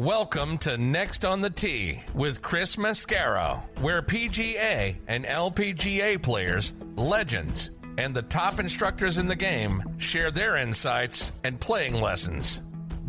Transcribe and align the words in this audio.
Welcome 0.00 0.56
to 0.60 0.78
Next 0.78 1.26
on 1.26 1.42
the 1.42 1.50
Tee 1.50 2.02
with 2.14 2.40
Chris 2.40 2.76
Mascaro, 2.76 3.60
where 3.80 4.00
PGA 4.00 4.96
and 5.06 5.26
LPGA 5.26 6.22
players, 6.22 6.72
legends, 6.96 7.68
and 7.98 8.16
the 8.16 8.22
top 8.22 8.58
instructors 8.58 9.18
in 9.18 9.26
the 9.26 9.36
game 9.36 9.82
share 9.98 10.30
their 10.30 10.56
insights 10.56 11.30
and 11.44 11.60
playing 11.60 12.00
lessons. 12.00 12.60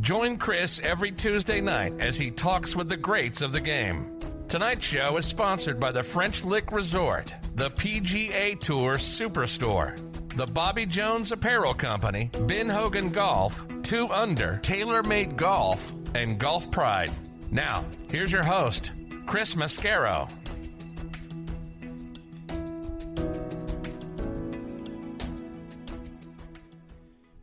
Join 0.02 0.36
Chris 0.36 0.82
every 0.84 1.14
Tuesday 1.14 1.62
night 1.62 1.94
as 2.02 2.18
he 2.18 2.30
talks 2.30 2.76
with 2.76 2.90
the 2.90 2.98
greats 2.98 3.42
of 3.42 3.54
the 3.54 3.62
game. 3.62 4.20
Tonight's 4.50 4.86
show 4.86 5.16
is 5.16 5.26
sponsored 5.26 5.80
by 5.80 5.94
the 5.94 6.04
French 6.04 6.44
Lick 6.44 6.74
Resort, 6.74 7.34
the 7.56 7.72
PGA 7.72 8.60
Tour 8.60 8.96
Superstore, 8.96 9.96
the 10.36 10.46
Bobby 10.46 10.86
Jones 10.86 11.32
Apparel 11.32 11.74
Company, 11.74 12.30
Ben 12.48 12.68
Hogan 12.68 13.12
Golf, 13.12 13.66
2 13.84 14.10
Under, 14.10 14.60
TaylorMade 14.62 15.38
Golf, 15.38 15.90
and 16.16 16.38
Golf 16.40 16.70
Pride. 16.72 17.12
Now, 17.52 17.86
here's 18.10 18.32
your 18.32 18.44
host, 18.44 18.92
Chris 19.26 19.56
Mascaro. 19.56 20.32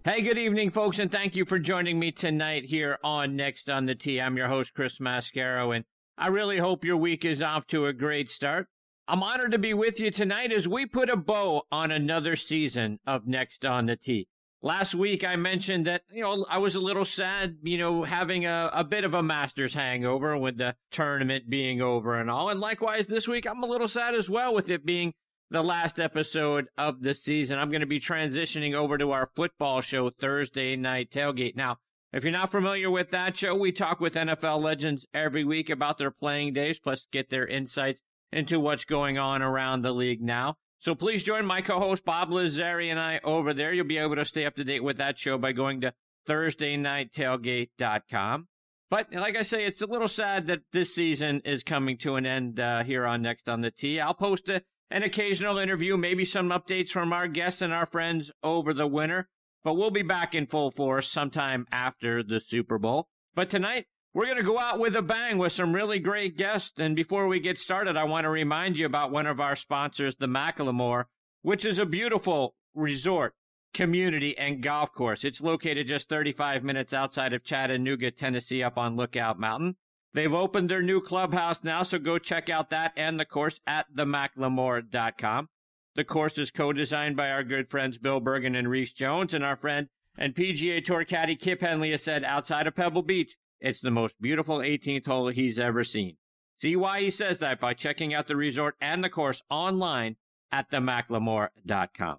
Hey, 0.05 0.22
good 0.22 0.38
evening, 0.38 0.70
folks, 0.70 0.98
and 0.98 1.12
thank 1.12 1.36
you 1.36 1.44
for 1.44 1.58
joining 1.58 1.98
me 1.98 2.10
tonight 2.10 2.64
here 2.64 2.98
on 3.05 3.36
Next 3.36 3.69
on 3.69 3.84
the 3.84 3.94
Tee. 3.94 4.20
I'm 4.20 4.38
your 4.38 4.48
host, 4.48 4.72
Chris 4.72 4.98
Mascaro, 4.98 5.77
and 5.77 5.84
I 6.16 6.28
really 6.28 6.56
hope 6.56 6.84
your 6.84 6.97
week 6.97 7.27
is 7.27 7.42
off 7.42 7.66
to 7.69 7.86
a 7.86 7.92
great 7.92 8.30
start. 8.30 8.69
I'm 9.06 9.22
honored 9.22 9.53
to 9.53 9.58
be 9.58 9.75
with 9.75 10.00
you 10.00 10.10
tonight 10.10 10.50
as 10.50 10.66
we 10.66 10.86
put 10.86 11.10
a 11.10 11.16
bow 11.16 11.62
on 11.70 11.91
another 11.91 12.36
season 12.36 12.98
of 13.06 13.27
Next 13.27 13.64
on 13.66 13.86
the 13.86 13.97
Tee. 13.97 14.28
Last 14.61 14.95
week, 14.95 15.23
I 15.27 15.37
mentioned 15.37 15.87
that, 15.87 16.03
you 16.12 16.23
know, 16.23 16.45
I 16.48 16.59
was 16.59 16.75
a 16.75 16.81
little 16.81 17.05
sad, 17.05 17.59
you 17.62 17.78
know, 17.78 18.03
having 18.03 18.45
a, 18.45 18.70
a 18.73 18.83
bit 18.83 19.05
of 19.05 19.15
a 19.15 19.23
Masters 19.23 19.75
hangover 19.75 20.37
with 20.37 20.59
the 20.59 20.75
tournament 20.91 21.48
being 21.48 21.81
over 21.81 22.19
and 22.19 22.28
all. 22.28 22.48
And 22.48 22.59
likewise, 22.59 23.06
this 23.06 23.28
week, 23.28 23.47
I'm 23.47 23.62
a 23.62 23.69
little 23.69 23.87
sad 23.87 24.17
as 24.17 24.28
well 24.28 24.53
with 24.53 24.69
it 24.69 24.84
being 24.84 25.15
the 25.48 25.62
last 25.62 26.00
episode 26.00 26.67
of 26.77 27.03
the 27.03 27.15
season. 27.15 27.59
I'm 27.59 27.70
going 27.70 27.83
to 27.83 27.87
be 27.87 28.00
transitioning 28.00 28.75
over 28.75 28.98
to 28.98 29.12
our 29.12 29.31
football 29.37 29.81
show, 29.81 30.11
Thursday 30.11 30.75
Night 30.75 31.11
Tailgate. 31.11 31.55
Now, 31.55 31.77
if 32.12 32.25
you're 32.25 32.33
not 32.33 32.50
familiar 32.50 32.91
with 32.91 33.11
that 33.11 33.37
show, 33.37 33.55
we 33.55 33.70
talk 33.70 34.00
with 34.00 34.15
NFL 34.15 34.61
legends 34.61 35.06
every 35.15 35.45
week 35.45 35.70
about 35.70 35.98
their 35.98 36.11
playing 36.11 36.55
days, 36.55 36.81
plus 36.81 37.06
get 37.12 37.31
their 37.31 37.47
insights 37.47 38.03
into 38.33 38.59
what's 38.59 38.84
going 38.84 39.19
on 39.19 39.41
around 39.41 39.83
the 39.83 39.93
league 39.93 40.22
now. 40.22 40.56
So 40.81 40.95
please 40.95 41.25
join 41.25 41.45
my 41.45 41.61
co-host 41.61 42.05
Bob 42.05 42.31
Lazari 42.31 42.91
and 42.91 43.01
I 43.01 43.21
over 43.25 43.53
there. 43.53 43.73
You'll 43.73 43.87
be 43.87 43.98
able 43.98 44.15
to 44.17 44.25
stay 44.25 44.47
up 44.47 44.55
to 44.57 44.65
date 44.65 44.84
with 44.84 44.97
that 44.98 45.19
show 45.19 45.37
by 45.37 45.51
going 45.53 45.81
to 45.81 45.93
ThursdayNightTailgate.com. 46.29 48.47
But 48.91 49.12
like 49.12 49.37
I 49.37 49.43
say, 49.43 49.67
it's 49.67 49.83
a 49.83 49.87
little 49.87 50.09
sad 50.09 50.47
that 50.47 50.62
this 50.73 50.95
season 50.95 51.43
is 51.45 51.62
coming 51.62 51.99
to 51.99 52.17
an 52.17 52.25
end 52.25 52.59
uh, 52.59 52.84
here 52.84 53.06
on 53.06 53.21
Next 53.23 53.49
on 53.49 53.61
the 53.61 53.71
Tee. 53.71 54.01
I'll 54.01 54.15
post 54.15 54.49
a, 54.49 54.62
an 54.91 55.03
occasional 55.03 55.59
interview, 55.59 55.97
maybe 55.97 56.25
some 56.25 56.50
updates 56.50 56.91
from 56.91 57.12
our 57.12 57.28
guests 57.28 57.61
and 57.61 57.75
our 57.75 57.87
friends 57.87 58.33
over 58.43 58.72
the 58.72 58.87
winter. 58.87 59.28
But 59.65 59.75
we'll 59.75 59.91
be 59.91 60.03
back 60.03 60.34
in 60.34 60.47
full 60.47 60.71
force 60.71 61.11
sometime 61.11 61.67
after 61.71 62.22
the 62.22 62.41
Super 62.41 62.78
Bowl. 62.78 63.09
But 63.34 63.50
tonight, 63.50 63.87
we're 64.14 64.24
going 64.24 64.38
to 64.38 64.42
go 64.42 64.58
out 64.58 64.78
with 64.78 64.96
a 64.96 65.02
bang 65.02 65.38
with 65.38 65.52
some 65.52 65.74
really 65.74 65.98
great 65.98 66.36
guests. 66.36 66.80
And 66.80 66.96
before 66.96 67.28
we 67.28 67.41
get 67.41 67.58
started, 67.58 67.96
I 67.96 68.04
want 68.04 68.24
to 68.24 68.30
remind 68.30 68.78
you 68.78 68.86
about 68.86 69.10
one 69.10 69.26
of 69.26 69.41
our 69.41 69.54
sponsors, 69.54 70.16
the 70.16 70.26
McLemore, 70.26 71.04
which 71.42 71.64
is 71.64 71.78
a 71.78 71.86
beautiful 71.86 72.54
resort, 72.74 73.34
community, 73.74 74.36
and 74.36 74.62
golf 74.62 74.92
course. 74.92 75.24
It's 75.24 75.41
located 75.41 75.86
just 75.86 76.08
35 76.08 76.64
minutes 76.64 76.94
outside 76.94 77.32
of 77.32 77.44
Chattanooga, 77.44 78.10
Tennessee, 78.10 78.62
up 78.62 78.78
on 78.78 78.96
Lookout 78.96 79.38
Mountain. 79.38 79.76
They've 80.14 80.32
opened 80.32 80.69
their 80.69 80.82
new 80.82 81.00
clubhouse 81.00 81.62
now, 81.62 81.82
so 81.82 81.98
go 81.98 82.19
check 82.19 82.48
out 82.48 82.70
that 82.70 82.92
and 82.96 83.20
the 83.20 83.26
course 83.26 83.60
at 83.66 83.86
themclemore.com. 83.94 85.48
The 85.94 86.04
course 86.04 86.38
is 86.38 86.50
co-designed 86.50 87.16
by 87.16 87.30
our 87.30 87.44
good 87.44 87.70
friends 87.70 87.98
Bill 87.98 88.20
Bergin 88.20 88.58
and 88.58 88.70
Rees 88.70 88.92
Jones, 88.92 89.34
and 89.34 89.44
our 89.44 89.56
friend 89.56 89.88
and 90.16 90.34
PGA 90.34 90.84
Tour 90.84 91.04
caddy 91.04 91.36
Kip 91.36 91.60
Henley 91.60 91.90
has 91.90 92.02
said 92.02 92.25
outside 92.25 92.66
of 92.66 92.75
Pebble 92.75 93.02
Beach, 93.02 93.36
it's 93.60 93.80
the 93.80 93.91
most 93.91 94.20
beautiful 94.20 94.58
18th 94.58 95.06
hole 95.06 95.28
he's 95.28 95.58
ever 95.58 95.84
seen. 95.84 96.16
See 96.56 96.76
why 96.76 97.00
he 97.00 97.10
says 97.10 97.38
that 97.38 97.60
by 97.60 97.74
checking 97.74 98.12
out 98.12 98.26
the 98.26 98.36
resort 98.36 98.74
and 98.80 99.02
the 99.02 99.10
course 99.10 99.42
online 99.48 100.16
at 100.50 100.70
themclemore.com. 100.70 102.19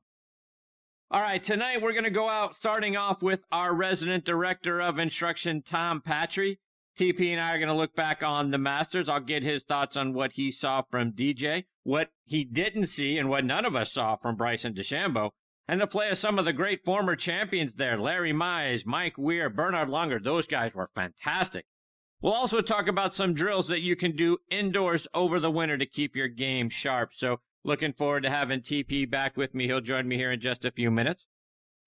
All 1.11 1.21
right, 1.21 1.41
tonight 1.41 1.81
we're 1.81 1.93
going 1.93 2.03
to 2.03 2.11
go 2.11 2.29
out 2.29 2.55
starting 2.55 2.95
off 2.95 3.23
with 3.23 3.41
our 3.51 3.73
resident 3.73 4.25
director 4.25 4.79
of 4.79 4.99
instruction, 4.99 5.63
Tom 5.63 6.01
Patri. 6.01 6.59
TP 6.97 7.31
and 7.31 7.41
I 7.41 7.55
are 7.55 7.57
going 7.57 7.69
to 7.69 7.73
look 7.73 7.95
back 7.95 8.21
on 8.21 8.51
the 8.51 8.57
Masters. 8.57 9.09
I'll 9.09 9.19
get 9.19 9.41
his 9.41 9.63
thoughts 9.63 9.97
on 9.97 10.13
what 10.13 10.33
he 10.33 10.51
saw 10.51 10.83
from 10.91 11.13
DJ, 11.13 11.65
what 11.83 12.11
he 12.25 12.43
didn't 12.43 12.87
see, 12.87 13.17
and 13.17 13.29
what 13.29 13.45
none 13.45 13.65
of 13.65 13.75
us 13.75 13.93
saw 13.93 14.17
from 14.17 14.35
Bryson 14.35 14.73
DeChambeau 14.73 15.31
and 15.69 15.79
the 15.79 15.85
play 15.85 16.09
of 16.09 16.17
some 16.17 16.39
of 16.39 16.45
the 16.45 16.51
great 16.51 16.83
former 16.83 17.15
champions 17.15 17.75
there 17.75 17.95
Larry 17.95 18.33
Mize, 18.33 18.87
Mike 18.87 19.19
Weir, 19.19 19.51
Bernhard 19.51 19.87
Langer, 19.87 20.21
those 20.21 20.47
guys 20.47 20.73
were 20.73 20.89
fantastic. 20.95 21.67
We'll 22.21 22.33
also 22.33 22.61
talk 22.61 22.87
about 22.87 23.13
some 23.13 23.35
drills 23.35 23.67
that 23.67 23.81
you 23.81 23.95
can 23.95 24.15
do 24.15 24.39
indoors 24.49 25.07
over 25.13 25.39
the 25.39 25.51
winter 25.51 25.77
to 25.77 25.85
keep 25.85 26.15
your 26.15 26.27
game 26.27 26.69
sharp. 26.69 27.11
So, 27.13 27.41
looking 27.63 27.93
forward 27.93 28.23
to 28.23 28.31
having 28.31 28.61
TP 28.61 29.07
back 29.07 29.37
with 29.37 29.53
me. 29.53 29.67
He'll 29.67 29.79
join 29.79 30.07
me 30.07 30.17
here 30.17 30.31
in 30.31 30.41
just 30.41 30.65
a 30.65 30.71
few 30.71 30.89
minutes. 30.89 31.27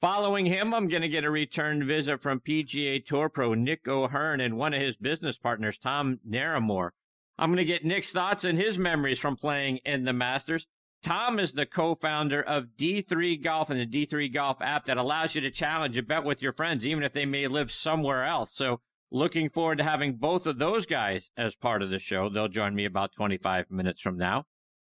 Following 0.00 0.46
him, 0.46 0.72
I'm 0.72 0.86
going 0.86 1.02
to 1.02 1.08
get 1.08 1.24
a 1.24 1.30
return 1.30 1.84
visit 1.84 2.22
from 2.22 2.38
PGA 2.38 3.04
Tour 3.04 3.28
Pro 3.28 3.54
Nick 3.54 3.88
O'Hern 3.88 4.40
and 4.40 4.56
one 4.56 4.74
of 4.74 4.80
his 4.80 4.96
business 4.96 5.38
partners, 5.38 5.76
Tom 5.76 6.20
Naramore. 6.28 6.90
I'm 7.36 7.50
going 7.50 7.56
to 7.58 7.64
get 7.64 7.84
Nick's 7.84 8.12
thoughts 8.12 8.44
and 8.44 8.56
his 8.56 8.78
memories 8.78 9.18
from 9.18 9.36
playing 9.36 9.78
in 9.84 10.04
the 10.04 10.12
Masters. 10.12 10.68
Tom 11.02 11.40
is 11.40 11.52
the 11.52 11.66
co-founder 11.66 12.40
of 12.40 12.76
D3 12.76 13.42
Golf 13.42 13.70
and 13.70 13.80
the 13.80 14.06
D3 14.06 14.32
Golf 14.32 14.62
app 14.62 14.84
that 14.84 14.96
allows 14.96 15.34
you 15.34 15.40
to 15.40 15.50
challenge 15.50 15.96
a 15.96 16.02
bet 16.02 16.24
with 16.24 16.40
your 16.40 16.52
friends, 16.52 16.86
even 16.86 17.02
if 17.02 17.12
they 17.12 17.26
may 17.26 17.48
live 17.48 17.72
somewhere 17.72 18.22
else. 18.22 18.52
So 18.54 18.80
looking 19.10 19.50
forward 19.50 19.78
to 19.78 19.84
having 19.84 20.14
both 20.14 20.46
of 20.46 20.58
those 20.58 20.86
guys 20.86 21.30
as 21.36 21.56
part 21.56 21.82
of 21.82 21.90
the 21.90 21.98
show. 21.98 22.28
They'll 22.28 22.48
join 22.48 22.74
me 22.74 22.84
about 22.84 23.12
25 23.16 23.70
minutes 23.70 24.00
from 24.00 24.16
now. 24.16 24.44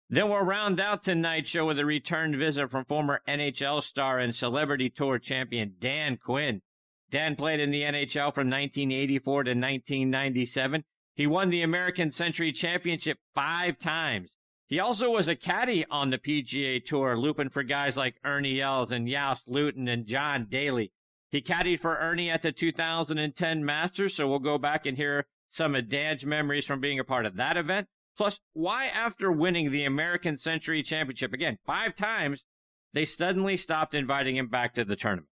Then 0.09 0.29
we'll 0.29 0.41
round 0.41 0.79
out 0.79 1.03
tonight's 1.03 1.49
show 1.49 1.67
with 1.67 1.77
a 1.77 1.85
return 1.85 2.35
visit 2.35 2.71
from 2.71 2.85
former 2.85 3.21
NHL 3.27 3.83
star 3.83 4.17
and 4.17 4.33
celebrity 4.33 4.89
tour 4.89 5.19
champion 5.19 5.75
Dan 5.77 6.17
Quinn. 6.17 6.63
Dan 7.11 7.35
played 7.35 7.59
in 7.59 7.69
the 7.69 7.83
NHL 7.83 8.33
from 8.33 8.49
1984 8.49 9.43
to 9.43 9.51
1997. 9.51 10.83
He 11.13 11.27
won 11.27 11.51
the 11.51 11.61
American 11.61 12.09
Century 12.09 12.51
Championship 12.51 13.19
five 13.35 13.77
times. 13.77 14.31
He 14.69 14.79
also 14.79 15.09
was 15.09 15.27
a 15.27 15.35
caddy 15.35 15.83
on 15.89 16.11
the 16.11 16.19
PGA 16.19 16.85
Tour, 16.85 17.17
looping 17.17 17.49
for 17.49 17.63
guys 17.63 17.97
like 17.97 18.19
Ernie 18.23 18.61
Els 18.61 18.91
and 18.91 19.07
Joost 19.07 19.47
Luiten 19.49 19.89
and 19.89 20.05
John 20.05 20.45
Daly. 20.47 20.91
He 21.31 21.41
caddied 21.41 21.79
for 21.79 21.97
Ernie 21.97 22.29
at 22.29 22.43
the 22.43 22.51
2010 22.51 23.65
Masters, 23.65 24.13
so 24.13 24.27
we'll 24.27 24.37
go 24.37 24.59
back 24.59 24.85
and 24.85 24.95
hear 24.95 25.25
some 25.49 25.73
of 25.73 25.89
Dan's 25.89 26.23
memories 26.23 26.65
from 26.65 26.79
being 26.79 26.99
a 26.99 27.03
part 27.03 27.25
of 27.25 27.35
that 27.37 27.57
event. 27.57 27.87
Plus, 28.15 28.39
why 28.53 28.85
after 28.85 29.31
winning 29.31 29.71
the 29.71 29.85
American 29.85 30.37
Century 30.37 30.83
Championship, 30.83 31.33
again, 31.33 31.57
five 31.65 31.95
times, 31.95 32.45
they 32.93 33.05
suddenly 33.05 33.57
stopped 33.57 33.95
inviting 33.95 34.35
him 34.35 34.49
back 34.49 34.75
to 34.75 34.85
the 34.85 34.95
tournament. 34.95 35.29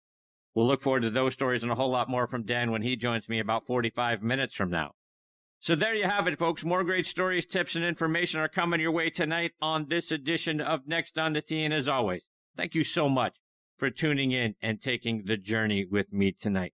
We'll 0.54 0.68
look 0.68 0.82
forward 0.82 1.02
to 1.02 1.10
those 1.10 1.34
stories 1.34 1.64
and 1.64 1.72
a 1.72 1.76
whole 1.76 1.90
lot 1.90 2.08
more 2.08 2.28
from 2.28 2.44
Dan 2.44 2.70
when 2.70 2.84
he 2.84 2.96
joins 2.96 3.28
me 3.28 3.40
about 3.40 3.66
45 3.66 4.22
minutes 4.22 4.54
from 4.54 4.70
now. 4.70 4.92
So 5.64 5.76
there 5.76 5.96
you 5.96 6.04
have 6.04 6.28
it, 6.28 6.38
folks. 6.38 6.66
More 6.66 6.84
great 6.84 7.06
stories, 7.06 7.46
tips, 7.46 7.78
and 7.78 7.86
information 7.86 8.42
are 8.42 8.50
coming 8.50 8.82
your 8.82 8.92
way 8.92 9.10
tonight 9.10 9.54
on 9.62 9.86
this 9.88 10.12
edition 10.12 10.60
of 10.60 10.90
Next 10.90 11.18
on 11.18 11.32
the 11.32 11.42
Tee. 11.42 11.64
And 11.64 11.74
as 11.74 11.88
always, 11.88 12.26
thank 12.58 12.76
you 12.76 12.84
so 12.84 13.08
much 13.08 13.38
for 13.78 13.90
tuning 13.90 14.34
in 14.34 14.56
and 14.62 14.82
taking 14.82 15.24
the 15.24 15.38
journey 15.38 15.86
with 15.86 16.12
me 16.12 16.34
tonight. 16.34 16.74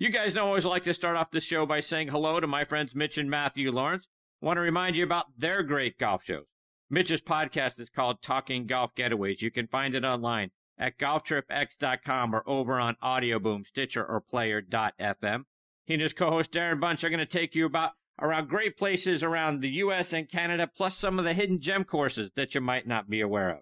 You 0.00 0.08
guys 0.08 0.34
know 0.34 0.40
I 0.42 0.46
always 0.46 0.64
like 0.64 0.82
to 0.84 0.92
start 0.92 1.16
off 1.16 1.30
the 1.30 1.40
show 1.40 1.66
by 1.66 1.78
saying 1.78 2.08
hello 2.08 2.40
to 2.40 2.48
my 2.48 2.64
friends 2.64 2.96
Mitch 2.96 3.16
and 3.16 3.30
Matthew 3.30 3.70
Lawrence. 3.70 4.08
I 4.42 4.46
want 4.46 4.56
to 4.56 4.62
remind 4.62 4.96
you 4.96 5.04
about 5.04 5.26
their 5.38 5.62
great 5.62 5.96
golf 5.96 6.24
shows. 6.24 6.46
Mitch's 6.90 7.22
podcast 7.22 7.78
is 7.78 7.90
called 7.90 8.22
Talking 8.22 8.66
Golf 8.66 8.92
Getaways. 8.96 9.40
You 9.40 9.52
can 9.52 9.68
find 9.68 9.94
it 9.94 10.04
online 10.04 10.50
at 10.76 10.98
golftripx.com 10.98 12.34
or 12.34 12.42
over 12.44 12.80
on 12.80 12.96
Audioboom, 13.04 13.64
Stitcher, 13.64 14.04
or 14.04 14.20
Player.fm. 14.20 15.44
He 15.84 15.94
and 15.94 16.02
his 16.02 16.12
co-host 16.12 16.50
Darren 16.50 16.80
Bunch 16.80 17.04
are 17.04 17.08
going 17.08 17.20
to 17.20 17.26
take 17.26 17.54
you 17.54 17.66
about 17.66 17.92
around 18.20 18.48
great 18.48 18.76
places 18.76 19.24
around 19.24 19.60
the 19.60 19.70
U.S. 19.70 20.12
and 20.12 20.28
Canada, 20.28 20.70
plus 20.74 20.96
some 20.96 21.18
of 21.18 21.24
the 21.24 21.34
hidden 21.34 21.60
gem 21.60 21.84
courses 21.84 22.30
that 22.36 22.54
you 22.54 22.60
might 22.60 22.86
not 22.86 23.08
be 23.08 23.20
aware 23.20 23.50
of. 23.50 23.60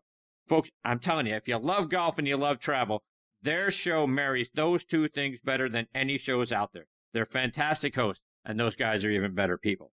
Folks, 0.49 0.71
I'm 0.85 0.99
telling 0.99 1.27
you, 1.27 1.35
if 1.35 1.47
you 1.47 1.59
love 1.59 1.91
golf 1.91 2.19
and 2.19 2.27
you 2.27 2.37
love 2.37 2.59
travel, 2.59 3.03
their 3.43 3.71
show 3.71 4.07
marries 4.07 4.51
those 4.55 4.85
two 4.85 5.09
things 5.09 5.41
better 5.41 5.69
than 5.69 5.87
any 5.95 6.19
shows 6.19 6.53
out 6.53 6.73
there. 6.73 6.87
They're 7.13 7.25
fantastic 7.25 7.95
hosts, 7.95 8.23
and 8.45 8.59
those 8.59 8.77
guys 8.77 9.05
are 9.05 9.11
even 9.11 9.35
better 9.35 9.59
people. 9.59 9.93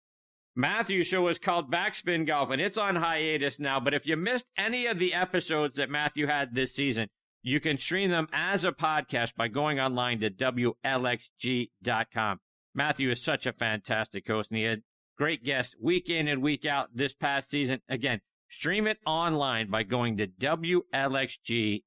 Matthew's 0.56 1.06
show 1.06 1.28
is 1.28 1.38
called 1.38 1.70
Backspin 1.70 2.26
Golf, 2.26 2.50
and 2.50 2.60
it's 2.60 2.76
on 2.76 2.96
hiatus 2.96 3.60
now. 3.60 3.80
But 3.80 3.94
if 3.94 4.06
you 4.06 4.16
missed 4.16 4.46
any 4.58 4.86
of 4.86 4.98
the 4.98 5.14
episodes 5.14 5.76
that 5.76 5.88
Matthew 5.88 6.26
had 6.26 6.54
this 6.54 6.74
season, 6.74 7.08
you 7.42 7.60
can 7.60 7.78
stream 7.78 8.10
them 8.10 8.28
as 8.32 8.64
a 8.64 8.72
podcast 8.72 9.36
by 9.36 9.48
going 9.48 9.80
online 9.80 10.20
to 10.20 10.30
WLXG.com. 10.30 12.40
Matthew 12.80 13.10
is 13.10 13.22
such 13.22 13.44
a 13.44 13.52
fantastic 13.52 14.26
host, 14.26 14.48
and 14.50 14.56
he 14.56 14.64
had 14.64 14.80
great 15.18 15.44
guests 15.44 15.76
week 15.78 16.08
in 16.08 16.26
and 16.28 16.40
week 16.40 16.64
out 16.64 16.88
this 16.94 17.12
past 17.12 17.50
season. 17.50 17.82
Again, 17.90 18.22
stream 18.48 18.86
it 18.86 18.96
online 19.04 19.68
by 19.68 19.82
going 19.82 20.16
to 20.16 20.26
WLXG.com. 20.26 21.82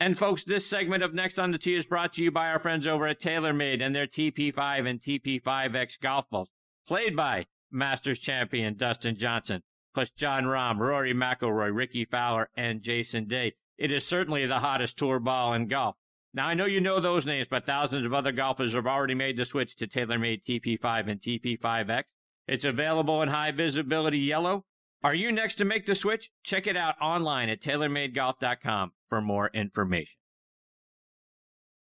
And 0.00 0.18
folks, 0.18 0.42
this 0.42 0.66
segment 0.66 1.04
of 1.04 1.14
Next 1.14 1.38
on 1.38 1.52
the 1.52 1.58
Tee 1.58 1.76
is 1.76 1.86
brought 1.86 2.14
to 2.14 2.22
you 2.24 2.32
by 2.32 2.50
our 2.50 2.58
friends 2.58 2.88
over 2.88 3.06
at 3.06 3.20
TaylorMade 3.20 3.80
and 3.80 3.94
their 3.94 4.08
TP5 4.08 4.90
and 4.90 5.00
TP5X 5.00 6.00
golf 6.00 6.28
balls, 6.28 6.50
played 6.88 7.14
by 7.14 7.46
Masters 7.70 8.18
champion 8.18 8.74
Dustin 8.74 9.14
Johnson, 9.14 9.62
plus 9.94 10.10
Jon 10.10 10.46
Rahm, 10.46 10.78
Rory 10.80 11.14
McIlroy, 11.14 11.72
Rickie 11.72 12.06
Fowler, 12.06 12.50
and 12.56 12.82
Jason 12.82 13.28
Day. 13.28 13.54
It 13.76 13.92
is 13.92 14.04
certainly 14.04 14.46
the 14.46 14.58
hottest 14.58 14.98
tour 14.98 15.20
ball 15.20 15.54
in 15.54 15.68
golf. 15.68 15.94
Now, 16.38 16.46
I 16.46 16.54
know 16.54 16.66
you 16.66 16.80
know 16.80 17.00
those 17.00 17.26
names, 17.26 17.48
but 17.50 17.66
thousands 17.66 18.06
of 18.06 18.14
other 18.14 18.30
golfers 18.30 18.74
have 18.74 18.86
already 18.86 19.14
made 19.14 19.36
the 19.36 19.44
switch 19.44 19.74
to 19.74 19.88
TaylorMade 19.88 20.44
TP5 20.44 21.08
and 21.10 21.20
TP5X. 21.20 22.04
It's 22.46 22.64
available 22.64 23.20
in 23.22 23.28
high 23.28 23.50
visibility 23.50 24.20
yellow, 24.20 24.64
are 25.02 25.16
you 25.16 25.32
next 25.32 25.56
to 25.56 25.64
make 25.64 25.84
the 25.84 25.96
switch? 25.96 26.30
Check 26.44 26.68
it 26.68 26.76
out 26.76 26.94
online 27.00 27.48
at 27.48 27.60
TaylorMadeGolf.com 27.60 28.92
for 29.08 29.20
more 29.20 29.50
information. 29.52 30.14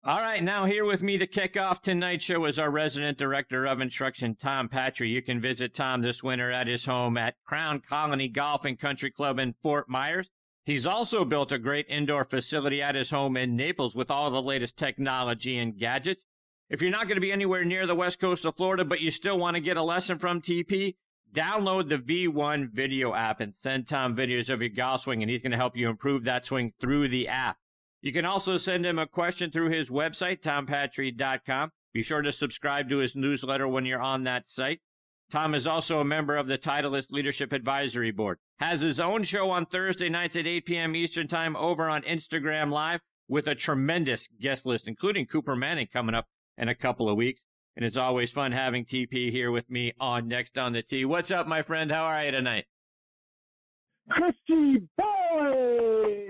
All 0.04 0.18
right, 0.18 0.42
now 0.42 0.66
here 0.66 0.84
with 0.84 1.02
me 1.02 1.16
to 1.16 1.26
kick 1.26 1.58
off 1.58 1.80
tonight's 1.80 2.24
show 2.24 2.44
is 2.44 2.58
our 2.58 2.70
resident 2.70 3.16
director 3.16 3.64
of 3.64 3.80
instruction, 3.80 4.34
Tom 4.34 4.68
Patri. 4.68 5.08
You 5.08 5.22
can 5.22 5.40
visit 5.40 5.74
Tom 5.74 6.02
this 6.02 6.22
winter 6.22 6.50
at 6.50 6.66
his 6.66 6.84
home 6.84 7.16
at 7.16 7.36
Crown 7.46 7.80
Colony 7.80 8.28
Golf 8.28 8.66
and 8.66 8.78
Country 8.78 9.10
Club 9.10 9.38
in 9.38 9.54
Fort 9.62 9.88
Myers. 9.88 10.28
He's 10.64 10.86
also 10.86 11.24
built 11.24 11.52
a 11.52 11.58
great 11.58 11.86
indoor 11.88 12.24
facility 12.24 12.80
at 12.80 12.94
his 12.94 13.10
home 13.10 13.36
in 13.36 13.56
Naples 13.56 13.94
with 13.94 14.10
all 14.10 14.30
the 14.30 14.42
latest 14.42 14.76
technology 14.76 15.58
and 15.58 15.76
gadgets. 15.76 16.24
If 16.70 16.80
you're 16.80 16.90
not 16.90 17.08
going 17.08 17.16
to 17.16 17.20
be 17.20 17.32
anywhere 17.32 17.64
near 17.64 17.86
the 17.86 17.94
west 17.94 18.20
coast 18.20 18.44
of 18.44 18.56
Florida, 18.56 18.84
but 18.84 19.00
you 19.00 19.10
still 19.10 19.38
want 19.38 19.56
to 19.56 19.60
get 19.60 19.76
a 19.76 19.82
lesson 19.82 20.18
from 20.18 20.40
TP, 20.40 20.94
Download 21.32 21.88
the 21.88 21.96
V1 21.96 22.72
video 22.72 23.14
app 23.14 23.40
and 23.40 23.54
send 23.54 23.88
Tom 23.88 24.14
videos 24.14 24.50
of 24.50 24.60
your 24.60 24.68
golf 24.68 25.02
swing, 25.02 25.22
and 25.22 25.30
he's 25.30 25.40
going 25.40 25.52
to 25.52 25.56
help 25.56 25.74
you 25.74 25.88
improve 25.88 26.24
that 26.24 26.44
swing 26.44 26.74
through 26.78 27.08
the 27.08 27.26
app. 27.26 27.56
You 28.02 28.12
can 28.12 28.26
also 28.26 28.58
send 28.58 28.84
him 28.84 28.98
a 28.98 29.06
question 29.06 29.50
through 29.50 29.70
his 29.70 29.88
website, 29.88 30.42
tompatri.com. 30.42 31.70
Be 31.94 32.02
sure 32.02 32.20
to 32.20 32.32
subscribe 32.32 32.90
to 32.90 32.98
his 32.98 33.16
newsletter 33.16 33.66
when 33.66 33.86
you're 33.86 34.02
on 34.02 34.24
that 34.24 34.50
site. 34.50 34.80
Tom 35.32 35.54
is 35.54 35.66
also 35.66 35.98
a 35.98 36.04
member 36.04 36.36
of 36.36 36.46
the 36.46 36.58
Titleist 36.58 37.10
Leadership 37.10 37.54
Advisory 37.54 38.10
Board. 38.10 38.36
Has 38.58 38.82
his 38.82 39.00
own 39.00 39.22
show 39.22 39.48
on 39.48 39.64
Thursday 39.64 40.10
nights 40.10 40.36
at 40.36 40.46
8 40.46 40.66
p.m. 40.66 40.94
Eastern 40.94 41.26
Time 41.26 41.56
over 41.56 41.88
on 41.88 42.02
Instagram 42.02 42.70
Live 42.70 43.00
with 43.28 43.46
a 43.48 43.54
tremendous 43.54 44.28
guest 44.38 44.66
list, 44.66 44.86
including 44.86 45.24
Cooper 45.24 45.56
Manning 45.56 45.86
coming 45.90 46.14
up 46.14 46.26
in 46.58 46.68
a 46.68 46.74
couple 46.74 47.08
of 47.08 47.16
weeks. 47.16 47.40
And 47.76 47.82
it's 47.82 47.96
always 47.96 48.30
fun 48.30 48.52
having 48.52 48.84
TP 48.84 49.30
here 49.30 49.50
with 49.50 49.70
me 49.70 49.94
on 49.98 50.28
Next 50.28 50.58
on 50.58 50.74
the 50.74 50.82
Tee. 50.82 51.06
What's 51.06 51.30
up, 51.30 51.46
my 51.46 51.62
friend? 51.62 51.90
How 51.90 52.04
are 52.04 52.26
you 52.26 52.30
tonight? 52.30 52.66
Christy 54.10 54.86
boy! 54.98 56.26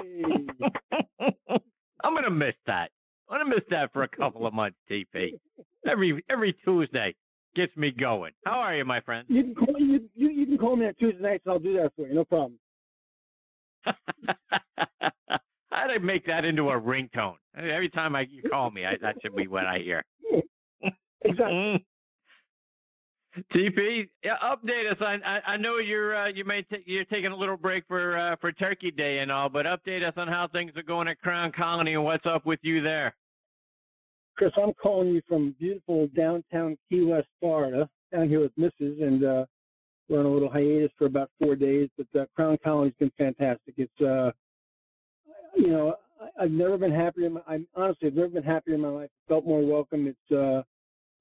I'm 2.05 2.15
gonna 2.15 2.31
miss 2.31 2.55
that. 2.69 2.93
I'm 3.29 3.41
gonna 3.41 3.51
miss 3.51 3.65
that 3.71 3.93
for 3.93 4.05
a 4.05 4.09
couple 4.09 4.47
of 4.47 4.55
months, 4.55 4.77
TP. 4.89 5.41
Every 5.89 6.25
every 6.31 6.55
Tuesday 6.65 7.17
gets 7.55 7.77
me 7.77 7.91
going. 7.91 8.33
How 8.45 8.61
are 8.61 8.77
you, 8.77 8.85
my 8.85 9.01
friend? 9.01 9.27
You 9.29 9.43
can 9.45 9.55
call 9.55 9.79
you, 9.79 10.09
you, 10.15 10.31
you 10.31 10.47
can 10.47 10.59
call 10.59 10.77
me 10.77 10.87
on 10.87 10.95
Tuesday 10.95 11.23
nights. 11.23 11.45
I'll 11.47 11.59
do 11.59 11.75
that 11.75 11.93
for 11.97 12.07
you. 12.07 12.15
No 12.15 12.25
problem. 12.25 12.59
How 15.71 15.87
do 15.87 15.95
I 15.95 15.99
make 15.99 16.27
that 16.27 16.45
into 16.45 16.71
a 16.71 16.81
ringtone? 16.81 17.37
Every 17.57 17.89
time 17.89 18.15
I 18.15 18.23
you 18.23 18.43
call 18.49 18.71
me, 18.71 18.85
I, 18.85 18.97
that 19.03 19.17
should 19.23 19.35
be 19.35 19.47
what 19.47 19.67
I 19.67 19.79
hear. 19.79 20.05
Exactly. 21.25 21.87
TP, 23.55 24.09
yeah, 24.23 24.37
update 24.43 24.91
us. 24.91 24.99
I, 25.01 25.17
I, 25.25 25.53
I 25.53 25.57
know 25.57 25.79
you're 25.79 26.17
uh, 26.17 26.29
you 26.29 26.45
may 26.45 26.63
t- 26.63 26.83
you're 26.85 27.05
taking 27.05 27.33
a 27.33 27.37
little 27.37 27.57
break 27.57 27.85
for 27.89 28.19
uh, 28.19 28.37
for 28.41 28.53
Turkey 28.53 28.91
Day 28.91 29.21
and 29.21 29.33
all, 29.33 29.49
but 29.49 29.65
update 29.65 30.07
us 30.07 30.13
on 30.17 30.29
how 30.29 30.49
things 30.49 30.73
are 30.77 30.83
going 30.83 31.09
at 31.09 31.21
Crown 31.21 31.51
Colony 31.53 31.95
and 31.95 32.05
what's 32.05 32.27
up 32.27 32.45
with 32.45 32.59
you 32.63 32.83
there. 32.83 33.15
Chris, 34.37 34.53
I'm 34.57 34.73
calling 34.75 35.09
you 35.09 35.23
from 35.29 35.55
beautiful 35.59 36.09
downtown 36.17 36.77
Key 36.89 37.05
West, 37.05 37.29
Florida, 37.41 37.89
down 38.13 38.29
here 38.29 38.41
with 38.41 38.57
Mrs. 38.57 39.03
and 39.03 39.25
uh, 39.25 39.45
we're 40.09 40.21
on 40.21 40.27
a 40.27 40.31
little 40.31 40.51
hiatus 40.51 40.91
for 40.99 41.07
about 41.07 41.31
four 41.41 41.55
days. 41.57 41.89
But 41.97 42.21
uh, 42.21 42.25
Crown 42.35 42.59
Colony's 42.63 42.95
been 42.99 43.13
fantastic. 43.17 43.75
It's 43.77 44.01
uh, 44.01 44.31
you 45.57 45.69
know 45.69 45.95
I, 46.21 46.45
I've 46.45 46.51
never 46.51 46.77
been 46.77 46.93
happier. 46.93 47.27
In 47.27 47.35
my, 47.35 47.41
I'm 47.47 47.67
honestly 47.75 48.09
I've 48.09 48.15
never 48.15 48.29
been 48.29 48.43
happier 48.43 48.75
in 48.75 48.81
my 48.81 48.89
life. 48.89 49.11
Felt 49.29 49.47
more 49.47 49.65
welcome. 49.65 50.07
It's 50.07 50.33
uh, 50.33 50.63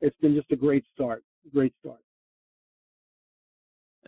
it's 0.02 0.18
been 0.22 0.36
just 0.36 0.52
a 0.52 0.56
great 0.56 0.84
start. 0.94 1.24
Great 1.54 1.74
start. 1.80 2.00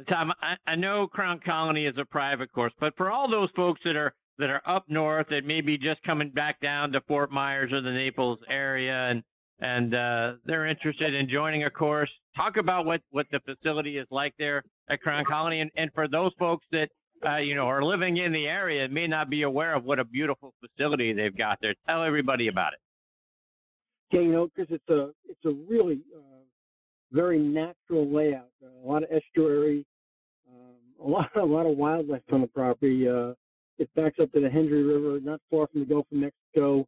Tom, 0.10 0.34
I, 0.42 0.56
I 0.66 0.76
know 0.76 1.08
Crown 1.08 1.40
Colony 1.46 1.86
is 1.86 1.96
a 2.00 2.06
private 2.06 2.52
course, 2.52 2.74
but 2.80 2.96
for 2.98 3.12
all 3.12 3.30
those 3.30 3.50
folks 3.56 3.80
that 3.86 3.96
are 3.96 4.14
that 4.40 4.50
are 4.50 4.62
up 4.66 4.86
north 4.88 5.28
that 5.30 5.46
may 5.46 5.62
be 5.62 5.78
just 5.78 6.02
coming 6.04 6.30
back 6.30 6.60
down 6.60 6.92
to 6.92 7.02
Fort 7.02 7.32
Myers 7.32 7.72
or 7.72 7.82
the 7.82 7.92
Naples 7.92 8.40
area 8.50 9.10
and 9.10 9.24
and 9.60 9.96
uh, 9.96 10.34
they're 10.46 10.66
interested 10.66 11.14
in 11.14 11.30
joining 11.30 11.64
a 11.64 11.70
course, 11.70 12.10
talk 12.36 12.58
about 12.58 12.86
what, 12.86 13.02
what 13.12 13.28
the 13.32 13.40
facility 13.40 13.98
is 13.98 14.08
like 14.12 14.34
there 14.38 14.62
at 14.90 15.00
Crown 15.00 15.24
Colony. 15.24 15.62
And, 15.62 15.72
and 15.78 15.90
for 15.94 16.08
those 16.08 16.32
folks 16.38 16.66
that 16.72 16.90
uh, 17.26 17.38
you 17.38 17.56
know 17.56 17.68
are 17.68 17.82
living 17.82 18.18
in 18.18 18.34
the 18.34 18.46
area 18.46 18.84
and 18.84 18.94
may 18.94 19.08
not 19.08 19.30
be 19.30 19.44
aware 19.44 19.74
of 19.76 19.86
what 19.86 20.00
a 20.00 20.04
beautiful 20.04 20.54
facility 20.60 21.14
they've 21.14 21.38
got 21.38 21.58
there, 21.62 21.74
tell 21.88 22.04
everybody 22.04 22.50
about 22.50 22.74
it. 22.74 22.80
Yeah, 24.12 24.22
you 24.22 24.32
know, 24.32 24.50
because 24.54 24.74
it's 24.74 24.90
a 24.90 25.12
it's 25.30 25.46
a 25.46 25.54
really 25.70 26.02
uh, 26.14 26.44
very 27.12 27.40
natural 27.40 28.06
layout. 28.14 28.50
A 28.62 28.88
lot 28.88 29.04
of 29.04 29.10
estuary, 29.12 29.86
um, 30.50 31.06
a 31.06 31.08
lot 31.08 31.30
a 31.42 31.46
lot 31.46 31.66
of 31.66 31.78
wildlife 31.78 32.22
on 32.32 32.42
the 32.42 32.48
property. 32.48 33.08
Uh, 33.08 33.34
it 33.78 33.90
backs 33.96 34.20
up 34.22 34.32
to 34.34 34.40
the 34.40 34.50
Hendry 34.50 34.84
River, 34.84 35.20
not 35.20 35.42
far 35.50 35.68
from 35.68 35.82
the 35.82 35.86
Gulf 35.86 36.06
of 36.12 36.18
Mexico. 36.18 36.86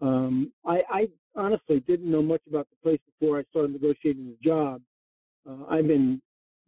Um, 0.00 0.52
I, 0.64 0.82
I 0.90 1.08
honestly 1.36 1.80
didn't 1.80 2.10
know 2.10 2.22
much 2.22 2.42
about 2.48 2.68
the 2.70 2.76
place 2.82 3.00
before 3.18 3.38
I 3.38 3.42
started 3.50 3.72
negotiating 3.72 4.26
the 4.26 4.48
job. 4.48 4.80
Uh, 5.48 5.64
I've 5.68 5.86
been 5.86 6.20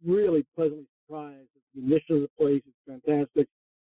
really 0.05 0.45
pleasantly 0.55 0.87
surprised 1.05 1.47
the 1.75 1.81
mission 1.81 2.15
of 2.17 2.21
the 2.21 2.29
place. 2.37 2.61
It's 2.65 3.03
fantastic. 3.05 3.47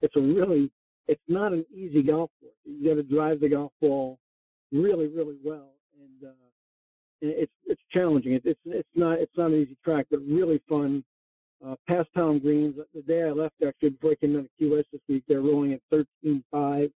It's 0.03 0.17
a 0.17 0.21
really, 0.21 0.71
it's 1.09 1.21
not 1.29 1.53
an 1.53 1.67
easy 1.75 2.03
golf 2.03 2.31
course. 2.41 2.55
You 2.65 2.89
got 2.89 2.95
to 2.97 3.03
drive 3.03 3.41
the 3.41 3.49
golf 3.49 3.73
ball 3.81 4.19
really, 4.73 5.09
really 5.09 5.37
well 5.45 5.73
and 6.01 6.31
uh, 6.31 6.35
it's 7.21 7.53
it's 7.67 7.81
challenging. 7.93 8.33
It, 8.33 8.43
it's 8.45 8.61
it's 8.67 8.89
not 8.95 9.19
it's 9.19 9.37
not 9.37 9.51
an 9.51 9.63
easy 9.63 9.77
track, 9.85 10.07
but 10.11 10.21
really 10.21 10.61
fun. 10.69 11.05
Uh, 11.65 11.75
past 11.89 12.09
town 12.15 12.39
greens. 12.39 12.75
The 12.95 13.03
day 13.03 13.23
I 13.23 13.31
left, 13.31 13.55
actually, 13.67 13.91
before 13.91 14.13
I 14.13 14.15
came 14.17 14.35
down 14.35 14.49
to 14.59 14.77
West 14.77 14.89
this 14.93 15.01
week, 15.09 15.25
they're 15.27 15.41
rolling 15.41 15.73
at 15.73 15.81
13.5. 15.93 16.91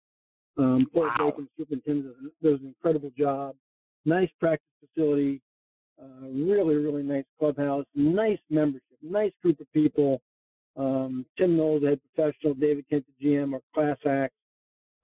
Um, 0.59 0.87
Fort 0.93 1.11
wow. 1.19 1.31
Bacon 1.31 1.49
superintendent 1.59 2.17
does, 2.43 2.61
an 2.61 2.69
incredible 2.69 3.13
job. 3.19 3.55
Nice 4.07 4.31
practice 4.41 4.67
facility. 4.81 5.43
Uh, 6.01 6.29
really, 6.29 6.77
really 6.77 7.03
nice 7.03 7.25
clubhouse. 7.39 7.85
Nice 7.95 8.39
membership. 8.51 8.83
Nice 9.03 9.33
group 9.43 9.61
of 9.61 9.71
people. 9.73 10.21
Um, 10.77 11.27
Tim 11.39 11.57
Knowles, 11.57 11.83
the 11.83 11.89
head 11.89 12.01
professional, 12.15 12.55
David 12.55 12.85
Kent, 12.89 13.05
the 13.21 13.27
GM, 13.27 13.55
are 13.55 13.61
class 13.75 13.99
acts. 14.07 14.35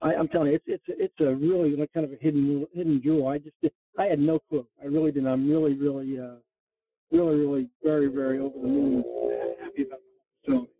I, 0.01 0.13
I'm 0.15 0.27
telling 0.27 0.49
you, 0.49 0.55
it's 0.55 0.65
it's 0.67 0.83
it's 0.87 1.19
a 1.21 1.33
really 1.33 1.75
like 1.75 1.91
kind 1.93 2.05
of 2.05 2.11
a 2.11 2.17
hidden 2.21 2.67
hidden 2.73 3.01
jewel. 3.01 3.27
I 3.27 3.37
just 3.39 3.55
I 3.97 4.05
had 4.05 4.19
no 4.19 4.39
clue. 4.49 4.67
I 4.81 4.85
really 4.85 5.11
didn't. 5.11 5.29
I'm 5.29 5.49
really 5.49 5.73
really 5.73 6.19
uh, 6.19 6.35
really 7.13 7.35
really 7.35 7.69
very 7.83 8.07
very 8.07 8.39
over 8.39 8.57
the 8.59 8.67
moon 8.67 9.03
happy 9.61 9.83
about 9.83 9.99
the 9.99 10.45
facility. 10.45 10.71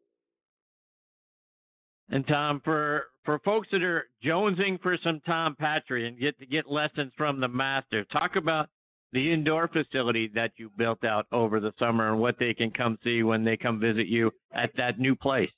And 2.10 2.28
Tom, 2.28 2.62
for 2.64 3.06
for 3.26 3.40
folks 3.40 3.70
that 3.72 3.82
are 3.82 4.08
jonesing 4.24 4.82
for 4.82 4.98
some 5.04 5.22
Tom 5.26 5.56
Patri 5.56 6.08
and 6.08 6.20
get 6.20 6.38
to 6.40 6.46
get 6.46 6.70
lessons 6.70 7.12
from 7.18 7.40
the 7.40 7.48
master, 7.48 8.04
talk 8.06 8.36
about 8.36 8.70
the 9.14 9.32
indoor 9.32 9.68
facility 9.68 10.30
that 10.36 10.52
you 10.58 10.70
built 10.78 11.04
out 11.04 11.28
over 11.32 11.60
the 11.60 11.72
summer 11.80 12.12
and 12.12 12.20
what 12.20 12.36
they 12.40 12.54
can 12.54 12.72
come 12.72 12.98
see 13.04 13.24
when 13.24 13.44
they 13.44 13.56
come 13.56 13.80
visit 13.80 14.08
you 14.08 14.32
at 14.54 14.72
that 14.76 15.00
new 15.00 15.16
place. 15.16 15.52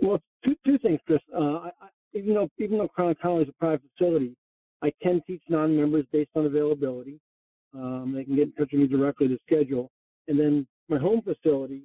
Well, 0.00 0.20
two 0.44 0.56
two 0.66 0.78
things, 0.78 0.98
Chris. 1.06 1.20
Uh, 1.34 1.40
I, 1.40 1.70
even 2.14 2.34
though 2.34 2.48
even 2.58 2.78
though 2.78 2.88
Crown 2.88 3.14
Colony 3.20 3.44
is 3.44 3.48
a 3.48 3.52
private 3.52 3.82
facility, 3.96 4.34
I 4.82 4.92
can 5.02 5.22
teach 5.26 5.42
non-members 5.48 6.06
based 6.12 6.30
on 6.34 6.46
availability. 6.46 7.20
Um, 7.74 8.12
they 8.14 8.24
can 8.24 8.36
get 8.36 8.48
in 8.48 8.52
touch 8.52 8.70
with 8.72 8.80
me 8.80 8.86
directly 8.86 9.28
to 9.28 9.38
schedule. 9.46 9.90
And 10.28 10.38
then 10.38 10.66
my 10.88 10.98
home 10.98 11.22
facility, 11.22 11.82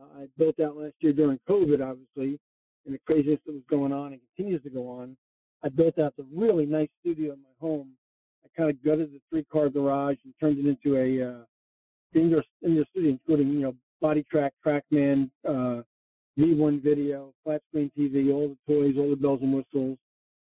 uh, 0.00 0.22
I 0.22 0.26
built 0.38 0.58
out 0.60 0.76
last 0.76 0.94
year 1.00 1.12
during 1.12 1.38
COVID, 1.48 1.86
obviously, 1.86 2.38
and 2.84 2.94
the 2.94 2.98
craziness 3.06 3.40
that 3.46 3.52
was 3.52 3.62
going 3.68 3.92
on 3.92 4.12
and 4.12 4.20
continues 4.34 4.62
to 4.62 4.70
go 4.70 4.88
on. 4.88 5.16
I 5.64 5.68
built 5.68 5.98
out 5.98 6.14
the 6.16 6.26
really 6.34 6.66
nice 6.66 6.88
studio 7.00 7.32
in 7.32 7.40
my 7.42 7.50
home. 7.60 7.90
I 8.44 8.48
kind 8.56 8.70
of 8.70 8.82
gutted 8.84 9.12
the 9.12 9.20
three-car 9.30 9.68
garage 9.70 10.16
and 10.24 10.32
turned 10.40 10.58
it 10.58 10.66
into 10.68 10.96
a 10.96 11.30
uh, 11.30 11.44
indoor 12.14 12.44
indoor 12.64 12.84
studio, 12.90 13.10
including 13.10 13.48
you 13.48 13.60
know 13.60 13.74
BodiTrak, 14.02 14.50
TrackMan, 14.64 15.30
uh, 15.48 15.82
V1 16.38 16.82
video, 16.82 17.32
flat 17.44 17.62
screen 17.68 17.90
TV, 17.98 18.32
all 18.32 18.48
the 18.48 18.72
toys, 18.72 18.94
all 18.98 19.10
the 19.10 19.16
bells 19.16 19.40
and 19.42 19.54
whistles. 19.54 19.98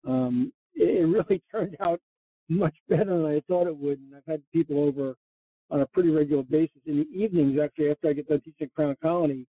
Um, 0.06 0.52
it, 0.74 1.02
it 1.02 1.06
really 1.06 1.42
turned 1.52 1.76
out 1.80 2.00
much 2.48 2.74
better 2.88 3.04
than 3.04 3.26
I 3.26 3.42
thought 3.48 3.66
it 3.66 3.76
would, 3.76 3.98
and 3.98 4.14
I've 4.16 4.30
had 4.30 4.42
people 4.52 4.82
over 4.82 5.14
on 5.70 5.80
a 5.80 5.86
pretty 5.86 6.08
regular 6.10 6.42
basis 6.42 6.80
in 6.86 6.98
the 6.98 7.08
evenings. 7.18 7.58
Actually, 7.62 7.90
after 7.90 8.08
I 8.08 8.12
get 8.14 8.28
done 8.28 8.40
teaching 8.40 8.70
Crown 8.74 8.96
Colony, 9.02 9.46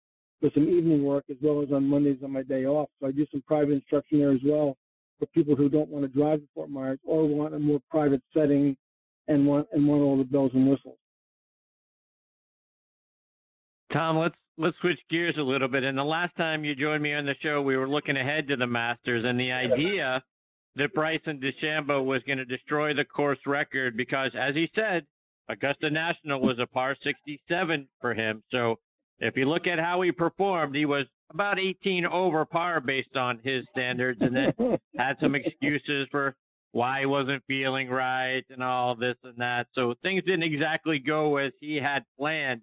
for 0.43 0.51
some 0.53 0.67
evening 0.67 1.03
work 1.03 1.23
as 1.29 1.37
well 1.41 1.63
as 1.63 1.71
on 1.71 1.85
Mondays 1.85 2.17
on 2.21 2.31
my 2.31 2.43
day 2.43 2.65
off. 2.65 2.89
So 2.99 3.07
I 3.07 3.11
do 3.11 3.25
some 3.31 3.41
private 3.47 3.71
instruction 3.71 4.19
there 4.19 4.33
as 4.33 4.41
well 4.43 4.75
for 5.17 5.25
people 5.27 5.55
who 5.55 5.69
don't 5.69 5.87
want 5.87 6.03
to 6.03 6.09
drive 6.09 6.41
to 6.41 6.47
Fort 6.53 6.69
Myers 6.69 6.99
or 7.05 7.25
want 7.25 7.53
a 7.53 7.59
more 7.59 7.79
private 7.89 8.21
setting 8.33 8.75
and 9.29 9.47
want 9.47 9.67
and 9.71 9.87
want 9.87 10.01
all 10.01 10.17
the 10.17 10.25
bells 10.25 10.51
and 10.53 10.69
whistles. 10.69 10.97
Tom, 13.93 14.17
let's 14.17 14.35
let's 14.57 14.75
switch 14.81 14.99
gears 15.09 15.35
a 15.37 15.41
little 15.41 15.69
bit. 15.69 15.85
And 15.85 15.97
the 15.97 16.03
last 16.03 16.35
time 16.35 16.65
you 16.65 16.75
joined 16.75 17.01
me 17.01 17.13
on 17.13 17.25
the 17.25 17.35
show, 17.41 17.61
we 17.61 17.77
were 17.77 17.87
looking 17.87 18.17
ahead 18.17 18.49
to 18.49 18.57
the 18.57 18.67
Masters 18.67 19.23
and 19.25 19.39
the 19.39 19.53
idea 19.53 20.21
that 20.75 20.93
Bryson 20.93 21.39
DeChambeau 21.39 22.03
was 22.03 22.21
going 22.25 22.39
to 22.39 22.45
destroy 22.45 22.93
the 22.93 23.05
course 23.05 23.39
record 23.45 23.95
because, 23.95 24.31
as 24.39 24.55
he 24.55 24.69
said, 24.75 25.05
Augusta 25.49 25.89
National 25.89 26.41
was 26.41 26.57
a 26.59 26.67
par 26.67 26.95
67 27.03 27.87
for 28.01 28.13
him. 28.13 28.43
So 28.51 28.79
if 29.19 29.37
you 29.37 29.45
look 29.47 29.67
at 29.67 29.79
how 29.79 30.01
he 30.01 30.11
performed, 30.11 30.75
he 30.75 30.85
was 30.85 31.05
about 31.31 31.59
18 31.59 32.05
over 32.05 32.45
par 32.45 32.79
based 32.79 33.15
on 33.15 33.39
his 33.43 33.65
standards, 33.71 34.19
and 34.21 34.35
then 34.35 34.53
had 34.97 35.17
some 35.19 35.35
excuses 35.35 36.07
for 36.11 36.35
why 36.71 37.01
he 37.01 37.05
wasn't 37.05 37.43
feeling 37.47 37.89
right 37.89 38.43
and 38.49 38.63
all 38.63 38.95
this 38.95 39.15
and 39.23 39.37
that. 39.37 39.67
So 39.73 39.93
things 40.01 40.23
didn't 40.25 40.43
exactly 40.43 40.99
go 40.99 41.37
as 41.37 41.51
he 41.59 41.75
had 41.75 42.03
planned. 42.17 42.61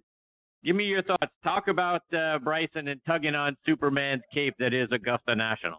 Give 0.63 0.75
me 0.75 0.83
your 0.83 1.01
thoughts. 1.01 1.31
Talk 1.43 1.69
about 1.69 2.01
uh, 2.13 2.37
Bryson 2.39 2.87
and 2.87 3.01
tugging 3.07 3.35
on 3.35 3.55
Superman's 3.65 4.21
cape 4.33 4.53
that 4.59 4.73
is 4.73 4.89
Augusta 4.91 5.35
National. 5.35 5.77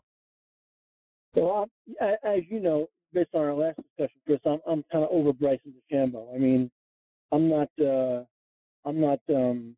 Well, 1.35 1.69
as 2.01 2.41
you 2.49 2.61
know, 2.61 2.89
based 3.13 3.31
on 3.35 3.41
our 3.43 3.55
last 3.55 3.77
discussion, 3.77 4.21
Chris, 4.27 4.41
I'm 4.45 4.61
I'm 4.67 4.85
kind 4.93 5.05
of 5.05 5.11
over 5.11 5.33
Bryson 5.33 5.73
DeChambeau. 5.91 6.35
I 6.35 6.39
mean, 6.39 6.71
I'm 7.33 7.49
not 7.49 7.69
uh, 7.81 8.25
I'm 8.85 9.01
not 9.01 9.21
um, 9.31 9.77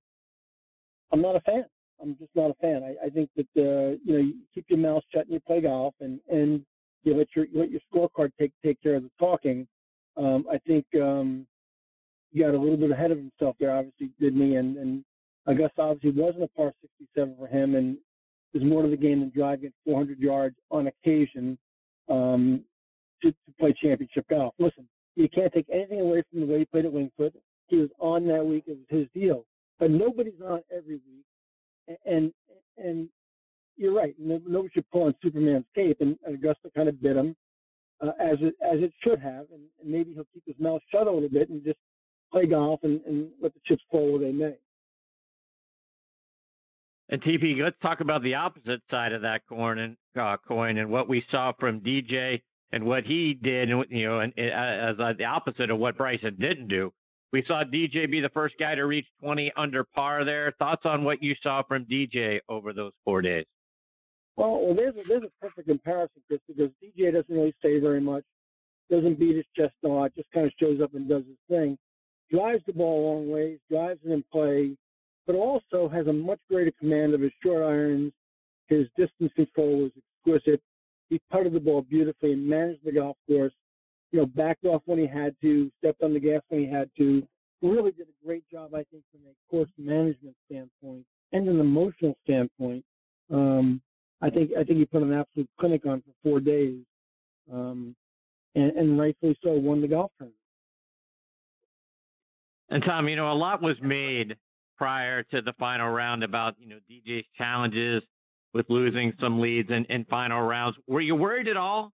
I'm 1.12 1.22
not 1.22 1.36
a 1.36 1.40
fan. 1.40 1.64
I'm 2.02 2.16
just 2.18 2.30
not 2.34 2.50
a 2.50 2.54
fan. 2.54 2.82
I, 2.82 3.06
I 3.06 3.08
think 3.10 3.30
that 3.36 3.46
uh, 3.56 3.96
you 4.04 4.12
know 4.12 4.18
you 4.18 4.34
keep 4.54 4.66
your 4.68 4.78
mouth 4.78 5.02
shut 5.12 5.26
and 5.26 5.34
you 5.34 5.40
play 5.40 5.60
golf, 5.60 5.94
and 6.00 6.18
and 6.30 6.64
you 7.04 7.16
let 7.16 7.28
your 7.36 7.46
you 7.46 7.60
let 7.60 7.70
your 7.70 7.80
scorecard 7.92 8.30
take 8.38 8.52
take 8.64 8.82
care 8.82 8.96
of 8.96 9.04
the 9.04 9.10
talking. 9.18 9.66
Um, 10.16 10.46
I 10.50 10.58
think 10.66 10.86
um, 10.96 11.46
he 12.30 12.40
got 12.40 12.54
a 12.54 12.58
little 12.58 12.76
bit 12.76 12.90
ahead 12.90 13.12
of 13.12 13.18
himself 13.18 13.56
there. 13.60 13.74
Obviously, 13.74 14.10
did 14.18 14.34
me, 14.34 14.56
and 14.56 14.76
and 14.76 15.04
Augusta 15.46 15.82
obviously 15.82 16.20
wasn't 16.20 16.44
a 16.44 16.48
par 16.48 16.72
67 16.80 17.36
for 17.38 17.46
him, 17.46 17.76
and 17.76 17.96
there's 18.54 18.64
more 18.64 18.82
to 18.82 18.88
the 18.88 18.96
game 18.96 19.20
than 19.20 19.32
driving 19.34 19.72
400 19.84 20.18
yards 20.18 20.56
on 20.70 20.86
occasion 20.86 21.58
um, 22.08 22.64
to, 23.22 23.30
to 23.30 23.52
play 23.60 23.74
championship 23.82 24.26
golf. 24.30 24.54
Listen, 24.58 24.88
you 25.16 25.28
can't 25.28 25.52
take 25.52 25.66
anything 25.70 26.00
away 26.00 26.22
from 26.30 26.40
the 26.40 26.46
way 26.46 26.60
he 26.60 26.64
played 26.64 26.86
at 26.86 26.92
Winged 26.92 27.12
Foot. 27.16 27.34
He 27.66 27.76
was 27.76 27.90
on 27.98 28.26
that 28.28 28.46
week; 28.46 28.64
it 28.66 28.78
was 28.78 28.86
his 28.88 29.08
deal 29.14 29.44
but 29.78 29.90
nobody's 29.90 30.40
on 30.44 30.62
every 30.74 30.94
week. 30.94 31.98
And 32.06 32.32
and 32.78 33.08
you're 33.76 33.94
right. 33.94 34.14
Nobody 34.18 34.70
should 34.72 34.90
pull 34.90 35.04
on 35.04 35.14
Superman's 35.22 35.66
cape, 35.74 35.98
and 36.00 36.16
Augusta 36.26 36.70
kind 36.74 36.88
of 36.88 37.02
bit 37.02 37.16
him 37.16 37.36
uh, 38.00 38.12
as 38.20 38.38
it 38.40 38.54
as 38.62 38.80
it 38.80 38.92
should 39.02 39.20
have, 39.20 39.46
and, 39.52 39.62
and 39.82 39.90
maybe 39.90 40.14
he'll 40.14 40.26
keep 40.32 40.44
his 40.46 40.58
mouth 40.58 40.80
shut 40.90 41.06
a 41.06 41.10
little 41.10 41.28
bit 41.28 41.50
and 41.50 41.62
just 41.64 41.78
play 42.32 42.46
golf 42.46 42.80
and, 42.82 43.00
and 43.04 43.28
let 43.42 43.52
the 43.52 43.60
chips 43.66 43.82
fall 43.90 44.12
where 44.12 44.20
they 44.20 44.32
may. 44.32 44.54
And 47.14 47.22
TP, 47.22 47.62
let's 47.62 47.78
talk 47.80 48.00
about 48.00 48.24
the 48.24 48.34
opposite 48.34 48.82
side 48.90 49.12
of 49.12 49.22
that 49.22 49.42
coin 49.48 49.78
and 49.78 49.96
uh, 50.20 50.36
coin 50.48 50.78
and 50.78 50.90
what 50.90 51.08
we 51.08 51.24
saw 51.30 51.52
from 51.60 51.78
DJ 51.78 52.42
and 52.72 52.82
what 52.82 53.04
he 53.04 53.38
did, 53.40 53.70
and 53.70 53.84
you 53.88 54.08
know, 54.08 54.18
and 54.18 54.32
uh, 54.36 54.42
as 54.42 54.96
uh, 54.98 55.12
the 55.16 55.24
opposite 55.24 55.70
of 55.70 55.78
what 55.78 55.96
Bryson 55.96 56.36
didn't 56.40 56.66
do. 56.66 56.92
We 57.32 57.44
saw 57.46 57.62
DJ 57.62 58.10
be 58.10 58.20
the 58.20 58.30
first 58.30 58.56
guy 58.58 58.74
to 58.74 58.86
reach 58.86 59.06
20 59.22 59.52
under 59.56 59.84
par 59.84 60.24
there. 60.24 60.54
Thoughts 60.58 60.82
on 60.86 61.04
what 61.04 61.22
you 61.22 61.36
saw 61.40 61.62
from 61.62 61.84
DJ 61.84 62.40
over 62.48 62.72
those 62.72 62.90
four 63.04 63.22
days? 63.22 63.46
Well, 64.36 64.66
well 64.66 64.74
there's, 64.74 64.96
a, 64.96 65.02
there's 65.08 65.22
a 65.22 65.40
perfect 65.40 65.68
comparison, 65.68 66.20
Chris, 66.26 66.40
because 66.48 66.72
DJ 66.82 67.12
doesn't 67.12 67.32
really 67.32 67.54
say 67.62 67.78
very 67.78 68.00
much, 68.00 68.24
doesn't 68.90 69.20
beat 69.20 69.36
his 69.36 69.46
chest 69.56 69.74
a 69.84 69.86
lot, 69.88 70.12
just 70.16 70.32
kind 70.32 70.46
of 70.46 70.52
shows 70.60 70.80
up 70.82 70.94
and 70.94 71.08
does 71.08 71.22
his 71.28 71.36
thing. 71.48 71.78
Drives 72.32 72.64
the 72.66 72.72
ball 72.72 72.98
a 72.98 73.06
long 73.06 73.30
ways, 73.30 73.60
drives 73.70 74.00
it 74.04 74.10
in 74.10 74.24
play, 74.32 74.76
but 75.26 75.34
also 75.34 75.88
has 75.88 76.06
a 76.06 76.12
much 76.12 76.40
greater 76.50 76.72
command 76.78 77.14
of 77.14 77.20
his 77.20 77.32
short 77.42 77.62
irons. 77.62 78.12
His 78.68 78.86
distance 78.96 79.32
control 79.34 79.82
was 79.82 79.90
exquisite. 79.96 80.62
He 81.10 81.20
putted 81.30 81.52
the 81.52 81.60
ball 81.60 81.82
beautifully 81.82 82.32
and 82.32 82.48
managed 82.48 82.84
the 82.84 82.92
golf 82.92 83.16
course 83.28 83.52
you 84.14 84.20
know, 84.20 84.26
backed 84.26 84.64
off 84.64 84.80
when 84.86 85.00
he 85.00 85.08
had 85.08 85.34
to, 85.40 85.72
stepped 85.78 86.00
on 86.00 86.14
the 86.14 86.20
gas 86.20 86.40
when 86.48 86.60
he 86.60 86.70
had 86.70 86.88
to. 86.96 87.26
Really 87.62 87.90
did 87.90 88.06
a 88.06 88.26
great 88.26 88.48
job, 88.48 88.72
I 88.72 88.84
think, 88.92 89.02
from 89.10 89.22
a 89.28 89.50
course 89.50 89.68
management 89.76 90.36
standpoint 90.46 91.04
and 91.32 91.48
an 91.48 91.58
emotional 91.58 92.16
standpoint. 92.22 92.84
Um, 93.32 93.80
I 94.22 94.30
think 94.30 94.52
I 94.56 94.62
think 94.62 94.78
he 94.78 94.84
put 94.84 95.02
an 95.02 95.12
absolute 95.12 95.48
clinic 95.58 95.84
on 95.84 96.00
for 96.02 96.12
four 96.22 96.38
days, 96.38 96.78
um, 97.52 97.96
and, 98.54 98.70
and 98.76 99.00
rightfully 99.00 99.36
so, 99.42 99.50
won 99.50 99.80
the 99.80 99.88
golf 99.88 100.12
tournament. 100.16 100.38
And 102.68 102.84
Tom, 102.84 103.08
you 103.08 103.16
know, 103.16 103.32
a 103.32 103.34
lot 103.34 103.62
was 103.62 103.76
made 103.82 104.36
prior 104.76 105.22
to 105.24 105.42
the 105.42 105.52
final 105.58 105.90
round 105.90 106.24
about 106.24 106.54
you 106.58 106.68
know 106.68 106.78
DJ's 106.90 107.26
challenges 107.36 108.02
with 108.52 108.66
losing 108.68 109.12
some 109.20 109.40
leads 109.40 109.70
in, 109.70 109.84
in 109.86 110.04
final 110.06 110.42
rounds. 110.42 110.76
Were 110.86 111.00
you 111.00 111.14
worried 111.16 111.48
at 111.48 111.56
all 111.56 111.92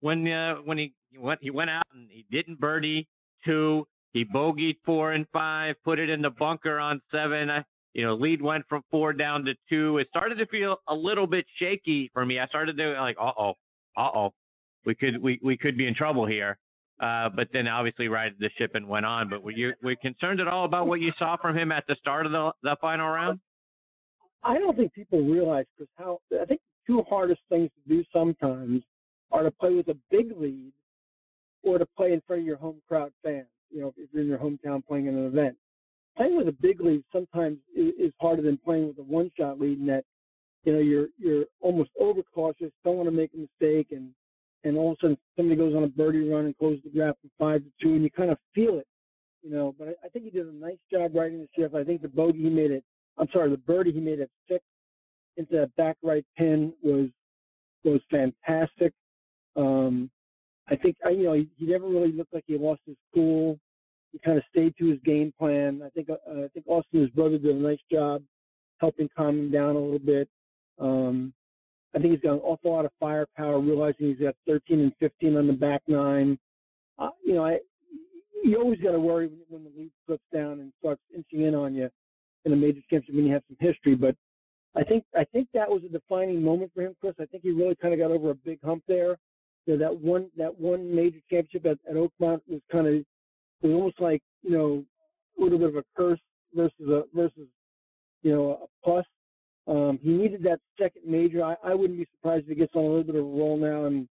when 0.00 0.28
uh, 0.28 0.56
when 0.56 0.78
he 0.78 0.92
went 1.18 1.40
he 1.42 1.50
went 1.50 1.70
out 1.70 1.86
and 1.94 2.08
he 2.10 2.24
didn't 2.30 2.60
birdie 2.60 3.08
two. 3.44 3.86
He 4.12 4.24
bogeyed 4.24 4.76
four 4.84 5.12
and 5.12 5.26
five, 5.32 5.76
put 5.84 5.98
it 5.98 6.10
in 6.10 6.20
the 6.20 6.30
bunker 6.30 6.78
on 6.78 7.00
seven. 7.10 7.50
I, 7.50 7.64
you 7.94 8.04
know, 8.04 8.14
lead 8.14 8.42
went 8.42 8.64
from 8.68 8.82
four 8.90 9.12
down 9.12 9.44
to 9.46 9.54
two. 9.68 9.98
It 9.98 10.08
started 10.10 10.36
to 10.38 10.46
feel 10.46 10.76
a 10.88 10.94
little 10.94 11.26
bit 11.26 11.46
shaky 11.58 12.10
for 12.12 12.26
me. 12.26 12.38
I 12.38 12.46
started 12.46 12.76
to 12.76 13.00
like, 13.00 13.16
uh 13.20 13.32
oh, 13.38 13.54
uh 13.96 14.10
oh, 14.14 14.34
we 14.84 14.94
could 14.94 15.22
we 15.22 15.40
we 15.42 15.56
could 15.56 15.76
be 15.76 15.86
in 15.86 15.94
trouble 15.94 16.26
here. 16.26 16.58
Uh, 17.02 17.28
but 17.34 17.48
then 17.52 17.66
obviously 17.66 18.06
righted 18.06 18.36
the 18.38 18.48
ship 18.56 18.70
and 18.74 18.86
went 18.86 19.04
on. 19.04 19.28
But 19.28 19.42
were 19.42 19.50
you 19.50 19.72
were 19.82 19.90
you 19.90 19.96
concerned 20.00 20.40
at 20.40 20.46
all 20.46 20.64
about 20.64 20.86
what 20.86 21.00
you 21.00 21.12
saw 21.18 21.36
from 21.36 21.58
him 21.58 21.72
at 21.72 21.84
the 21.88 21.96
start 21.96 22.26
of 22.26 22.32
the 22.32 22.52
the 22.62 22.76
final 22.80 23.08
round? 23.08 23.40
I 24.44 24.58
don't 24.58 24.76
think 24.76 24.92
people 24.94 25.20
realize 25.20 25.66
because 25.76 25.90
how 25.98 26.20
I 26.40 26.44
think 26.44 26.60
the 26.60 26.92
two 26.92 27.02
hardest 27.10 27.40
things 27.48 27.70
to 27.70 27.94
do 27.94 28.04
sometimes 28.12 28.82
are 29.32 29.42
to 29.42 29.50
play 29.50 29.74
with 29.74 29.88
a 29.88 29.96
big 30.12 30.32
lead 30.36 30.72
or 31.64 31.78
to 31.78 31.86
play 31.96 32.12
in 32.12 32.22
front 32.24 32.42
of 32.42 32.46
your 32.46 32.56
home 32.56 32.80
crowd 32.86 33.12
fans. 33.24 33.46
You 33.70 33.80
know, 33.80 33.94
if 33.96 34.08
you're 34.12 34.22
in 34.22 34.28
your 34.28 34.38
hometown 34.38 34.86
playing 34.86 35.06
in 35.06 35.16
an 35.16 35.26
event, 35.26 35.56
playing 36.16 36.36
with 36.36 36.46
a 36.46 36.52
big 36.52 36.80
lead 36.80 37.02
sometimes 37.12 37.58
is 37.74 38.12
harder 38.20 38.42
than 38.42 38.58
playing 38.58 38.86
with 38.86 38.98
a 38.98 39.02
one-shot 39.02 39.58
lead. 39.58 39.80
In 39.80 39.86
that, 39.86 40.04
you 40.64 40.72
know, 40.72 40.78
you're 40.78 41.08
you're 41.18 41.46
almost 41.60 41.90
overcautious, 42.00 42.70
don't 42.84 42.96
want 42.96 43.08
to 43.08 43.12
make 43.12 43.30
a 43.34 43.38
mistake, 43.38 43.88
and 43.90 44.10
and 44.64 44.76
all 44.76 44.92
of 44.92 44.98
a 44.98 45.00
sudden 45.00 45.18
somebody 45.36 45.56
goes 45.56 45.74
on 45.74 45.84
a 45.84 45.88
birdie 45.88 46.28
run 46.28 46.46
and 46.46 46.58
closes 46.58 46.82
the 46.84 46.90
gap 46.90 47.16
from 47.20 47.30
five 47.38 47.62
to 47.62 47.70
two, 47.82 47.94
and 47.94 48.02
you 48.02 48.10
kind 48.10 48.30
of 48.30 48.38
feel 48.54 48.78
it, 48.78 48.86
you 49.42 49.50
know. 49.50 49.74
But 49.78 49.88
I, 49.88 50.06
I 50.06 50.08
think 50.08 50.24
he 50.24 50.30
did 50.30 50.46
a 50.46 50.52
nice 50.52 50.78
job 50.90 51.14
riding 51.14 51.38
the 51.38 51.48
ship. 51.56 51.74
I 51.74 51.84
think 51.84 52.02
the 52.02 52.08
bogey 52.08 52.42
he 52.42 52.50
made 52.50 52.70
it. 52.70 52.84
I'm 53.18 53.28
sorry, 53.32 53.50
the 53.50 53.56
birdie 53.56 53.92
he 53.92 54.00
made 54.00 54.20
at 54.20 54.28
six 54.48 54.64
into 55.36 55.52
that 55.52 55.74
back 55.76 55.96
right 56.02 56.24
pin 56.36 56.72
was 56.82 57.08
was 57.84 58.00
fantastic. 58.10 58.92
Um, 59.56 60.10
I 60.68 60.76
think 60.76 60.96
I, 61.04 61.10
you 61.10 61.24
know 61.24 61.32
he, 61.34 61.48
he 61.58 61.66
never 61.66 61.88
really 61.88 62.12
looked 62.12 62.32
like 62.32 62.44
he 62.46 62.56
lost 62.56 62.80
his 62.86 62.96
cool. 63.14 63.58
He 64.12 64.18
kind 64.18 64.36
of 64.36 64.44
stayed 64.50 64.74
to 64.78 64.88
his 64.88 64.98
game 65.04 65.32
plan. 65.38 65.82
I 65.84 65.90
think 65.90 66.08
uh, 66.10 66.14
I 66.30 66.48
think 66.54 66.66
Austin, 66.66 67.00
his 67.00 67.10
brother, 67.10 67.38
did 67.38 67.56
a 67.56 67.58
nice 67.58 67.80
job 67.90 68.22
helping 68.78 69.08
calm 69.16 69.38
him 69.38 69.50
down 69.50 69.76
a 69.76 69.78
little 69.78 69.98
bit. 69.98 70.28
Um, 70.78 71.32
I 71.94 71.98
think 71.98 72.12
he's 72.12 72.22
got 72.22 72.34
an 72.34 72.40
awful 72.40 72.72
lot 72.72 72.84
of 72.84 72.90
firepower, 72.98 73.60
realizing 73.60 74.08
he's 74.08 74.18
got 74.18 74.34
13 74.46 74.80
and 74.80 74.92
15 74.98 75.36
on 75.36 75.46
the 75.46 75.52
back 75.52 75.82
nine. 75.86 76.38
Uh, 76.98 77.10
you 77.24 77.34
know, 77.34 77.44
I 77.44 77.58
you 78.44 78.56
always 78.60 78.80
got 78.80 78.92
to 78.92 79.00
worry 79.00 79.28
when, 79.28 79.40
when 79.48 79.64
the 79.64 79.70
lead 79.78 79.90
slips 80.06 80.24
down 80.32 80.60
and 80.60 80.72
starts 80.80 81.00
inching 81.14 81.46
in 81.46 81.54
on 81.54 81.74
you 81.74 81.88
in 82.44 82.52
a 82.52 82.56
major 82.56 82.80
championship 82.90 83.14
when 83.14 83.26
you 83.26 83.32
have 83.32 83.42
some 83.48 83.56
history. 83.60 83.94
But 83.94 84.16
I 84.74 84.82
think 84.84 85.04
I 85.16 85.24
think 85.24 85.48
that 85.54 85.68
was 85.68 85.82
a 85.84 85.88
defining 85.88 86.42
moment 86.42 86.72
for 86.74 86.82
him, 86.82 86.96
Chris. 87.00 87.14
I 87.20 87.26
think 87.26 87.42
he 87.42 87.50
really 87.50 87.76
kind 87.76 87.94
of 87.94 88.00
got 88.00 88.10
over 88.10 88.30
a 88.30 88.34
big 88.34 88.58
hump 88.64 88.82
there 88.88 89.18
you 89.66 89.76
know, 89.76 89.78
that 89.78 89.96
one 89.96 90.28
that 90.36 90.58
one 90.58 90.94
major 90.94 91.18
championship 91.30 91.66
at, 91.66 91.78
at 91.88 91.96
Oakmont 91.96 92.40
was 92.48 92.60
kind 92.70 92.86
of 92.86 92.94
was 93.62 93.72
almost 93.72 94.00
like 94.00 94.22
you 94.42 94.50
know 94.50 94.84
a 95.38 95.42
little 95.42 95.58
bit 95.58 95.68
of 95.68 95.76
a 95.76 95.84
curse 95.96 96.20
versus 96.54 96.88
a 96.88 97.02
versus 97.14 97.48
you 98.22 98.32
know 98.32 98.62
a 98.62 98.84
plus. 98.84 99.04
Um, 99.66 99.98
he 100.02 100.10
needed 100.10 100.42
that 100.42 100.60
second 100.78 101.02
major. 101.06 101.44
I, 101.44 101.54
I 101.64 101.74
wouldn't 101.74 101.98
be 101.98 102.08
surprised 102.16 102.44
if 102.44 102.50
he 102.50 102.54
gets 102.56 102.74
on 102.74 102.84
a 102.84 102.88
little 102.88 103.04
bit 103.04 103.14
of 103.14 103.24
a 103.24 103.28
roll 103.28 103.56
now 103.56 103.84
and 103.84 104.08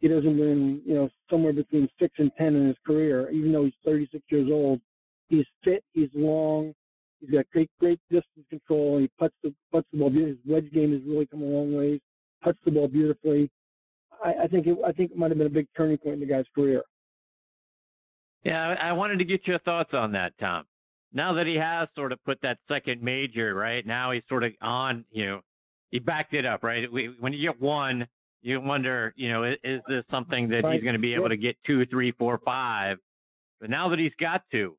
he 0.00 0.08
doesn't 0.08 0.38
win, 0.38 0.82
you 0.84 0.94
know, 0.94 1.08
somewhere 1.30 1.52
between 1.52 1.88
six 1.98 2.14
and 2.18 2.30
ten 2.36 2.54
in 2.54 2.66
his 2.66 2.76
career, 2.86 3.30
even 3.30 3.52
though 3.52 3.64
he's 3.64 3.72
36 3.84 4.22
years 4.28 4.48
old. 4.52 4.80
He's 5.28 5.46
fit, 5.64 5.82
he's 5.92 6.10
long, 6.14 6.74
he's 7.20 7.30
got 7.30 7.46
great, 7.52 7.70
great 7.80 7.98
distance 8.10 8.46
control, 8.50 8.98
he 8.98 9.10
puts 9.18 9.34
the 9.42 9.54
puts 9.72 9.88
the 9.92 9.98
ball. 9.98 10.10
His 10.10 10.36
wedge 10.46 10.70
game 10.72 10.92
has 10.92 11.00
really 11.06 11.24
come 11.26 11.40
a 11.40 11.46
long 11.46 11.74
ways. 11.74 12.00
Puts 12.42 12.58
the 12.66 12.70
ball 12.70 12.88
beautifully. 12.88 13.50
I, 14.22 14.34
I 14.44 14.46
think 14.46 14.66
it, 14.66 14.76
I 14.86 14.92
think 14.92 15.12
it 15.12 15.16
might 15.16 15.30
have 15.30 15.38
been 15.38 15.46
a 15.46 15.50
big 15.50 15.68
turning 15.74 15.96
point 15.96 16.14
in 16.14 16.20
the 16.20 16.26
guy's 16.26 16.44
career. 16.54 16.82
Yeah, 18.44 18.74
I 18.78 18.92
wanted 18.92 19.18
to 19.20 19.24
get 19.24 19.46
your 19.46 19.58
thoughts 19.60 19.94
on 19.94 20.12
that, 20.12 20.34
Tom. 20.38 20.66
Now 21.14 21.32
that 21.34 21.46
he 21.46 21.54
has 21.54 21.88
sort 21.94 22.10
of 22.10 22.22
put 22.24 22.38
that 22.42 22.58
second 22.68 23.00
major, 23.00 23.54
right? 23.54 23.86
Now 23.86 24.10
he's 24.10 24.24
sort 24.28 24.42
of 24.42 24.52
on, 24.60 25.04
you 25.12 25.26
know, 25.26 25.40
he 25.90 26.00
backed 26.00 26.34
it 26.34 26.44
up, 26.44 26.64
right? 26.64 26.88
When 27.20 27.32
you 27.32 27.40
get 27.40 27.62
one, 27.62 28.06
you 28.42 28.60
wonder, 28.60 29.14
you 29.16 29.30
know, 29.30 29.44
is, 29.44 29.56
is 29.62 29.80
this 29.88 30.04
something 30.10 30.48
that 30.48 30.64
right. 30.64 30.74
he's 30.74 30.82
going 30.82 30.94
to 30.94 31.00
be 31.00 31.14
able 31.14 31.28
to 31.28 31.36
get 31.36 31.56
two, 31.64 31.86
three, 31.86 32.10
four, 32.12 32.40
five? 32.44 32.98
But 33.60 33.70
now 33.70 33.88
that 33.88 34.00
he's 34.00 34.12
got 34.20 34.42
two, 34.50 34.76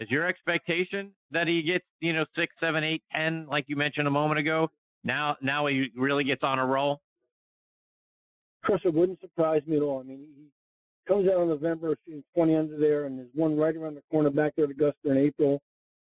is 0.00 0.10
your 0.10 0.26
expectation 0.26 1.12
that 1.30 1.46
he 1.46 1.62
gets, 1.62 1.84
you 2.00 2.12
know, 2.12 2.26
six, 2.36 2.52
seven, 2.60 2.82
eight, 2.82 3.02
ten, 3.14 3.46
like 3.48 3.64
you 3.68 3.76
mentioned 3.76 4.08
a 4.08 4.10
moment 4.10 4.40
ago? 4.40 4.68
Now, 5.04 5.36
now 5.40 5.66
he 5.66 5.86
really 5.96 6.24
gets 6.24 6.42
on 6.42 6.58
a 6.58 6.66
roll. 6.66 7.00
Chris, 8.64 8.80
it 8.84 8.92
wouldn't 8.92 9.20
surprise 9.20 9.62
me 9.68 9.76
at 9.76 9.82
all. 9.82 10.00
I 10.00 10.02
mean, 10.02 10.26
he 10.36 10.48
comes 11.06 11.28
out 11.28 11.42
in 11.42 11.48
November, 11.48 11.96
shooting 12.04 12.24
20 12.34 12.56
under 12.56 12.76
there, 12.76 13.04
and 13.04 13.16
there's 13.16 13.28
one 13.34 13.56
right 13.56 13.76
around 13.76 13.94
the 13.94 14.02
corner 14.10 14.30
back 14.30 14.54
there 14.56 14.64
at 14.64 14.72
Augusta 14.72 15.12
in 15.12 15.16
April. 15.16 15.62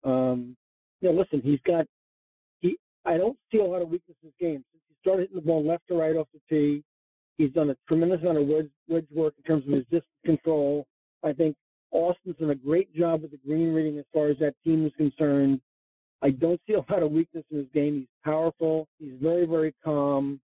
Um, 0.05 0.57
you 1.01 1.11
know, 1.11 1.19
listen, 1.19 1.41
he's 1.43 1.61
got 1.67 1.87
he. 2.61 2.77
I 3.05 3.17
don't 3.17 3.39
see 3.51 3.59
a 3.59 3.65
lot 3.65 3.83
of 3.83 3.89
weaknesses 3.89 4.17
in 4.23 4.29
his 4.29 4.35
game 4.41 4.65
since 4.73 4.83
he 4.89 4.95
started 5.01 5.23
hitting 5.23 5.37
the 5.37 5.47
ball 5.47 5.67
left 5.67 5.89
to 5.89 5.95
right 5.95 6.17
off 6.17 6.29
the 6.33 6.41
tee. 6.49 6.83
He's 7.39 7.53
done 7.53 7.71
a 7.71 7.77
tremendous 7.89 8.21
amount 8.21 8.39
of 8.39 8.47
wedge, 8.47 8.69
wedge 8.89 9.07
work 9.15 9.35
in 9.39 9.45
terms 9.45 9.65
of 9.67 9.73
his 9.73 9.85
distance 9.85 10.05
control. 10.27 10.87
I 11.25 11.33
think 11.33 11.57
Austin's 11.91 12.37
done 12.39 12.51
a 12.51 12.55
great 12.55 12.95
job 12.95 13.23
with 13.23 13.31
the 13.31 13.39
green 13.47 13.73
reading 13.73 13.99
as 13.99 14.05
far 14.13 14.29
as 14.29 14.39
that 14.39 14.55
team 14.65 14.87
is 14.87 14.93
concerned. 14.97 15.61
I 16.23 16.31
don't 16.31 16.61
see 16.67 16.75
a 16.75 16.93
lot 16.93 17.03
of 17.03 17.11
weakness 17.11 17.45
in 17.51 17.59
his 17.59 17.67
game. 17.73 17.95
He's 17.95 18.09
powerful. 18.25 18.87
He's 18.99 19.15
very, 19.23 19.47
very 19.47 19.75
calm. 19.83 20.41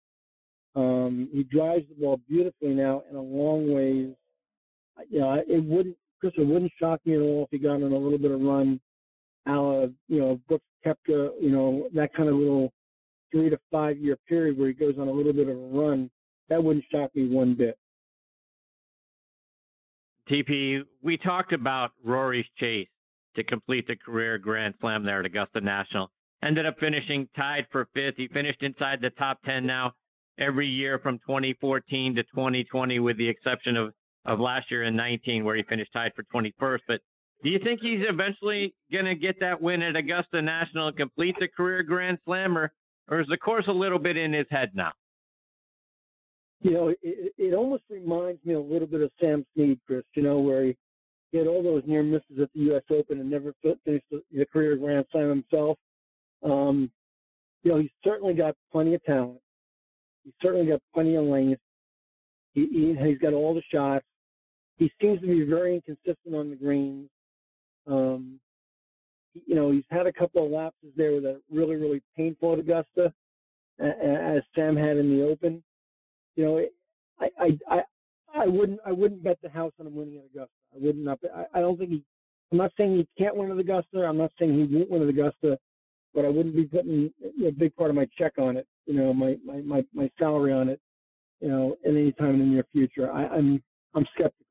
Um, 0.75 1.29
he 1.33 1.43
drives 1.43 1.85
the 1.89 1.95
ball 2.01 2.21
beautifully 2.29 2.75
now 2.75 3.03
in 3.11 3.17
a 3.17 3.21
long 3.21 3.73
ways. 3.73 4.15
You 5.11 5.21
know, 5.21 5.43
it 5.47 5.63
wouldn't, 5.65 5.97
Chris, 6.21 6.33
it 6.37 6.47
wouldn't 6.47 6.73
shock 6.81 7.01
me 7.05 7.15
at 7.15 7.21
all 7.21 7.45
if 7.45 7.51
he 7.51 7.59
got 7.59 7.75
on 7.75 7.83
a 7.83 7.97
little 7.97 8.19
bit 8.19 8.31
of 8.31 8.41
run, 8.41 8.81
a 9.47 9.53
la, 9.53 9.83
uh, 9.85 9.87
you 10.09 10.21
know, 10.21 10.41
Brooks 10.49 10.65
Koepka, 10.85 11.29
uh, 11.29 11.31
you 11.41 11.51
know, 11.51 11.89
that 11.95 12.15
kind 12.15 12.29
of 12.29 12.37
little 12.37 12.73
three 13.33 13.51
to 13.51 13.59
five 13.71 13.99
year 13.99 14.17
period 14.29 14.59
where 14.59 14.69
he 14.69 14.75
goes 14.75 14.95
on 14.99 15.09
a 15.09 15.13
little 15.13 15.33
bit 15.33 15.49
of 15.49 15.57
a 15.57 15.67
run 15.69 16.11
that 16.49 16.63
wouldn't 16.63 16.85
shock 16.93 17.15
me 17.15 17.29
one 17.29 17.55
bit. 17.55 17.77
TP, 20.31 20.83
we 21.03 21.17
talked 21.17 21.53
about 21.53 21.93
Rory's 22.05 22.47
chase 22.59 22.89
to 23.37 23.45
complete 23.45 23.87
the 23.87 23.97
career 23.97 24.39
Grand 24.39 24.75
Slam 24.81 25.05
there 25.05 25.21
at 25.21 25.27
Augusta 25.27 25.61
National. 25.61 26.11
Ended 26.43 26.67
up 26.67 26.77
finishing 26.81 27.29
tied 27.37 27.67
for 27.71 27.89
fifth. 27.95 28.15
He 28.17 28.29
finished 28.29 28.63
inside 28.63 29.01
the 29.01 29.11
top 29.11 29.39
10 29.45 29.65
now 29.65 29.93
every 30.39 30.67
year 30.67 30.99
from 30.99 31.19
2014 31.21 32.17
to 32.17 32.23
2020, 32.25 32.99
with 32.99 33.17
the 33.19 33.29
exception 33.29 33.77
of, 33.77 33.93
of 34.25 34.41
last 34.41 34.71
year 34.71 34.85
in 34.85 34.97
19, 34.97 35.45
where 35.45 35.57
he 35.57 35.63
finished 35.63 35.93
tied 35.93 36.13
for 36.15 36.25
21st. 36.35 36.81
But 36.89 37.01
do 37.43 37.51
you 37.51 37.59
think 37.63 37.81
he's 37.81 38.01
eventually 38.09 38.75
going 38.91 39.05
to 39.05 39.15
get 39.15 39.39
that 39.41 39.61
win 39.61 39.83
at 39.83 39.97
Augusta 39.97 40.41
National 40.41 40.89
and 40.89 40.97
complete 40.97 41.37
the 41.39 41.49
career 41.49 41.83
Grand 41.83 42.19
Slam, 42.25 42.57
or, 42.57 42.73
or 43.09 43.21
is 43.21 43.27
the 43.29 43.37
course 43.37 43.67
a 43.69 43.73
little 43.73 43.99
bit 43.99 44.17
in 44.17 44.33
his 44.33 44.47
head 44.51 44.71
now? 44.75 44.93
you 46.67 46.73
know, 46.73 46.89
it, 46.89 47.33
it 47.37 47.55
almost 47.55 47.85
reminds 47.91 48.45
me 48.45 48.55
a 48.55 48.61
little 48.61 48.89
bit 48.89 49.03
of 49.03 49.11
Sam 49.21 49.45
Snead, 49.55 49.79
Chris. 49.87 50.03
You 50.15 50.23
know, 50.23 50.39
where 50.39 50.65
he, 50.65 50.77
he 51.31 51.39
had 51.39 51.47
all 51.47 51.63
those 51.63 51.83
near 51.87 52.03
misses 52.03 52.41
at 52.41 52.49
the 52.55 52.61
U.S. 52.61 52.83
Open 52.91 53.21
and 53.21 53.31
never 53.31 53.53
finished 53.63 54.05
the, 54.11 54.23
the 54.33 54.47
career 54.47 54.77
Grand 54.77 55.05
Slam 55.13 55.29
himself. 55.29 55.79
Um, 56.43 56.91
you 57.63 57.73
know, 57.73 57.79
he's 57.79 57.91
certainly 58.05 58.35
got 58.35 58.55
plenty 58.73 58.95
of 58.95 59.05
talent. 59.05 59.41
He's 60.25 60.35
certainly 60.43 60.67
got 60.67 60.81
plenty 60.95 61.15
of 61.17 61.25
length. 61.25 61.61
He, 62.55 62.67
he 62.73 62.97
he's 63.01 63.19
got 63.19 63.33
all 63.33 63.55
the 63.55 63.63
shots. 63.73 64.05
He 64.79 64.91
seems 65.01 65.21
to 65.21 65.27
be 65.27 65.45
very 65.45 65.75
inconsistent 65.77 66.35
on 66.35 66.51
the 66.51 66.57
greens. 66.57 67.09
Um, 67.87 68.41
you 69.35 69.55
know, 69.55 69.71
he's 69.71 69.85
had 69.91 70.07
a 70.07 70.13
couple 70.13 70.45
of 70.45 70.51
lapses 70.51 70.93
there 70.97 71.21
that 71.21 71.37
are 71.37 71.41
really, 71.53 71.77
really 71.77 72.03
painful 72.17 72.55
at 72.55 72.59
Augusta, 72.59 73.13
as 73.79 74.43
Sam 74.55 74.77
had 74.77 74.97
in 74.97 75.17
the 75.17 75.27
Open 75.27 75.63
you 76.37 76.45
know, 76.45 76.61
I, 77.19 77.29
I, 77.41 77.59
I, 77.69 77.83
I 78.35 78.47
wouldn't, 78.47 78.79
I 78.87 78.93
wouldn't 78.93 79.25
bet 79.25 79.39
the 79.43 79.49
house 79.49 79.73
on 79.81 79.87
him 79.87 79.97
winning 79.97 80.19
at 80.19 80.27
Augusta. 80.27 80.53
I 80.75 80.79
wouldn't. 80.79 81.05
Not, 81.05 81.19
I, 81.35 81.59
I 81.59 81.61
don't 81.61 81.79
think 81.79 81.91
he. 81.91 82.05
I'm 82.53 82.59
not 82.59 82.73
saying 82.77 82.95
he 82.97 83.09
can't 83.19 83.35
win 83.35 83.51
at 83.51 83.59
Augusta. 83.59 84.05
I'm 84.05 84.19
not 84.19 84.31
saying 84.39 84.55
he 84.55 84.77
won't 84.77 84.91
win 84.91 85.03
at 85.03 85.09
Augusta, 85.09 85.59
but 86.15 86.25
I 86.25 86.29
wouldn't 86.29 86.55
be 86.55 86.65
putting 86.65 87.11
a 87.45 87.51
big 87.51 87.75
part 87.75 87.91
of 87.91 87.97
my 87.97 88.07
check 88.17 88.35
on 88.39 88.57
it. 88.57 88.67
You 88.87 88.95
know, 88.95 89.13
my 89.13 89.37
my 89.45 89.61
my, 89.63 89.85
my 89.93 90.11
salary 90.19 90.53
on 90.53 90.69
it. 90.69 90.81
You 91.41 91.49
know, 91.49 91.77
at 91.85 91.91
any 91.91 92.13
time 92.13 92.35
in 92.35 92.39
the 92.39 92.45
near 92.45 92.67
future. 92.73 93.11
I, 93.11 93.27
I'm 93.27 93.63
I'm 93.95 94.07
skeptical. 94.15 94.46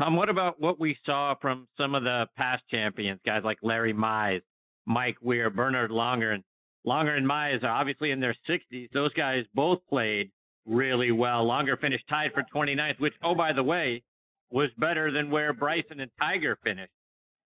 Tom, 0.00 0.16
what 0.16 0.30
about 0.30 0.58
what 0.58 0.80
we 0.80 0.96
saw 1.04 1.34
from 1.42 1.68
some 1.76 1.94
of 1.94 2.04
the 2.04 2.26
past 2.34 2.62
champions, 2.70 3.20
guys 3.26 3.42
like 3.44 3.58
Larry 3.60 3.92
Mize, 3.92 4.40
Mike 4.86 5.18
Weir, 5.20 5.50
Bernhard 5.50 5.90
Langer, 5.90 6.32
and 6.32 6.42
Langer 6.86 7.18
and 7.18 7.26
Mize 7.26 7.62
are 7.62 7.68
obviously 7.68 8.10
in 8.10 8.18
their 8.18 8.34
60s. 8.48 8.88
Those 8.94 9.12
guys 9.12 9.44
both 9.54 9.80
played 9.90 10.30
really 10.64 11.12
well. 11.12 11.44
Langer 11.44 11.78
finished 11.78 12.04
tied 12.08 12.32
for 12.32 12.42
29th, 12.54 12.98
which, 12.98 13.12
oh, 13.22 13.34
by 13.34 13.52
the 13.52 13.62
way, 13.62 14.02
was 14.50 14.70
better 14.78 15.12
than 15.12 15.30
where 15.30 15.52
Bryson 15.52 16.00
and 16.00 16.10
Tiger 16.18 16.58
finished. 16.64 16.92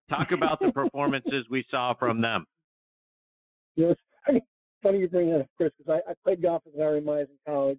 Talk 0.08 0.30
about 0.30 0.60
the 0.60 0.70
performances 0.72 1.46
we 1.50 1.64
saw 1.72 1.92
from 1.94 2.20
them. 2.20 2.46
Funny, 4.26 4.42
funny 4.80 4.98
you 5.00 5.08
bring 5.08 5.30
that 5.30 5.40
up, 5.40 5.46
Chris, 5.56 5.72
because 5.76 6.00
I, 6.06 6.12
I 6.12 6.14
played 6.22 6.40
golf 6.40 6.62
with 6.64 6.76
Larry 6.78 7.00
Mize 7.00 7.22
in 7.22 7.52
college, 7.52 7.78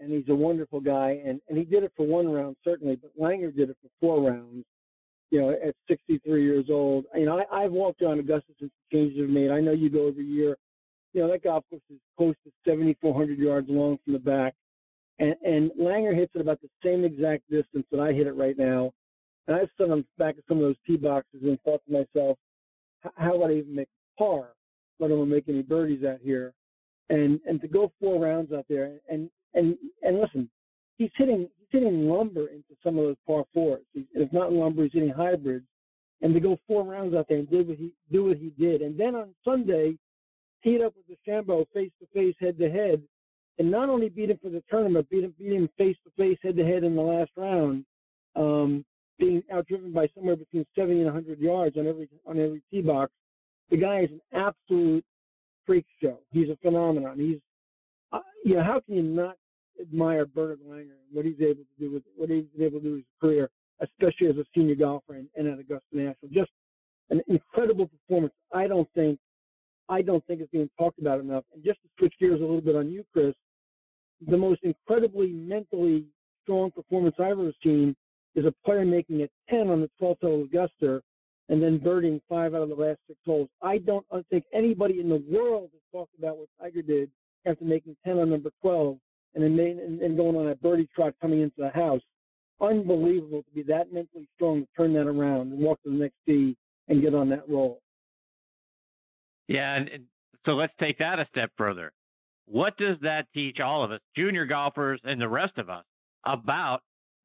and 0.00 0.12
he's 0.12 0.28
a 0.28 0.34
wonderful 0.34 0.80
guy. 0.80 1.20
And, 1.24 1.40
and 1.48 1.58
he 1.58 1.64
did 1.64 1.84
it 1.84 1.92
for 1.96 2.06
one 2.06 2.28
round, 2.28 2.56
certainly, 2.64 2.96
but 2.96 3.16
Langer 3.18 3.54
did 3.54 3.70
it 3.70 3.76
for 3.82 3.88
four 4.00 4.30
rounds 4.30 4.64
you 5.30 5.40
know, 5.40 5.50
at 5.50 5.74
63 5.88 6.42
years 6.42 6.66
old. 6.70 7.04
You 7.14 7.26
know, 7.26 7.38
I, 7.38 7.64
I've 7.64 7.72
walked 7.72 8.02
around 8.02 8.18
Augusta 8.18 8.52
since 8.58 8.72
the 8.90 8.96
changes 8.96 9.20
have 9.20 9.30
made. 9.30 9.50
I 9.50 9.60
know 9.60 9.72
you 9.72 9.88
go 9.88 10.08
every 10.08 10.24
year 10.24 10.56
you 11.12 11.22
know, 11.22 11.30
that 11.30 11.42
golf 11.42 11.64
course 11.70 11.82
is 11.90 11.98
close 12.16 12.34
to 12.44 12.52
7,400 12.64 13.38
yards 13.38 13.68
long 13.68 13.98
from 14.04 14.12
the 14.12 14.18
back. 14.18 14.54
And, 15.18 15.34
and 15.44 15.70
Langer 15.78 16.14
hits 16.14 16.32
it 16.34 16.40
about 16.40 16.60
the 16.60 16.68
same 16.84 17.04
exact 17.04 17.42
distance 17.50 17.84
that 17.90 18.00
I 18.00 18.12
hit 18.12 18.26
it 18.26 18.36
right 18.36 18.56
now. 18.56 18.92
And 19.46 19.56
I've 19.56 19.68
stood 19.74 19.90
on 19.90 19.98
the 19.98 20.24
back 20.24 20.38
of 20.38 20.44
some 20.48 20.58
of 20.58 20.62
those 20.62 20.76
tee 20.86 20.96
boxes 20.96 21.40
and 21.42 21.60
thought 21.62 21.82
to 21.86 21.92
myself, 21.92 22.38
how 23.16 23.36
would 23.36 23.50
I 23.50 23.54
even 23.54 23.74
make 23.74 23.88
par, 24.18 24.50
let 24.98 25.10
alone 25.10 25.30
make 25.30 25.48
any 25.48 25.62
birdies 25.62 26.04
out 26.04 26.18
here? 26.22 26.52
And 27.08 27.40
and 27.46 27.60
to 27.60 27.66
go 27.66 27.90
four 27.98 28.22
rounds 28.22 28.52
out 28.52 28.66
there 28.68 28.98
and 29.08 29.28
and 29.54 29.76
and 30.02 30.20
listen, 30.20 30.48
he's 30.98 31.10
hitting 31.16 31.48
he's 31.58 31.68
hitting 31.70 32.08
lumber 32.08 32.48
into 32.48 32.74
some 32.82 32.98
of 32.98 33.04
those 33.04 33.16
par 33.26 33.44
fours. 33.52 33.82
He's, 33.92 34.04
if 34.14 34.32
not 34.32 34.52
lumber, 34.52 34.84
he's 34.84 34.92
hitting 34.92 35.10
hybrids. 35.10 35.66
And 36.22 36.34
to 36.34 36.40
go 36.40 36.58
four 36.66 36.84
rounds 36.84 37.14
out 37.14 37.26
there 37.28 37.38
and 37.38 37.50
do 37.50 37.64
what 37.64 37.78
he 37.78 37.92
do 38.12 38.24
what 38.26 38.36
he 38.36 38.52
did, 38.58 38.82
and 38.82 38.98
then 38.98 39.14
on 39.14 39.34
Sunday 39.44 39.94
teed 40.62 40.82
up 40.82 40.94
with 40.94 41.06
the 41.06 41.30
DeChambeau 41.30 41.66
face 41.72 41.90
to 42.00 42.06
face, 42.12 42.34
head 42.38 42.58
to 42.58 42.70
head, 42.70 43.02
and 43.58 43.70
not 43.70 43.88
only 43.88 44.08
beat 44.08 44.30
him 44.30 44.38
for 44.42 44.50
the 44.50 44.62
tournament, 44.70 45.08
beat 45.10 45.24
him, 45.24 45.34
beat 45.38 45.52
him 45.52 45.68
face 45.78 45.96
to 46.04 46.10
face, 46.16 46.38
head 46.42 46.56
to 46.56 46.64
head 46.64 46.84
in 46.84 46.94
the 46.94 47.02
last 47.02 47.30
round, 47.36 47.84
um, 48.36 48.84
being 49.18 49.42
outdriven 49.52 49.92
by 49.92 50.08
somewhere 50.14 50.36
between 50.36 50.66
70 50.74 50.96
and 50.96 51.04
100 51.06 51.38
yards 51.38 51.76
on 51.76 51.86
every 51.86 52.08
on 52.26 52.38
every 52.38 52.62
tee 52.70 52.82
box. 52.82 53.12
The 53.70 53.76
guy 53.76 54.00
is 54.00 54.10
an 54.10 54.20
absolute 54.32 55.04
freak 55.66 55.86
show. 56.02 56.18
He's 56.32 56.48
a 56.48 56.56
phenomenon. 56.56 57.18
He's, 57.18 57.38
uh, 58.12 58.20
you 58.44 58.56
know, 58.56 58.64
how 58.64 58.80
can 58.80 58.96
you 58.96 59.02
not 59.02 59.36
admire 59.80 60.26
Bernhard 60.26 60.60
Langer 60.66 60.80
and 60.80 61.12
what 61.12 61.24
he's 61.24 61.40
able 61.40 61.64
to 61.64 61.78
do 61.78 61.92
with 61.92 62.02
what 62.16 62.30
he's 62.30 62.44
been 62.56 62.66
able 62.66 62.80
to 62.80 62.84
do 62.84 62.90
with 62.92 63.00
his 63.00 63.20
career, 63.20 63.50
especially 63.80 64.28
as 64.28 64.36
a 64.36 64.44
senior 64.54 64.74
golfer 64.74 65.14
and, 65.14 65.28
and 65.36 65.48
at 65.48 65.58
Augusta 65.58 65.86
National. 65.92 66.30
Just 66.32 66.50
an 67.10 67.20
incredible 67.28 67.88
performance. 67.88 68.34
I 68.54 68.66
don't 68.66 68.88
think 68.94 69.18
I 69.88 70.02
don't 70.02 70.24
think 70.26 70.40
it's 70.40 70.50
being 70.52 70.70
talked 70.78 71.00
about 71.00 71.18
enough. 71.18 71.44
And 71.52 71.64
just 71.64 71.80
to 71.82 71.88
switch 71.98 72.14
gears 72.20 72.38
a 72.38 72.44
little 72.44 72.60
bit 72.60 72.76
on 72.76 72.90
you, 72.90 73.04
Chris, 73.12 73.34
the 74.28 74.36
most 74.36 74.60
incredibly 74.62 75.32
mentally 75.32 76.04
strong 76.42 76.70
performance 76.70 77.16
I've 77.18 77.32
ever 77.32 77.52
seen 77.62 77.96
is 78.36 78.44
a 78.44 78.54
player 78.64 78.84
making 78.84 79.22
a 79.22 79.28
10 79.50 79.68
on 79.68 79.80
the 79.80 79.90
12th 80.00 80.20
hole 80.22 80.40
of 80.42 80.46
Augusta 80.46 81.02
and 81.48 81.60
then 81.60 81.78
birding 81.78 82.20
five 82.28 82.54
out 82.54 82.62
of 82.62 82.68
the 82.68 82.74
last 82.76 83.00
six 83.08 83.18
holes. 83.26 83.48
I 83.60 83.78
don't 83.78 84.06
think 84.30 84.44
anybody 84.54 85.00
in 85.00 85.08
the 85.08 85.22
world 85.28 85.70
has 85.72 85.82
talked 85.92 86.14
about 86.16 86.38
what 86.38 86.48
Tiger 86.60 86.82
did 86.82 87.10
after 87.44 87.64
making 87.64 87.96
10 88.06 88.18
on 88.18 88.30
number 88.30 88.50
12 88.62 88.96
and 89.34 89.44
then 89.44 89.58
and, 89.58 90.00
and 90.00 90.16
going 90.16 90.36
on 90.36 90.46
that 90.46 90.60
birdie 90.62 90.88
trot 90.94 91.14
coming 91.20 91.40
into 91.40 91.56
the 91.58 91.70
house. 91.70 92.00
unbelievable 92.60 93.42
to 93.42 93.50
be 93.54 93.62
that 93.62 93.92
mentally 93.92 94.28
strong 94.34 94.62
to 94.62 94.68
turn 94.76 94.92
that 94.94 95.06
around 95.06 95.52
and 95.52 95.58
walk 95.58 95.82
to 95.82 95.90
the 95.90 95.96
next 95.96 96.16
tee 96.26 96.56
and 96.88 97.02
get 97.02 97.14
on 97.14 97.28
that 97.30 97.48
roll. 97.48 97.80
Yeah, 99.48 99.74
and, 99.74 99.88
and 99.88 100.04
so 100.44 100.52
let's 100.52 100.72
take 100.78 100.98
that 100.98 101.18
a 101.18 101.26
step 101.30 101.50
further. 101.56 101.92
What 102.46 102.76
does 102.76 102.96
that 103.02 103.26
teach 103.32 103.60
all 103.60 103.84
of 103.84 103.92
us, 103.92 104.00
junior 104.16 104.44
golfers 104.44 105.00
and 105.04 105.20
the 105.20 105.28
rest 105.28 105.56
of 105.58 105.70
us, 105.70 105.84
about 106.24 106.80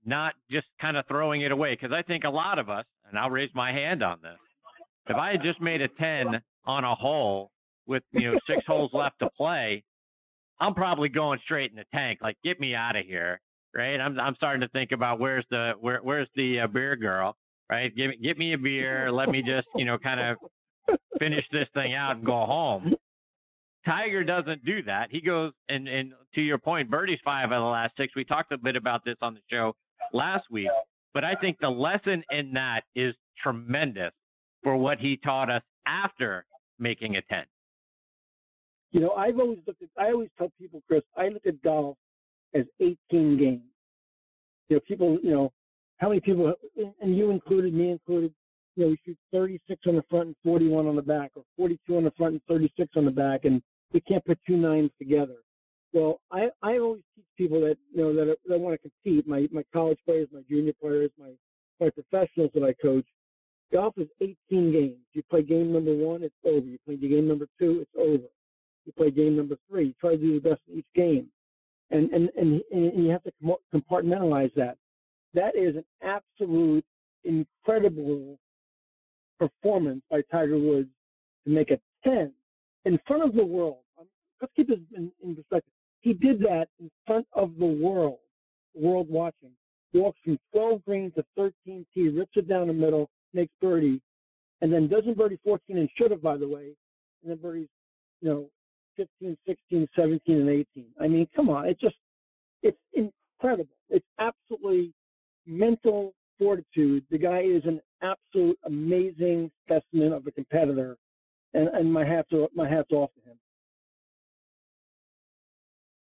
not 0.06 0.34
just 0.50 0.68
kind 0.80 0.98
of 0.98 1.08
throwing 1.08 1.42
it 1.42 1.52
away? 1.52 1.74
Because 1.74 1.92
I 1.92 2.02
think 2.04 2.24
a 2.24 2.30
lot 2.30 2.60
of 2.60 2.70
us, 2.70 2.86
and 3.10 3.18
I'll 3.18 3.30
raise 3.30 3.50
my 3.56 3.72
hand 3.72 4.04
on 4.04 4.20
this, 4.22 4.38
if 5.08 5.16
I 5.16 5.32
had 5.32 5.42
just 5.42 5.62
made 5.62 5.82
a 5.82 5.88
10 5.88 6.42
on 6.66 6.84
a 6.84 6.94
hole 6.94 7.52
with, 7.88 8.04
you 8.12 8.32
know, 8.32 8.40
six 8.48 8.64
holes 8.68 8.92
left 8.94 9.20
to 9.20 9.30
play, 9.38 9.84
I'm 10.60 10.74
probably 10.74 11.10
going 11.10 11.40
straight 11.44 11.72
in 11.72 11.78
the 11.78 11.86
tank. 11.94 12.20
Like, 12.22 12.38
get 12.44 12.60
me 12.60 12.76
out 12.76 12.96
of 12.96 13.06
here, 13.06 13.40
right? 13.76 14.00
I'm 14.00 14.20
I'm 14.20 14.36
starting 14.36 14.62
to 14.62 14.70
think 14.70 14.92
about 14.92 15.20
where's 15.20 15.46
the 15.50 15.74
where 15.80 16.00
where's 16.02 16.30
the 16.36 16.62
uh, 16.62 16.68
beer 16.68 16.96
girl, 16.96 17.36
right? 17.70 17.96
Give 17.96 18.10
me 18.10 18.18
get 18.22 18.38
me 18.38 18.54
a 18.54 18.58
beer. 18.58 19.12
Let 19.12 19.30
me 19.30 19.42
just 19.42 19.68
you 19.76 19.86
know 19.86 19.98
kind 19.98 20.20
of 20.20 20.98
finish 21.20 21.46
this 21.52 21.68
thing 21.74 21.94
out 21.94 22.18
and 22.18 22.26
go 22.26 22.46
home. 22.46 22.94
Tiger 23.86 24.24
doesn't 24.24 24.66
do 24.66 24.82
that. 24.84 25.10
He 25.12 25.22
goes 25.22 25.52
and 25.70 25.88
and 25.88 26.14
to 26.36 26.42
your 26.42 26.58
point, 26.58 26.90
Birdie's 26.90 27.20
five 27.24 27.52
out 27.52 27.58
of 27.58 27.62
the 27.62 27.70
last 27.70 27.94
six. 27.98 28.16
We 28.16 28.24
talked 28.24 28.52
a 28.52 28.58
bit 28.58 28.76
about 28.76 29.04
this 29.06 29.18
on 29.22 29.34
the 29.34 29.42
show 29.52 29.76
last 30.14 30.46
week, 30.50 30.70
but 31.14 31.24
I 31.24 31.36
think 31.36 31.58
the 31.60 31.70
lesson 31.70 32.24
in 32.32 32.54
that 32.54 32.82
is 32.96 33.14
tremendous 33.42 34.12
for 34.64 34.76
what 34.78 35.00
he 35.00 35.18
taught 35.18 35.52
us 35.52 35.62
after 35.86 36.46
making 36.80 37.18
a 37.18 37.22
ten. 37.24 37.44
You 38.96 39.02
know, 39.02 39.12
I've 39.12 39.38
always 39.40 39.60
looked 39.68 39.82
at, 39.82 39.90
I 39.98 40.12
always 40.12 40.30
tell 40.38 40.50
people, 40.58 40.82
Chris, 40.88 41.02
I 41.18 41.28
look 41.28 41.46
at 41.46 41.62
golf 41.62 41.98
as 42.54 42.64
18 42.80 42.96
games. 43.38 43.62
You 44.70 44.78
know, 44.78 44.80
people, 44.88 45.20
you 45.22 45.32
know, 45.32 45.52
how 45.98 46.08
many 46.08 46.22
people, 46.22 46.54
and 47.02 47.18
you 47.18 47.30
included, 47.32 47.74
me 47.74 47.92
included, 47.92 48.34
you 48.78 48.84
know, 48.86 48.90
we 48.92 48.98
shoot 49.06 49.18
36 49.34 49.82
on 49.88 49.98
the 49.98 50.04
front 50.10 50.28
and 50.28 50.36
41 50.46 50.88
on 50.88 50.96
the 50.96 51.02
back, 51.02 51.32
or 51.36 51.44
42 51.58 51.98
on 51.98 52.06
the 52.06 52.12
front 52.12 52.36
and 52.36 52.42
36 52.48 52.90
on 52.96 53.04
the 53.04 53.12
back, 53.12 53.44
and 53.44 53.62
we 53.92 54.00
can't 54.00 54.24
put 54.24 54.40
two 54.48 54.56
nines 54.56 54.92
together. 54.98 55.36
Well, 55.92 56.22
I, 56.32 56.48
I 56.64 56.78
always 56.78 57.02
teach 57.18 57.26
people 57.38 57.60
that, 57.62 57.76
you 57.94 58.02
know, 58.02 58.16
that, 58.16 58.38
that 58.48 58.58
want 58.58 58.82
to 58.82 58.90
compete, 58.90 59.28
my, 59.28 59.50
my 59.52 59.66
college 59.74 60.00
players, 60.06 60.30
my 60.32 60.44
junior 60.50 60.74
players, 60.82 61.12
my, 61.20 61.32
my 61.82 61.90
professionals 61.90 62.52
that 62.54 62.64
I 62.64 62.72
coach, 62.82 63.06
golf 63.74 63.94
is 63.98 64.08
18 64.22 64.72
games. 64.72 64.96
You 65.12 65.22
play 65.30 65.44
game 65.44 65.74
number 65.74 65.94
one, 65.94 66.24
it's 66.24 66.34
over. 66.46 66.66
You 66.66 66.78
play 66.86 66.96
game 66.96 67.28
number 67.28 67.48
two, 67.60 67.82
it's 67.82 67.92
over 68.00 68.30
you 68.86 68.94
play 68.94 69.12
game 69.12 69.36
number 69.36 69.58
three. 69.70 69.88
You 69.88 69.94
try 70.00 70.12
to 70.12 70.18
do 70.18 70.40
the 70.40 70.50
best 70.50 70.62
in 70.72 70.80
each 70.80 70.86
game, 70.96 71.28
and 71.92 72.10
and 72.12 72.30
and, 72.38 72.62
and 72.72 73.06
you 73.06 73.12
have 73.12 73.24
to 73.24 73.32
compartmentalize 73.74 74.54
that. 74.56 74.78
That 75.34 75.56
is 75.56 75.76
an 75.76 75.86
absolute 76.02 76.86
incredible 77.24 78.38
performance 79.38 80.02
by 80.10 80.22
Tiger 80.32 80.58
Woods 80.58 80.90
to 81.46 81.54
make 81.54 81.72
a 81.72 81.80
10 82.04 82.32
in 82.86 83.00
front 83.06 83.24
of 83.24 83.36
the 83.36 83.46
world. 83.46 83.80
Um, 84.00 84.06
let's 84.42 84.54
keep 84.56 84.70
this 84.70 84.80
in, 84.96 85.12
in 85.24 85.36
perspective. 85.36 85.72
He 86.02 86.14
did 86.14 86.40
that 86.42 86.68
in 86.80 86.90
front 87.06 87.28
of 87.34 87.52
the 87.60 87.66
world, 87.66 88.20
world 88.76 89.08
watching. 89.10 89.52
Walks 89.94 90.20
from 90.24 90.38
12 90.54 90.86
green 90.86 91.12
to 91.12 91.26
13 91.36 91.86
tee, 91.94 92.10
rips 92.10 92.34
it 92.36 92.48
down 92.48 92.68
the 92.68 92.74
middle, 92.74 93.10
makes 93.34 93.54
birdie, 93.62 94.02
and 94.62 94.72
then 94.72 94.88
doesn't 94.88 95.18
birdie 95.18 95.40
14 95.44 95.78
and 95.78 95.90
should 95.98 96.12
have, 96.12 96.22
by 96.22 96.38
the 96.38 96.48
way, 96.48 96.72
and 97.22 97.32
then 97.32 97.38
birdies, 97.38 97.70
you 98.22 98.30
know, 98.30 98.50
15, 98.98 99.38
16, 99.48 99.88
17, 99.96 100.40
and 100.40 100.50
18. 100.50 100.86
I 101.00 101.08
mean, 101.08 101.28
come 101.36 101.50
on, 101.50 101.68
it's 101.68 101.80
just, 101.80 101.96
it's 102.64 102.78
incredible. 102.94 103.76
It's 103.90 104.06
absolutely 104.20 104.94
mental 105.46 106.14
fortitude. 106.38 107.04
The 107.12 107.18
guy 107.18 107.42
is 107.42 107.64
an 107.66 107.82
absolute 108.02 108.58
amazing 108.66 109.52
specimen 109.66 110.14
of 110.14 110.26
a 110.28 110.32
competitor, 110.32 110.98
and, 111.54 111.68
and 111.70 111.92
my 111.92 112.06
hats 112.06 112.30
my 112.56 112.68
hats 112.68 112.92
off 112.92 113.12
to 113.16 113.30
him. 113.30 113.38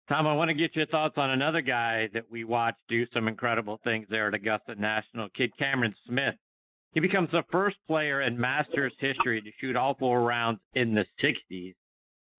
Tom, 0.09 0.26
I 0.26 0.35
want 0.35 0.50
to 0.50 0.54
get 0.54 0.76
your 0.76 0.87
thoughts 0.87 1.14
on 1.16 1.30
another 1.30 1.62
guy 1.62 2.09
that 2.12 2.30
we 2.30 2.44
watched 2.44 2.78
do 2.88 3.07
some 3.14 3.26
incredible 3.26 3.80
things 3.85 4.07
there 4.11 4.28
at 4.28 4.35
Augusta 4.35 4.74
National, 4.74 5.28
kid 5.30 5.50
Cameron 5.59 5.94
Smith. 6.07 6.35
He 6.92 7.00
becomes 7.00 7.30
the 7.33 7.42
first 7.50 7.76
player 7.87 8.20
in 8.20 8.38
Masters 8.38 8.92
history 8.98 9.40
to 9.40 9.50
shoot 9.61 9.76
all 9.76 9.94
four 9.98 10.22
rounds 10.22 10.61
in 10.74 10.94
the 10.94 11.07
60s. 11.22 11.74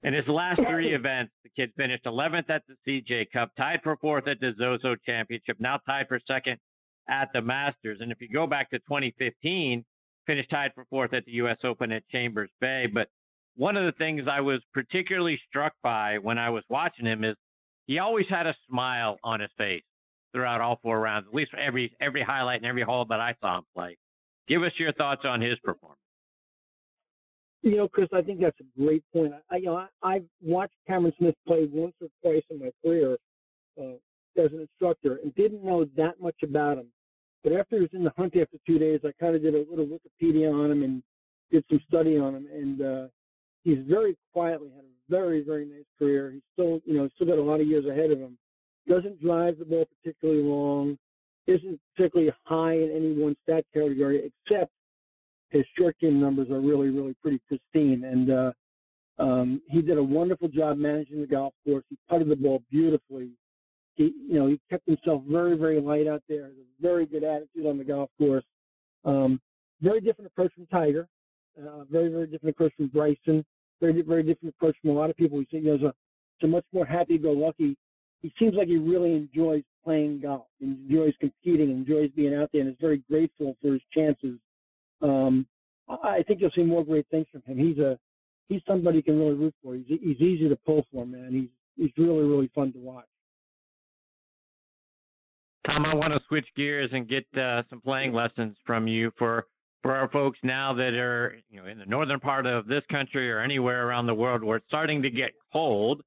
In 0.05 0.13
his 0.13 0.27
last 0.27 0.61
three 0.69 0.93
events, 0.93 1.33
the 1.43 1.49
kid 1.49 1.71
finished 1.75 2.05
11th 2.05 2.49
at 2.49 2.61
the 2.67 2.75
CJ 2.87 3.31
Cup, 3.31 3.51
tied 3.57 3.79
for 3.83 3.97
fourth 3.97 4.27
at 4.27 4.39
the 4.39 4.53
Zozo 4.57 4.95
Championship, 5.03 5.57
now 5.59 5.79
tied 5.87 6.07
for 6.07 6.19
second 6.27 6.59
at 7.09 7.29
the 7.33 7.41
Masters. 7.41 7.97
And 8.01 8.11
if 8.11 8.21
you 8.21 8.29
go 8.29 8.45
back 8.45 8.69
to 8.69 8.77
2015, 8.79 9.83
finished 10.27 10.49
tied 10.51 10.71
for 10.75 10.85
fourth 10.91 11.13
at 11.13 11.25
the 11.25 11.31
U.S. 11.33 11.57
Open 11.63 11.91
at 11.91 12.07
Chambers 12.09 12.51
Bay. 12.61 12.85
But 12.91 13.09
one 13.55 13.75
of 13.77 13.85
the 13.85 13.97
things 13.97 14.23
I 14.31 14.41
was 14.41 14.61
particularly 14.73 15.39
struck 15.49 15.73
by 15.81 16.19
when 16.19 16.37
I 16.37 16.51
was 16.51 16.63
watching 16.69 17.05
him 17.05 17.23
is 17.23 17.35
he 17.87 17.97
always 17.97 18.27
had 18.29 18.45
a 18.45 18.55
smile 18.69 19.17
on 19.23 19.39
his 19.39 19.51
face 19.57 19.83
throughout 20.33 20.61
all 20.61 20.79
four 20.83 20.99
rounds, 20.99 21.25
at 21.27 21.33
least 21.33 21.51
for 21.51 21.57
every 21.57 21.95
every 21.99 22.21
highlight 22.21 22.57
and 22.57 22.65
every 22.65 22.83
hole 22.83 23.05
that 23.05 23.19
I 23.19 23.33
saw 23.41 23.57
him 23.57 23.63
play. 23.75 23.97
Give 24.47 24.61
us 24.61 24.73
your 24.77 24.93
thoughts 24.93 25.21
on 25.25 25.41
his 25.41 25.57
performance. 25.63 25.99
You 27.65 27.77
know, 27.77 27.87
Chris, 27.87 28.07
I 28.13 28.21
think 28.21 28.39
that's 28.39 28.59
a 28.59 28.79
great 28.79 29.03
point. 29.11 29.33
I, 29.49 29.55
you 29.55 29.65
know, 29.65 29.77
I, 29.77 29.87
I've 30.03 30.25
watched 30.39 30.75
Cameron 30.85 31.13
Smith 31.17 31.33
play 31.47 31.67
once 31.73 31.95
or 31.99 32.09
twice 32.21 32.43
in 32.51 32.59
my 32.59 32.69
career 32.83 33.17
uh, 33.81 33.95
as 34.37 34.51
an 34.53 34.61
instructor 34.61 35.19
and 35.23 35.33
didn't 35.33 35.65
know 35.65 35.83
that 35.97 36.21
much 36.21 36.35
about 36.43 36.77
him. 36.77 36.85
But 37.43 37.53
after 37.53 37.77
he 37.77 37.81
was 37.81 37.89
in 37.93 38.03
the 38.03 38.13
hunt 38.15 38.37
after 38.37 38.57
two 38.67 38.77
days, 38.77 38.99
I 39.03 39.11
kind 39.19 39.35
of 39.35 39.41
did 39.41 39.55
a 39.55 39.65
little 39.67 39.87
Wikipedia 39.87 40.53
on 40.53 40.69
him 40.69 40.83
and 40.83 41.01
did 41.51 41.65
some 41.67 41.81
study 41.87 42.19
on 42.19 42.35
him. 42.35 42.47
And 42.53 42.81
uh, 42.83 43.07
he's 43.63 43.79
very 43.89 44.15
quietly 44.31 44.69
had 44.75 44.85
a 44.85 45.09
very, 45.09 45.43
very 45.43 45.65
nice 45.65 45.85
career. 45.97 46.33
He's 46.33 46.43
still, 46.53 46.81
you 46.85 46.95
know, 46.95 47.09
still 47.15 47.25
got 47.25 47.39
a 47.39 47.41
lot 47.41 47.61
of 47.61 47.67
years 47.67 47.87
ahead 47.87 48.11
of 48.11 48.19
him. 48.19 48.37
Doesn't 48.87 49.19
drive 49.23 49.57
the 49.57 49.65
ball 49.65 49.87
particularly 50.03 50.43
long. 50.43 50.99
Isn't 51.47 51.79
particularly 51.95 52.31
high 52.43 52.73
in 52.73 52.91
any 52.95 53.13
one 53.19 53.35
stat 53.41 53.65
category, 53.73 54.31
except 54.45 54.71
his 55.49 55.65
short 55.77 55.95
game 55.99 56.19
numbers 56.19 56.49
are 56.49 56.59
really, 56.59 56.89
really 56.89 57.15
pretty 57.21 57.39
pristine. 57.47 58.03
And 58.03 58.31
uh, 58.31 58.51
um, 59.17 59.61
he 59.69 59.81
did 59.81 59.97
a 59.97 60.03
wonderful 60.03 60.47
job 60.47 60.77
managing 60.77 61.21
the 61.21 61.27
golf 61.27 61.53
course. 61.65 61.83
He 61.89 61.97
putted 62.09 62.29
the 62.29 62.35
ball 62.35 62.61
beautifully. 62.71 63.31
He, 63.95 64.13
you 64.27 64.37
know, 64.39 64.47
he 64.47 64.59
kept 64.69 64.85
himself 64.87 65.23
very, 65.29 65.57
very 65.57 65.79
light 65.79 66.07
out 66.07 66.23
there. 66.27 66.47
a 66.47 66.81
very 66.81 67.05
good 67.05 67.23
attitude 67.23 67.65
on 67.65 67.77
the 67.77 67.83
golf 67.83 68.09
course. 68.17 68.43
Um, 69.05 69.39
very 69.81 70.01
different 70.01 70.27
approach 70.27 70.53
from 70.53 70.65
Tiger. 70.67 71.07
Uh, 71.57 71.85
very, 71.89 72.09
very 72.09 72.27
different 72.27 72.55
approach 72.55 72.73
from 72.75 72.87
Bryson. 72.87 73.45
Very, 73.79 74.01
very 74.01 74.23
different 74.23 74.53
approach 74.57 74.75
from 74.81 74.91
a 74.91 74.93
lot 74.93 75.09
of 75.09 75.15
people. 75.15 75.37
We 75.37 75.47
see, 75.49 75.57
you 75.57 75.77
know, 75.77 75.87
a, 75.87 75.93
he's 76.39 76.43
a 76.43 76.47
much 76.47 76.65
more 76.73 76.85
happy-go-lucky. 76.85 77.77
He 78.21 78.33
seems 78.39 78.55
like 78.55 78.67
he 78.67 78.77
really 78.77 79.13
enjoys 79.13 79.63
playing 79.83 80.21
golf, 80.21 80.47
enjoys 80.59 81.13
competing, 81.19 81.69
enjoys 81.69 82.09
being 82.15 82.33
out 82.33 82.49
there, 82.51 82.61
and 82.61 82.71
is 82.71 82.77
very 82.81 83.03
grateful 83.09 83.55
for 83.61 83.73
his 83.73 83.81
chances 83.93 84.39
um, 85.01 85.45
I 85.87 86.23
think 86.27 86.41
you'll 86.41 86.51
see 86.55 86.63
more 86.63 86.83
great 86.83 87.07
things 87.11 87.27
from 87.31 87.41
him. 87.43 87.57
He's 87.57 87.77
a 87.77 87.97
he's 88.49 88.61
somebody 88.67 88.97
you 88.97 89.03
can 89.03 89.19
really 89.19 89.33
root 89.33 89.53
for. 89.63 89.75
He's 89.75 89.85
he's 89.87 90.21
easy 90.21 90.49
to 90.49 90.55
pull 90.65 90.85
for, 90.91 91.05
man. 91.05 91.29
He's 91.31 91.49
he's 91.77 92.05
really 92.05 92.23
really 92.23 92.49
fun 92.55 92.73
to 92.73 92.79
watch. 92.79 93.05
Tom, 95.67 95.85
I 95.85 95.95
want 95.95 96.13
to 96.13 96.19
switch 96.27 96.45
gears 96.55 96.91
and 96.93 97.07
get 97.07 97.25
uh, 97.37 97.63
some 97.69 97.81
playing 97.81 98.13
lessons 98.13 98.55
from 98.65 98.87
you 98.87 99.11
for 99.17 99.47
for 99.81 99.95
our 99.95 100.09
folks 100.09 100.39
now 100.43 100.73
that 100.73 100.93
are 100.93 101.37
you 101.49 101.61
know 101.61 101.67
in 101.67 101.77
the 101.77 101.85
northern 101.85 102.19
part 102.19 102.45
of 102.45 102.67
this 102.67 102.83
country 102.89 103.31
or 103.31 103.39
anywhere 103.39 103.87
around 103.87 104.07
the 104.07 104.13
world 104.13 104.43
where 104.43 104.57
it's 104.57 104.67
starting 104.67 105.01
to 105.01 105.09
get 105.09 105.31
cold 105.51 106.01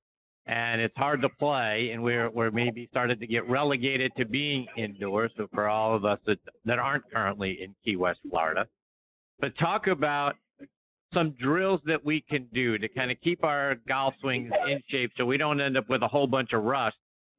and 0.47 0.81
it's 0.81 0.97
hard 0.97 1.21
to 1.23 1.29
play 1.29 1.91
and 1.93 2.03
we're 2.03 2.31
we're 2.31 2.51
maybe 2.51 2.89
started 2.91 3.21
to 3.21 3.27
get 3.27 3.49
relegated 3.49 4.11
to 4.17 4.25
being 4.25 4.67
indoors. 4.77 5.31
So 5.37 5.47
for 5.53 5.69
all 5.69 5.95
of 5.95 6.05
us 6.05 6.19
that 6.27 6.39
that 6.65 6.79
aren't 6.79 7.09
currently 7.13 7.59
in 7.63 7.75
Key 7.85 7.97
West, 7.97 8.21
Florida 8.29 8.67
but 9.41 9.57
talk 9.59 9.87
about 9.87 10.37
some 11.15 11.31
drills 11.41 11.81
that 11.87 12.05
we 12.05 12.21
can 12.29 12.47
do 12.53 12.77
to 12.79 12.89
kind 12.89 13.11
of 13.11 13.19
keep 13.23 13.43
our 13.45 13.77
golf 13.89 14.15
swings 14.21 14.51
in 14.69 14.83
shape 14.89 15.11
so 15.17 15.25
we 15.25 15.37
don't 15.37 15.61
end 15.61 15.77
up 15.77 15.89
with 15.89 16.03
a 16.03 16.09
whole 16.09 16.27
bunch 16.27 16.53
of 16.53 16.65
rust 16.65 16.97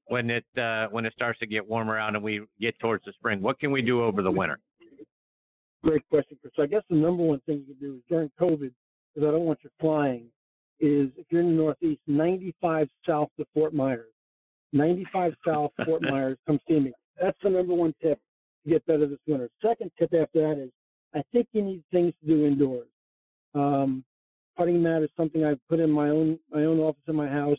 when 0.07 0.29
it 0.29 0.45
uh, 0.57 0.87
when 0.87 1.05
it 1.05 1.13
starts 1.13 1.39
to 1.39 1.45
get 1.45 1.67
warmer 1.67 1.97
out 1.97 2.15
and 2.15 2.23
we 2.23 2.41
get 2.59 2.77
towards 2.79 3.05
the 3.05 3.13
spring. 3.13 3.41
What 3.41 3.59
can 3.59 3.71
we 3.71 3.81
do 3.81 4.03
over 4.03 4.21
the 4.21 4.31
winter? 4.31 4.59
Great 5.83 6.07
question, 6.09 6.37
Chris. 6.41 6.53
I 6.59 6.65
guess 6.65 6.81
the 6.89 6.95
number 6.95 7.23
one 7.23 7.39
thing 7.45 7.63
you 7.67 7.75
can 7.75 7.87
do 7.87 7.95
is 7.95 8.01
during 8.09 8.29
COVID, 8.39 8.71
because 9.13 9.27
I 9.27 9.31
don't 9.31 9.45
want 9.45 9.59
you 9.63 9.69
flying, 9.79 10.25
is 10.79 11.09
if 11.15 11.25
you're 11.29 11.41
in 11.41 11.55
the 11.55 11.61
Northeast, 11.61 12.01
95 12.07 12.89
south 13.07 13.29
to 13.37 13.45
Fort 13.53 13.73
Myers. 13.73 14.11
95 14.73 15.33
south, 15.47 15.71
Fort 15.85 16.01
Myers, 16.09 16.37
come 16.45 16.59
see 16.67 16.79
me. 16.79 16.91
That's 17.21 17.37
the 17.43 17.49
number 17.49 17.73
one 17.73 17.93
tip 18.01 18.19
to 18.63 18.69
get 18.69 18.85
better 18.85 19.07
this 19.07 19.19
winter. 19.27 19.49
Second 19.61 19.91
tip 19.97 20.13
after 20.13 20.41
that 20.41 20.61
is 20.61 20.69
I 21.15 21.23
think 21.31 21.47
you 21.53 21.63
need 21.63 21.83
things 21.91 22.13
to 22.21 22.27
do 22.27 22.45
indoors. 22.45 22.87
Um, 23.55 24.03
putting 24.57 24.81
mat 24.81 25.03
is 25.03 25.09
something 25.17 25.43
I've 25.43 25.59
put 25.69 25.79
in 25.79 25.89
my 25.89 26.09
own 26.09 26.39
my 26.51 26.63
own 26.65 26.79
office 26.79 27.01
in 27.07 27.15
my 27.15 27.27
house. 27.27 27.57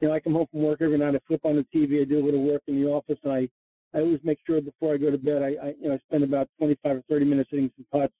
You 0.00 0.08
know, 0.08 0.14
I 0.14 0.20
come 0.20 0.34
home 0.34 0.46
from 0.50 0.62
work 0.62 0.80
every 0.80 0.98
night. 0.98 1.14
I 1.14 1.18
flip 1.26 1.40
on 1.44 1.56
the 1.56 1.66
TV. 1.74 2.00
I 2.00 2.04
do 2.04 2.22
a 2.22 2.24
little 2.24 2.44
work 2.44 2.62
in 2.66 2.80
the 2.80 2.88
office, 2.88 3.18
and 3.24 3.32
I 3.32 3.48
I 3.94 4.00
always 4.00 4.20
make 4.22 4.38
sure 4.46 4.60
before 4.60 4.94
I 4.94 4.98
go 4.98 5.10
to 5.10 5.18
bed, 5.18 5.42
I, 5.42 5.66
I 5.66 5.74
you 5.80 5.88
know 5.88 5.94
I 5.94 5.98
spend 6.08 6.24
about 6.24 6.48
25 6.58 6.96
or 6.98 7.02
30 7.08 7.24
minutes 7.24 7.50
hitting 7.50 7.70
some 7.76 7.86
putts. 7.92 8.14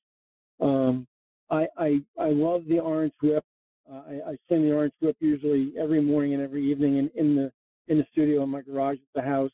Um, 0.60 1.06
I, 1.50 1.66
I 1.78 2.00
I 2.18 2.30
love 2.30 2.64
the 2.68 2.80
orange 2.80 3.14
whip. 3.22 3.44
Uh, 3.90 4.02
I, 4.06 4.30
I 4.30 4.36
sing 4.48 4.62
the 4.62 4.72
orange 4.74 4.92
whip 5.00 5.16
usually 5.20 5.72
every 5.80 6.02
morning 6.02 6.34
and 6.34 6.42
every 6.42 6.70
evening 6.70 6.98
in, 6.98 7.10
in 7.14 7.36
the 7.36 7.52
in 7.88 7.98
the 7.98 8.06
studio 8.12 8.42
in 8.42 8.50
my 8.50 8.60
garage 8.60 8.96
at 8.96 9.22
the 9.22 9.22
house. 9.22 9.50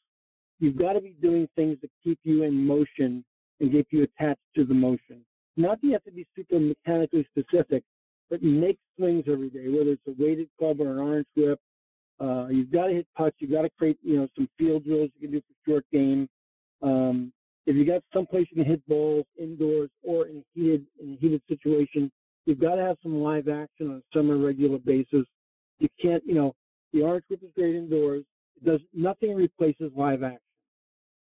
You've 0.59 0.79
got 0.79 0.95
to 0.95 1.01
be 1.01 1.17
doing 1.21 1.49
things 1.57 1.79
that 1.83 1.91
keep 2.03 2.19
you 2.23 2.45
in 2.45 2.67
motion 2.67 3.25
and 3.61 3.73
keep 3.73 3.87
you 3.91 4.03
attached 4.03 4.41
to 4.57 4.65
the 4.65 4.75
motion. 4.75 5.25
Not 5.57 5.81
that 5.81 5.87
you 5.87 5.93
have 5.93 6.05
to 6.05 6.11
be 6.11 6.27
super 6.35 6.59
mechanically 6.59 7.27
specific, 7.31 7.85
but 8.31 8.43
make 8.43 8.79
swings 8.97 9.25
every 9.31 9.51
day, 9.51 9.69
whether 9.69 9.91
it's 9.91 10.03
a 10.09 10.23
weighted 10.23 10.49
club 10.59 10.81
or 10.81 10.93
an 10.93 10.99
orange 10.99 11.27
whip. 11.37 11.61
Uh, 12.21 12.47
you've 12.49 12.73
got 12.73 12.87
to 12.87 12.95
hit 12.95 13.07
putts. 13.17 13.37
You've 13.39 13.53
got 13.53 13.63
to 13.63 13.71
create, 13.79 13.99
you 14.03 14.17
know, 14.17 14.29
some 14.35 14.49
field 14.59 14.85
drills 14.85 15.11
you 15.19 15.29
can 15.29 15.37
do 15.37 15.41
for 15.41 15.71
short 15.71 15.85
game. 15.93 16.29
Um, 16.83 17.33
if 17.67 17.77
you 17.77 17.85
got 17.85 18.03
someplace 18.13 18.47
you 18.51 18.63
can 18.63 18.71
hit 18.71 18.87
balls 18.87 19.25
indoors 19.39 19.91
or 20.03 20.27
in 20.27 20.39
a 20.39 20.43
heated 20.55 20.87
in 21.01 21.15
a 21.15 21.17
heated 21.17 21.43
situation, 21.49 22.11
you've 22.47 22.61
got 22.61 22.77
to 22.77 22.83
have 22.83 22.99
some 23.03 23.17
live 23.17 23.49
action 23.49 23.91
on 23.91 23.97
a 23.97 24.03
semi 24.13 24.35
regular 24.35 24.79
basis. 24.79 25.27
You 25.79 25.89
can't, 26.01 26.23
you 26.27 26.35
know, 26.35 26.55
the 26.93 27.03
orange 27.03 27.25
whip 27.29 27.43
is 27.43 27.51
great 27.57 27.75
indoors. 27.75 28.25
It 28.57 28.65
does 28.65 28.81
nothing 28.93 29.35
replaces 29.35 29.91
live 29.97 30.23
action. 30.23 30.41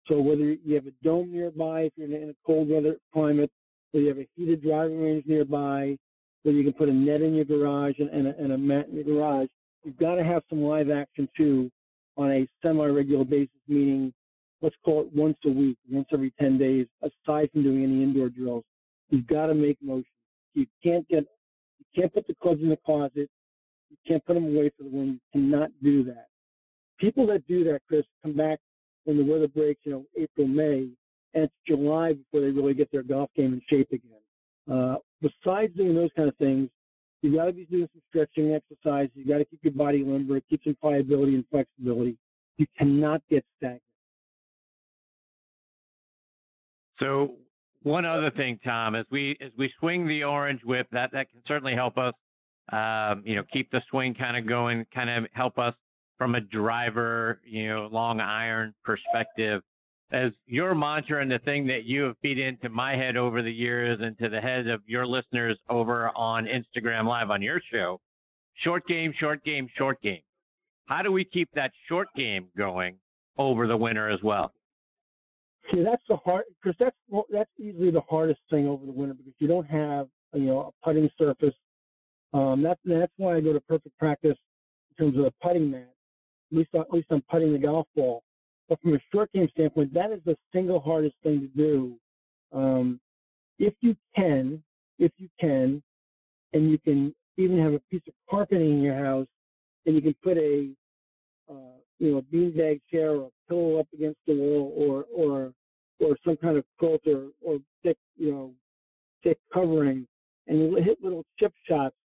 So 0.07 0.21
whether 0.21 0.53
you 0.53 0.75
have 0.75 0.87
a 0.87 0.93
dome 1.03 1.33
nearby, 1.33 1.83
if 1.83 1.93
you're 1.97 2.07
in 2.07 2.31
a 2.31 2.35
cold 2.47 2.69
weather 2.69 2.97
climate, 3.13 3.51
whether 3.93 4.03
you 4.03 4.09
have 4.09 4.19
a 4.19 4.29
heated 4.37 4.63
driving 4.63 5.01
range 5.01 5.25
nearby, 5.27 5.97
whether 6.43 6.59
you 6.59 6.65
can 6.65 6.75
put 6.75 6.89
a 6.89 6.93
net 6.93 7.23
in 7.23 7.35
your 7.35 7.47
garage 7.47 7.95
and, 7.99 8.11
and, 8.11 8.27
a, 8.27 8.37
and 8.39 8.53
a 8.53 8.59
mat 8.59 8.89
in 8.89 8.97
your 8.97 9.05
garage, 9.05 9.49
you've 9.83 9.97
got 9.97 10.17
to 10.17 10.25
have 10.25 10.43
some 10.51 10.63
live 10.63 10.91
action 10.91 11.29
too 11.37 11.71
on 12.17 12.31
a 12.31 12.47
semi-regular 12.63 13.25
basis, 13.25 13.49
meaning 13.67 14.13
let's 14.61 14.77
call 14.85 15.03
it 15.03 15.15
once 15.15 15.39
a 15.47 15.51
week, 15.51 15.79
once 15.91 16.07
every 16.13 16.33
10 16.39 16.59
days, 16.59 16.87
aside 17.03 17.51
from 17.53 17.63
doing 17.63 17.83
any 17.83 18.03
indoor 18.03 18.29
drills. 18.29 18.65
You've 19.09 19.27
got 19.27 19.47
to 19.47 19.55
make 19.55 19.79
motion. 19.83 20.05
You 20.55 20.67
can't 20.83 21.07
get, 21.09 21.25
you 21.79 22.03
can't 22.03 22.13
put 22.13 22.27
the 22.27 22.35
clubs 22.43 22.63
in 22.63 22.69
the 22.69 22.79
closet. 22.85 23.31
You 23.91 23.97
can't 24.07 24.25
put 24.27 24.35
them 24.35 24.45
away 24.45 24.71
for 24.77 24.85
the 24.85 24.91
wind. 24.91 25.21
You 25.33 25.41
cannot 25.41 25.71
do 25.83 26.05
that. 26.05 26.27
People 26.99 27.27
that 27.29 27.47
do 27.47 27.65
that, 27.65 27.81
Chris, 27.89 28.05
come 28.23 28.37
back 28.37 28.61
when 29.05 29.17
the 29.17 29.25
weather 29.25 29.49
breaks, 29.49 29.81
you 29.85 29.93
know, 29.93 30.05
April, 30.17 30.47
May, 30.47 30.89
and 31.35 31.45
it's 31.45 31.55
July 31.67 32.13
before 32.15 32.41
they 32.41 32.51
really 32.51 32.75
get 32.75 32.91
their 32.93 33.03
golf 33.03 33.31
game 33.37 33.53
in 33.53 33.63
shape 33.69 33.89
again. 33.93 34.11
Uh, 34.71 34.97
besides 35.21 35.77
doing 35.77 35.95
those 35.95 36.11
kind 36.17 36.29
of 36.29 36.37
things, 36.37 36.69
you 37.23 37.35
got 37.35 37.47
to 37.47 37.53
be 37.53 37.65
doing 37.67 37.89
some 37.93 38.03
stretching 38.09 38.55
exercise. 38.55 39.09
You 39.15 39.27
got 39.27 39.39
to 39.39 39.45
keep 39.45 39.61
your 39.63 39.73
body 39.73 40.05
limber, 40.05 40.41
keep 40.49 40.63
some 40.65 40.77
pliability 40.81 41.35
and 41.35 41.45
flexibility. 41.51 42.17
You 42.59 42.67
cannot 42.79 43.23
get 43.31 43.45
stagnant. 43.59 43.83
So 47.01 47.35
one 47.83 48.05
other 48.05 48.31
thing, 48.31 48.59
Tom, 48.65 48.95
as 48.95 49.07
we 49.11 49.37
as 49.41 49.51
we 49.59 49.73
swing 49.81 50.07
the 50.07 50.25
orange 50.25 50.63
whip, 50.65 50.87
that 50.93 51.13
that 51.13 51.31
can 51.31 51.41
certainly 51.47 51.75
help 51.75 51.99
us, 51.99 52.15
um, 52.73 53.23
you 53.27 53.37
know, 53.37 53.43
keep 53.53 53.71
the 53.71 53.83
swing 53.91 54.15
kind 54.15 54.37
of 54.37 54.47
going, 54.47 54.87
kind 54.95 55.11
of 55.11 55.31
help 55.33 55.59
us 55.59 55.75
from 56.19 56.35
a 56.35 56.41
driver, 56.41 57.41
you 57.45 57.69
know, 57.69 57.89
long 57.91 58.21
iron 58.21 58.75
perspective 58.85 59.63
as 60.13 60.33
your 60.47 60.75
mantra 60.75 61.21
and 61.21 61.31
the 61.31 61.39
thing 61.41 61.67
that 61.67 61.85
you 61.85 62.03
have 62.03 62.17
feed 62.23 62.39
into 62.39 62.69
my 62.69 62.95
head 62.97 63.17
over 63.17 63.43
the 63.43 63.51
years 63.51 63.99
and 64.01 64.17
to 64.19 64.29
the 64.29 64.41
head 64.41 64.69
of 64.69 64.81
your 64.87 65.07
listeners 65.07 65.59
over 65.69 66.11
on 66.17 66.47
Instagram 66.47 67.07
Live 67.07 67.31
on 67.31 67.43
your 67.43 67.61
show 67.73 68.01
short 68.63 68.87
game, 68.87 69.13
short 69.19 69.45
game, 69.45 69.69
short 69.77 70.01
game. 70.03 70.23
How 70.87 71.03
do 71.03 71.11
we 71.11 71.25
keep 71.25 71.49
that 71.55 71.73
short 71.89 72.09
game 72.17 72.49
going 72.57 72.97
over 73.39 73.67
the 73.67 73.77
winter 73.77 74.11
as 74.11 74.23
well? 74.23 74.53
See, 75.73 75.83
that's 75.83 76.03
the 76.09 76.17
hard 76.17 76.45
because 76.63 76.77
that's 76.79 77.25
that's 77.33 77.51
easily 77.59 77.91
the 77.91 78.03
hardest 78.03 78.41
thing 78.51 78.67
over 78.69 78.85
the 78.85 78.93
winter 78.93 79.15
because 79.15 79.33
you 79.39 79.49
don't 79.49 79.67
have 79.67 80.09
you 80.35 80.47
know 80.47 80.61
a 80.61 80.87
putting 80.87 81.09
surface. 81.19 81.55
Um, 82.35 82.63
that's 82.63 82.81
that's 82.85 83.13
why 83.17 83.37
I 83.37 83.41
go 83.41 83.55
to 83.55 83.61
perfect 83.61 83.99
practice 83.99 84.37
in 84.91 85.07
terms 85.07 85.17
of 85.17 85.25
the 85.25 85.33
putting 85.43 85.71
mat. 85.71 85.94
At 86.55 86.59
least 86.59 86.75
at 86.75 86.93
least 86.93 87.09
I'm 87.11 87.23
putting 87.29 87.53
the 87.53 87.59
golf 87.59 87.89
ball. 87.97 88.23
But 88.69 88.81
from 88.81 88.95
a 88.95 88.99
short 89.13 89.31
game 89.33 89.49
standpoint, 89.51 89.93
that 89.95 90.13
is 90.13 90.21
the 90.25 90.37
single 90.53 90.79
hardest 90.79 91.17
thing 91.25 91.41
to 91.41 91.49
do. 91.49 91.97
Um, 92.53 93.01
if 93.59 93.75
you 93.81 93.97
can, 94.15 94.63
if 95.01 95.11
you 95.19 95.29
can, 95.41 95.83
and 96.53 96.71
you 96.71 96.79
can 96.79 97.13
even 97.37 97.59
have 97.59 97.73
a 97.73 97.81
piece 97.91 98.03
of 98.07 98.15
carpeting 98.31 98.75
in 98.75 98.83
your 98.83 99.05
house, 99.05 99.27
and 99.85 99.97
you 99.97 100.01
can 100.01 100.15
put 100.23 100.37
a, 100.39 100.71
uh, 101.51 101.77
you 101.99 102.13
know, 102.13 102.19
a 102.19 102.23
beanbag 102.23 102.81
chair 102.89 103.11
or 103.11 103.27
a 103.27 103.49
pillow 103.49 103.81
up 103.81 103.89
against 103.93 104.21
the 104.29 104.35
wall, 104.35 104.73
or 104.77 105.07
or 105.13 105.53
or 105.99 106.17
some 106.25 106.37
kind 106.37 106.57
of 106.57 106.65
quilt 106.79 107.01
or, 107.07 107.31
or 107.45 107.59
thick, 107.83 107.97
you 108.17 108.31
know, 108.31 108.53
thick 109.25 109.39
covering, 109.53 110.07
and 110.47 110.59
you 110.61 110.77
hit 110.77 111.03
little 111.03 111.25
chip 111.37 111.53
shots 111.69 111.97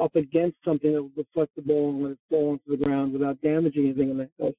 up 0.00 0.14
against 0.16 0.56
something 0.64 0.92
that 0.92 1.02
will 1.02 1.10
deflect 1.16 1.54
the 1.56 1.62
ball 1.62 1.90
and 1.90 2.02
let 2.02 2.12
it 2.12 2.18
fall 2.28 2.50
onto 2.52 2.76
the 2.76 2.84
ground 2.84 3.12
without 3.12 3.40
damaging 3.42 3.86
anything 3.86 4.10
in 4.10 4.18
the 4.18 4.28
house 4.40 4.54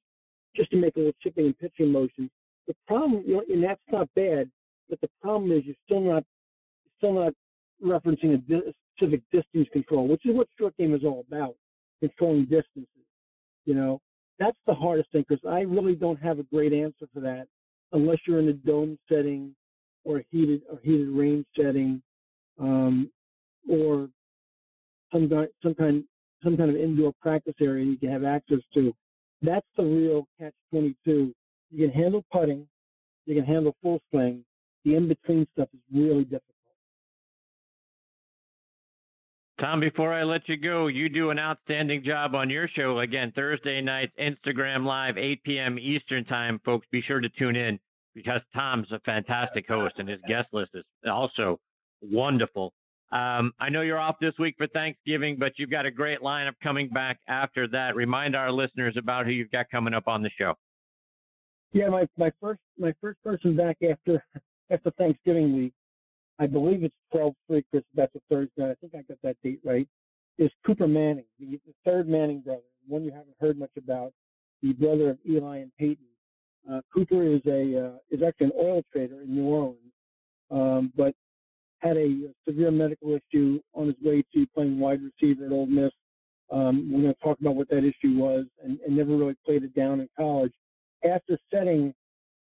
just 0.56 0.70
to 0.70 0.76
make 0.76 0.96
a 0.96 0.98
little 0.98 1.14
chipping 1.22 1.46
and 1.46 1.58
pitching 1.58 1.92
motion. 1.92 2.30
The 2.66 2.74
problem, 2.86 3.22
you 3.26 3.36
know, 3.36 3.44
and 3.48 3.62
that's 3.62 3.80
not 3.90 4.08
bad, 4.14 4.50
but 4.88 5.00
the 5.00 5.08
problem 5.22 5.52
is 5.52 5.64
you're 5.64 5.74
still 5.84 6.00
not, 6.00 6.24
still 6.98 7.14
not 7.14 7.32
referencing 7.84 8.34
a 8.34 8.72
specific 8.96 9.22
distance 9.32 9.68
control, 9.72 10.08
which 10.08 10.26
is 10.26 10.34
what 10.34 10.48
short 10.58 10.76
game 10.76 10.94
is 10.94 11.04
all 11.04 11.24
about, 11.26 11.54
controlling 12.00 12.42
distances. 12.42 12.86
You 13.64 13.74
know, 13.74 14.00
that's 14.38 14.56
the 14.66 14.74
hardest 14.74 15.10
thing 15.12 15.24
because 15.28 15.44
I 15.48 15.60
really 15.60 15.94
don't 15.94 16.20
have 16.20 16.38
a 16.38 16.44
great 16.44 16.72
answer 16.72 17.06
for 17.12 17.20
that 17.20 17.46
unless 17.92 18.18
you're 18.26 18.40
in 18.40 18.48
a 18.48 18.52
dome 18.52 18.98
setting 19.10 19.54
or 20.04 20.18
a 20.18 20.24
heated 20.30 20.62
or 20.70 20.78
heated 20.82 21.08
range 21.08 21.46
setting, 21.56 22.02
um, 22.58 23.10
or 23.68 24.08
some 25.12 25.30
some 25.62 25.74
kind 25.74 26.04
some 26.42 26.56
kind 26.56 26.70
of 26.70 26.76
indoor 26.76 27.12
practice 27.20 27.54
area 27.60 27.84
you 27.84 27.98
can 27.98 28.10
have 28.10 28.24
access 28.24 28.60
to. 28.74 28.94
That's 29.42 29.66
the 29.76 29.84
real 29.84 30.26
catch 30.38 30.54
22. 30.70 31.34
You 31.70 31.88
can 31.88 31.94
handle 31.94 32.24
putting, 32.32 32.66
you 33.26 33.34
can 33.34 33.44
handle 33.44 33.74
full 33.82 34.00
swing. 34.10 34.44
The 34.84 34.94
in 34.96 35.08
between 35.08 35.46
stuff 35.52 35.68
is 35.74 35.80
really 35.92 36.24
difficult. 36.24 36.44
Tom, 39.60 39.78
before 39.78 40.14
I 40.14 40.22
let 40.22 40.48
you 40.48 40.56
go, 40.56 40.86
you 40.86 41.10
do 41.10 41.28
an 41.28 41.38
outstanding 41.38 42.02
job 42.02 42.34
on 42.34 42.48
your 42.48 42.66
show 42.66 43.00
again 43.00 43.30
Thursday 43.36 43.82
nights, 43.82 44.12
Instagram 44.18 44.86
Live, 44.86 45.18
8 45.18 45.42
p.m. 45.44 45.78
Eastern 45.78 46.24
Time. 46.24 46.58
Folks, 46.64 46.86
be 46.90 47.02
sure 47.02 47.20
to 47.20 47.28
tune 47.28 47.56
in 47.56 47.78
because 48.14 48.40
Tom's 48.54 48.90
a 48.90 49.00
fantastic 49.00 49.68
host 49.68 49.96
and 49.98 50.08
his 50.08 50.20
guest 50.26 50.48
list 50.52 50.70
is 50.74 50.84
also 51.06 51.60
wonderful. 52.00 52.72
Um, 53.12 53.52
I 53.58 53.68
know 53.70 53.80
you're 53.80 53.98
off 53.98 54.16
this 54.20 54.34
week 54.38 54.54
for 54.56 54.68
Thanksgiving, 54.68 55.36
but 55.36 55.52
you've 55.56 55.70
got 55.70 55.84
a 55.84 55.90
great 55.90 56.20
lineup 56.20 56.52
coming 56.62 56.88
back 56.88 57.18
after 57.26 57.66
that. 57.68 57.96
Remind 57.96 58.36
our 58.36 58.52
listeners 58.52 58.94
about 58.96 59.26
who 59.26 59.32
you've 59.32 59.50
got 59.50 59.66
coming 59.70 59.94
up 59.94 60.06
on 60.06 60.22
the 60.22 60.30
show. 60.38 60.54
Yeah, 61.72 61.88
my, 61.88 62.06
my 62.16 62.30
first 62.40 62.60
my 62.78 62.92
first 63.00 63.22
person 63.22 63.56
back 63.56 63.78
after 63.88 64.24
after 64.70 64.90
Thanksgiving 64.92 65.56
week, 65.56 65.72
I 66.38 66.46
believe 66.46 66.84
it's 66.84 66.94
12 67.12 67.34
3 67.48 67.64
because 67.72 67.86
that's 67.94 68.14
a 68.14 68.20
Thursday. 68.28 68.70
I 68.70 68.74
think 68.80 68.94
I 68.94 69.02
got 69.02 69.18
that 69.22 69.36
date 69.42 69.60
right. 69.64 69.88
Is 70.38 70.50
Cooper 70.64 70.88
Manning, 70.88 71.26
the, 71.38 71.60
the 71.66 71.74
third 71.84 72.08
Manning 72.08 72.40
brother, 72.40 72.62
one 72.86 73.04
you 73.04 73.10
haven't 73.10 73.34
heard 73.40 73.58
much 73.58 73.70
about, 73.76 74.12
the 74.62 74.72
brother 74.72 75.10
of 75.10 75.18
Eli 75.28 75.58
and 75.58 75.72
Peyton. 75.78 76.06
Uh, 76.70 76.80
Cooper 76.94 77.24
is 77.24 77.40
a 77.46 77.86
uh, 77.86 77.98
is 78.10 78.22
actually 78.22 78.46
an 78.46 78.52
oil 78.58 78.82
trader 78.92 79.22
in 79.22 79.34
New 79.34 79.44
Orleans, 79.44 79.92
um, 80.50 80.92
but 80.96 81.14
had 81.80 81.96
a 81.96 82.28
severe 82.46 82.70
medical 82.70 83.16
issue 83.16 83.60
on 83.74 83.86
his 83.86 83.96
way 84.02 84.22
to 84.34 84.46
playing 84.54 84.78
wide 84.78 85.00
receiver 85.02 85.46
at 85.46 85.52
Ole 85.52 85.66
Miss. 85.66 85.92
Um, 86.50 86.90
we're 86.92 87.02
going 87.02 87.14
to 87.14 87.20
talk 87.20 87.40
about 87.40 87.54
what 87.54 87.68
that 87.70 87.84
issue 87.84 88.18
was 88.18 88.44
and, 88.62 88.78
and, 88.84 88.96
never 88.96 89.16
really 89.16 89.36
played 89.46 89.62
it 89.62 89.74
down 89.74 90.00
in 90.00 90.08
college. 90.18 90.52
After 91.04 91.38
setting 91.52 91.94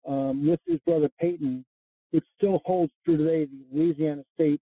um, 0.06 0.46
with 0.46 0.60
his 0.66 0.78
brother 0.80 1.08
Peyton, 1.18 1.64
which 2.10 2.24
still 2.36 2.60
holds 2.66 2.92
true 3.04 3.16
today, 3.16 3.46
the 3.46 3.78
Louisiana 3.78 4.22
State 4.34 4.60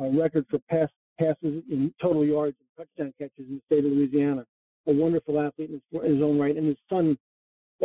uh, 0.00 0.08
record 0.08 0.46
for 0.50 0.58
pass, 0.70 0.88
passes 1.18 1.62
in 1.70 1.92
total 2.00 2.24
yards 2.24 2.56
and 2.60 2.86
touchdown 2.86 3.12
catches 3.18 3.48
in 3.48 3.56
the 3.56 3.62
state 3.66 3.84
of 3.84 3.92
Louisiana. 3.92 4.44
A 4.86 4.92
wonderful 4.92 5.38
athlete 5.38 5.68
in 5.68 5.74
his, 5.74 6.02
in 6.02 6.14
his 6.14 6.22
own 6.22 6.38
right. 6.38 6.56
And 6.56 6.66
his 6.66 6.78
son, 6.88 7.18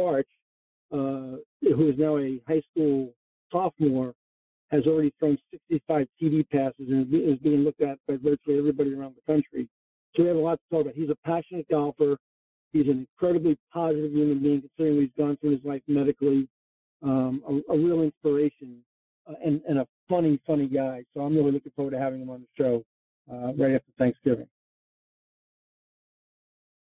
Arch, 0.02 0.28
uh, 0.92 1.38
who 1.62 1.90
is 1.90 1.98
now 1.98 2.18
a 2.18 2.40
high 2.48 2.62
school 2.72 3.10
sophomore, 3.52 4.14
has 4.74 4.88
already 4.88 5.14
thrown 5.20 5.38
65 5.52 6.08
TD 6.22 6.50
passes 6.50 6.90
and 6.90 7.14
is 7.14 7.38
being 7.40 7.64
looked 7.64 7.82
at 7.82 8.00
by 8.08 8.16
virtually 8.16 8.58
everybody 8.58 8.94
around 8.94 9.16
the 9.16 9.32
country. 9.32 9.70
So 10.16 10.24
we 10.24 10.30
have 10.30 10.38
a 10.38 10.40
lot 10.40 10.60
to 10.60 10.76
talk 10.76 10.82
about. 10.82 10.96
He's 10.96 11.10
a 11.10 11.18
passionate 11.24 11.68
golfer. 11.70 12.18
He's 12.72 12.88
an 12.88 13.08
incredibly 13.08 13.56
positive 13.72 14.12
human 14.12 14.42
being, 14.42 14.62
considering 14.62 14.96
what 14.96 15.02
he's 15.04 15.12
gone 15.18 15.38
through 15.38 15.52
in 15.52 15.58
his 15.58 15.66
life 15.66 15.84
medically. 15.88 16.48
Um, 17.04 17.44
a, 17.48 17.74
a, 17.74 17.78
real 17.78 18.02
inspiration 18.02 18.78
uh, 19.30 19.34
and, 19.46 19.62
and, 19.68 19.80
a 19.80 19.88
funny, 20.10 20.40
funny 20.48 20.68
guy. 20.68 21.04
So 21.14 21.22
I'm 21.22 21.36
really 21.36 21.52
looking 21.52 21.74
forward 21.76 21.92
to 21.92 22.00
having 22.00 22.22
him 22.22 22.30
on 22.30 22.42
the 22.42 22.64
show 22.64 22.84
uh, 23.32 23.54
right 23.56 23.76
after 23.76 23.92
Thanksgiving. 24.00 24.48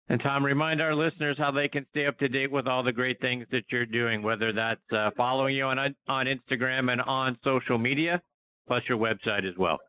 And 0.07 0.21
Tom, 0.21 0.45
remind 0.45 0.81
our 0.81 0.93
listeners 0.93 1.35
how 1.39 1.51
they 1.51 1.67
can 1.67 1.85
stay 1.89 2.05
up 2.05 2.17
to 2.19 2.27
date 2.27 2.51
with 2.51 2.67
all 2.67 2.83
the 2.83 2.91
great 2.91 3.19
things 3.21 3.47
that 3.51 3.63
you're 3.71 3.87
doing, 3.87 4.21
whether 4.21 4.53
that's 4.53 4.79
uh, 4.91 5.09
following 5.17 5.55
you 5.55 5.63
on 5.63 5.79
on 6.07 6.25
Instagram 6.27 6.91
and 6.91 7.01
on 7.01 7.37
social 7.43 7.79
media, 7.79 8.21
plus 8.67 8.83
your 8.87 8.99
website 8.99 9.49
as 9.49 9.57
well. 9.57 9.79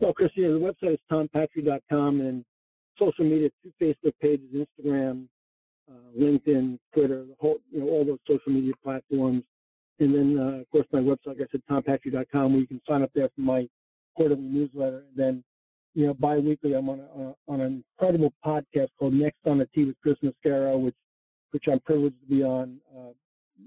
Well, 0.00 0.12
Chris, 0.12 0.30
yeah, 0.36 0.48
the 0.48 0.54
website 0.54 0.94
is 0.94 1.00
tompatri.com 1.10 2.20
and 2.20 2.44
social 2.98 3.24
media, 3.24 3.50
two 3.62 3.72
Facebook 3.80 4.14
pages, 4.20 4.46
Instagram, 4.54 5.26
uh, 5.90 6.18
LinkedIn, 6.18 6.78
Twitter, 6.94 7.24
the 7.24 7.34
whole, 7.40 7.58
you 7.70 7.80
know, 7.80 7.86
all 7.86 8.04
those 8.04 8.18
social 8.26 8.52
media 8.52 8.72
platforms. 8.82 9.42
And 10.00 10.14
then, 10.14 10.38
uh, 10.38 10.60
of 10.60 10.70
course, 10.70 10.86
my 10.92 11.00
website, 11.00 11.38
like 11.38 11.38
I 11.40 11.46
said, 11.50 11.62
tompatri.com, 11.68 12.52
where 12.52 12.60
you 12.60 12.66
can 12.66 12.80
sign 12.88 13.02
up 13.02 13.10
there 13.14 13.28
for 13.34 13.40
my 13.40 13.68
quarterly 14.16 14.42
newsletter. 14.42 15.04
And 15.08 15.16
then, 15.16 15.44
you 15.94 16.06
know, 16.06 16.14
bi-weekly, 16.14 16.74
I'm 16.74 16.88
on, 16.88 17.00
a, 17.00 17.34
on 17.50 17.60
an 17.60 17.84
incredible 17.98 18.32
podcast 18.44 18.88
called 18.98 19.14
Next 19.14 19.38
on 19.46 19.58
the 19.58 19.66
Tee 19.74 19.84
with 19.84 19.96
Chris 20.02 20.16
Mascaro, 20.22 20.80
which, 20.80 20.94
which 21.50 21.64
I'm 21.70 21.80
privileged 21.80 22.20
to 22.20 22.26
be 22.26 22.42
on, 22.42 22.78
uh, 22.96 23.10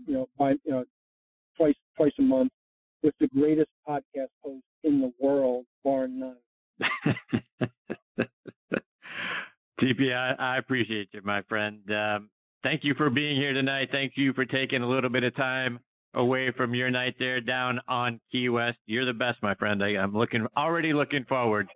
you 0.07 0.13
know, 0.13 0.29
by, 0.37 0.51
you 0.51 0.71
know, 0.71 0.85
twice, 1.57 1.75
twice 1.97 2.13
a 2.19 2.21
month 2.21 2.51
with 3.03 3.13
the 3.19 3.27
greatest 3.27 3.69
podcast 3.87 4.29
host 4.43 4.63
in 4.83 5.01
the 5.01 5.11
world, 5.19 5.65
bar 5.83 6.07
none. 6.07 6.37
TP, 9.81 10.15
I, 10.15 10.35
I, 10.37 10.57
appreciate 10.57 11.09
you, 11.11 11.21
my 11.23 11.41
friend. 11.49 11.79
Um, 11.91 12.29
thank 12.63 12.83
you 12.83 12.93
for 12.93 13.09
being 13.09 13.35
here 13.35 13.53
tonight. 13.53 13.89
Thank 13.91 14.13
you 14.15 14.31
for 14.33 14.45
taking 14.45 14.83
a 14.83 14.87
little 14.87 15.09
bit 15.09 15.23
of 15.23 15.35
time 15.35 15.79
away 16.13 16.51
from 16.55 16.75
your 16.75 16.91
night 16.91 17.15
there 17.17 17.41
down 17.41 17.79
on 17.87 18.19
Key 18.31 18.49
West. 18.49 18.77
You're 18.85 19.05
the 19.05 19.13
best, 19.13 19.41
my 19.41 19.55
friend. 19.55 19.83
I, 19.83 19.93
am 19.93 20.13
looking 20.13 20.45
already 20.55 20.93
looking 20.93 21.25
forward 21.25 21.67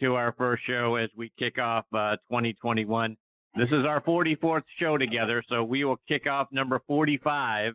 to 0.00 0.14
our 0.14 0.34
first 0.36 0.62
show 0.66 0.96
as 0.96 1.10
we 1.16 1.30
kick 1.38 1.58
off 1.58 1.84
uh, 1.94 2.16
2021. 2.30 3.16
This 3.56 3.68
is 3.68 3.84
our 3.86 4.00
44th 4.00 4.62
show 4.78 4.96
together, 4.96 5.42
so 5.48 5.64
we 5.64 5.84
will 5.84 5.98
kick 6.08 6.26
off 6.26 6.48
number 6.52 6.80
45 6.86 7.74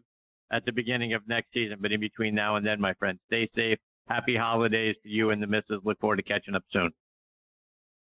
at 0.51 0.65
the 0.65 0.71
beginning 0.71 1.13
of 1.13 1.21
next 1.27 1.53
season. 1.53 1.77
But 1.81 1.91
in 1.91 1.99
between 1.99 2.33
now 2.33 2.55
and 2.55 2.65
then, 2.65 2.79
my 2.79 2.93
friend, 2.93 3.19
stay 3.27 3.49
safe. 3.55 3.77
Happy 4.07 4.35
holidays 4.35 4.95
to 5.03 5.09
you 5.09 5.31
and 5.31 5.41
the 5.41 5.47
missus. 5.47 5.81
Look 5.83 5.99
forward 5.99 6.17
to 6.17 6.23
catching 6.23 6.55
up 6.55 6.63
soon. 6.71 6.91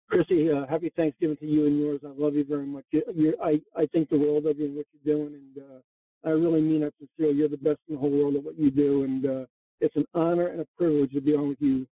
Chrissy, 0.10 0.50
uh, 0.52 0.66
happy 0.68 0.92
Thanksgiving 0.96 1.36
to 1.38 1.46
you 1.46 1.68
and 1.68 1.80
yours. 1.80 2.00
I 2.06 2.12
love 2.18 2.36
you 2.36 2.46
very 2.46 2.66
much. 2.66 2.86
You, 2.92 3.36
I, 3.44 3.60
I 3.76 3.86
think 3.88 4.10
the 4.10 4.18
world 4.18 4.46
of 4.46 4.58
you 4.58 4.66
and 4.66 4.78
what 4.78 4.86
you're 5.04 5.18
doing, 5.18 5.34
and 5.34 5.64
uh, 5.64 6.30
I 6.30 6.32
really 6.32 6.62
mean 6.62 6.84
it 6.84 6.94
sincerely. 6.98 7.38
You're 7.38 7.50
the 7.50 7.58
best 7.58 7.80
in 7.90 7.96
the 7.96 8.00
whole 8.00 8.12
world 8.12 8.36
at 8.36 8.44
what 8.44 8.58
you 8.58 8.72
do, 8.72 9.04
and 9.04 9.26
uh, 9.26 9.46
it's 9.82 9.96
an 9.98 10.06
honor 10.14 10.48
and 10.48 10.62
a 10.62 10.68
privilege 10.78 11.12
to 11.12 11.20
be 11.20 11.34
on 11.34 11.50
with 11.50 11.58
you 11.60 11.86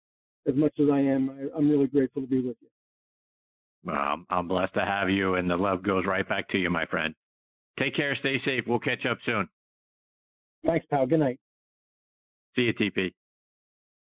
as 0.47 0.55
much 0.55 0.73
as 0.79 0.87
I 0.91 0.99
am. 0.99 1.29
I, 1.29 1.57
am 1.57 1.69
really 1.69 1.87
grateful 1.87 2.21
to 2.21 2.27
be 2.27 2.37
with 2.37 2.57
you. 2.61 2.67
Well, 3.83 4.17
I'm 4.29 4.47
blessed 4.47 4.73
to 4.75 4.85
have 4.85 5.09
you, 5.09 5.35
and 5.35 5.49
the 5.49 5.55
love 5.55 5.83
goes 5.83 6.05
right 6.05 6.27
back 6.27 6.49
to 6.49 6.57
you, 6.57 6.69
my 6.69 6.85
friend. 6.85 7.13
Take 7.79 7.95
care. 7.95 8.15
Stay 8.15 8.41
safe. 8.43 8.63
We'll 8.67 8.79
catch 8.79 9.05
up 9.05 9.17
soon. 9.25 9.47
Thanks, 10.65 10.85
pal. 10.89 11.05
Good 11.05 11.19
night. 11.19 11.39
See 12.55 12.63
you, 12.63 12.73
TP. 12.73 13.11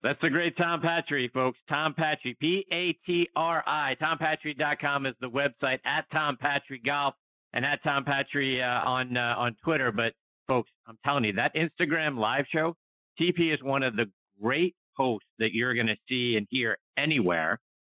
That's 0.02 0.20
the 0.20 0.30
great 0.30 0.56
Tom 0.56 0.80
Patri, 0.80 1.28
folks. 1.32 1.58
Tom 1.68 1.94
Patri, 1.94 2.36
P 2.40 2.64
A 2.70 2.92
T 3.04 3.28
R 3.34 3.64
I. 3.66 3.96
TomPatri.com 4.00 5.06
is 5.06 5.14
the 5.20 5.28
website 5.28 5.80
at 5.84 6.04
Tom 6.12 6.36
Patri 6.36 6.80
Golf 6.84 7.14
and 7.54 7.64
at 7.64 7.82
Tom 7.82 8.04
Patri 8.04 8.62
uh, 8.62 8.66
on 8.66 9.16
uh, 9.16 9.34
on 9.36 9.56
Twitter. 9.64 9.90
But 9.90 10.12
folks, 10.46 10.70
I'm 10.86 10.98
telling 11.04 11.24
you, 11.24 11.32
that 11.32 11.52
Instagram 11.56 12.18
live 12.18 12.44
show, 12.52 12.76
TP 13.20 13.52
is 13.52 13.60
one 13.62 13.82
of 13.82 13.96
the 13.96 14.04
great 14.40 14.76
hosts 14.96 15.28
that 15.38 15.52
you're 15.52 15.74
going 15.74 15.86
to 15.86 15.96
see 16.08 16.36
and 16.36 16.46
hear 16.50 16.78
anywhere. 16.96 17.58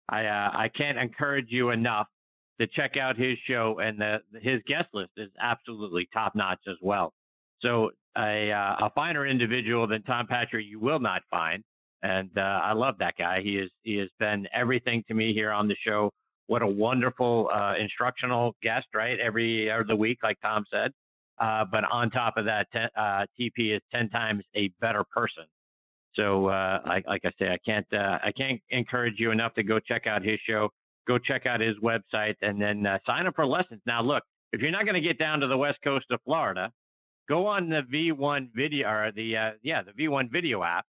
I 0.09 0.25
uh, 0.25 0.51
I 0.53 0.69
can't 0.75 0.97
encourage 0.97 1.47
you 1.49 1.71
enough 1.71 2.07
to 2.59 2.67
check 2.67 2.97
out 2.97 3.17
his 3.17 3.37
show, 3.47 3.79
and 3.79 3.99
the, 3.99 4.17
his 4.41 4.61
guest 4.67 4.87
list 4.93 5.11
is 5.17 5.29
absolutely 5.39 6.07
top 6.13 6.33
notch 6.35 6.61
as 6.67 6.77
well. 6.81 7.13
So 7.61 7.91
a 8.17 8.51
uh, 8.51 8.87
a 8.87 8.91
finer 8.95 9.27
individual 9.27 9.87
than 9.87 10.03
Tom 10.03 10.27
Patri 10.27 10.63
you 10.63 10.79
will 10.79 10.99
not 10.99 11.21
find 11.29 11.63
and 12.03 12.29
uh, 12.37 12.41
I 12.41 12.73
love 12.73 12.95
that 12.99 13.15
guy. 13.17 13.41
He 13.41 13.57
is 13.57 13.71
he 13.83 13.95
has 13.97 14.09
been 14.19 14.47
everything 14.53 15.03
to 15.07 15.13
me 15.13 15.33
here 15.33 15.51
on 15.51 15.67
the 15.67 15.75
show. 15.85 16.11
What 16.47 16.61
a 16.61 16.67
wonderful 16.67 17.49
uh, 17.53 17.73
instructional 17.79 18.55
guest, 18.61 18.87
right? 18.93 19.19
Every 19.19 19.69
every 19.69 19.95
week, 19.95 20.19
like 20.23 20.37
Tom 20.41 20.63
said. 20.71 20.91
Uh, 21.39 21.65
but 21.71 21.83
on 21.91 22.09
top 22.09 22.37
of 22.37 22.45
that, 22.45 22.67
ten, 22.71 22.89
uh, 22.97 23.25
TP 23.39 23.75
is 23.75 23.81
ten 23.91 24.09
times 24.09 24.43
a 24.55 24.69
better 24.79 25.03
person. 25.13 25.43
So, 26.17 26.47
uh, 26.47 26.79
like, 26.85 27.05
like, 27.07 27.21
I 27.25 27.31
say, 27.39 27.49
I 27.49 27.57
can't 27.65 27.85
uh, 27.93 28.17
I 28.23 28.31
can't 28.35 28.59
encourage 28.69 29.15
you 29.17 29.31
enough 29.31 29.53
to 29.53 29.63
go 29.63 29.79
check 29.79 30.07
out 30.07 30.23
his 30.23 30.39
show. 30.47 30.69
Go 31.07 31.17
check 31.17 31.45
out 31.45 31.61
his 31.61 31.75
website, 31.81 32.35
and 32.41 32.61
then 32.61 32.85
sign 33.05 33.27
up 33.27 33.35
for 33.35 33.45
lessons. 33.45 33.81
Now, 33.85 34.01
look, 34.01 34.23
if 34.51 34.61
you're 34.61 34.71
not 34.71 34.83
going 34.83 34.95
to 34.95 35.01
get 35.01 35.19
down 35.19 35.39
to 35.39 35.47
the 35.47 35.57
west 35.57 35.77
coast 35.83 36.05
of 36.11 36.19
Florida, 36.25 36.71
go 37.29 37.45
on 37.45 37.69
the 37.69 37.81
V1 37.93 38.49
video 38.55 38.89
or 38.89 39.11
the 39.15 39.53
yeah 39.61 39.81
the 39.83 39.91
V1 39.91 40.31
video 40.31 40.63
app 40.63 40.85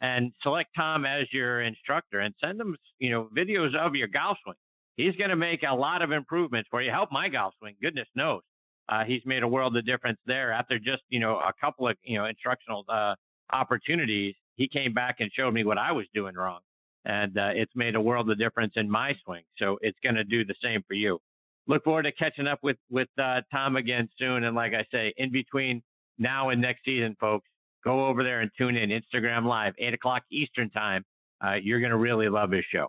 and 0.00 0.32
select 0.42 0.70
Tom 0.74 1.04
as 1.04 1.26
your 1.32 1.62
instructor 1.62 2.20
and 2.20 2.34
send 2.42 2.60
him, 2.60 2.76
you 2.98 3.10
know, 3.10 3.28
videos 3.36 3.76
of 3.76 3.94
your 3.94 4.08
golf 4.08 4.38
swing. 4.44 4.56
He's 4.96 5.14
going 5.16 5.30
to 5.30 5.36
make 5.36 5.62
a 5.62 5.74
lot 5.74 6.02
of 6.02 6.12
improvements 6.12 6.68
for 6.70 6.82
you. 6.82 6.90
Help 6.90 7.10
my 7.12 7.28
golf 7.28 7.54
swing. 7.58 7.74
Goodness 7.82 8.08
knows. 8.14 8.40
Uh, 8.88 9.04
he's 9.04 9.22
made 9.24 9.42
a 9.42 9.48
world 9.48 9.76
of 9.76 9.86
difference 9.86 10.18
there 10.26 10.52
after 10.52 10.78
just, 10.78 11.02
you 11.10 11.20
know, 11.20 11.36
a 11.36 11.52
couple 11.60 11.88
of, 11.88 11.96
you 12.02 12.18
know, 12.18 12.26
instructional 12.26 12.84
uh, 12.88 13.14
opportunities. 13.52 14.34
He 14.60 14.68
came 14.68 14.92
back 14.92 15.20
and 15.20 15.32
showed 15.32 15.54
me 15.54 15.64
what 15.64 15.78
I 15.78 15.90
was 15.90 16.04
doing 16.12 16.34
wrong. 16.34 16.60
And 17.06 17.38
uh, 17.38 17.52
it's 17.54 17.72
made 17.74 17.94
a 17.94 18.00
world 18.00 18.30
of 18.30 18.38
difference 18.38 18.74
in 18.76 18.90
my 18.90 19.14
swing. 19.24 19.42
So 19.56 19.78
it's 19.80 19.96
going 20.02 20.16
to 20.16 20.24
do 20.24 20.44
the 20.44 20.54
same 20.62 20.84
for 20.86 20.92
you. 20.92 21.18
Look 21.66 21.82
forward 21.82 22.02
to 22.02 22.12
catching 22.12 22.46
up 22.46 22.58
with, 22.62 22.76
with 22.90 23.08
uh, 23.18 23.40
Tom 23.50 23.76
again 23.76 24.10
soon. 24.18 24.44
And 24.44 24.54
like 24.54 24.74
I 24.74 24.84
say, 24.92 25.14
in 25.16 25.32
between 25.32 25.82
now 26.18 26.50
and 26.50 26.60
next 26.60 26.84
season, 26.84 27.16
folks, 27.18 27.48
go 27.82 28.06
over 28.06 28.22
there 28.22 28.42
and 28.42 28.50
tune 28.58 28.76
in 28.76 28.90
Instagram 28.90 29.46
Live, 29.46 29.72
8 29.78 29.94
o'clock 29.94 30.24
Eastern 30.30 30.68
Time. 30.68 31.06
Uh, 31.42 31.54
you're 31.54 31.80
going 31.80 31.92
to 31.92 31.96
really 31.96 32.28
love 32.28 32.50
his 32.50 32.66
show. 32.70 32.88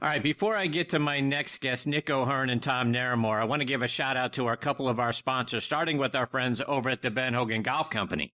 All 0.00 0.08
right, 0.08 0.22
before 0.22 0.54
I 0.54 0.68
get 0.68 0.90
to 0.90 1.00
my 1.00 1.18
next 1.18 1.60
guest, 1.60 1.88
Nick 1.88 2.08
O'Hern 2.08 2.50
and 2.50 2.62
Tom 2.62 2.92
Naramore, 2.92 3.40
I 3.40 3.44
want 3.46 3.62
to 3.62 3.66
give 3.66 3.82
a 3.82 3.88
shout 3.88 4.16
out 4.16 4.32
to 4.34 4.46
a 4.48 4.56
couple 4.56 4.88
of 4.88 5.00
our 5.00 5.12
sponsors, 5.12 5.64
starting 5.64 5.98
with 5.98 6.14
our 6.14 6.26
friends 6.26 6.62
over 6.68 6.88
at 6.88 7.02
the 7.02 7.10
Ben 7.10 7.34
Hogan 7.34 7.62
Golf 7.62 7.90
Company. 7.90 8.32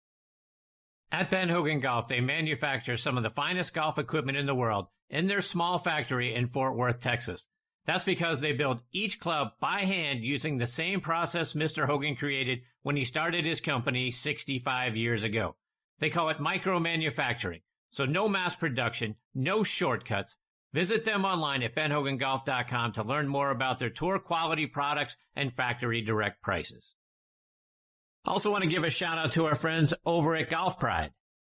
At 1.14 1.30
Ben 1.30 1.50
Hogan 1.50 1.82
Golf, 1.82 2.08
they 2.08 2.22
manufacture 2.22 2.96
some 2.96 3.18
of 3.18 3.24
the 3.24 3.30
finest 3.30 3.74
golf 3.74 3.98
equipment 3.98 4.38
in 4.38 4.46
the 4.46 4.56
world 4.56 4.88
in 5.10 5.28
their 5.28 5.42
small 5.42 5.78
factory 5.78 6.34
in 6.34 6.48
Fort 6.48 6.78
Worth, 6.78 7.02
Texas. 7.02 7.48
That's 7.86 8.06
because 8.06 8.40
they 8.40 8.54
build 8.54 8.84
each 8.94 9.20
club 9.20 9.50
by 9.60 9.82
hand 9.82 10.24
using 10.24 10.58
the 10.58 10.68
same 10.68 11.02
process 11.02 11.54
Mr. 11.54 11.86
Hogan 11.86 12.16
created 12.16 12.62
when 12.84 12.96
he 12.96 13.04
started 13.04 13.44
his 13.44 13.60
company 13.60 14.10
65 14.10 14.96
years 14.96 15.24
ago. 15.26 15.58
They 16.00 16.10
call 16.10 16.30
it 16.30 16.40
micro 16.40 16.80
manufacturing. 16.80 17.62
So 17.90 18.06
no 18.06 18.30
mass 18.30 18.56
production, 18.56 19.16
no 19.36 19.64
shortcuts. 19.64 20.38
Visit 20.72 21.04
them 21.04 21.26
online 21.26 21.62
at 21.64 21.76
benhogangolf.com 21.76 22.94
to 22.94 23.04
learn 23.04 23.28
more 23.28 23.52
about 23.52 23.80
their 23.80 23.90
tour 23.90 24.18
quality 24.18 24.66
products 24.66 25.18
and 25.36 25.52
factory 25.52 26.02
direct 26.02 26.42
prices. 26.42 26.96
Also 28.26 28.52
want 28.52 28.64
to 28.64 28.70
give 28.70 28.84
a 28.84 28.90
shout 28.90 29.18
out 29.18 29.32
to 29.32 29.46
our 29.46 29.56
friends 29.56 29.94
over 30.06 30.36
at 30.36 30.50
Golf 30.50 30.80
Pride. 30.80 31.12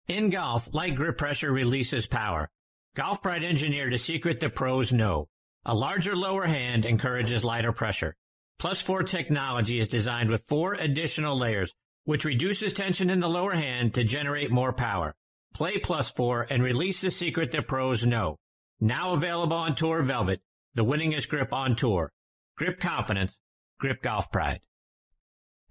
In 0.07 0.29
golf, 0.31 0.67
light 0.73 0.95
grip 0.95 1.17
pressure 1.17 1.51
releases 1.51 2.07
power. 2.07 2.49
Golf 2.95 3.21
Pride 3.21 3.43
engineered 3.43 3.93
a 3.93 3.97
secret 3.97 4.39
the 4.39 4.49
pros 4.49 4.91
know. 4.91 5.27
A 5.65 5.75
larger 5.75 6.15
lower 6.15 6.45
hand 6.45 6.85
encourages 6.85 7.43
lighter 7.43 7.71
pressure. 7.71 8.15
Plus 8.57 8.81
4 8.81 9.03
technology 9.03 9.79
is 9.79 9.87
designed 9.87 10.29
with 10.29 10.45
four 10.47 10.73
additional 10.73 11.37
layers, 11.37 11.73
which 12.05 12.25
reduces 12.25 12.73
tension 12.73 13.09
in 13.09 13.19
the 13.19 13.27
lower 13.27 13.53
hand 13.53 13.93
to 13.93 14.03
generate 14.03 14.49
more 14.49 14.73
power. 14.73 15.13
Play 15.53 15.77
Plus 15.77 16.09
4 16.11 16.47
and 16.49 16.63
release 16.63 17.01
the 17.01 17.11
secret 17.11 17.51
the 17.51 17.61
pros 17.61 18.05
know. 18.05 18.37
Now 18.79 19.13
available 19.13 19.57
on 19.57 19.75
Tour 19.75 20.01
Velvet, 20.01 20.41
the 20.73 20.85
winningest 20.85 21.29
grip 21.29 21.53
on 21.53 21.75
tour. 21.75 22.11
Grip 22.57 22.79
confidence, 22.79 23.35
grip 23.79 24.01
golf 24.01 24.31
pride. 24.31 24.61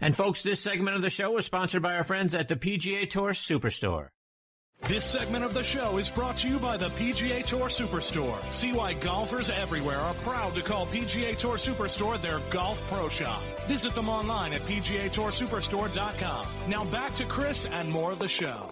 And 0.00 0.14
folks, 0.16 0.42
this 0.42 0.60
segment 0.60 0.96
of 0.96 1.02
the 1.02 1.10
show 1.10 1.36
is 1.38 1.46
sponsored 1.46 1.82
by 1.82 1.96
our 1.96 2.04
friends 2.04 2.34
at 2.34 2.48
the 2.48 2.56
PGA 2.56 3.08
Tour 3.08 3.32
Superstore. 3.32 4.08
This 4.82 5.04
segment 5.04 5.44
of 5.44 5.54
the 5.54 5.62
show 5.62 5.96
is 5.96 6.10
brought 6.10 6.36
to 6.38 6.48
you 6.48 6.58
by 6.58 6.76
the 6.76 6.88
PGA 6.88 7.42
Tour 7.42 7.68
Superstore. 7.68 8.38
See 8.52 8.72
why 8.72 8.92
golfers 8.92 9.48
everywhere 9.48 9.98
are 9.98 10.12
proud 10.14 10.54
to 10.56 10.62
call 10.62 10.86
PGA 10.86 11.36
Tour 11.38 11.56
Superstore 11.56 12.20
their 12.20 12.40
golf 12.50 12.82
pro 12.88 13.08
shop. 13.08 13.42
Visit 13.66 13.94
them 13.94 14.10
online 14.10 14.52
at 14.52 14.60
PGATourSuperstore.com. 14.62 16.46
Now 16.68 16.84
back 16.86 17.14
to 17.14 17.24
Chris 17.24 17.64
and 17.64 17.90
more 17.90 18.12
of 18.12 18.18
the 18.18 18.28
show. 18.28 18.68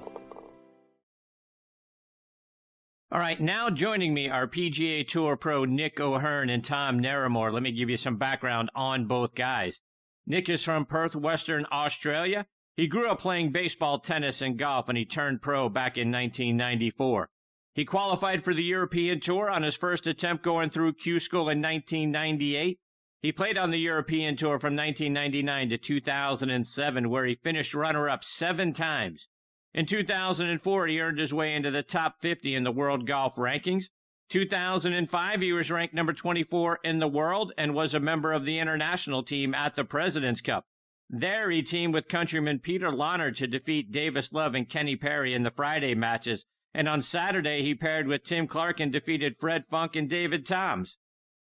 All 3.11 3.19
right, 3.19 3.41
now 3.41 3.71
joining 3.71 4.13
me 4.13 4.29
are 4.29 4.47
PGA 4.47 5.07
Tour 5.09 5.37
pro 5.37 5.65
Nick 5.65 5.99
O'Hern 6.01 6.51
and 6.51 6.65
Tom 6.65 7.01
Naramore. 7.01 7.53
Let 7.53 7.63
me 7.63 7.73
give 7.73 7.89
you 7.89 7.97
some 7.97 8.17
background 8.17 8.71
on 8.75 9.07
both 9.07 9.35
guys. 9.35 9.81
Nick 10.27 10.49
is 10.49 10.63
from 10.63 10.87
Perth, 10.87 11.17
Western 11.17 11.67
Australia. 11.73 12.47
He 12.77 12.87
grew 12.87 13.09
up 13.09 13.21
playing 13.21 13.53
baseball, 13.53 13.99
tennis, 13.99 14.41
and 14.41 14.59
golf, 14.59 14.89
and 14.89 14.97
he 14.97 15.05
turned 15.05 15.43
pro 15.43 15.69
back 15.69 15.99
in 15.99 16.11
1994. 16.11 17.29
He 17.75 17.85
qualified 17.85 18.45
for 18.45 18.55
the 18.55 18.65
European 18.65 19.21
Tour 19.21 19.51
on 19.51 19.63
his 19.63 19.77
first 19.77 20.07
attempt 20.07 20.45
going 20.45 20.71
through 20.71 20.95
Q 20.95 21.19
School 21.19 21.49
in 21.49 21.61
1998. 21.61 22.79
He 23.23 23.33
played 23.33 23.57
on 23.57 23.71
the 23.71 23.79
European 23.79 24.37
Tour 24.37 24.59
from 24.59 24.77
1999 24.77 25.71
to 25.71 25.79
2007, 25.79 27.09
where 27.09 27.25
he 27.25 27.37
finished 27.37 27.73
runner 27.73 28.09
up 28.09 28.25
seven 28.25 28.73
times. 28.73 29.29
In 29.75 29.87
2004, 29.87 30.87
he 30.87 31.01
earned 31.01 31.19
his 31.19 31.33
way 31.33 31.55
into 31.55 31.71
the 31.71 31.83
top 31.83 32.21
50 32.21 32.55
in 32.55 32.65
the 32.65 32.73
world 32.73 33.07
golf 33.07 33.37
rankings. 33.37 33.87
2005, 34.33 35.43
he 35.43 35.53
was 35.53 35.71
ranked 35.71 35.93
number 35.93 36.15
24 36.15 36.79
in 36.83 37.01
the 37.01 37.07
world 37.07 37.53
and 37.59 37.75
was 37.75 37.93
a 37.93 38.01
member 38.01 38.33
of 38.33 38.47
the 38.47 38.59
international 38.59 39.23
team 39.23 39.55
at 39.55 39.77
the 39.77 39.85
President's 39.85 40.41
Cup. 40.41 40.65
There, 41.11 41.51
he 41.51 41.63
teamed 41.63 41.93
with 41.93 42.09
countryman 42.09 42.61
Peter 42.61 42.91
Lonard 42.91 43.37
to 43.37 43.47
defeat 43.47 43.93
Davis 43.93 44.33
Love 44.33 44.55
and 44.55 44.67
Kenny 44.67 44.97
Perry 44.97 45.35
in 45.35 45.43
the 45.43 45.51
Friday 45.51 45.95
matches. 45.95 46.47
And 46.73 46.89
on 46.89 47.03
Saturday, 47.03 47.61
he 47.61 47.75
paired 47.75 48.07
with 48.07 48.25
Tim 48.25 48.47
Clark 48.47 48.81
and 48.81 48.91
defeated 48.91 49.37
Fred 49.39 49.67
Funk 49.69 49.97
and 49.97 50.09
David 50.09 50.47
Toms. 50.47 50.97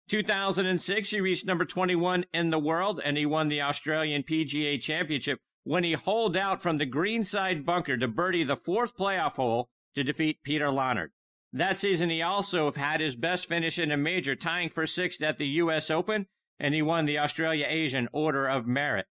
2006, 0.08 1.10
he 1.10 1.20
reached 1.20 1.46
number 1.46 1.66
21 1.66 2.24
in 2.34 2.52
the 2.52 2.58
world 2.58 3.02
and 3.04 3.18
he 3.18 3.26
won 3.26 3.50
the 3.50 3.62
Australian 3.62 4.24
PGA 4.24 4.80
Championship 4.80 5.42
when 5.66 5.84
he 5.84 5.92
holed 5.92 6.38
out 6.38 6.62
from 6.62 6.78
the 6.78 6.86
greenside 6.86 7.66
bunker 7.66 7.98
to 7.98 8.08
birdie 8.08 8.46
the 8.46 8.56
fourth 8.56 8.96
playoff 8.96 9.34
hole 9.34 9.68
to 9.94 10.06
defeat 10.06 10.42
Peter 10.42 10.72
Lonard. 10.72 11.12
That 11.54 11.80
season, 11.80 12.10
he 12.10 12.22
also 12.22 12.72
had 12.72 13.00
his 13.00 13.16
best 13.16 13.48
finish 13.48 13.80
in 13.80 13.92
a 13.92 13.98
major, 13.98 14.36
tying 14.36 14.70
for 14.70 14.86
sixth 14.86 15.24
at 15.24 15.38
the 15.38 15.48
U.S. 15.48 15.90
Open, 15.90 16.28
and 16.60 16.74
he 16.74 16.82
won 16.82 17.06
the 17.06 17.20
Australia 17.20 17.66
Asian 17.70 18.10
Order 18.12 18.48
of 18.48 18.68
Merit. 18.68 19.06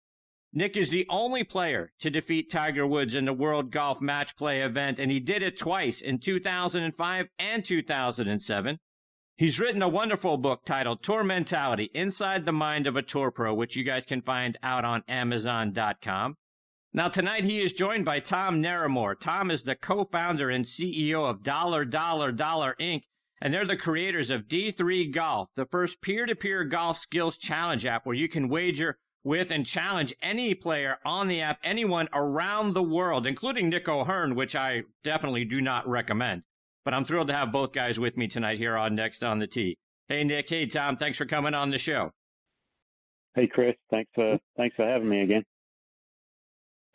Nick 0.53 0.77
is 0.77 0.91
the 0.91 1.07
only 1.11 1.45
player 1.45 1.93
to 1.99 2.11
defeat 2.11 2.51
Tiger 2.51 2.87
Woods 2.87 3.15
in 3.15 3.25
the 3.25 3.33
World 3.33 3.71
Golf 3.71 4.01
Match 4.01 4.37
Play 4.37 4.63
event, 4.63 4.99
and 4.99 5.11
he 5.11 5.21
did 5.21 5.43
it 5.43 5.59
twice 5.59 6.01
in 6.01 6.19
2005 6.19 7.27
and 7.39 7.65
2007. 7.65 8.79
He's 9.37 9.61
written 9.61 9.83
a 9.83 9.89
wonderful 9.89 10.39
book 10.39 10.65
titled 10.65 11.03
Tour 11.03 11.23
Mentality 11.25 11.91
Inside 11.93 12.47
the 12.47 12.53
Mind 12.53 12.87
of 12.87 12.97
a 12.97 13.03
Tour 13.03 13.31
Pro, 13.31 13.53
which 13.53 13.77
you 13.77 13.85
guys 13.85 14.07
can 14.07 14.23
find 14.23 14.57
out 14.63 14.85
on 14.85 15.05
Amazon.com. 15.09 16.37
Now, 16.97 17.09
tonight 17.09 17.45
he 17.45 17.61
is 17.61 17.75
joined 17.75 18.07
by 18.07 18.21
Tom 18.21 18.63
Naramore. 18.63 19.21
Tom 19.21 19.51
is 19.51 19.65
the 19.65 19.77
co 19.77 20.03
founder 20.05 20.49
and 20.49 20.65
CEO 20.65 21.29
of 21.29 21.43
Dollar 21.43 21.85
Dollar 21.85 22.33
Dollar 22.33 22.75
Inc., 22.81 23.03
and 23.39 23.53
they're 23.53 23.67
the 23.67 23.77
creators 23.77 24.31
of 24.31 24.49
D3 24.49 25.13
Golf, 25.13 25.51
the 25.57 25.67
first 25.67 26.01
peer 26.01 26.25
to 26.25 26.35
peer 26.35 26.65
golf 26.65 26.97
skills 26.97 27.37
challenge 27.37 27.85
app 27.85 28.07
where 28.07 28.17
you 28.17 28.31
can 28.31 28.49
wager 28.49 28.97
with 29.23 29.51
and 29.51 29.67
challenge 29.67 30.15
any 30.23 30.55
player 30.55 30.97
on 31.05 31.29
the 31.29 31.43
app, 31.43 31.59
anyone 31.63 32.09
around 32.15 32.73
the 32.73 32.83
world, 32.83 33.27
including 33.27 33.69
Nick 33.69 33.91
O'Hern, 33.91 34.35
which 34.35 34.57
I 34.57 34.85
definitely 35.05 35.45
do 35.45 35.61
not 35.61 35.87
recommend. 35.87 36.45
But 36.83 36.95
I'm 36.95 37.05
thrilled 37.05 37.27
to 37.27 37.35
have 37.35 37.53
both 37.53 37.73
guys 37.73 38.01
with 38.01 38.17
me 38.17 38.27
tonight 38.27 38.57
here 38.57 38.75
on 38.75 38.95
Next 38.95 39.23
on 39.23 39.39
the 39.39 39.47
Tee. 39.47 39.77
Hey, 40.09 40.25
Nick. 40.25 40.49
Hey, 40.49 40.65
Tom. 40.65 40.97
Thanks 40.97 41.19
for 41.19 41.27
coming 41.27 41.53
on 41.53 41.69
the 41.69 41.79
show. 41.79 42.13
Hey, 43.35 43.49
Chris. 43.49 43.75
Thanks 43.91 44.11
for 44.15 44.39
thanks 44.57 44.75
for 44.77 44.87
having 44.87 45.11
me 45.11 45.21
again. 45.21 45.43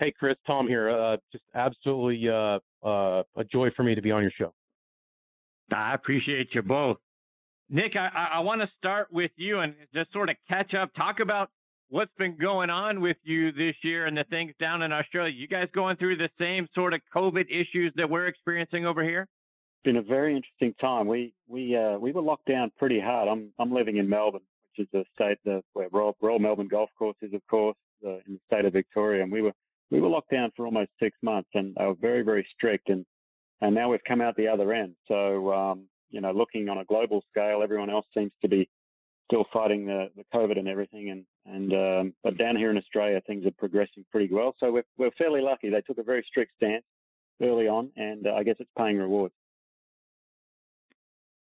Hey, 0.01 0.11
Chris. 0.11 0.35
Tom 0.47 0.67
here. 0.67 0.89
Uh, 0.89 1.17
just 1.31 1.43
absolutely 1.53 2.27
uh, 2.27 2.57
uh, 2.83 3.21
a 3.37 3.43
joy 3.51 3.69
for 3.75 3.83
me 3.83 3.93
to 3.93 4.01
be 4.01 4.09
on 4.09 4.23
your 4.23 4.31
show. 4.35 4.51
I 5.71 5.93
appreciate 5.93 6.49
you 6.55 6.63
both. 6.63 6.97
Nick, 7.69 7.95
I, 7.95 8.29
I 8.33 8.39
want 8.39 8.61
to 8.61 8.69
start 8.79 9.09
with 9.13 9.29
you 9.35 9.59
and 9.59 9.75
just 9.93 10.11
sort 10.11 10.29
of 10.29 10.37
catch 10.49 10.73
up, 10.73 10.89
talk 10.95 11.19
about 11.19 11.51
what's 11.89 12.11
been 12.17 12.35
going 12.35 12.71
on 12.71 12.99
with 12.99 13.17
you 13.23 13.51
this 13.51 13.75
year 13.83 14.07
and 14.07 14.17
the 14.17 14.23
things 14.31 14.53
down 14.59 14.81
in 14.81 14.91
Australia. 14.91 15.31
You 15.33 15.47
guys 15.47 15.67
going 15.71 15.97
through 15.97 16.17
the 16.17 16.29
same 16.39 16.67
sort 16.73 16.95
of 16.95 17.01
COVID 17.15 17.45
issues 17.51 17.93
that 17.95 18.09
we're 18.09 18.25
experiencing 18.25 18.87
over 18.87 19.03
here? 19.03 19.27
been 19.83 19.97
a 19.97 20.01
very 20.01 20.35
interesting 20.35 20.73
time. 20.81 21.07
We 21.07 21.33
we 21.47 21.75
uh, 21.75 21.97
we 21.97 22.11
were 22.11 22.21
locked 22.21 22.47
down 22.47 22.71
pretty 22.77 22.99
hard. 22.99 23.27
I'm 23.27 23.51
I'm 23.59 23.71
living 23.71 23.97
in 23.97 24.09
Melbourne, 24.09 24.41
which 24.77 24.87
is 24.87 24.91
the 24.93 25.05
state 25.13 25.37
the 25.45 25.61
where 25.73 25.89
Royal, 25.91 26.15
Royal 26.21 26.39
Melbourne 26.39 26.67
Golf 26.67 26.89
Course 26.97 27.17
is, 27.21 27.33
of 27.33 27.41
course, 27.47 27.77
uh, 28.05 28.17
in 28.27 28.33
the 28.33 28.39
state 28.47 28.65
of 28.65 28.73
Victoria. 28.73 29.23
And 29.23 29.31
we 29.31 29.41
were 29.41 29.53
we 29.91 29.99
were 29.99 30.09
locked 30.09 30.31
down 30.31 30.51
for 30.55 30.65
almost 30.65 30.89
six 30.99 31.17
months, 31.21 31.49
and 31.53 31.75
they 31.77 31.85
were 31.85 31.95
very 31.95 32.23
very 32.23 32.47
strict. 32.55 32.89
And 32.89 33.05
and 33.61 33.75
now 33.75 33.89
we've 33.89 34.03
come 34.07 34.21
out 34.21 34.35
the 34.35 34.47
other 34.47 34.73
end. 34.73 34.95
So 35.07 35.53
um, 35.53 35.83
you 36.09 36.21
know, 36.21 36.31
looking 36.31 36.69
on 36.69 36.79
a 36.79 36.85
global 36.85 37.23
scale, 37.29 37.61
everyone 37.63 37.89
else 37.89 38.05
seems 38.15 38.31
to 38.41 38.47
be 38.47 38.69
still 39.29 39.45
fighting 39.53 39.85
the, 39.85 40.09
the 40.15 40.23
COVID 40.33 40.57
and 40.57 40.67
everything. 40.67 41.09
And 41.09 41.25
and 41.45 41.73
um, 41.73 42.13
but 42.23 42.37
down 42.37 42.55
here 42.55 42.71
in 42.71 42.77
Australia, 42.77 43.21
things 43.27 43.45
are 43.45 43.51
progressing 43.51 44.05
pretty 44.11 44.33
well. 44.33 44.55
So 44.59 44.71
we're 44.71 44.85
we're 44.97 45.11
fairly 45.17 45.41
lucky. 45.41 45.69
They 45.69 45.81
took 45.81 45.97
a 45.97 46.03
very 46.03 46.23
strict 46.27 46.53
stance 46.55 46.85
early 47.41 47.67
on, 47.67 47.89
and 47.95 48.27
uh, 48.27 48.33
I 48.33 48.43
guess 48.43 48.55
it's 48.59 48.69
paying 48.77 48.97
rewards. 48.97 49.33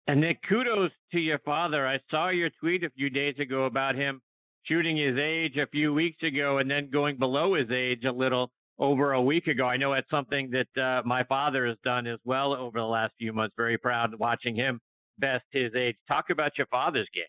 And 0.07 0.19
Nick, 0.19 0.39
kudos 0.49 0.91
to 1.11 1.19
your 1.19 1.39
father. 1.39 1.87
I 1.87 1.99
saw 2.09 2.29
your 2.29 2.49
tweet 2.59 2.83
a 2.83 2.89
few 2.89 3.09
days 3.09 3.35
ago 3.39 3.65
about 3.65 3.95
him 3.95 4.21
shooting 4.63 4.97
his 4.97 5.17
age 5.17 5.57
a 5.57 5.67
few 5.67 5.93
weeks 5.93 6.21
ago 6.23 6.59
and 6.59 6.69
then 6.69 6.89
going 6.91 7.17
below 7.17 7.55
his 7.55 7.69
age 7.71 8.03
a 8.05 8.11
little 8.11 8.51
over 8.79 9.13
a 9.13 9.21
week 9.21 9.47
ago. 9.47 9.65
I 9.65 9.77
know 9.77 9.93
that's 9.93 10.09
something 10.09 10.51
that 10.51 10.81
uh, 10.81 11.01
my 11.05 11.23
father 11.23 11.67
has 11.67 11.77
done 11.83 12.07
as 12.07 12.19
well 12.25 12.53
over 12.53 12.79
the 12.79 12.85
last 12.85 13.13
few 13.19 13.33
months. 13.33 13.53
Very 13.55 13.77
proud 13.77 14.13
watching 14.15 14.55
him 14.55 14.79
best 15.19 15.45
his 15.51 15.73
age. 15.75 15.95
Talk 16.07 16.31
about 16.31 16.57
your 16.57 16.67
father's 16.67 17.07
game. 17.13 17.23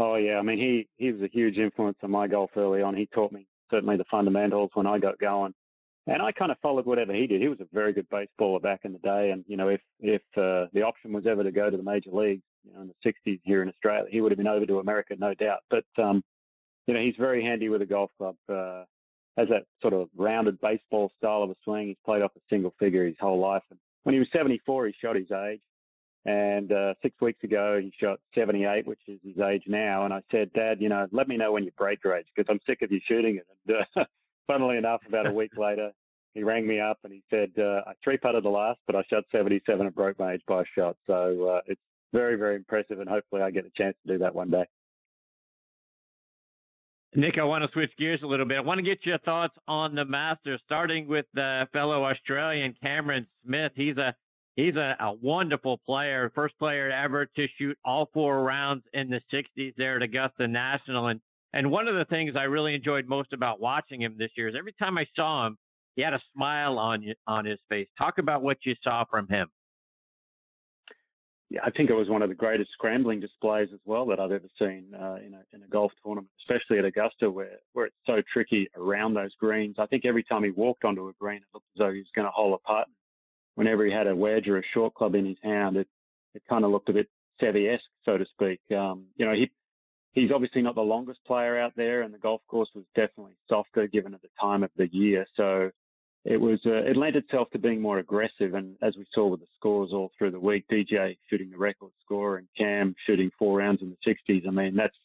Oh 0.00 0.16
yeah, 0.16 0.38
I 0.38 0.42
mean 0.42 0.58
he 0.58 0.88
he 0.96 1.10
was 1.10 1.22
a 1.22 1.28
huge 1.32 1.58
influence 1.58 1.98
on 2.02 2.10
my 2.10 2.28
golf 2.28 2.50
early 2.56 2.82
on. 2.82 2.94
He 2.94 3.08
taught 3.12 3.32
me 3.32 3.46
certainly 3.70 3.96
the 3.96 4.04
fundamentals 4.10 4.70
when 4.74 4.86
I 4.86 4.98
got 4.98 5.18
going 5.18 5.52
and 6.08 6.22
I 6.22 6.32
kind 6.32 6.50
of 6.50 6.58
followed 6.60 6.86
whatever 6.86 7.12
he 7.12 7.26
did. 7.26 7.40
He 7.40 7.48
was 7.48 7.60
a 7.60 7.66
very 7.72 7.92
good 7.92 8.08
baseballer 8.10 8.60
back 8.60 8.80
in 8.84 8.92
the 8.92 8.98
day, 8.98 9.30
and 9.30 9.44
you 9.46 9.56
know, 9.56 9.68
if 9.68 9.80
if 10.00 10.22
uh, 10.36 10.66
the 10.72 10.82
option 10.82 11.12
was 11.12 11.26
ever 11.26 11.44
to 11.44 11.52
go 11.52 11.70
to 11.70 11.76
the 11.76 11.82
major 11.82 12.10
leagues, 12.10 12.42
you 12.64 12.72
know, 12.72 12.82
in 12.82 12.88
the 12.88 13.12
'60s 13.30 13.40
here 13.44 13.62
in 13.62 13.68
Australia, 13.68 14.04
he 14.10 14.20
would 14.20 14.32
have 14.32 14.38
been 14.38 14.48
over 14.48 14.66
to 14.66 14.78
America, 14.80 15.14
no 15.18 15.34
doubt. 15.34 15.60
But 15.70 15.84
um, 16.02 16.24
you 16.86 16.94
know, 16.94 17.00
he's 17.00 17.16
very 17.18 17.42
handy 17.42 17.68
with 17.68 17.82
a 17.82 17.86
golf 17.86 18.10
club. 18.18 18.36
Uh, 18.48 18.84
has 19.36 19.48
that 19.48 19.64
sort 19.80 19.94
of 19.94 20.08
rounded 20.16 20.60
baseball 20.60 21.12
style 21.16 21.44
of 21.44 21.50
a 21.50 21.54
swing. 21.62 21.88
He's 21.88 21.96
played 22.04 22.22
off 22.22 22.32
a 22.36 22.40
single 22.50 22.74
figure 22.78 23.06
his 23.06 23.14
whole 23.20 23.38
life. 23.38 23.62
And 23.70 23.78
when 24.02 24.14
he 24.14 24.18
was 24.18 24.28
74, 24.32 24.88
he 24.88 24.94
shot 25.00 25.14
his 25.14 25.30
age. 25.30 25.60
And 26.24 26.72
uh, 26.72 26.94
six 27.02 27.14
weeks 27.20 27.44
ago, 27.44 27.80
he 27.80 27.92
shot 28.00 28.18
78, 28.34 28.86
which 28.86 28.98
is 29.06 29.20
his 29.24 29.38
age 29.38 29.62
now. 29.68 30.04
And 30.04 30.12
I 30.12 30.22
said, 30.32 30.52
Dad, 30.54 30.80
you 30.80 30.88
know, 30.88 31.06
let 31.12 31.28
me 31.28 31.36
know 31.36 31.52
when 31.52 31.62
you 31.62 31.70
break 31.78 32.00
your 32.02 32.16
age 32.16 32.26
because 32.34 32.50
I'm 32.50 32.58
sick 32.66 32.82
of 32.82 32.90
you 32.90 33.00
shooting 33.06 33.36
it. 33.36 33.46
And 33.68 33.76
uh, 33.96 34.04
funnily 34.48 34.76
enough, 34.76 35.00
about 35.06 35.26
a 35.26 35.32
week 35.32 35.56
later, 35.56 35.92
he 36.34 36.42
rang 36.42 36.66
me 36.66 36.80
up 36.80 36.98
and 37.04 37.12
he 37.12 37.22
said, 37.30 37.50
uh, 37.58 37.82
I 37.86 37.92
three 38.02 38.16
putted 38.16 38.44
the 38.44 38.48
last, 38.48 38.80
but 38.86 38.96
I 38.96 39.02
shot 39.08 39.24
77 39.30 39.86
and 39.86 39.94
broke 39.94 40.18
my 40.18 40.32
age 40.32 40.42
by 40.48 40.62
a 40.62 40.64
shot. 40.76 40.96
So 41.06 41.46
uh, 41.46 41.60
it's 41.66 41.80
very, 42.12 42.36
very 42.36 42.56
impressive. 42.56 42.98
And 42.98 43.08
hopefully 43.08 43.42
I 43.42 43.50
get 43.50 43.66
a 43.66 43.70
chance 43.70 43.96
to 44.06 44.14
do 44.14 44.18
that 44.18 44.34
one 44.34 44.50
day. 44.50 44.64
Nick, 47.14 47.38
I 47.38 47.44
want 47.44 47.64
to 47.64 47.70
switch 47.72 47.90
gears 47.98 48.20
a 48.22 48.26
little 48.26 48.46
bit. 48.46 48.58
I 48.58 48.60
want 48.60 48.78
to 48.78 48.84
get 48.84 49.06
your 49.06 49.18
thoughts 49.18 49.54
on 49.66 49.94
the 49.94 50.04
Masters, 50.04 50.60
starting 50.66 51.08
with 51.08 51.24
the 51.32 51.66
fellow 51.72 52.04
Australian 52.04 52.74
Cameron 52.82 53.26
Smith. 53.44 53.72
He's 53.74 53.96
a 53.96 54.14
he's 54.56 54.76
a, 54.76 54.94
a 55.00 55.14
wonderful 55.14 55.78
player, 55.86 56.30
first 56.34 56.58
player 56.58 56.90
ever 56.90 57.24
to 57.24 57.46
shoot 57.56 57.78
all 57.84 58.10
four 58.12 58.42
rounds 58.42 58.84
in 58.92 59.08
the 59.08 59.20
60s 59.32 59.74
there 59.76 59.96
at 59.96 60.02
Augusta 60.02 60.46
National. 60.46 61.06
And 61.06 61.20
and 61.52 61.70
one 61.70 61.88
of 61.88 61.94
the 61.94 62.04
things 62.06 62.34
I 62.36 62.44
really 62.44 62.74
enjoyed 62.74 63.06
most 63.06 63.32
about 63.32 63.60
watching 63.60 64.02
him 64.02 64.16
this 64.18 64.30
year 64.36 64.48
is 64.48 64.54
every 64.58 64.74
time 64.78 64.98
I 64.98 65.06
saw 65.16 65.46
him, 65.46 65.56
he 65.96 66.02
had 66.02 66.14
a 66.14 66.20
smile 66.34 66.78
on 66.78 67.04
on 67.26 67.44
his 67.44 67.58
face. 67.68 67.88
Talk 67.96 68.18
about 68.18 68.42
what 68.42 68.58
you 68.64 68.74
saw 68.82 69.04
from 69.10 69.26
him. 69.28 69.48
Yeah, 71.50 71.60
I 71.64 71.70
think 71.70 71.88
it 71.88 71.94
was 71.94 72.10
one 72.10 72.20
of 72.20 72.28
the 72.28 72.34
greatest 72.34 72.72
scrambling 72.72 73.20
displays 73.20 73.70
as 73.72 73.80
well 73.86 74.04
that 74.06 74.20
I've 74.20 74.32
ever 74.32 74.48
seen 74.58 74.92
uh, 74.94 75.16
in, 75.24 75.32
a, 75.32 75.56
in 75.56 75.62
a 75.62 75.68
golf 75.70 75.90
tournament, 76.04 76.28
especially 76.42 76.78
at 76.78 76.84
Augusta, 76.84 77.30
where 77.30 77.58
where 77.72 77.86
it's 77.86 77.96
so 78.06 78.20
tricky 78.30 78.68
around 78.76 79.14
those 79.14 79.34
greens. 79.40 79.76
I 79.78 79.86
think 79.86 80.04
every 80.04 80.22
time 80.22 80.44
he 80.44 80.50
walked 80.50 80.84
onto 80.84 81.08
a 81.08 81.12
green, 81.14 81.38
it 81.38 81.48
looked 81.54 81.66
as 81.74 81.78
though 81.78 81.92
he 81.92 82.00
was 82.00 82.10
going 82.14 82.26
to 82.26 82.32
hole 82.32 82.54
a 82.54 82.58
putt. 82.58 82.86
Whenever 83.54 83.86
he 83.86 83.92
had 83.92 84.06
a 84.06 84.14
wedge 84.14 84.46
or 84.46 84.58
a 84.58 84.62
short 84.74 84.94
club 84.94 85.14
in 85.14 85.24
his 85.24 85.38
hand, 85.42 85.76
it 85.76 85.88
it 86.34 86.42
kind 86.48 86.64
of 86.64 86.70
looked 86.70 86.90
a 86.90 86.92
bit 86.92 87.08
Seve-esque, 87.40 87.82
so 88.04 88.18
to 88.18 88.26
speak. 88.26 88.60
Um, 88.76 89.06
you 89.16 89.24
know, 89.24 89.32
he 89.32 89.50
he's 90.12 90.30
obviously 90.32 90.62
not 90.62 90.74
the 90.74 90.80
longest 90.80 91.20
player 91.26 91.58
out 91.58 91.72
there, 91.76 92.02
and 92.02 92.12
the 92.12 92.18
golf 92.18 92.40
course 92.48 92.68
was 92.74 92.84
definitely 92.94 93.36
softer 93.48 93.86
given 93.86 94.14
at 94.14 94.22
the 94.22 94.28
time 94.40 94.62
of 94.62 94.70
the 94.76 94.88
year. 94.92 95.26
So 95.34 95.70
it 96.24 96.40
was 96.40 96.60
uh, 96.66 96.84
it 96.84 96.96
lent 96.96 97.16
itself 97.16 97.48
to 97.50 97.58
being 97.58 97.80
more 97.80 97.98
aggressive. 97.98 98.54
And 98.54 98.76
as 98.82 98.96
we 98.96 99.06
saw 99.12 99.26
with 99.26 99.40
the 99.40 99.46
scores 99.56 99.92
all 99.92 100.10
through 100.18 100.32
the 100.32 100.40
week, 100.40 100.64
DJ 100.70 101.16
shooting 101.30 101.50
the 101.50 101.58
record 101.58 101.90
score 102.04 102.36
and 102.36 102.46
Cam 102.56 102.94
shooting 103.06 103.30
four 103.38 103.58
rounds 103.58 103.82
in 103.82 103.90
the 103.90 104.14
60s. 104.32 104.46
I 104.46 104.50
mean, 104.50 104.74
that's 104.74 104.96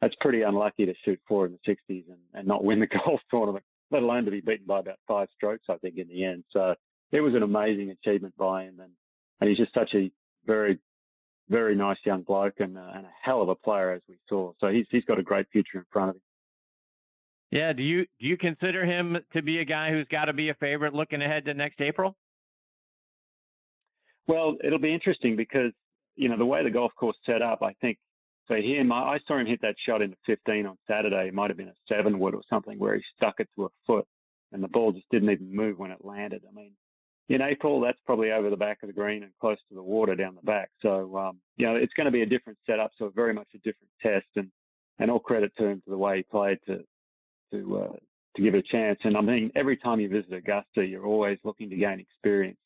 that's 0.00 0.14
pretty 0.20 0.42
unlucky 0.42 0.86
to 0.86 0.94
shoot 1.04 1.20
four 1.26 1.46
in 1.46 1.52
the 1.52 1.72
60s 1.72 2.04
and, 2.08 2.18
and 2.34 2.46
not 2.46 2.64
win 2.64 2.80
the 2.80 2.86
golf 3.04 3.20
tournament, 3.30 3.64
let 3.90 4.02
alone 4.02 4.24
to 4.24 4.30
be 4.30 4.40
beaten 4.40 4.66
by 4.66 4.80
about 4.80 4.98
five 5.06 5.28
strokes, 5.34 5.64
I 5.68 5.76
think, 5.76 5.96
in 5.96 6.08
the 6.08 6.24
end. 6.24 6.44
So 6.52 6.74
it 7.12 7.20
was 7.20 7.34
an 7.34 7.42
amazing 7.42 7.90
achievement 7.90 8.34
by 8.36 8.64
him. 8.64 8.80
And, 8.80 8.90
and 9.40 9.48
he's 9.48 9.58
just 9.58 9.74
such 9.74 9.94
a 9.94 10.10
very, 10.46 10.78
very 11.48 11.74
nice 11.74 11.98
young 12.04 12.22
bloke 12.22 12.54
and, 12.58 12.76
uh, 12.76 12.92
and 12.94 13.06
a 13.06 13.10
hell 13.22 13.42
of 13.42 13.48
a 13.48 13.54
player, 13.54 13.92
as 13.92 14.02
we 14.08 14.16
saw. 14.28 14.52
So 14.60 14.68
he's, 14.68 14.86
he's 14.90 15.04
got 15.04 15.18
a 15.18 15.22
great 15.22 15.46
future 15.52 15.78
in 15.78 15.84
front 15.92 16.10
of 16.10 16.16
him. 16.16 16.22
Yeah, 17.52 17.72
do 17.72 17.82
you 17.82 18.06
do 18.18 18.26
you 18.26 18.36
consider 18.36 18.84
him 18.84 19.18
to 19.32 19.40
be 19.40 19.58
a 19.58 19.64
guy 19.64 19.90
who's 19.90 20.06
got 20.10 20.24
to 20.24 20.32
be 20.32 20.48
a 20.48 20.54
favorite 20.54 20.94
looking 20.94 21.22
ahead 21.22 21.44
to 21.44 21.54
next 21.54 21.80
April? 21.80 22.16
Well, 24.26 24.56
it'll 24.64 24.80
be 24.80 24.92
interesting 24.92 25.36
because 25.36 25.70
you 26.16 26.28
know 26.28 26.36
the 26.36 26.44
way 26.44 26.64
the 26.64 26.70
golf 26.70 26.92
course 26.96 27.16
set 27.24 27.42
up. 27.42 27.62
I 27.62 27.72
think 27.80 27.98
for 28.48 28.56
him, 28.56 28.90
I, 28.90 29.14
I 29.14 29.18
saw 29.28 29.38
him 29.38 29.46
hit 29.46 29.60
that 29.62 29.76
shot 29.86 30.02
into 30.02 30.16
15 30.26 30.66
on 30.66 30.76
Saturday. 30.88 31.28
It 31.28 31.34
might 31.34 31.50
have 31.50 31.56
been 31.56 31.68
a 31.68 31.74
seven 31.88 32.18
wood 32.18 32.34
or 32.34 32.42
something 32.50 32.80
where 32.80 32.96
he 32.96 33.02
stuck 33.16 33.38
it 33.38 33.48
to 33.54 33.66
a 33.66 33.68
foot 33.86 34.06
and 34.52 34.62
the 34.62 34.68
ball 34.68 34.92
just 34.92 35.08
didn't 35.10 35.30
even 35.30 35.54
move 35.54 35.78
when 35.78 35.90
it 35.90 36.04
landed. 36.04 36.42
I 36.48 36.54
mean, 36.54 36.72
in 37.28 37.42
April, 37.42 37.80
that's 37.80 37.98
probably 38.06 38.30
over 38.30 38.50
the 38.50 38.56
back 38.56 38.78
of 38.82 38.86
the 38.86 38.92
green 38.92 39.24
and 39.24 39.32
close 39.40 39.58
to 39.68 39.74
the 39.74 39.82
water 39.82 40.14
down 40.14 40.36
the 40.36 40.46
back. 40.46 40.70
So, 40.80 41.16
um, 41.18 41.38
you 41.56 41.66
know, 41.66 41.74
it's 41.74 41.92
going 41.94 42.04
to 42.04 42.12
be 42.12 42.22
a 42.22 42.26
different 42.26 42.58
setup. 42.66 42.92
So 42.98 43.10
very 43.14 43.34
much 43.34 43.48
a 43.54 43.58
different 43.58 43.90
test 44.00 44.26
and, 44.36 44.50
and 44.98 45.10
all 45.10 45.18
credit 45.18 45.52
to 45.58 45.66
him 45.66 45.82
for 45.84 45.90
the 45.90 45.98
way 45.98 46.18
he 46.18 46.22
played 46.22 46.58
to, 46.66 46.84
to, 47.52 47.78
uh, 47.78 47.96
to 48.36 48.42
give 48.42 48.54
it 48.54 48.58
a 48.58 48.62
chance. 48.70 49.00
And 49.02 49.16
I 49.16 49.20
mean, 49.20 49.50
every 49.56 49.76
time 49.76 49.98
you 49.98 50.08
visit 50.08 50.32
Augusta, 50.32 50.84
you're 50.84 51.06
always 51.06 51.38
looking 51.42 51.68
to 51.70 51.76
gain 51.76 51.98
experience. 51.98 52.58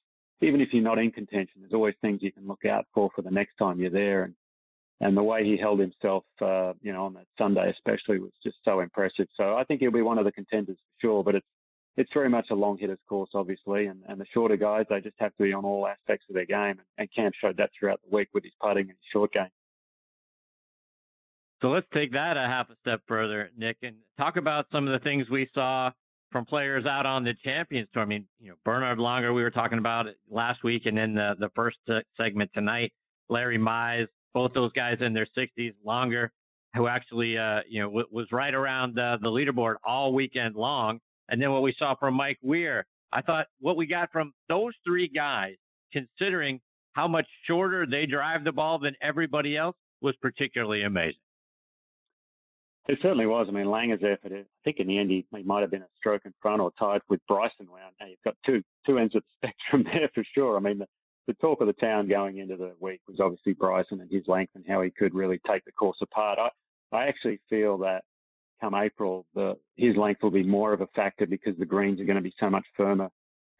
Even 0.42 0.61
if 0.61 0.68
you're 0.72 0.82
not 0.82 0.98
in 0.98 1.11
contention, 1.11 1.61
there's 1.61 1.74
always 1.74 1.94
things 2.00 2.22
you 2.22 2.32
can 2.32 2.46
look 2.46 2.64
out 2.64 2.86
for 2.94 3.11
for 3.14 3.22
the 3.22 3.30
next 3.30 3.56
time 3.56 3.78
you're 3.78 3.90
there. 3.90 4.24
And 4.24 4.34
and 5.02 5.16
the 5.16 5.22
way 5.22 5.44
he 5.44 5.56
held 5.56 5.80
himself, 5.80 6.24
uh, 6.42 6.74
you 6.82 6.92
know, 6.92 7.06
on 7.06 7.14
that 7.14 7.26
Sunday 7.38 7.70
especially 7.70 8.18
was 8.18 8.32
just 8.42 8.56
so 8.64 8.80
impressive. 8.80 9.26
So 9.34 9.56
I 9.56 9.64
think 9.64 9.80
he'll 9.80 9.90
be 9.90 10.02
one 10.02 10.18
of 10.18 10.26
the 10.26 10.32
contenders 10.32 10.76
for 10.76 11.06
sure. 11.06 11.24
But 11.24 11.36
it's 11.36 11.46
it's 11.97 12.11
very 12.14 12.28
much 12.28 12.47
a 12.51 12.55
long 12.55 12.78
hitters 12.78 12.99
course, 13.09 13.30
obviously, 13.34 13.86
and, 13.86 14.03
and 14.09 14.20
the 14.20 14.26
shorter 14.32 14.57
guys 14.57 14.86
they 14.88 15.01
just 15.01 15.16
have 15.18 15.36
to 15.36 15.43
be 15.43 15.53
on 15.53 15.64
all 15.64 15.86
aspects 15.86 16.26
of 16.28 16.34
their 16.34 16.47
game. 16.47 16.78
And, 16.78 16.80
and 16.99 17.09
Cam 17.14 17.32
showed 17.41 17.57
that 17.59 17.70
throughout 17.78 18.01
the 18.03 18.14
week 18.14 18.28
with 18.32 18.45
his 18.45 18.53
putting 18.61 18.82
and 18.82 18.91
his 18.91 19.12
short 19.12 19.32
game. 19.32 19.49
So 21.61 21.68
let's 21.68 21.86
take 21.93 22.12
that 22.12 22.36
a 22.36 22.41
half 22.41 22.70
a 22.70 22.76
step 22.80 23.03
further, 23.07 23.51
Nick, 23.57 23.76
and 23.82 23.97
talk 24.16 24.36
about 24.36 24.66
some 24.72 24.86
of 24.86 24.93
the 24.93 25.05
things 25.05 25.28
we 25.28 25.49
saw 25.55 25.91
from 26.32 26.47
players 26.47 26.86
out 26.86 27.05
on 27.05 27.22
the 27.22 27.34
Champions 27.45 27.88
Tour. 27.93 28.03
I 28.03 28.07
mean, 28.07 28.26
you 28.41 28.51
know, 28.51 28.55
Bernhard 28.64 28.99
Langer, 28.99 29.34
we 29.34 29.43
were 29.43 29.51
talking 29.51 29.78
about 29.78 30.07
it 30.07 30.16
last 30.30 30.64
week, 30.64 30.86
and 30.86 30.97
then 30.97 31.14
the, 31.14 31.34
the 31.38 31.51
first 31.55 31.76
segment 32.16 32.51
tonight, 32.55 32.93
Larry 33.28 33.59
Mize, 33.59 34.07
both 34.32 34.53
those 34.55 34.72
guys 34.72 34.99
in 35.01 35.12
their 35.12 35.26
60s, 35.36 35.74
Langer, 35.84 36.28
who 36.74 36.86
actually, 36.86 37.36
uh, 37.36 37.61
you 37.68 37.82
know, 37.82 37.88
w- 37.88 38.07
was 38.11 38.26
right 38.32 38.55
around 38.55 38.95
the 38.95 39.18
leaderboard 39.24 39.74
all 39.84 40.14
weekend 40.14 40.55
long. 40.55 40.99
And 41.30 41.40
then 41.40 41.52
what 41.52 41.62
we 41.62 41.74
saw 41.78 41.94
from 41.94 42.14
Mike 42.14 42.38
Weir, 42.42 42.86
I 43.12 43.22
thought 43.22 43.46
what 43.60 43.76
we 43.76 43.86
got 43.86 44.10
from 44.12 44.32
those 44.48 44.74
three 44.84 45.08
guys, 45.08 45.54
considering 45.92 46.60
how 46.92 47.06
much 47.08 47.26
shorter 47.46 47.86
they 47.86 48.04
drive 48.04 48.44
the 48.44 48.52
ball 48.52 48.78
than 48.78 48.94
everybody 49.00 49.56
else, 49.56 49.76
was 50.02 50.14
particularly 50.20 50.82
amazing. 50.82 51.20
It 52.88 52.98
certainly 53.02 53.26
was. 53.26 53.46
I 53.48 53.52
mean, 53.52 53.66
Langer's 53.66 54.02
effort, 54.02 54.32
I 54.32 54.44
think 54.64 54.78
in 54.78 54.88
the 54.88 54.98
end 54.98 55.10
he, 55.10 55.24
he 55.36 55.42
might 55.42 55.60
have 55.60 55.70
been 55.70 55.82
a 55.82 55.88
stroke 55.96 56.22
in 56.24 56.34
front 56.42 56.60
or 56.60 56.72
tied 56.78 57.02
with 57.08 57.20
Bryson 57.28 57.68
now. 57.68 58.06
You've 58.06 58.18
got 58.24 58.36
two 58.44 58.62
two 58.86 58.98
ends 58.98 59.14
of 59.14 59.22
the 59.42 59.48
spectrum 59.48 59.84
there 59.84 60.10
for 60.14 60.24
sure. 60.34 60.56
I 60.56 60.60
mean, 60.60 60.78
the, 60.78 60.86
the 61.28 61.34
talk 61.34 61.60
of 61.60 61.68
the 61.68 61.72
town 61.74 62.08
going 62.08 62.38
into 62.38 62.56
the 62.56 62.72
week 62.80 63.00
was 63.06 63.20
obviously 63.20 63.52
Bryson 63.52 64.00
and 64.00 64.10
his 64.10 64.26
length 64.26 64.52
and 64.56 64.64
how 64.66 64.82
he 64.82 64.90
could 64.90 65.14
really 65.14 65.40
take 65.46 65.64
the 65.64 65.72
course 65.72 65.98
apart. 66.00 66.38
I, 66.40 66.96
I 66.96 67.06
actually 67.06 67.38
feel 67.48 67.78
that 67.78 68.02
come 68.61 68.74
April, 68.74 69.26
the, 69.34 69.56
his 69.76 69.96
length 69.96 70.22
will 70.22 70.30
be 70.30 70.42
more 70.42 70.72
of 70.72 70.80
a 70.80 70.86
factor 70.88 71.26
because 71.26 71.56
the 71.58 71.64
greens 71.64 72.00
are 72.00 72.04
going 72.04 72.16
to 72.16 72.22
be 72.22 72.34
so 72.38 72.50
much 72.50 72.64
firmer 72.76 73.11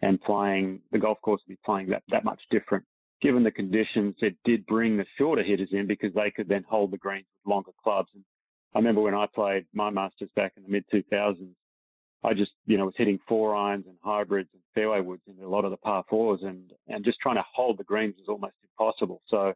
and 0.03 0.21
playing, 0.23 0.81
the 0.93 0.99
golf 0.99 1.21
course 1.23 1.41
will 1.47 1.55
be 1.55 1.59
playing 1.65 1.89
that, 1.91 2.03
that 2.09 2.25
much 2.25 2.41
different. 2.51 2.85
Given 3.21 3.43
the 3.43 3.51
conditions, 3.51 4.15
it 4.21 4.37
did 4.45 4.65
bring 4.67 4.97
the 4.97 5.05
shorter 5.19 5.43
hitters 5.43 5.69
in 5.73 5.87
because 5.87 6.15
they 6.15 6.31
could 6.31 6.49
then 6.49 6.65
hold 6.69 6.91
the 6.91 6.99
greens 6.99 7.27
with 7.45 7.51
longer 7.51 7.73
clubs. 7.83 8.09
And 8.15 8.25
I 8.75 8.79
remember 8.79 9.03
when 9.03 9.15
I 9.15 9.27
played 9.35 9.67
my 9.75 9.91
Masters 9.91 10.31
back 10.37 10.53
in 10.57 10.63
the 10.63 10.71
mid 10.71 10.85
2000s, 10.93 11.51
I 12.23 12.35
just, 12.35 12.53
you 12.67 12.77
know, 12.77 12.87
was 12.87 12.95
hitting 12.97 13.19
four 13.27 13.55
irons 13.55 13.87
and 13.87 13.97
hybrids 14.03 14.51
and 14.53 14.63
fairway 14.75 15.01
woods 15.01 15.23
into 15.27 15.47
a 15.47 15.49
lot 15.49 15.65
of 15.65 15.71
the 15.71 15.79
par 15.79 16.05
fours 16.09 16.41
and, 16.43 16.71
and 16.89 17.05
just 17.05 17.19
trying 17.21 17.37
to 17.37 17.45
hold 17.55 17.79
the 17.79 17.85
greens 17.85 18.15
was 18.19 18.29
almost 18.29 18.55
impossible. 18.63 19.23
So 19.27 19.55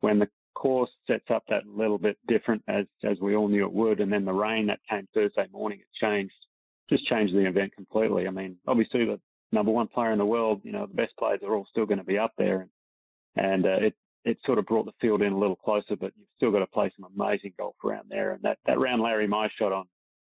when 0.00 0.18
the 0.18 0.28
course 0.56 0.90
sets 1.06 1.30
up 1.30 1.44
that 1.48 1.66
little 1.66 1.98
bit 1.98 2.16
different 2.26 2.62
as, 2.66 2.86
as 3.04 3.20
we 3.20 3.36
all 3.36 3.46
knew 3.46 3.64
it 3.64 3.72
would, 3.72 4.00
and 4.00 4.12
then 4.12 4.24
the 4.24 4.32
rain 4.32 4.66
that 4.66 4.80
came 4.88 5.06
Thursday 5.14 5.46
morning, 5.52 5.78
it 5.78 5.86
changed, 6.04 6.34
just 6.90 7.06
changed 7.06 7.34
the 7.34 7.46
event 7.46 7.74
completely. 7.76 8.26
I 8.26 8.30
mean, 8.30 8.56
obviously 8.66 9.04
the 9.04 9.20
number 9.52 9.70
one 9.70 9.86
player 9.86 10.12
in 10.12 10.18
the 10.18 10.24
world, 10.24 10.62
you 10.64 10.72
know, 10.72 10.86
the 10.86 10.94
best 10.94 11.16
players 11.18 11.40
are 11.44 11.54
all 11.54 11.66
still 11.70 11.86
going 11.86 11.98
to 11.98 12.04
be 12.04 12.18
up 12.18 12.32
there 12.38 12.60
and, 12.62 12.70
and 13.36 13.66
uh, 13.66 13.86
it, 13.86 13.94
it 14.24 14.38
sort 14.44 14.58
of 14.58 14.66
brought 14.66 14.86
the 14.86 14.92
field 15.00 15.22
in 15.22 15.32
a 15.32 15.38
little 15.38 15.56
closer, 15.56 15.94
but 15.94 16.12
you've 16.16 16.26
still 16.36 16.50
got 16.50 16.60
to 16.60 16.66
play 16.66 16.90
some 16.98 17.08
amazing 17.16 17.52
golf 17.58 17.76
around 17.84 18.06
there. 18.08 18.32
And 18.32 18.42
that, 18.42 18.58
that 18.66 18.80
round 18.80 19.02
Larry 19.02 19.28
Mize 19.28 19.50
shot 19.58 19.72
on 19.72 19.84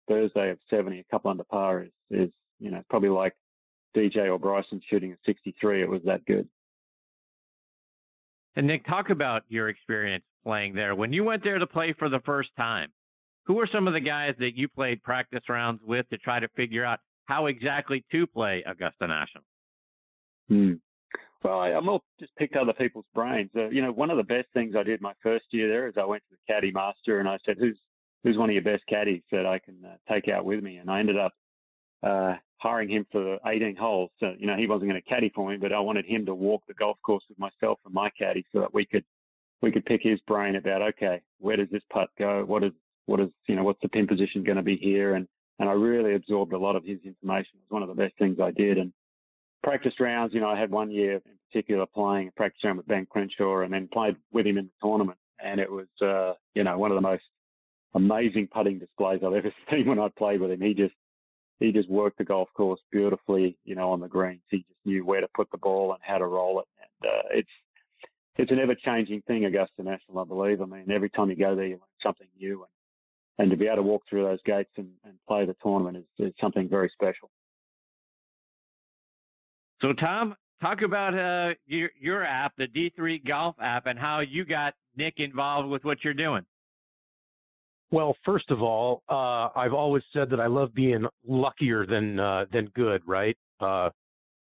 Thursday 0.07 0.49
of 0.49 0.57
70, 0.69 0.99
a 0.99 1.03
couple 1.11 1.30
under 1.30 1.43
par, 1.43 1.84
is, 1.84 1.91
is 2.09 2.30
you 2.59 2.71
know, 2.71 2.82
probably 2.89 3.09
like 3.09 3.36
DJ 3.95 4.32
or 4.32 4.39
Bryson 4.39 4.82
shooting 4.89 5.11
a 5.11 5.15
63. 5.26 5.84
It 5.84 5.89
was 5.89 6.01
that 6.05 6.26
good. 6.26 6.47
And 8.56 8.68
Nick, 8.68 8.86
talk 8.86 9.10
about 9.10 9.43
your 9.49 9.70
experience 9.70 10.24
playing 10.43 10.76
there. 10.76 10.95
When 10.95 11.14
you 11.14 11.24
went 11.24 11.43
there 11.43 11.60
to 11.60 11.68
play 11.68 11.93
for 11.97 12.10
the 12.10 12.20
first 12.26 12.49
time, 12.58 12.89
who 13.45 13.56
were 13.56 13.68
some 13.72 13.88
of 13.88 13.93
the 13.93 13.99
guys 13.99 14.36
that 14.39 14.56
you 14.56 14.68
played 14.68 15.04
practice 15.04 15.43
rounds 15.49 15.82
with 15.84 16.08
to 16.10 16.18
try 16.18 16.39
to 16.39 16.47
figure 16.49 16.86
out 16.86 16.99
how 17.26 17.47
exactly 17.47 18.06
to 18.12 18.28
play 18.28 18.64
Augusta 18.66 19.08
National? 19.08 19.43
Hmm. 20.49 20.74
Well, 21.43 21.60
I, 21.60 21.70
I'm 21.72 21.89
all 21.89 22.04
just 22.20 22.36
picked 22.38 22.56
other 22.56 22.74
people's 22.74 23.06
brains. 23.14 23.49
Uh, 23.56 23.70
you 23.70 23.82
know, 23.82 23.91
one 23.91 24.10
of 24.10 24.18
the 24.18 24.24
best 24.24 24.47
things 24.54 24.76
I 24.78 24.84
did 24.84 25.01
my 25.01 25.14
first 25.22 25.45
year 25.51 25.68
there 25.68 25.88
is 25.88 25.95
I 25.97 26.06
went 26.06 26.24
to 26.30 26.36
the 26.36 26.54
caddy 26.54 26.72
master 26.72 27.20
and 27.20 27.28
I 27.28 27.38
said, 27.45 27.58
"Who's 27.60 27.78
who's 28.24 28.38
one 28.38 28.49
of 28.49 28.54
your 28.54 28.64
best 28.64 28.84
caddies 28.88 29.24
that 29.32 29.45
I 29.45 29.60
can 29.60 29.76
uh, 29.86 29.95
take 30.12 30.30
out 30.30 30.45
with 30.45 30.64
me?" 30.64 30.78
And 30.78 30.89
I 30.89 30.99
ended 30.99 31.18
up 31.18 31.34
uh, 32.01 32.36
hiring 32.64 32.89
him 32.89 33.05
for 33.11 33.38
18 33.45 33.76
holes. 33.76 34.09
So, 34.22 34.34
you 34.39 34.47
know, 34.47 34.55
he 34.55 34.68
wasn't 34.68 34.89
going 34.89 35.01
to 35.01 35.09
caddy 35.09 35.32
for 35.36 35.49
me, 35.49 35.57
but 35.57 35.74
I 35.74 35.80
wanted 35.82 36.05
him 36.05 36.26
to 36.26 36.34
walk 36.34 36.64
the 36.66 36.74
golf 36.74 36.97
course 37.03 37.24
with 37.28 37.38
myself 37.38 37.78
and 37.84 37.93
my 37.93 38.09
caddy 38.18 38.45
so 38.53 38.61
that 38.61 38.74
we 38.74 38.86
could 38.86 39.03
we 39.61 39.72
could 39.72 39.86
pick 39.86 40.01
his 40.01 40.20
brain 40.22 40.55
about 40.55 40.82
okay, 40.82 41.22
where 41.39 41.57
does 41.57 41.70
this 41.72 41.84
putt 41.91 42.09
go? 42.18 42.43
What 42.45 42.64
is 42.64 42.72
what 43.05 43.20
is 43.20 43.30
you 43.47 43.55
know 43.55 43.64
what's 43.64 43.82
the 43.82 43.89
pin 43.89 44.07
position 44.07 44.43
going 44.43 44.55
to 44.55 44.64
be 44.64 44.78
here? 44.78 45.16
And 45.16 45.28
and 45.59 45.70
I 45.70 45.74
really 45.74 46.16
absorbed 46.16 46.53
a 46.53 46.57
lot 46.57 46.78
of 46.78 46.86
his 46.86 46.99
information. 47.03 47.51
It 47.55 47.61
was 47.70 47.70
one 47.70 47.84
of 47.84 47.89
the 47.89 48.01
best 48.01 48.18
things 48.18 48.39
I 48.41 48.51
did. 48.51 48.78
And 48.78 48.93
practice 49.61 49.93
rounds, 49.99 50.34
you 50.34 50.39
know, 50.39 50.49
I 50.49 50.59
had 50.59 50.72
one 50.72 50.89
year 50.89 51.16
in 51.16 51.38
particular 51.51 51.86
playing 51.86 52.30
a 52.30 52.32
practice 52.32 52.64
round 52.64 52.78
with 52.78 52.88
Ben 52.88 53.05
Crenshaw 53.09 53.61
and 53.61 53.74
then 53.74 53.89
played 53.91 54.16
with 54.32 54.45
him 54.47 54.57
in 54.57 54.66
the 54.66 54.88
tournament. 54.88 55.18
And 55.43 55.59
it 55.59 55.70
was, 55.70 55.88
uh, 56.01 56.34
you 56.55 56.64
know, 56.64 56.78
one 56.78 56.91
of 56.91 56.95
the 56.95 57.01
most 57.01 57.24
amazing 57.93 58.47
putting 58.51 58.80
displays 58.80 59.20
I've 59.26 59.34
ever 59.34 59.53
seen 59.72 59.86
when 59.86 59.99
I 59.99 60.07
played 60.18 60.41
with 60.41 60.51
him. 60.51 60.61
He 60.61 60.74
just, 60.74 60.95
he 61.64 61.72
just 61.72 61.89
worked 61.89 62.18
the 62.18 62.26
golf 62.26 62.49
course 62.55 62.82
beautifully, 62.91 63.57
you 63.64 63.74
know, 63.74 63.91
on 63.91 64.01
the 64.01 64.07
greens. 64.07 64.41
He 64.49 64.57
just 64.57 64.80
knew 64.84 65.05
where 65.05 65.22
to 65.22 65.30
put 65.34 65.49
the 65.49 65.57
ball 65.57 65.93
and 65.93 66.01
how 66.01 66.18
to 66.18 66.26
roll 66.26 66.59
it. 66.59 66.66
And 66.82 67.09
uh, 67.09 67.22
it's, 67.32 67.49
it's 68.36 68.51
an 68.51 68.59
ever 68.59 68.76
changing 68.76 69.22
thing, 69.28 69.45
Augusta 69.45 69.82
National, 69.82 70.20
I 70.20 70.26
believe. 70.26 70.61
I 70.61 70.66
mean, 70.66 70.91
every 70.91 71.09
time 71.09 71.30
you 71.30 71.38
go 71.38 71.55
there, 71.55 71.66
you 71.66 71.76
learn 71.76 72.01
something 72.01 72.28
new. 72.38 72.66
And, 72.66 72.70
and 73.39 73.51
to 73.51 73.55
be 73.55 73.68
able 73.68 73.78
to 73.78 73.84
walk 73.84 74.03
through 74.09 74.24
those 74.24 74.41
gates 74.45 74.72
and, 74.76 74.89
and 75.05 75.14
play 75.26 75.45
the 75.45 75.55
tournament 75.64 75.95
is, 75.95 76.28
is 76.28 76.34
something 76.41 76.68
very 76.68 76.91
special. 76.93 77.32
So, 79.82 79.93
Tom, 79.93 80.36
talk 80.61 80.82
about 80.82 81.18
uh, 81.18 81.53
your, 81.66 81.91
your 81.97 82.26
app, 82.26 82.51
the 82.57 82.68
D3 82.68 83.26
Golf 83.26 83.55
app, 83.61 83.86
and 83.86 83.97
how 83.97 84.20
you 84.20 84.43
got 84.43 84.74
Nick 84.97 85.14
involved 85.18 85.70
with 85.70 85.86
what 85.86 86.03
you're 86.03 86.14
doing. 86.14 86.45
Well, 87.94 88.16
first 88.26 88.50
of 88.50 88.64
all, 88.64 89.04
uh, 89.08 89.50
I've 89.56 89.74
always 89.74 90.02
said 90.12 90.30
that 90.32 90.39
I 90.39 90.48
love 90.48 90.74
being 90.74 91.06
luckier 91.28 91.86
than 91.86 92.20
uh, 92.20 92.46
than 92.52 92.66
good, 92.76 93.04
right? 93.06 93.38
Uh, 93.60 93.91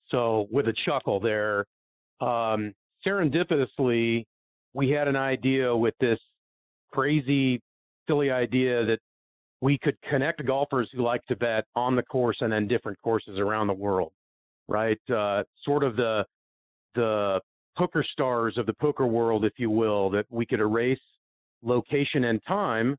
so, 0.09 0.47
with 0.51 0.67
a 0.67 0.73
chuckle 0.85 1.19
there, 1.19 1.65
um, 2.21 2.73
serendipitously, 3.05 4.25
we 4.73 4.91
had 4.91 5.07
an 5.07 5.15
idea 5.15 5.75
with 5.75 5.95
this 5.99 6.19
crazy, 6.93 7.59
silly 8.07 8.29
idea 8.29 8.85
that 8.85 8.99
we 9.61 9.79
could 9.79 9.97
connect 10.07 10.45
golfers 10.45 10.87
who 10.93 11.01
like 11.01 11.25
to 11.25 11.35
bet 11.35 11.65
on 11.75 11.95
the 11.95 12.03
course 12.03 12.37
and 12.41 12.53
then 12.53 12.67
different 12.67 12.99
courses 13.01 13.39
around 13.39 13.67
the 13.67 13.73
world 13.73 14.11
right? 14.69 14.99
Uh, 15.09 15.43
sort 15.65 15.83
of 15.83 15.95
the 15.95 16.23
the 16.95 17.41
poker 17.77 18.05
stars 18.11 18.57
of 18.57 18.65
the 18.65 18.73
poker 18.73 19.07
world, 19.07 19.43
if 19.43 19.53
you 19.57 19.69
will, 19.69 20.09
that 20.11 20.25
we 20.29 20.45
could 20.45 20.59
erase 20.59 20.99
location 21.63 22.25
and 22.25 22.41
time 22.47 22.95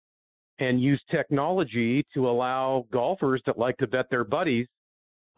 and 0.61 0.81
use 0.81 1.03
technology 1.11 2.05
to 2.15 2.29
allow 2.29 2.87
golfers 2.93 3.43
that 3.47 3.59
like 3.59 3.77
to 3.79 3.87
bet 3.87 4.07
their 4.11 4.25
buddies 4.25 4.67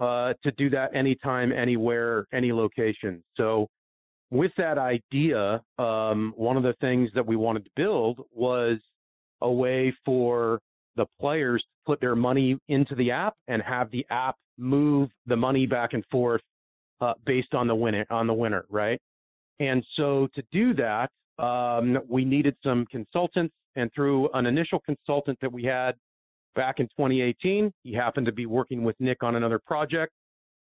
uh, 0.01 0.35
to 0.43 0.51
do 0.53 0.68
that 0.70 0.95
anytime, 0.95 1.53
anywhere, 1.53 2.27
any 2.33 2.53
location. 2.53 3.23
So, 3.37 3.68
with 4.31 4.53
that 4.57 4.79
idea, 4.79 5.61
um, 5.79 6.33
one 6.37 6.57
of 6.57 6.62
the 6.62 6.75
things 6.81 7.11
that 7.14 7.27
we 7.27 7.37
wanted 7.37 7.64
to 7.66 7.70
build 7.77 8.20
was 8.33 8.79
a 9.43 9.51
way 9.51 9.95
for 10.05 10.59
the 10.97 11.07
players 11.20 11.62
to 11.62 11.68
put 11.87 12.01
their 12.01 12.16
money 12.16 12.59
into 12.68 12.95
the 12.95 13.11
app 13.11 13.35
and 13.49 13.62
have 13.62 13.91
the 13.91 14.07
app 14.11 14.37
move 14.59 15.11
the 15.27 15.37
money 15.37 15.66
back 15.66 15.93
and 15.93 16.05
forth 16.11 16.41
uh, 17.01 17.12
based 17.27 17.53
on 17.55 17.66
the 17.66 17.75
winner 17.75 18.07
on 18.11 18.27
the 18.27 18.35
winner, 18.35 18.64
right? 18.70 19.01
And 19.61 19.85
so 19.97 20.29
to 20.35 20.43
do 20.51 20.75
that, 20.75 21.11
um, 21.43 21.99
we 22.09 22.25
needed 22.25 22.57
some 22.62 22.87
consultants, 22.87 23.55
and 23.77 23.91
through 23.95 24.29
an 24.35 24.47
initial 24.47 24.81
consultant 24.81 25.39
that 25.41 25.53
we 25.53 25.64
had 25.64 25.95
back 26.55 26.81
in 26.81 26.87
2018, 26.89 27.73
he 27.83 27.93
happened 27.93 28.27
to 28.27 28.33
be 28.33 28.47
working 28.47 28.83
with 28.83 28.97
Nick 29.01 29.23
on 29.23 29.37
another 29.37 29.59
project, 29.59 30.12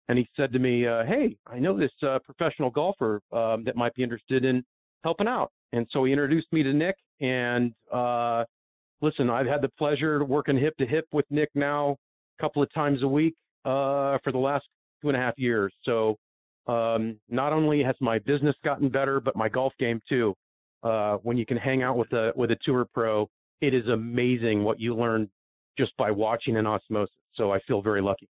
and 0.08 0.18
he 0.18 0.28
said 0.36 0.52
to 0.52 0.58
me, 0.58 0.86
uh, 0.86 1.04
"Hey, 1.04 1.36
I 1.46 1.58
know 1.58 1.76
this 1.76 1.92
uh, 2.02 2.18
professional 2.24 2.70
golfer 2.70 3.20
um, 3.32 3.64
that 3.64 3.76
might 3.76 3.94
be 3.94 4.02
interested 4.02 4.44
in 4.44 4.64
helping 5.02 5.28
out." 5.28 5.50
And 5.72 5.86
so 5.90 6.04
he 6.04 6.12
introduced 6.12 6.52
me 6.52 6.62
to 6.62 6.72
Nick. 6.72 6.96
And 7.20 7.72
uh, 7.92 8.44
listen, 9.00 9.30
I've 9.30 9.46
had 9.46 9.62
the 9.62 9.70
pleasure 9.78 10.24
working 10.24 10.58
hip 10.58 10.76
to 10.78 10.86
hip 10.86 11.06
with 11.12 11.26
Nick 11.30 11.50
now 11.54 11.96
a 12.38 12.42
couple 12.42 12.62
of 12.62 12.72
times 12.72 13.02
a 13.02 13.08
week 13.08 13.34
uh, 13.64 14.18
for 14.24 14.32
the 14.32 14.38
last 14.38 14.66
two 15.02 15.08
and 15.08 15.16
a 15.16 15.20
half 15.20 15.34
years. 15.38 15.72
So 15.84 16.16
um, 16.66 17.18
not 17.28 17.52
only 17.52 17.82
has 17.82 17.96
my 18.00 18.18
business 18.20 18.56
gotten 18.64 18.88
better, 18.88 19.20
but 19.20 19.36
my 19.36 19.48
golf 19.48 19.72
game 19.78 20.00
too. 20.08 20.34
Uh, 20.82 21.16
when 21.22 21.36
you 21.36 21.44
can 21.44 21.56
hang 21.56 21.82
out 21.82 21.96
with 21.96 22.12
a 22.12 22.32
with 22.36 22.50
a 22.50 22.56
tour 22.64 22.86
pro, 22.92 23.28
it 23.60 23.74
is 23.74 23.86
amazing 23.88 24.64
what 24.64 24.80
you 24.80 24.94
learn 24.94 25.28
just 25.78 25.96
by 25.96 26.10
watching 26.10 26.56
an 26.56 26.66
osmosis. 26.66 27.14
So 27.34 27.52
I 27.52 27.60
feel 27.60 27.82
very 27.82 28.02
lucky. 28.02 28.28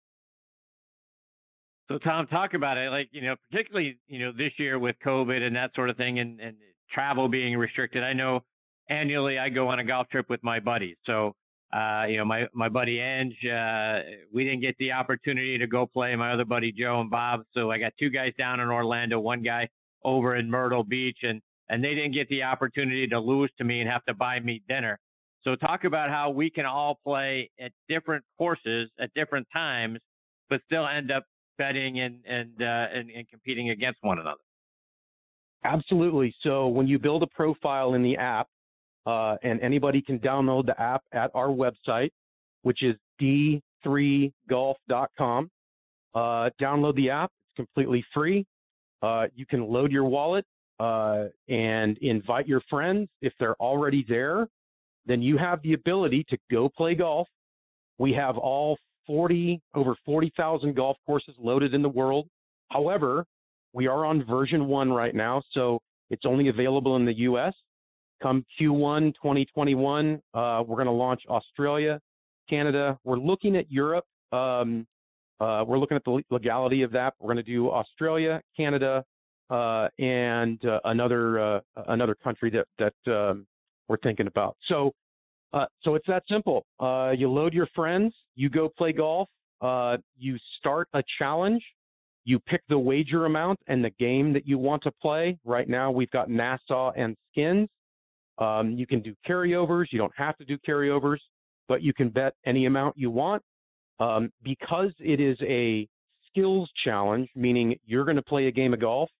So 1.88 1.98
Tom, 1.98 2.26
talk 2.26 2.54
about 2.54 2.76
it. 2.76 2.90
Like 2.90 3.08
you 3.12 3.22
know, 3.22 3.36
particularly 3.50 3.98
you 4.08 4.18
know 4.18 4.32
this 4.36 4.52
year 4.58 4.78
with 4.78 4.96
COVID 5.04 5.42
and 5.42 5.54
that 5.56 5.70
sort 5.74 5.90
of 5.90 5.96
thing, 5.96 6.18
and 6.18 6.40
and 6.40 6.56
travel 6.92 7.28
being 7.28 7.56
restricted. 7.56 8.02
I 8.02 8.12
know 8.12 8.40
annually 8.88 9.38
I 9.38 9.48
go 9.48 9.68
on 9.68 9.78
a 9.78 9.84
golf 9.84 10.08
trip 10.08 10.28
with 10.28 10.42
my 10.42 10.60
buddies. 10.60 10.96
So 11.06 11.34
uh, 11.72 12.04
you 12.08 12.16
know, 12.16 12.24
my 12.24 12.46
my 12.52 12.68
buddy 12.68 12.98
Ange, 12.98 13.36
uh, 13.44 14.00
we 14.32 14.44
didn't 14.44 14.60
get 14.60 14.76
the 14.78 14.90
opportunity 14.90 15.56
to 15.56 15.66
go 15.66 15.86
play. 15.86 16.14
My 16.16 16.32
other 16.32 16.44
buddy 16.44 16.72
Joe 16.72 17.00
and 17.00 17.10
Bob. 17.10 17.42
So 17.54 17.70
I 17.70 17.78
got 17.78 17.92
two 17.98 18.10
guys 18.10 18.32
down 18.36 18.58
in 18.58 18.68
Orlando, 18.68 19.20
one 19.20 19.42
guy 19.42 19.68
over 20.02 20.34
in 20.36 20.50
Myrtle 20.50 20.82
Beach, 20.82 21.18
and 21.22 21.40
and 21.70 21.82
they 21.82 21.94
didn't 21.94 22.12
get 22.12 22.28
the 22.28 22.42
opportunity 22.42 23.06
to 23.06 23.18
lose 23.18 23.50
to 23.56 23.64
me 23.64 23.80
and 23.80 23.88
have 23.88 24.04
to 24.04 24.12
buy 24.12 24.38
me 24.40 24.60
dinner. 24.68 24.98
So 25.42 25.56
talk 25.56 25.84
about 25.84 26.10
how 26.10 26.28
we 26.28 26.50
can 26.50 26.66
all 26.66 27.00
play 27.02 27.50
at 27.58 27.72
different 27.88 28.22
courses 28.36 28.90
at 29.00 29.08
different 29.14 29.46
times, 29.52 29.98
but 30.50 30.60
still 30.66 30.86
end 30.86 31.10
up 31.10 31.24
betting 31.56 32.00
and 32.00 32.18
and, 32.26 32.50
uh, 32.60 32.88
and, 32.92 33.08
and 33.10 33.26
competing 33.28 33.70
against 33.70 34.00
one 34.02 34.18
another. 34.18 34.40
Absolutely. 35.64 36.34
So 36.42 36.68
when 36.68 36.86
you 36.86 36.98
build 36.98 37.22
a 37.22 37.26
profile 37.28 37.94
in 37.94 38.02
the 38.02 38.16
app, 38.16 38.48
uh, 39.06 39.36
and 39.42 39.58
anybody 39.62 40.02
can 40.02 40.18
download 40.18 40.66
the 40.66 40.78
app 40.80 41.02
at 41.12 41.30
our 41.34 41.48
website, 41.48 42.10
which 42.62 42.82
is 42.82 42.94
d3golf.com. 43.22 45.50
Uh, 46.14 46.50
download 46.60 46.94
the 46.96 47.08
app; 47.08 47.30
it's 47.46 47.56
completely 47.56 48.04
free. 48.12 48.44
Uh, 49.00 49.26
you 49.34 49.46
can 49.46 49.66
load 49.66 49.90
your 49.90 50.04
wallet 50.04 50.44
uh, 50.80 51.26
and 51.48 51.98
invite 51.98 52.48
your 52.48 52.62
friends. 52.70 53.08
If 53.20 53.34
they're 53.38 53.56
already 53.56 54.04
there, 54.08 54.48
then 55.06 55.20
you 55.22 55.36
have 55.36 55.62
the 55.62 55.74
ability 55.74 56.24
to 56.30 56.38
go 56.50 56.68
play 56.68 56.94
golf. 56.94 57.28
We 57.98 58.12
have 58.14 58.38
all 58.38 58.78
40 59.06 59.60
over 59.74 59.94
40,000 60.06 60.74
golf 60.74 60.96
courses 61.04 61.34
loaded 61.38 61.74
in 61.74 61.82
the 61.82 61.88
world. 61.88 62.28
However, 62.70 63.26
we 63.72 63.86
are 63.86 64.06
on 64.06 64.24
version 64.24 64.66
one 64.66 64.90
right 64.90 65.14
now, 65.14 65.42
so 65.52 65.80
it's 66.08 66.24
only 66.24 66.48
available 66.48 66.96
in 66.96 67.04
the 67.04 67.18
U.S. 67.18 67.52
Come 68.22 68.44
Q1 68.58 69.14
2021, 69.14 70.20
uh, 70.34 70.62
we're 70.66 70.76
going 70.76 70.86
to 70.86 70.92
launch 70.92 71.22
Australia, 71.28 72.00
Canada. 72.48 72.98
We're 73.04 73.18
looking 73.18 73.56
at 73.56 73.70
Europe. 73.70 74.04
Um, 74.32 74.86
uh, 75.40 75.64
we're 75.66 75.78
looking 75.78 75.96
at 75.96 76.04
the 76.04 76.22
legality 76.30 76.82
of 76.82 76.92
that. 76.92 77.14
We're 77.18 77.32
going 77.32 77.44
to 77.44 77.50
do 77.50 77.70
Australia, 77.70 78.42
Canada, 78.56 79.04
uh, 79.50 79.88
and 79.98 80.64
uh, 80.64 80.78
another 80.84 81.40
uh, 81.40 81.60
another 81.88 82.14
country 82.14 82.50
that 82.50 82.66
that 82.78 83.12
um, 83.12 83.46
we're 83.88 83.98
thinking 83.98 84.28
about. 84.28 84.56
So, 84.66 84.92
uh, 85.52 85.66
so 85.82 85.96
it's 85.96 86.06
that 86.06 86.22
simple. 86.28 86.64
you 87.18 87.30
load 87.30 87.52
your 87.52 87.68
friends, 87.74 88.14
you 88.36 88.48
go 88.48 88.68
play 88.68 88.92
golf, 88.92 89.28
you 90.16 90.38
start 90.58 90.88
a 90.94 91.02
challenge, 91.18 91.62
you 92.24 92.38
pick 92.38 92.62
the 92.68 92.78
wager 92.78 93.26
amount 93.26 93.58
and 93.66 93.84
the 93.84 93.90
game 93.98 94.32
that 94.32 94.46
you 94.46 94.56
want 94.56 94.82
to 94.84 94.92
play. 95.02 95.36
Right 95.44 95.68
now, 95.68 95.90
we've 95.90 96.10
got 96.10 96.30
Nassau 96.30 96.92
and 96.96 97.16
Skins. 97.32 97.68
Um, 98.38 98.70
you 98.72 98.86
can 98.86 99.02
do 99.02 99.14
carryovers. 99.28 99.86
You 99.90 99.98
don't 99.98 100.14
have 100.16 100.36
to 100.38 100.44
do 100.44 100.56
carryovers, 100.66 101.18
but 101.68 101.82
you 101.82 101.92
can 101.92 102.08
bet 102.08 102.34
any 102.46 102.66
amount 102.66 102.96
you 102.96 103.10
want. 103.10 103.42
Um, 103.98 104.30
because 104.42 104.92
it 104.98 105.20
is 105.20 105.36
a 105.42 105.86
skills 106.28 106.70
challenge, 106.84 107.28
meaning 107.34 107.76
you're 107.84 108.04
going 108.04 108.16
to 108.16 108.22
play 108.22 108.46
a 108.46 108.50
game 108.50 108.72
of 108.72 108.80
golf 108.80 109.10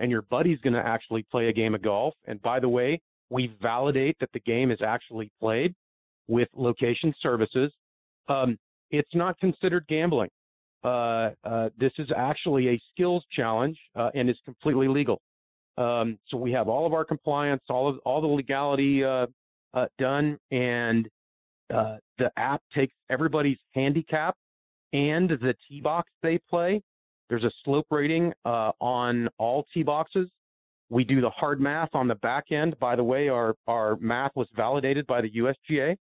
and 0.00 0.10
your 0.10 0.22
buddy's 0.22 0.58
going 0.60 0.72
to 0.72 0.84
actually 0.84 1.24
play 1.30 1.48
a 1.48 1.52
game 1.52 1.74
of 1.74 1.82
golf. 1.82 2.14
And 2.26 2.42
by 2.42 2.58
the 2.58 2.68
way, 2.68 3.00
we 3.28 3.54
validate 3.62 4.16
that 4.18 4.30
the 4.32 4.40
game 4.40 4.72
is 4.72 4.80
actually 4.82 5.30
played 5.38 5.74
with 6.26 6.48
location 6.56 7.14
services. 7.20 7.70
Um, 8.28 8.58
it's 8.90 9.14
not 9.14 9.38
considered 9.38 9.84
gambling. 9.88 10.30
Uh, 10.82 11.30
uh, 11.44 11.68
this 11.78 11.92
is 11.98 12.08
actually 12.16 12.70
a 12.70 12.80
skills 12.92 13.22
challenge 13.30 13.78
uh, 13.94 14.10
and 14.14 14.28
is 14.28 14.38
completely 14.44 14.88
legal. 14.88 15.20
Um, 15.76 16.18
so 16.28 16.36
we 16.36 16.50
have 16.52 16.68
all 16.68 16.86
of 16.86 16.92
our 16.92 17.04
compliance, 17.04 17.62
all 17.68 17.88
of 17.88 17.98
all 18.04 18.20
the 18.20 18.26
legality 18.26 19.04
uh, 19.04 19.26
uh, 19.74 19.86
done, 19.98 20.38
and 20.50 21.08
uh, 21.72 21.96
the 22.18 22.30
app 22.36 22.62
takes 22.74 22.94
everybody's 23.10 23.58
handicap 23.74 24.34
and 24.92 25.28
the 25.28 25.54
tee 25.68 25.80
box 25.80 26.10
they 26.22 26.38
play. 26.48 26.82
There's 27.30 27.44
a 27.44 27.50
slope 27.64 27.86
rating 27.90 28.32
uh, 28.44 28.72
on 28.80 29.28
all 29.38 29.64
tee 29.72 29.84
boxes. 29.84 30.28
We 30.90 31.04
do 31.04 31.20
the 31.20 31.30
hard 31.30 31.60
math 31.60 31.90
on 31.94 32.08
the 32.08 32.16
back 32.16 32.50
end. 32.50 32.76
By 32.80 32.96
the 32.96 33.04
way, 33.04 33.28
our 33.28 33.54
our 33.68 33.96
math 34.00 34.32
was 34.34 34.48
validated 34.56 35.06
by 35.06 35.20
the 35.20 35.30
USGA, 35.30 35.96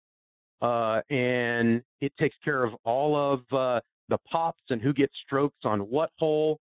uh, 0.60 1.00
and 1.12 1.82
it 2.02 2.12
takes 2.20 2.36
care 2.44 2.62
of 2.62 2.74
all 2.84 3.16
of 3.16 3.40
uh, 3.56 3.80
the 4.10 4.18
pops 4.30 4.60
and 4.68 4.82
who 4.82 4.92
gets 4.92 5.14
strokes 5.24 5.56
on 5.64 5.80
what 5.80 6.10
hole 6.18 6.58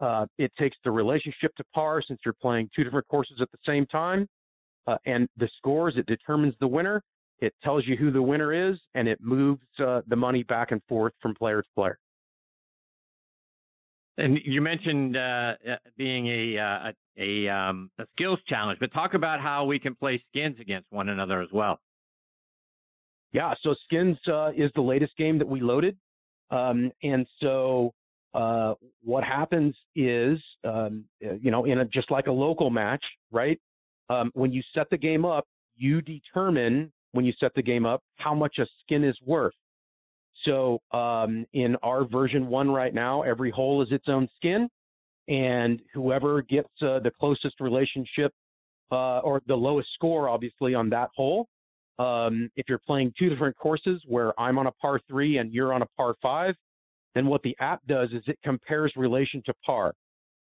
uh, 0.00 0.24
it 0.38 0.50
takes 0.58 0.78
the 0.82 0.90
relationship 0.90 1.54
to 1.56 1.64
par 1.74 2.02
since 2.06 2.18
you're 2.24 2.34
playing 2.40 2.70
two 2.74 2.84
different 2.84 3.06
courses 3.08 3.36
at 3.42 3.50
the 3.52 3.58
same 3.66 3.84
time. 3.86 4.26
Uh, 4.86 4.96
and 5.04 5.28
the 5.36 5.48
scores, 5.58 5.94
it 5.98 6.06
determines 6.06 6.54
the 6.60 6.66
winner. 6.66 7.02
It 7.40 7.52
tells 7.62 7.86
you 7.86 7.96
who 7.96 8.10
the 8.10 8.22
winner 8.22 8.70
is, 8.70 8.78
and 8.94 9.08
it 9.08 9.18
moves 9.20 9.60
uh, 9.78 10.00
the 10.06 10.16
money 10.16 10.42
back 10.42 10.70
and 10.70 10.80
forth 10.88 11.12
from 11.20 11.34
player 11.34 11.60
to 11.60 11.68
player. 11.74 11.98
And 14.18 14.38
you 14.44 14.62
mentioned 14.62 15.16
uh, 15.16 15.54
uh, 15.70 15.76
being 15.96 16.26
a 16.26 16.58
uh, 16.58 16.92
a, 17.18 17.48
um, 17.48 17.90
a 17.98 18.06
skills 18.12 18.38
challenge, 18.48 18.78
but 18.80 18.92
talk 18.92 19.14
about 19.14 19.40
how 19.40 19.64
we 19.64 19.78
can 19.78 19.94
play 19.94 20.22
skins 20.30 20.56
against 20.60 20.86
one 20.90 21.08
another 21.08 21.42
as 21.42 21.48
well. 21.52 21.80
Yeah, 23.32 23.54
so 23.62 23.74
skins 23.84 24.16
is 24.56 24.70
the 24.74 24.80
latest 24.80 25.16
game 25.16 25.38
that 25.38 25.48
we 25.48 25.60
loaded, 25.60 25.96
um, 26.50 26.90
and 27.02 27.26
so 27.40 27.92
uh, 28.36 28.74
what 29.02 29.24
happens 29.24 29.74
is, 29.94 30.38
um, 30.64 31.04
uh, 31.24 31.34
you 31.40 31.50
know, 31.50 31.64
in 31.64 31.78
a, 31.78 31.84
just 31.86 32.10
like 32.10 32.26
a 32.26 32.32
local 32.32 32.68
match, 32.68 33.02
right? 33.30 33.58
Um, 34.10 34.30
when 34.34 34.52
you 34.52 34.62
set 34.74 34.90
the 34.90 34.98
game 34.98 35.24
up, 35.24 35.46
you 35.76 36.02
determine 36.02 36.92
when 37.12 37.24
you 37.24 37.32
set 37.40 37.54
the 37.54 37.62
game 37.62 37.86
up 37.86 38.02
how 38.16 38.34
much 38.34 38.58
a 38.58 38.66
skin 38.82 39.04
is 39.04 39.16
worth. 39.24 39.54
So 40.44 40.80
um, 40.92 41.46
in 41.52 41.76
our 41.82 42.04
version 42.04 42.46
one 42.48 42.70
right 42.70 42.94
now, 42.94 43.22
every 43.22 43.50
hole 43.50 43.82
is 43.82 43.90
its 43.90 44.08
own 44.08 44.28
skin, 44.36 44.68
and 45.28 45.80
whoever 45.94 46.42
gets 46.42 46.68
uh, 46.82 47.00
the 47.00 47.10
closest 47.18 47.60
relationship 47.60 48.32
uh, 48.92 49.18
or 49.20 49.42
the 49.46 49.56
lowest 49.56 49.88
score, 49.94 50.28
obviously, 50.28 50.74
on 50.74 50.88
that 50.90 51.10
hole. 51.16 51.48
Um, 51.98 52.50
if 52.56 52.68
you're 52.68 52.78
playing 52.86 53.12
two 53.18 53.30
different 53.30 53.56
courses 53.56 54.02
where 54.06 54.38
I'm 54.38 54.58
on 54.58 54.66
a 54.66 54.72
par 54.72 55.00
three 55.08 55.38
and 55.38 55.52
you're 55.52 55.72
on 55.72 55.82
a 55.82 55.86
par 55.96 56.14
five, 56.20 56.54
then 57.14 57.26
what 57.26 57.42
the 57.42 57.56
app 57.58 57.80
does 57.88 58.10
is 58.10 58.22
it 58.26 58.38
compares 58.44 58.92
relation 58.96 59.42
to 59.46 59.54
par. 59.64 59.94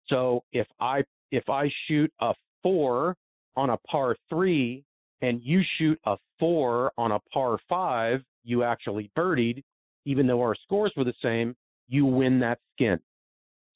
So 0.07 0.43
if 0.53 0.67
I 0.79 1.03
if 1.31 1.49
I 1.49 1.71
shoot 1.87 2.11
a 2.19 2.33
four 2.61 3.15
on 3.55 3.71
a 3.71 3.77
par 3.77 4.15
three 4.29 4.83
and 5.21 5.41
you 5.41 5.63
shoot 5.77 5.99
a 6.05 6.17
four 6.39 6.91
on 6.97 7.13
a 7.13 7.19
par 7.33 7.57
five, 7.67 8.21
you 8.43 8.63
actually 8.63 9.09
birdied, 9.17 9.63
even 10.05 10.27
though 10.27 10.41
our 10.41 10.55
scores 10.55 10.91
were 10.95 11.03
the 11.03 11.13
same, 11.21 11.55
you 11.87 12.05
win 12.05 12.39
that 12.39 12.59
skin. 12.73 12.99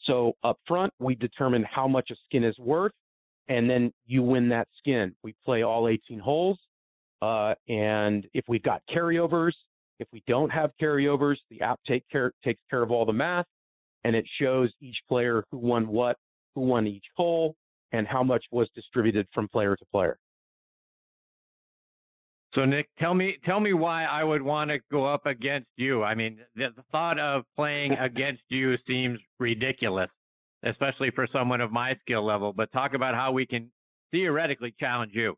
So 0.03 0.33
up 0.43 0.59
front, 0.67 0.93
we 0.99 1.15
determine 1.15 1.65
how 1.69 1.87
much 1.87 2.11
a 2.11 2.15
skin 2.25 2.43
is 2.43 2.57
worth, 2.59 2.91
and 3.47 3.69
then 3.69 3.91
you 4.05 4.23
win 4.23 4.49
that 4.49 4.67
skin. 4.77 5.15
We 5.23 5.35
play 5.43 5.63
all 5.63 5.87
18 5.87 6.19
holes, 6.19 6.59
uh, 7.21 7.55
and 7.67 8.27
if 8.33 8.45
we've 8.47 8.63
got 8.63 8.81
carryovers, 8.93 9.53
if 9.99 10.07
we 10.11 10.23
don't 10.27 10.49
have 10.49 10.71
carryovers, 10.81 11.37
the 11.49 11.61
app 11.61 11.79
take 11.87 12.03
care, 12.11 12.31
takes 12.43 12.61
care 12.69 12.83
of 12.83 12.91
all 12.91 13.05
the 13.05 13.13
math 13.13 13.45
and 14.05 14.15
it 14.15 14.25
shows 14.39 14.71
each 14.81 14.97
player 15.09 15.43
who 15.51 15.57
won 15.57 15.87
what, 15.87 16.15
who 16.53 16.61
won 16.61 16.85
each 16.85 17.05
hole, 17.17 17.55
and 17.91 18.07
how 18.07 18.21
much 18.21 18.45
was 18.51 18.69
distributed 18.75 19.27
from 19.33 19.47
player 19.47 19.75
to 19.75 19.85
player. 19.91 20.15
So 22.55 22.63
Nick, 22.63 22.87
tell 22.97 23.13
me 23.13 23.37
tell 23.45 23.59
me 23.59 23.73
why 23.73 24.05
I 24.05 24.23
would 24.23 24.41
want 24.41 24.71
to 24.71 24.79
go 24.89 25.05
up 25.05 25.25
against 25.25 25.67
you. 25.75 26.03
I 26.03 26.15
mean, 26.15 26.39
the, 26.55 26.67
the 26.75 26.83
thought 26.91 27.19
of 27.19 27.43
playing 27.55 27.91
against 27.99 28.43
you 28.47 28.77
seems 28.87 29.19
ridiculous, 29.39 30.09
especially 30.63 31.11
for 31.11 31.27
someone 31.31 31.59
of 31.59 31.71
my 31.71 31.95
skill 32.01 32.25
level. 32.25 32.53
But 32.53 32.71
talk 32.71 32.93
about 32.93 33.13
how 33.13 33.33
we 33.33 33.45
can 33.45 33.69
theoretically 34.11 34.73
challenge 34.79 35.11
you. 35.13 35.35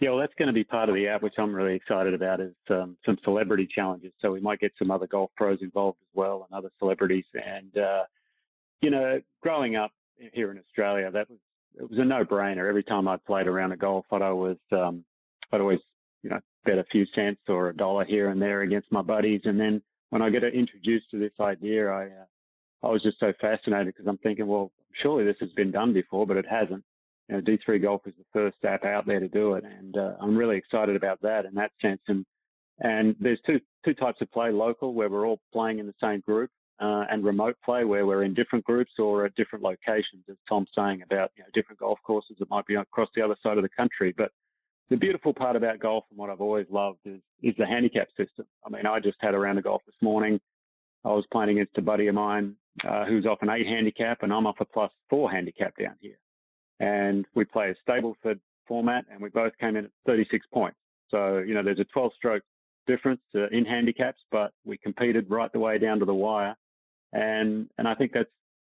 Yeah, 0.00 0.10
well, 0.10 0.18
that's 0.18 0.34
going 0.36 0.48
to 0.48 0.52
be 0.52 0.64
part 0.64 0.88
of 0.88 0.96
the 0.96 1.06
app, 1.06 1.22
which 1.22 1.34
I'm 1.38 1.54
really 1.54 1.76
excited 1.76 2.12
about, 2.12 2.40
is 2.40 2.54
um, 2.70 2.96
some 3.06 3.18
celebrity 3.22 3.68
challenges. 3.72 4.12
So 4.20 4.32
we 4.32 4.40
might 4.40 4.58
get 4.58 4.72
some 4.76 4.90
other 4.90 5.06
golf 5.06 5.30
pros 5.36 5.58
involved 5.60 5.98
as 6.02 6.08
well 6.12 6.48
and 6.50 6.58
other 6.58 6.72
celebrities. 6.80 7.24
And, 7.34 7.78
uh, 7.78 8.02
you 8.80 8.90
know, 8.90 9.20
growing 9.42 9.76
up 9.76 9.92
here 10.32 10.50
in 10.50 10.58
Australia, 10.58 11.08
that 11.12 11.30
was 11.30 11.38
it 11.78 11.88
was 11.88 11.98
a 11.98 12.04
no-brainer. 12.04 12.68
Every 12.68 12.82
time 12.82 13.08
I 13.08 13.16
played 13.16 13.46
around 13.46 13.72
a 13.72 13.76
golf, 13.76 14.06
I'd 14.12 14.22
always 14.22 14.58
um, 14.72 15.04
I'd 15.52 15.60
always 15.60 15.80
you 16.22 16.30
know 16.30 16.40
bet 16.64 16.78
a 16.78 16.84
few 16.84 17.06
cents 17.14 17.40
or 17.48 17.68
a 17.68 17.76
dollar 17.76 18.04
here 18.04 18.30
and 18.30 18.40
there 18.40 18.62
against 18.62 18.92
my 18.92 19.02
buddies, 19.02 19.42
and 19.44 19.58
then 19.58 19.82
when 20.10 20.22
I 20.22 20.30
get 20.30 20.44
introduced 20.44 21.10
to 21.10 21.18
this 21.18 21.32
idea, 21.40 21.88
I 21.88 22.04
uh, 22.04 22.86
I 22.86 22.88
was 22.88 23.02
just 23.02 23.20
so 23.20 23.32
fascinated 23.40 23.94
because 23.94 24.06
I'm 24.06 24.18
thinking, 24.18 24.46
well, 24.46 24.72
surely 25.00 25.24
this 25.24 25.36
has 25.40 25.50
been 25.50 25.70
done 25.70 25.92
before, 25.92 26.26
but 26.26 26.36
it 26.36 26.46
hasn't. 26.48 26.84
You 27.28 27.36
know, 27.36 27.40
D3 27.40 27.80
Golf 27.80 28.02
is 28.06 28.14
the 28.18 28.24
first 28.32 28.56
app 28.64 28.84
out 28.84 29.06
there 29.06 29.20
to 29.20 29.28
do 29.28 29.54
it, 29.54 29.64
and 29.64 29.96
uh, 29.96 30.14
I'm 30.20 30.36
really 30.36 30.56
excited 30.56 30.96
about 30.96 31.20
that 31.22 31.44
in 31.46 31.54
that 31.54 31.70
sense. 31.80 32.00
And 32.08 32.26
and 32.80 33.16
there's 33.20 33.40
two 33.46 33.60
two 33.84 33.94
types 33.94 34.20
of 34.20 34.30
play: 34.32 34.50
local, 34.50 34.94
where 34.94 35.08
we're 35.08 35.26
all 35.26 35.40
playing 35.52 35.78
in 35.78 35.86
the 35.86 35.94
same 36.00 36.20
group, 36.20 36.50
uh, 36.82 37.04
and 37.10 37.24
remote 37.24 37.56
play, 37.64 37.84
where 37.84 38.06
we're 38.06 38.24
in 38.24 38.34
different 38.34 38.64
groups 38.64 38.90
or 38.98 39.24
at 39.24 39.34
different 39.36 39.64
locations. 39.64 40.24
As 40.28 40.36
Tom's 40.48 40.68
saying 40.76 41.02
about 41.02 41.30
you 41.36 41.44
know, 41.44 41.48
different 41.54 41.78
golf 41.78 41.98
courses 42.04 42.36
that 42.40 42.50
might 42.50 42.66
be 42.66 42.74
across 42.74 43.08
the 43.14 43.22
other 43.22 43.36
side 43.42 43.56
of 43.56 43.62
the 43.62 43.68
country. 43.68 44.12
But 44.16 44.32
the 44.90 44.96
beautiful 44.96 45.32
part 45.32 45.54
about 45.54 45.78
golf 45.78 46.04
and 46.10 46.18
what 46.18 46.28
I've 46.28 46.40
always 46.40 46.66
loved 46.70 46.98
is 47.04 47.20
is 47.42 47.54
the 47.56 47.66
handicap 47.66 48.08
system. 48.16 48.46
I 48.66 48.70
mean, 48.70 48.84
I 48.84 48.98
just 48.98 49.16
had 49.20 49.34
a 49.34 49.38
round 49.38 49.58
of 49.58 49.64
golf 49.64 49.82
this 49.86 49.94
morning. 50.02 50.40
I 51.04 51.08
was 51.08 51.24
playing 51.32 51.50
against 51.50 51.78
a 51.78 51.82
buddy 51.82 52.08
of 52.08 52.14
mine 52.14 52.56
uh, 52.86 53.04
who's 53.04 53.26
off 53.26 53.38
an 53.42 53.50
eight 53.50 53.66
handicap, 53.66 54.22
and 54.22 54.32
I'm 54.32 54.46
off 54.46 54.56
a 54.60 54.64
plus 54.64 54.90
four 55.08 55.30
handicap 55.30 55.74
down 55.80 55.94
here. 56.00 56.18
And 56.80 57.26
we 57.34 57.44
play 57.44 57.70
a 57.70 57.90
Stableford 57.90 58.40
format, 58.66 59.04
and 59.10 59.20
we 59.20 59.28
both 59.28 59.52
came 59.58 59.76
in 59.76 59.84
at 59.84 59.90
36 60.06 60.46
points. 60.52 60.78
So 61.10 61.38
you 61.38 61.54
know, 61.54 61.62
there's 61.62 61.80
a 61.80 61.84
12 61.84 62.12
stroke 62.16 62.42
difference 62.88 63.20
uh, 63.36 63.48
in 63.50 63.64
handicaps, 63.64 64.20
but 64.32 64.52
we 64.64 64.76
competed 64.78 65.30
right 65.30 65.52
the 65.52 65.60
way 65.60 65.78
down 65.78 66.00
to 66.00 66.04
the 66.04 66.14
wire. 66.14 66.56
And 67.12 67.68
and 67.78 67.86
I 67.86 67.94
think 67.94 68.12
that's 68.12 68.30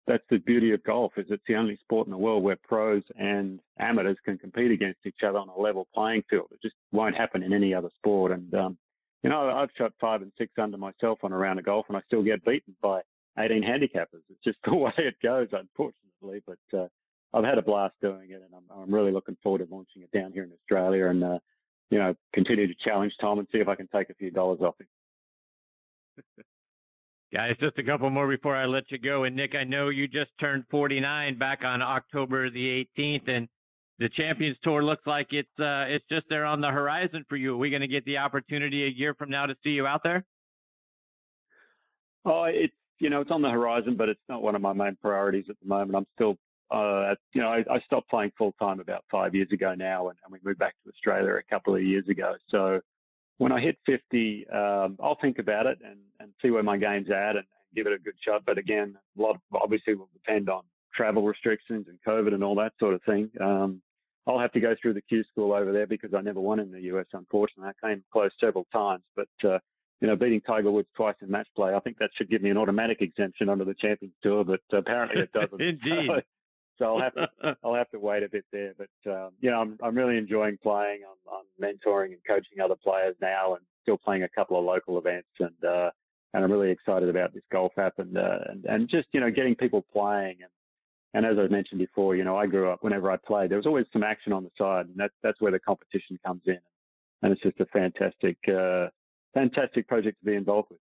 that's 0.06 0.24
the 0.30 0.38
beauty 0.38 0.72
of 0.72 0.82
golf 0.84 1.12
is 1.18 1.26
it's 1.28 1.42
the 1.46 1.54
only 1.54 1.76
sport 1.76 2.06
in 2.06 2.10
the 2.10 2.16
world 2.16 2.42
where 2.42 2.56
pros 2.66 3.02
and 3.16 3.60
amateurs 3.78 4.16
can 4.24 4.38
compete 4.38 4.70
against 4.70 5.00
each 5.04 5.22
other 5.22 5.38
on 5.38 5.50
a 5.50 5.60
level 5.60 5.86
playing 5.94 6.22
field. 6.30 6.48
It 6.50 6.62
just 6.62 6.74
won't 6.92 7.16
happen 7.16 7.42
in 7.42 7.52
any 7.52 7.74
other 7.74 7.90
sport. 7.96 8.32
And 8.32 8.52
um, 8.54 8.78
you 9.22 9.30
know, 9.30 9.50
I've 9.50 9.68
shot 9.76 9.92
five 10.00 10.22
and 10.22 10.32
six 10.38 10.52
under 10.58 10.78
myself 10.78 11.18
on 11.22 11.32
a 11.32 11.36
round 11.36 11.58
of 11.58 11.66
golf, 11.66 11.86
and 11.88 11.96
I 11.96 12.00
still 12.06 12.22
get 12.22 12.44
beaten 12.44 12.74
by 12.80 13.02
18 13.38 13.62
handicappers. 13.62 14.22
It's 14.30 14.42
just 14.42 14.58
the 14.64 14.74
way 14.74 14.92
it 14.96 15.16
goes, 15.22 15.48
unfortunately. 15.52 16.42
But 16.46 16.78
uh, 16.78 16.88
I've 17.34 17.44
had 17.44 17.58
a 17.58 17.62
blast 17.62 17.94
doing 18.00 18.30
it, 18.30 18.42
and 18.42 18.54
I'm, 18.54 18.82
I'm 18.82 18.94
really 18.94 19.12
looking 19.12 19.36
forward 19.42 19.58
to 19.58 19.74
launching 19.74 20.02
it 20.02 20.10
down 20.16 20.32
here 20.32 20.44
in 20.44 20.52
Australia. 20.52 21.08
And 21.08 21.22
uh, 21.22 21.38
you 21.90 21.98
know, 21.98 22.14
continue 22.32 22.66
to 22.66 22.74
challenge 22.82 23.14
Tom 23.20 23.38
and 23.38 23.48
see 23.52 23.58
if 23.58 23.68
I 23.68 23.74
can 23.74 23.88
take 23.88 24.10
a 24.10 24.14
few 24.14 24.30
dollars 24.30 24.60
off 24.60 24.74
him. 24.80 24.86
Guys, 27.32 27.54
just 27.60 27.78
a 27.78 27.82
couple 27.82 28.08
more 28.08 28.26
before 28.26 28.56
I 28.56 28.64
let 28.64 28.84
you 28.90 28.98
go. 28.98 29.24
And 29.24 29.36
Nick, 29.36 29.54
I 29.54 29.62
know 29.62 29.90
you 29.90 30.08
just 30.08 30.30
turned 30.40 30.64
49 30.70 31.38
back 31.38 31.62
on 31.62 31.82
October 31.82 32.48
the 32.48 32.86
18th, 32.98 33.28
and 33.28 33.48
the 33.98 34.08
Champions 34.08 34.56
Tour 34.62 34.82
looks 34.82 35.06
like 35.06 35.26
it's 35.32 35.48
uh, 35.58 35.84
it's 35.88 36.04
just 36.10 36.24
there 36.30 36.46
on 36.46 36.62
the 36.62 36.68
horizon 36.68 37.24
for 37.28 37.36
you. 37.36 37.54
Are 37.54 37.58
we 37.58 37.68
going 37.68 37.82
to 37.82 37.88
get 37.88 38.04
the 38.06 38.16
opportunity 38.16 38.84
a 38.84 38.88
year 38.88 39.12
from 39.14 39.28
now 39.28 39.44
to 39.44 39.54
see 39.62 39.70
you 39.70 39.86
out 39.86 40.02
there? 40.02 40.24
Oh, 42.24 42.44
it's 42.44 42.72
you 42.98 43.10
know 43.10 43.20
it's 43.20 43.30
on 43.30 43.42
the 43.42 43.50
horizon, 43.50 43.94
but 43.96 44.08
it's 44.08 44.20
not 44.28 44.42
one 44.42 44.54
of 44.54 44.62
my 44.62 44.72
main 44.72 44.96
priorities 45.02 45.44
at 45.50 45.56
the 45.60 45.68
moment. 45.68 45.96
I'm 45.96 46.06
still 46.14 46.36
uh, 46.70 47.14
you 47.32 47.40
know, 47.40 47.48
I, 47.48 47.64
I, 47.70 47.80
stopped 47.86 48.10
playing 48.10 48.30
full 48.36 48.52
time 48.60 48.78
about 48.78 49.02
five 49.10 49.34
years 49.34 49.48
ago 49.52 49.74
now, 49.74 50.08
and, 50.08 50.18
and, 50.22 50.30
we 50.30 50.38
moved 50.44 50.58
back 50.58 50.74
to 50.84 50.90
Australia 50.90 51.34
a 51.36 51.42
couple 51.50 51.74
of 51.74 51.82
years 51.82 52.06
ago. 52.10 52.34
So 52.50 52.80
when 53.38 53.52
I 53.52 53.60
hit 53.60 53.78
50, 53.86 54.46
um, 54.50 54.98
I'll 55.02 55.18
think 55.20 55.38
about 55.38 55.66
it 55.66 55.78
and, 55.84 55.98
and 56.20 56.30
see 56.42 56.50
where 56.50 56.62
my 56.62 56.76
game's 56.76 57.10
at 57.10 57.36
and, 57.36 57.44
give 57.74 57.86
it 57.86 57.92
a 57.92 57.98
good 57.98 58.14
shot. 58.24 58.42
But 58.46 58.58
again, 58.58 58.96
a 59.18 59.22
lot 59.22 59.34
of, 59.34 59.40
obviously 59.52 59.94
will 59.94 60.08
depend 60.12 60.48
on 60.48 60.62
travel 60.94 61.22
restrictions 61.22 61.86
and 61.88 61.98
COVID 62.06 62.34
and 62.34 62.42
all 62.42 62.54
that 62.56 62.72
sort 62.80 62.94
of 62.94 63.02
thing. 63.02 63.30
Um, 63.40 63.82
I'll 64.26 64.38
have 64.38 64.52
to 64.52 64.60
go 64.60 64.74
through 64.80 64.94
the 64.94 65.00
Q 65.02 65.24
school 65.30 65.52
over 65.52 65.72
there 65.72 65.86
because 65.86 66.12
I 66.14 66.20
never 66.20 66.40
won 66.40 66.60
in 66.60 66.70
the 66.70 66.80
US, 66.92 67.06
unfortunately. 67.12 67.72
I 67.82 67.86
came 67.86 68.02
close 68.12 68.30
several 68.40 68.66
times, 68.72 69.02
but 69.16 69.28
uh, 69.44 69.58
you 70.00 70.06
know, 70.06 70.16
beating 70.16 70.40
Tiger 70.40 70.70
Woods 70.70 70.88
twice 70.96 71.14
in 71.22 71.30
match 71.30 71.48
play, 71.56 71.74
I 71.74 71.80
think 71.80 71.98
that 71.98 72.10
should 72.14 72.30
give 72.30 72.42
me 72.42 72.50
an 72.50 72.56
automatic 72.56 73.00
exemption 73.00 73.48
under 73.48 73.64
the 73.64 73.74
Champions 73.74 74.14
Tour, 74.22 74.44
but 74.44 74.60
apparently 74.72 75.22
it 75.22 75.32
doesn't. 75.32 75.60
Indeed. 75.60 76.10
So 76.78 76.84
I'll 76.96 77.00
have 77.00 77.14
to 77.14 77.28
I'll 77.64 77.74
have 77.74 77.90
to 77.90 77.98
wait 77.98 78.22
a 78.22 78.28
bit 78.28 78.44
there. 78.52 78.74
But 78.76 79.10
um, 79.10 79.30
you 79.40 79.50
know, 79.50 79.60
I'm 79.60 79.78
I'm 79.82 79.96
really 79.96 80.16
enjoying 80.16 80.58
playing. 80.62 81.00
I'm, 81.08 81.38
I'm 81.38 81.74
mentoring 81.74 82.12
and 82.12 82.20
coaching 82.26 82.60
other 82.62 82.76
players 82.76 83.16
now, 83.20 83.54
and 83.54 83.64
still 83.82 83.98
playing 83.98 84.22
a 84.22 84.28
couple 84.28 84.58
of 84.58 84.64
local 84.64 84.98
events. 84.98 85.28
And 85.40 85.64
uh, 85.64 85.90
and 86.34 86.44
I'm 86.44 86.52
really 86.52 86.70
excited 86.70 87.08
about 87.08 87.34
this 87.34 87.42
golf 87.50 87.72
app 87.78 87.98
and 87.98 88.16
uh, 88.16 88.38
and 88.48 88.64
and 88.66 88.88
just 88.88 89.08
you 89.12 89.20
know 89.20 89.30
getting 89.30 89.54
people 89.54 89.84
playing. 89.92 90.36
And 90.42 90.50
and 91.14 91.26
as 91.26 91.42
I 91.42 91.48
mentioned 91.48 91.78
before, 91.78 92.16
you 92.16 92.24
know, 92.24 92.36
I 92.36 92.46
grew 92.46 92.70
up 92.70 92.82
whenever 92.82 93.10
I 93.10 93.16
played, 93.16 93.50
there 93.50 93.56
was 93.56 93.66
always 93.66 93.86
some 93.92 94.02
action 94.02 94.32
on 94.32 94.44
the 94.44 94.50
side, 94.58 94.86
and 94.86 94.96
that's 94.96 95.14
that's 95.22 95.40
where 95.40 95.52
the 95.52 95.60
competition 95.60 96.18
comes 96.24 96.42
in. 96.46 96.58
And 97.22 97.32
it's 97.32 97.42
just 97.42 97.58
a 97.60 97.66
fantastic 97.66 98.36
uh, 98.48 98.88
fantastic 99.34 99.88
project 99.88 100.18
to 100.20 100.26
be 100.26 100.34
involved 100.34 100.70
with. 100.70 100.80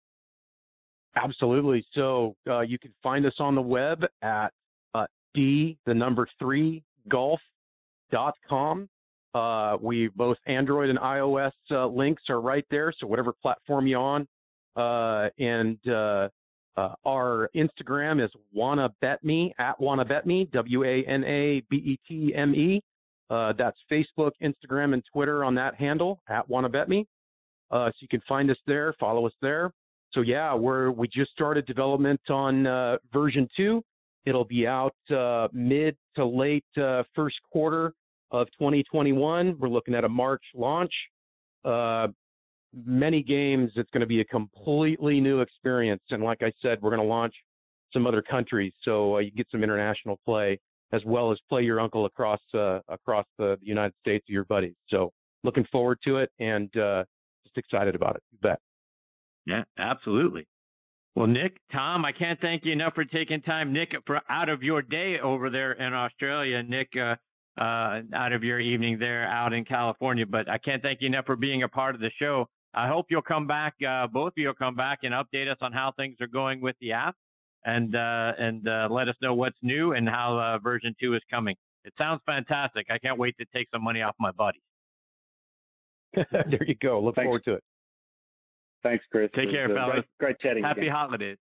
Absolutely. 1.16 1.84
So 1.92 2.36
uh, 2.48 2.60
you 2.60 2.78
can 2.78 2.92
find 3.02 3.26
us 3.26 3.34
on 3.38 3.54
the 3.54 3.62
web 3.62 4.04
at 4.22 4.52
uh, 4.94 5.06
d 5.34 5.76
the 5.86 5.94
number 5.94 6.28
three 6.38 6.82
golf 7.08 7.40
golf.com. 8.12 8.88
Uh, 9.34 9.76
we 9.80 10.08
both 10.08 10.38
Android 10.46 10.90
and 10.90 10.98
iOS 10.98 11.52
uh, 11.70 11.86
links 11.86 12.22
are 12.28 12.40
right 12.40 12.64
there. 12.70 12.92
So 12.98 13.06
whatever 13.06 13.32
platform 13.32 13.86
you're 13.86 14.00
on, 14.00 14.26
uh, 14.76 15.28
and 15.38 15.78
uh, 15.88 16.28
our 17.04 17.50
Instagram 17.54 18.24
is 18.24 18.30
wanna 18.52 18.88
bet 19.00 19.22
me 19.22 19.52
at 19.58 19.78
wanna 19.80 20.04
bet 20.04 20.26
me 20.26 20.48
W 20.52 20.84
A 20.84 21.04
N 21.04 21.24
A 21.24 21.62
B 21.68 21.76
E 21.76 21.98
T 22.08 22.34
M 22.34 22.54
E. 22.54 22.82
Uh, 23.30 23.52
that's 23.56 23.78
Facebook, 23.90 24.32
Instagram, 24.42 24.94
and 24.94 25.02
Twitter 25.12 25.44
on 25.44 25.54
that 25.54 25.74
handle 25.74 26.20
at 26.28 26.48
Wanna 26.48 26.68
Bet 26.68 26.88
Me. 26.88 27.06
Uh, 27.70 27.88
so 27.88 27.96
you 28.00 28.08
can 28.08 28.22
find 28.26 28.50
us 28.50 28.56
there, 28.66 28.94
follow 28.98 29.26
us 29.26 29.32
there. 29.42 29.72
So 30.12 30.22
yeah, 30.22 30.54
we're 30.54 30.90
we 30.90 31.06
just 31.08 31.30
started 31.32 31.66
development 31.66 32.20
on 32.30 32.66
uh, 32.66 32.96
version 33.12 33.48
two. 33.56 33.84
It'll 34.24 34.44
be 34.44 34.66
out 34.66 34.94
uh, 35.14 35.48
mid 35.52 35.96
to 36.16 36.24
late 36.24 36.64
uh, 36.80 37.02
first 37.14 37.36
quarter 37.50 37.92
of 38.30 38.46
2021. 38.58 39.56
We're 39.58 39.68
looking 39.68 39.94
at 39.94 40.04
a 40.04 40.08
March 40.08 40.42
launch. 40.54 40.92
Uh, 41.64 42.08
many 42.84 43.22
games, 43.22 43.70
it's 43.76 43.90
going 43.90 44.00
to 44.00 44.06
be 44.06 44.20
a 44.20 44.24
completely 44.24 45.20
new 45.20 45.40
experience. 45.40 46.02
And 46.10 46.22
like 46.22 46.42
I 46.42 46.52
said, 46.60 46.80
we're 46.82 46.90
going 46.90 47.02
to 47.02 47.08
launch 47.08 47.34
some 47.92 48.06
other 48.06 48.20
countries, 48.20 48.72
so 48.82 49.18
you 49.18 49.30
get 49.30 49.46
some 49.50 49.62
international 49.62 50.18
play 50.26 50.60
as 50.92 51.04
well 51.04 51.30
as 51.30 51.38
play 51.48 51.62
your 51.62 51.80
uncle 51.80 52.06
across 52.06 52.40
uh, 52.54 52.80
across 52.88 53.26
the, 53.38 53.56
United 53.60 53.94
States 54.00 54.24
with 54.28 54.34
your 54.34 54.44
buddies. 54.44 54.74
So 54.88 55.12
looking 55.44 55.66
forward 55.70 55.98
to 56.04 56.18
it 56.18 56.30
and 56.38 56.74
uh, 56.76 57.04
just 57.44 57.56
excited 57.58 57.94
about 57.94 58.16
it. 58.16 58.22
You 58.32 58.38
bet. 58.42 58.58
Yeah, 59.46 59.64
absolutely. 59.78 60.46
Well, 61.14 61.26
Nick, 61.26 61.56
Tom, 61.72 62.04
I 62.04 62.12
can't 62.12 62.40
thank 62.40 62.64
you 62.64 62.72
enough 62.72 62.94
for 62.94 63.04
taking 63.04 63.40
time, 63.42 63.72
Nick, 63.72 63.92
for 64.06 64.20
out 64.28 64.48
of 64.48 64.62
your 64.62 64.82
day 64.82 65.18
over 65.18 65.50
there 65.50 65.72
in 65.72 65.92
Australia, 65.92 66.62
Nick, 66.62 66.90
uh, 66.96 67.16
uh, 67.60 68.02
out 68.14 68.32
of 68.32 68.44
your 68.44 68.60
evening 68.60 68.98
there 69.00 69.26
out 69.26 69.52
in 69.52 69.64
California. 69.64 70.24
But 70.26 70.48
I 70.48 70.58
can't 70.58 70.82
thank 70.82 71.00
you 71.00 71.08
enough 71.08 71.26
for 71.26 71.34
being 71.34 71.64
a 71.64 71.68
part 71.68 71.94
of 71.94 72.00
the 72.00 72.10
show. 72.20 72.46
I 72.74 72.86
hope 72.86 73.06
you'll 73.10 73.22
come 73.22 73.46
back, 73.46 73.74
uh, 73.86 74.06
both 74.06 74.28
of 74.28 74.32
you 74.36 74.46
will 74.46 74.54
come 74.54 74.76
back 74.76 75.00
and 75.02 75.12
update 75.12 75.50
us 75.50 75.56
on 75.60 75.72
how 75.72 75.92
things 75.96 76.16
are 76.20 76.28
going 76.28 76.60
with 76.60 76.76
the 76.80 76.92
app 76.92 77.16
and 77.64 77.94
uh, 77.94 78.32
and 78.38 78.68
uh, 78.68 78.88
let 78.90 79.08
us 79.08 79.16
know 79.20 79.34
what's 79.34 79.56
new 79.62 79.92
and 79.92 80.08
how 80.08 80.38
uh, 80.38 80.58
version 80.58 80.94
two 81.00 81.14
is 81.14 81.22
coming. 81.30 81.56
It 81.84 81.92
sounds 81.98 82.20
fantastic. 82.26 82.86
I 82.90 82.98
can't 82.98 83.18
wait 83.18 83.36
to 83.38 83.46
take 83.54 83.68
some 83.72 83.82
money 83.82 84.02
off 84.02 84.14
my 84.18 84.30
buddy. 84.32 84.60
there 86.14 86.64
you 86.66 86.74
go. 86.74 87.00
Look 87.00 87.16
Thanks. 87.16 87.26
forward 87.26 87.44
to 87.44 87.54
it. 87.54 87.64
Thanks, 88.82 89.04
Chris. 89.10 89.30
Take 89.34 89.50
care, 89.50 89.70
uh, 89.70 89.74
fellas. 89.74 90.04
Great, 90.18 90.38
great 90.38 90.40
chatting. 90.40 90.64
Happy 90.64 90.82
again. 90.82 90.92
holidays. 90.92 91.38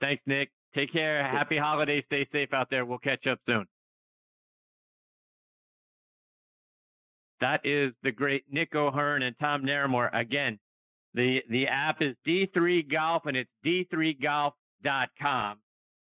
Thanks, 0.00 0.22
Nick. 0.26 0.50
Take 0.74 0.92
care. 0.92 1.22
Happy 1.26 1.56
holidays. 1.56 2.02
Stay 2.06 2.26
safe 2.32 2.52
out 2.52 2.68
there. 2.70 2.84
We'll 2.84 2.98
catch 2.98 3.26
up 3.26 3.38
soon. 3.46 3.66
That 7.40 7.60
is 7.64 7.92
the 8.02 8.12
great 8.12 8.44
Nick 8.50 8.74
O'Hern 8.74 9.22
and 9.22 9.34
Tom 9.40 9.62
Naramore. 9.62 10.10
Again, 10.14 10.58
the 11.14 11.42
the 11.50 11.66
app 11.66 12.00
is 12.00 12.14
D3 12.26 12.90
Golf 12.90 13.26
and 13.26 13.36
it's 13.36 13.50
d3golf.com. 14.84 15.58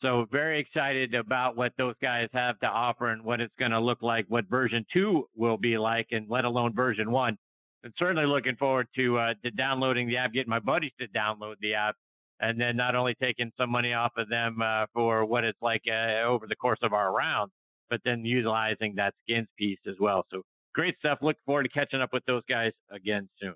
So 0.02 0.26
very 0.30 0.60
excited 0.60 1.14
about 1.14 1.56
what 1.56 1.72
those 1.78 1.94
guys 2.02 2.28
have 2.32 2.58
to 2.60 2.66
offer 2.66 3.08
and 3.08 3.24
what 3.24 3.40
it's 3.40 3.54
going 3.58 3.70
to 3.70 3.80
look 3.80 4.02
like, 4.02 4.26
what 4.28 4.44
version 4.48 4.84
two 4.92 5.26
will 5.34 5.56
be 5.56 5.78
like, 5.78 6.08
and 6.10 6.28
let 6.28 6.44
alone 6.44 6.74
version 6.74 7.10
one. 7.10 7.36
And 7.82 7.92
certainly 7.98 8.26
looking 8.26 8.56
forward 8.56 8.88
to 8.96 9.18
uh, 9.18 9.34
to 9.42 9.50
downloading 9.50 10.06
the 10.08 10.18
app, 10.18 10.32
getting 10.32 10.50
my 10.50 10.58
buddies 10.58 10.92
to 11.00 11.08
download 11.08 11.54
the 11.60 11.74
app, 11.74 11.96
and 12.40 12.60
then 12.60 12.76
not 12.76 12.94
only 12.94 13.14
taking 13.14 13.50
some 13.58 13.70
money 13.70 13.94
off 13.94 14.12
of 14.18 14.28
them 14.28 14.60
uh, 14.62 14.86
for 14.92 15.24
what 15.24 15.44
it's 15.44 15.60
like 15.62 15.82
uh, 15.88 16.26
over 16.26 16.46
the 16.46 16.56
course 16.56 16.78
of 16.82 16.92
our 16.92 17.12
round, 17.14 17.50
but 17.88 18.00
then 18.04 18.24
utilizing 18.24 18.94
that 18.96 19.14
skins 19.22 19.48
piece 19.58 19.78
as 19.88 19.94
well. 19.98 20.26
So 20.30 20.42
great 20.74 20.96
stuff. 20.98 21.18
Look 21.22 21.36
forward 21.46 21.62
to 21.62 21.68
catching 21.70 22.02
up 22.02 22.10
with 22.12 22.24
those 22.26 22.42
guys 22.48 22.72
again 22.90 23.28
soon. 23.40 23.54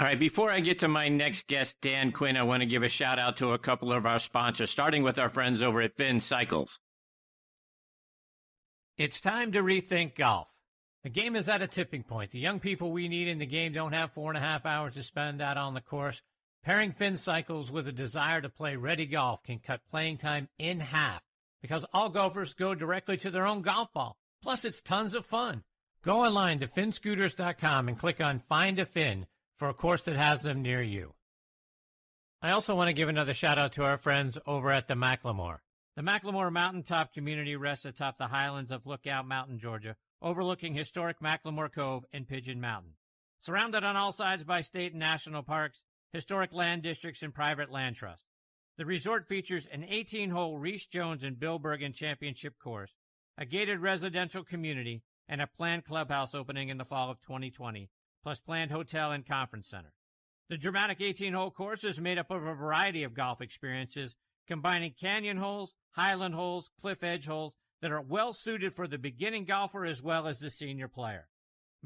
All 0.00 0.06
right, 0.06 0.18
before 0.18 0.48
I 0.48 0.60
get 0.60 0.78
to 0.78 0.88
my 0.88 1.08
next 1.08 1.48
guest, 1.48 1.80
Dan 1.82 2.12
Quinn, 2.12 2.36
I 2.36 2.44
want 2.44 2.60
to 2.60 2.68
give 2.68 2.84
a 2.84 2.88
shout 2.88 3.18
out 3.18 3.36
to 3.38 3.52
a 3.52 3.58
couple 3.58 3.92
of 3.92 4.06
our 4.06 4.20
sponsors, 4.20 4.70
starting 4.70 5.02
with 5.02 5.18
our 5.18 5.28
friends 5.28 5.60
over 5.60 5.82
at 5.82 5.96
Finn 5.96 6.20
Cycles. 6.20 6.78
It's 8.96 9.20
time 9.20 9.50
to 9.52 9.60
rethink 9.60 10.14
golf. 10.14 10.52
The 11.02 11.10
game 11.10 11.34
is 11.34 11.48
at 11.48 11.62
a 11.62 11.66
tipping 11.66 12.04
point. 12.04 12.30
The 12.30 12.38
young 12.38 12.60
people 12.60 12.92
we 12.92 13.08
need 13.08 13.26
in 13.26 13.40
the 13.40 13.46
game 13.46 13.72
don't 13.72 13.92
have 13.92 14.12
four 14.12 14.30
and 14.30 14.38
a 14.38 14.40
half 14.40 14.64
hours 14.64 14.94
to 14.94 15.02
spend 15.02 15.42
out 15.42 15.56
on 15.56 15.74
the 15.74 15.80
course. 15.80 16.22
Pairing 16.64 16.92
Finn 16.92 17.16
Cycles 17.16 17.72
with 17.72 17.88
a 17.88 17.92
desire 17.92 18.40
to 18.40 18.48
play 18.48 18.76
ready 18.76 19.06
golf 19.06 19.42
can 19.42 19.58
cut 19.58 19.80
playing 19.90 20.18
time 20.18 20.48
in 20.60 20.78
half 20.78 21.22
because 21.60 21.84
all 21.92 22.08
golfers 22.08 22.54
go 22.54 22.72
directly 22.72 23.16
to 23.16 23.32
their 23.32 23.46
own 23.46 23.62
golf 23.62 23.92
ball. 23.92 24.16
Plus, 24.44 24.64
it's 24.64 24.80
tons 24.80 25.14
of 25.14 25.26
fun. 25.26 25.64
Go 26.04 26.24
online 26.24 26.60
to 26.60 26.68
finscooters.com 26.68 27.88
and 27.88 27.98
click 27.98 28.20
on 28.20 28.38
Find 28.38 28.78
a 28.78 28.86
Fin 28.86 29.26
for 29.58 29.68
a 29.68 29.74
course 29.74 30.02
that 30.04 30.16
has 30.16 30.42
them 30.42 30.62
near 30.62 30.80
you. 30.80 31.14
I 32.40 32.52
also 32.52 32.76
want 32.76 32.88
to 32.88 32.94
give 32.94 33.08
another 33.08 33.34
shout 33.34 33.58
out 33.58 33.72
to 33.72 33.84
our 33.84 33.98
friends 33.98 34.38
over 34.46 34.70
at 34.70 34.86
the 34.86 34.94
McLemore. 34.94 35.58
The 35.96 36.02
McLemore 36.02 36.52
Mountaintop 36.52 37.12
community 37.12 37.56
rests 37.56 37.84
atop 37.84 38.18
the 38.18 38.28
highlands 38.28 38.70
of 38.70 38.86
Lookout 38.86 39.26
Mountain, 39.26 39.58
Georgia, 39.58 39.96
overlooking 40.22 40.74
historic 40.74 41.18
McLemore 41.18 41.72
Cove 41.72 42.04
and 42.12 42.28
Pigeon 42.28 42.60
Mountain. 42.60 42.92
Surrounded 43.40 43.82
on 43.82 43.96
all 43.96 44.12
sides 44.12 44.44
by 44.44 44.60
state 44.60 44.92
and 44.92 45.00
national 45.00 45.42
parks, 45.42 45.82
historic 46.12 46.52
land 46.52 46.82
districts, 46.82 47.22
and 47.22 47.34
private 47.34 47.70
land 47.70 47.96
trusts. 47.96 48.24
The 48.76 48.86
resort 48.86 49.26
features 49.26 49.66
an 49.66 49.84
18 49.88 50.30
hole 50.30 50.56
Rees 50.56 50.86
Jones 50.86 51.24
and 51.24 51.38
Bill 51.38 51.58
Bergin 51.58 51.92
championship 51.92 52.54
course, 52.62 52.92
a 53.36 53.44
gated 53.44 53.80
residential 53.80 54.44
community, 54.44 55.02
and 55.28 55.42
a 55.42 55.48
planned 55.48 55.84
clubhouse 55.84 56.34
opening 56.34 56.68
in 56.68 56.78
the 56.78 56.84
fall 56.84 57.10
of 57.10 57.20
2020, 57.22 57.90
plus 58.22 58.40
planned 58.40 58.70
hotel 58.70 59.12
and 59.12 59.26
conference 59.26 59.68
center. 59.68 59.92
The 60.48 60.56
dramatic 60.56 61.00
18 61.00 61.34
hole 61.34 61.50
course 61.50 61.84
is 61.84 62.00
made 62.00 62.18
up 62.18 62.30
of 62.30 62.46
a 62.46 62.54
variety 62.54 63.02
of 63.02 63.14
golf 63.14 63.40
experiences, 63.40 64.16
combining 64.46 64.94
canyon 64.98 65.36
holes, 65.36 65.74
highland 65.90 66.34
holes, 66.34 66.70
cliff 66.80 67.04
edge 67.04 67.26
holes 67.26 67.54
that 67.82 67.92
are 67.92 68.00
well 68.00 68.32
suited 68.32 68.74
for 68.74 68.88
the 68.88 68.98
beginning 68.98 69.44
golfer 69.44 69.84
as 69.84 70.02
well 70.02 70.26
as 70.26 70.38
the 70.38 70.50
senior 70.50 70.88
player. 70.88 71.28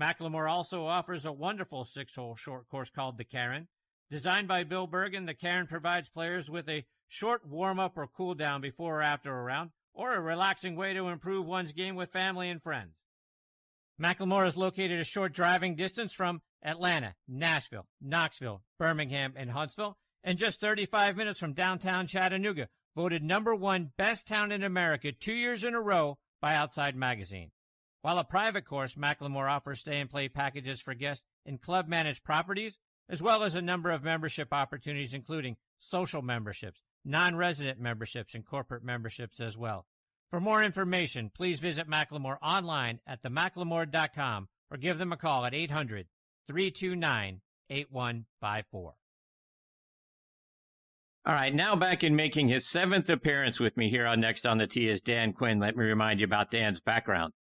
McLemore 0.01 0.51
also 0.51 0.87
offers 0.87 1.26
a 1.26 1.33
wonderful 1.33 1.85
six 1.85 2.14
hole 2.14 2.37
short 2.37 2.68
course 2.68 2.91
called 2.91 3.18
the 3.18 3.24
Cairn. 3.24 3.68
Designed 4.11 4.49
by 4.49 4.64
Bill 4.64 4.87
Bergin, 4.87 5.26
the 5.26 5.35
Cairn 5.35 5.66
provides 5.66 6.09
players 6.09 6.51
with 6.51 6.68
a 6.68 6.85
short 7.09 7.47
warm 7.47 7.78
up 7.78 7.99
or 7.99 8.07
cool 8.07 8.35
down 8.35 8.61
before 8.61 9.01
or 9.01 9.03
after 9.03 9.39
a 9.39 9.43
round, 9.43 9.70
or 9.93 10.14
a 10.14 10.20
relaxing 10.20 10.76
way 10.76 10.95
to 10.95 11.09
improve 11.09 11.47
one's 11.47 11.72
game 11.72 11.95
with 11.95 12.11
family 12.11 12.49
and 12.49 12.62
friends. 12.62 13.01
McLemore 14.03 14.48
is 14.48 14.57
located 14.57 14.98
a 14.98 15.05
short 15.05 15.32
driving 15.32 15.76
distance 15.76 16.12
from 16.12 16.42
Atlanta, 16.61 17.14
Nashville, 17.28 17.86
Knoxville, 18.00 18.64
Birmingham, 18.76 19.34
and 19.36 19.48
Huntsville, 19.48 19.96
and 20.24 20.38
just 20.38 20.59
35 20.59 21.16
minutes 21.16 21.38
from 21.38 21.53
downtown 21.53 22.09
Chattanooga, 22.09 22.68
voted 22.96 23.22
number 23.22 23.55
one 23.55 23.92
best 23.96 24.26
town 24.26 24.50
in 24.50 24.64
America 24.64 25.12
two 25.12 25.34
years 25.34 25.62
in 25.62 25.74
a 25.74 25.80
row 25.80 26.18
by 26.40 26.53
Outside 26.57 26.96
Magazine. 26.96 27.53
While 28.00 28.18
a 28.18 28.24
private 28.24 28.64
course, 28.64 28.96
McLemore 28.96 29.48
offers 29.48 29.78
stay 29.78 30.00
and 30.00 30.11
play 30.11 30.28
packages 30.28 30.80
for 30.80 30.94
guests 30.94 31.24
in 31.46 31.59
club 31.59 31.86
managed 31.86 32.24
properties, 32.24 32.76
as 33.09 33.22
well 33.22 33.44
as 33.44 33.55
a 33.55 33.62
number 33.62 33.92
of 33.92 34.03
membership 34.03 34.48
opportunities, 34.53 35.14
including 35.14 35.57
social 35.78 36.22
memberships, 36.22 36.80
non 37.05 37.36
resident 37.36 37.78
memberships, 37.78 38.34
and 38.34 38.44
corporate 38.44 38.82
memberships 38.82 39.38
as 39.38 39.57
well. 39.57 39.86
For 40.33 40.41
more 40.41 40.64
information, 40.64 41.30
please 41.35 41.61
visit 41.61 41.87
McLemore 41.87 42.39
online 42.41 43.01
at 43.07 43.22
themclemore.com 43.22 44.49
or 44.70 44.78
give 44.78 44.97
them 44.97 45.12
a 45.12 45.16
call 45.18 45.45
at 45.45 45.53
800 45.53 46.07
329 46.47 47.43
8154. 47.68 48.95
All 51.24 51.35
right, 51.35 51.55
now 51.55 51.76
back 51.76 52.03
in 52.03 52.16
making 52.16 52.49
his 52.49 52.66
seventh 52.66 53.11
appearance 53.11 53.61
with 53.61 53.76
me 53.76 53.91
here 53.91 54.07
on 54.07 54.20
Next 54.20 54.47
on 54.47 54.57
the 54.57 54.66
Tee 54.66 54.89
is 54.89 55.03
Dan 55.03 55.35
Quinn. 55.35 55.61
Let 55.61 55.76
me 55.76 55.85
remind 55.85 56.18
you 56.18 56.24
about 56.24 56.51
Dan's 56.51 56.80
background. 56.80 57.35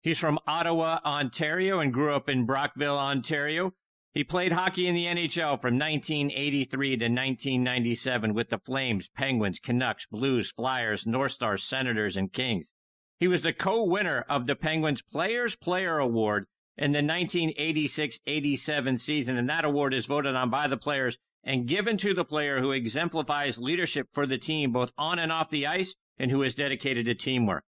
He's 0.00 0.18
from 0.18 0.38
Ottawa, 0.46 1.00
Ontario, 1.04 1.80
and 1.80 1.92
grew 1.92 2.14
up 2.14 2.28
in 2.28 2.46
Brockville, 2.46 2.96
Ontario. 2.96 3.72
He 4.16 4.24
played 4.24 4.52
hockey 4.52 4.88
in 4.88 4.94
the 4.94 5.04
NHL 5.04 5.60
from 5.60 5.78
1983 5.78 6.88
to 6.88 7.04
1997 7.04 8.32
with 8.32 8.48
the 8.48 8.58
Flames, 8.58 9.10
Penguins, 9.10 9.58
Canucks, 9.58 10.06
Blues, 10.06 10.50
Flyers, 10.50 11.06
North 11.06 11.32
Stars, 11.32 11.62
Senators, 11.64 12.16
and 12.16 12.32
Kings. 12.32 12.72
He 13.20 13.28
was 13.28 13.42
the 13.42 13.52
co-winner 13.52 14.24
of 14.26 14.46
the 14.46 14.56
Penguins 14.56 15.02
Players 15.02 15.54
Player 15.54 15.98
Award 15.98 16.46
in 16.78 16.92
the 16.92 17.00
1986-87 17.00 18.98
season, 18.98 19.36
and 19.36 19.50
that 19.50 19.66
award 19.66 19.92
is 19.92 20.06
voted 20.06 20.34
on 20.34 20.48
by 20.48 20.66
the 20.66 20.78
players 20.78 21.18
and 21.44 21.68
given 21.68 21.98
to 21.98 22.14
the 22.14 22.24
player 22.24 22.60
who 22.60 22.70
exemplifies 22.70 23.58
leadership 23.58 24.08
for 24.14 24.24
the 24.24 24.38
team 24.38 24.72
both 24.72 24.92
on 24.96 25.18
and 25.18 25.30
off 25.30 25.50
the 25.50 25.66
ice 25.66 25.94
and 26.18 26.30
who 26.30 26.42
is 26.42 26.54
dedicated 26.54 27.04
to 27.04 27.14
teamwork. 27.14 27.64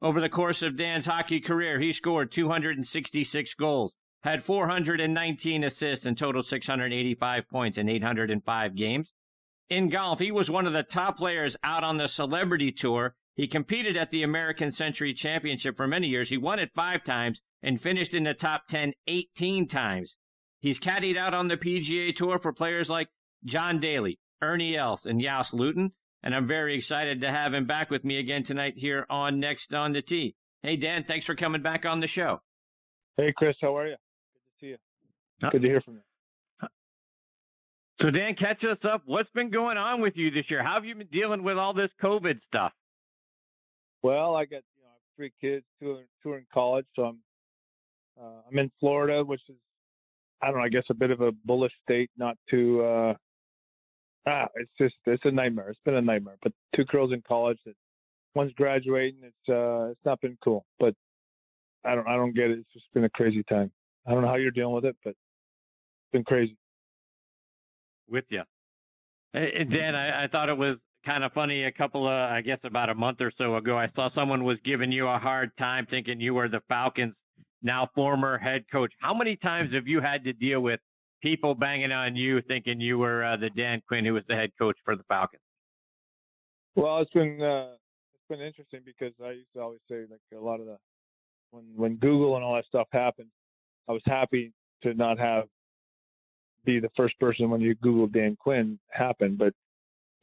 Over 0.00 0.20
the 0.20 0.28
course 0.28 0.62
of 0.62 0.76
Dan's 0.76 1.06
hockey 1.06 1.40
career, 1.40 1.80
he 1.80 1.92
scored 1.92 2.30
266 2.30 3.54
goals, 3.54 3.96
had 4.22 4.42
419 4.42 5.64
assists, 5.64 6.06
and 6.06 6.18
totaled 6.18 6.46
685 6.46 7.48
points 7.48 7.78
in 7.78 7.88
805 7.88 8.74
games. 8.74 9.12
In 9.68 9.88
golf, 9.88 10.18
he 10.18 10.30
was 10.30 10.50
one 10.50 10.66
of 10.66 10.72
the 10.72 10.82
top 10.82 11.18
players 11.18 11.56
out 11.62 11.84
on 11.84 11.98
the 11.98 12.08
celebrity 12.08 12.72
tour. 12.72 13.14
He 13.36 13.46
competed 13.46 13.96
at 13.96 14.10
the 14.10 14.22
American 14.22 14.72
Century 14.72 15.12
Championship 15.12 15.76
for 15.76 15.86
many 15.86 16.08
years. 16.08 16.30
He 16.30 16.38
won 16.38 16.58
it 16.58 16.72
five 16.74 17.04
times 17.04 17.42
and 17.62 17.80
finished 17.80 18.14
in 18.14 18.24
the 18.24 18.34
top 18.34 18.66
10 18.68 18.94
18 19.06 19.68
times. 19.68 20.16
He's 20.60 20.80
caddied 20.80 21.16
out 21.16 21.34
on 21.34 21.48
the 21.48 21.56
PGA 21.56 22.14
Tour 22.14 22.38
for 22.38 22.52
players 22.52 22.90
like 22.90 23.08
John 23.44 23.78
Daly, 23.78 24.18
Ernie 24.42 24.76
Els, 24.76 25.06
and 25.06 25.20
Joost 25.20 25.52
Luiten. 25.52 25.90
And 26.22 26.34
I'm 26.34 26.46
very 26.46 26.74
excited 26.74 27.20
to 27.20 27.30
have 27.30 27.54
him 27.54 27.66
back 27.66 27.90
with 27.90 28.04
me 28.04 28.18
again 28.18 28.42
tonight 28.42 28.74
here 28.76 29.06
on 29.08 29.38
Next 29.38 29.72
on 29.72 29.92
the 29.92 30.02
Tee. 30.02 30.34
Hey, 30.62 30.76
Dan, 30.76 31.04
thanks 31.04 31.26
for 31.26 31.36
coming 31.36 31.62
back 31.62 31.86
on 31.86 32.00
the 32.00 32.08
show. 32.08 32.40
Hey, 33.16 33.32
Chris, 33.36 33.56
how 33.60 33.76
are 33.76 33.86
you? 33.86 33.96
To 34.60 34.66
you. 34.66 34.76
Good 35.50 35.62
to 35.62 35.68
hear 35.68 35.80
from 35.80 35.94
you. 35.94 36.00
So, 38.00 38.10
Dan, 38.10 38.36
catch 38.36 38.62
us 38.64 38.78
up. 38.84 39.02
What's 39.06 39.30
been 39.34 39.50
going 39.50 39.76
on 39.76 40.00
with 40.00 40.14
you 40.16 40.30
this 40.30 40.44
year? 40.48 40.62
How 40.62 40.74
have 40.74 40.84
you 40.84 40.94
been 40.94 41.08
dealing 41.08 41.42
with 41.42 41.58
all 41.58 41.74
this 41.74 41.90
COVID 42.02 42.38
stuff? 42.46 42.72
Well, 44.02 44.36
I 44.36 44.44
got 44.44 44.62
you 44.76 44.84
know 44.84 44.90
three 45.16 45.32
kids, 45.40 45.64
two 45.80 45.92
are, 45.92 46.04
two 46.22 46.32
are 46.32 46.38
in 46.38 46.46
college, 46.52 46.86
so 46.94 47.02
I'm 47.02 47.18
uh, 48.20 48.42
I'm 48.48 48.58
in 48.58 48.70
Florida, 48.78 49.24
which 49.24 49.42
is 49.48 49.56
I 50.40 50.46
don't 50.46 50.58
know, 50.58 50.64
I 50.64 50.68
guess 50.68 50.84
a 50.90 50.94
bit 50.94 51.10
of 51.10 51.20
a 51.20 51.32
bullish 51.44 51.72
state, 51.82 52.10
not 52.16 52.36
too. 52.48 52.82
Uh, 52.82 53.14
ah, 54.26 54.46
it's 54.54 54.70
just 54.78 54.94
it's 55.06 55.24
a 55.24 55.30
nightmare. 55.30 55.70
It's 55.70 55.80
been 55.84 55.96
a 55.96 56.02
nightmare. 56.02 56.36
But 56.42 56.52
two 56.76 56.84
girls 56.84 57.12
in 57.12 57.22
college 57.26 57.58
that 57.66 57.74
one's 58.34 58.52
graduating. 58.52 59.20
It's 59.22 59.48
uh 59.48 59.90
it's 59.90 60.04
not 60.04 60.20
been 60.20 60.38
cool, 60.42 60.64
but 60.78 60.94
I 61.84 61.96
don't 61.96 62.06
I 62.06 62.14
don't 62.14 62.34
get 62.34 62.50
it. 62.50 62.60
It's 62.60 62.72
just 62.72 62.86
been 62.94 63.04
a 63.04 63.10
crazy 63.10 63.42
time. 63.44 63.72
I 64.06 64.12
don't 64.12 64.22
know 64.22 64.28
how 64.28 64.36
you're 64.36 64.50
dealing 64.50 64.74
with 64.74 64.84
it, 64.84 64.96
but 65.04 65.10
it's 65.10 66.12
been 66.12 66.24
crazy. 66.24 66.56
with 68.08 68.24
you. 68.30 68.42
And 69.34 69.70
Dan, 69.70 69.94
I, 69.94 70.24
I 70.24 70.28
thought 70.28 70.48
it 70.48 70.56
was 70.56 70.76
kind 71.04 71.24
of 71.24 71.32
funny. 71.32 71.64
A 71.64 71.72
couple 71.72 72.06
of, 72.06 72.12
I 72.12 72.40
guess, 72.40 72.58
about 72.64 72.88
a 72.88 72.94
month 72.94 73.20
or 73.20 73.30
so 73.36 73.56
ago, 73.56 73.78
I 73.78 73.88
saw 73.94 74.10
someone 74.14 74.44
was 74.44 74.58
giving 74.64 74.90
you 74.90 75.06
a 75.06 75.18
hard 75.18 75.50
time, 75.58 75.86
thinking 75.90 76.20
you 76.20 76.34
were 76.34 76.48
the 76.48 76.60
Falcons' 76.68 77.14
now 77.62 77.88
former 77.94 78.38
head 78.38 78.64
coach. 78.72 78.92
How 79.00 79.12
many 79.12 79.36
times 79.36 79.74
have 79.74 79.86
you 79.86 80.00
had 80.00 80.24
to 80.24 80.32
deal 80.32 80.60
with 80.60 80.80
people 81.22 81.54
banging 81.54 81.92
on 81.92 82.16
you, 82.16 82.40
thinking 82.42 82.80
you 82.80 82.98
were 82.98 83.24
uh, 83.24 83.36
the 83.36 83.50
Dan 83.50 83.82
Quinn 83.86 84.04
who 84.04 84.14
was 84.14 84.24
the 84.28 84.34
head 84.34 84.50
coach 84.58 84.76
for 84.84 84.96
the 84.96 85.02
Falcons? 85.04 85.42
Well, 86.74 87.00
it's 87.00 87.10
been 87.10 87.42
uh, 87.42 87.72
it's 88.14 88.28
been 88.28 88.40
interesting 88.40 88.80
because 88.84 89.12
I 89.22 89.32
used 89.32 89.52
to 89.54 89.60
always 89.60 89.80
say 89.90 90.04
like 90.10 90.20
a 90.34 90.42
lot 90.42 90.60
of 90.60 90.66
the 90.66 90.76
when 91.50 91.64
when 91.74 91.96
Google 91.96 92.36
and 92.36 92.44
all 92.44 92.54
that 92.54 92.66
stuff 92.66 92.86
happened, 92.92 93.28
I 93.88 93.92
was 93.92 94.02
happy 94.04 94.52
to 94.82 94.94
not 94.94 95.18
have 95.18 95.44
be 96.64 96.80
the 96.80 96.90
first 96.96 97.18
person 97.18 97.50
when 97.50 97.60
you 97.60 97.74
Google 97.76 98.06
Dan 98.06 98.36
Quinn 98.38 98.78
happen, 98.90 99.36
but 99.36 99.54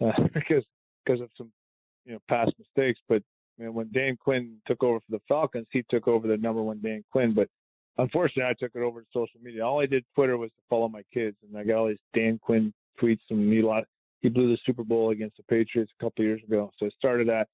uh, 0.06 0.12
because 0.34 0.64
because 1.04 1.22
of 1.22 1.30
some 1.38 1.52
you 2.06 2.14
know 2.14 2.20
past 2.30 2.52
mistakes. 2.60 3.00
But 3.10 3.24
when 3.58 3.90
Dan 3.94 4.18
Quinn 4.18 4.58
took 4.68 4.84
over 4.84 5.00
for 5.00 5.12
the 5.12 5.22
Falcons, 5.28 5.68
he 5.72 5.84
took 5.90 6.08
over 6.08 6.28
the 6.28 6.38
number 6.38 6.62
one 6.62 6.80
Dan 6.84 7.04
Quinn. 7.12 7.34
But 7.34 7.48
unfortunately, 7.98 8.44
I 8.50 8.54
took 8.54 8.76
it 8.76 8.84
over 8.84 9.02
to 9.02 9.08
social 9.14 9.40
media. 9.42 9.66
All 9.66 9.82
I 9.82 9.86
did 9.86 10.06
Twitter 10.14 10.38
was 10.38 10.52
to 10.52 10.62
follow 10.70 10.88
my 10.88 11.04
kids, 11.14 11.38
and 11.48 11.58
I 11.58 11.64
got 11.64 11.78
all 11.78 11.88
these 11.88 11.98
Dan 12.14 12.40
Quinn 12.42 12.74
tweets 13.02 13.22
from 13.28 13.50
me. 13.50 13.62
Lot 13.62 13.86
he 14.22 14.30
blew 14.30 14.50
the 14.50 14.58
Super 14.66 14.84
Bowl 14.84 15.12
against 15.12 15.38
the 15.38 15.44
Patriots 15.44 15.92
a 16.00 16.04
couple 16.04 16.26
years 16.26 16.42
ago, 16.44 16.72
so 16.78 16.86
I 16.86 16.90
started 16.98 17.28
that 17.30 17.48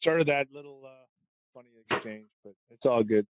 started 0.00 0.26
that 0.26 0.46
little 0.52 0.80
uh, 0.84 1.06
funny 1.54 1.68
exchange. 1.90 2.26
But 2.44 2.54
it's 2.70 2.84
all 2.84 3.02
good. 3.02 3.26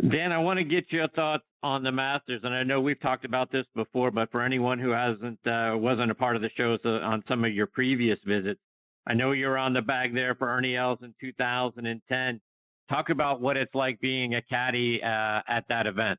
Dan, 0.00 0.30
I 0.30 0.38
want 0.38 0.58
to 0.58 0.64
get 0.64 0.92
your 0.92 1.08
thoughts 1.08 1.44
on 1.62 1.82
the 1.82 1.90
Masters, 1.90 2.42
and 2.44 2.54
I 2.54 2.62
know 2.62 2.82
we've 2.82 3.00
talked 3.00 3.24
about 3.24 3.50
this 3.50 3.64
before, 3.74 4.10
but 4.10 4.30
for 4.30 4.42
anyone 4.42 4.78
who 4.78 4.90
hasn't 4.90 5.38
uh, 5.46 5.72
wasn't 5.74 6.10
a 6.10 6.14
part 6.14 6.36
of 6.36 6.42
the 6.42 6.50
shows 6.54 6.78
uh, 6.84 6.98
on 6.98 7.24
some 7.26 7.44
of 7.44 7.54
your 7.54 7.66
previous 7.66 8.18
visits, 8.26 8.60
I 9.06 9.14
know 9.14 9.32
you 9.32 9.46
were 9.46 9.56
on 9.56 9.72
the 9.72 9.80
bag 9.80 10.14
there 10.14 10.34
for 10.34 10.48
Ernie 10.48 10.76
Els 10.76 10.98
in 11.02 11.14
2010. 11.18 12.40
Talk 12.90 13.08
about 13.08 13.40
what 13.40 13.56
it's 13.56 13.74
like 13.74 13.98
being 14.00 14.34
a 14.34 14.42
caddy 14.42 15.00
uh, 15.02 15.40
at 15.48 15.64
that 15.70 15.86
event. 15.86 16.18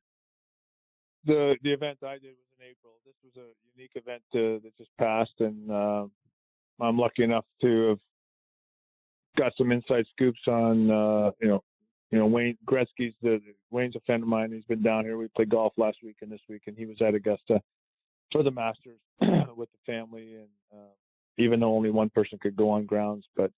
The 1.25 1.55
the 1.61 1.71
event 1.71 1.99
I 2.01 2.13
did 2.13 2.33
was 2.33 2.47
in 2.59 2.65
April. 2.65 2.93
This 3.05 3.15
was 3.23 3.33
a 3.37 3.77
unique 3.77 3.91
event 3.93 4.23
uh, 4.33 4.59
that 4.63 4.71
just 4.75 4.89
passed, 4.97 5.39
and 5.39 5.69
uh, 5.69 6.05
I'm 6.81 6.97
lucky 6.97 7.23
enough 7.23 7.45
to 7.61 7.89
have 7.89 7.99
got 9.37 9.53
some 9.55 9.71
inside 9.71 10.05
scoops 10.15 10.39
on 10.47 10.89
uh, 10.89 11.31
you 11.39 11.49
know 11.49 11.63
you 12.11 12.17
know, 12.17 12.25
Wayne 12.25 12.57
Gretzky's 12.65 13.13
the 13.21 13.41
Wayne's 13.71 13.95
a 13.95 13.99
friend 14.01 14.23
of 14.23 14.29
mine. 14.29 14.51
He's 14.51 14.63
been 14.65 14.81
down 14.81 15.03
here. 15.03 15.17
We 15.17 15.27
played 15.35 15.49
golf 15.49 15.73
last 15.77 15.97
week 16.03 16.17
and 16.21 16.31
this 16.31 16.41
week, 16.47 16.63
and 16.67 16.77
he 16.77 16.85
was 16.85 16.97
at 17.01 17.15
Augusta 17.15 17.61
for 18.31 18.43
the 18.43 18.51
Masters 18.51 18.99
with 19.21 19.69
the 19.71 19.91
family. 19.91 20.35
And 20.35 20.47
uh, 20.73 20.93
even 21.37 21.59
though 21.59 21.75
only 21.75 21.89
one 21.89 22.09
person 22.09 22.39
could 22.41 22.55
go 22.55 22.69
on 22.69 22.85
grounds, 22.85 23.25
but 23.35 23.51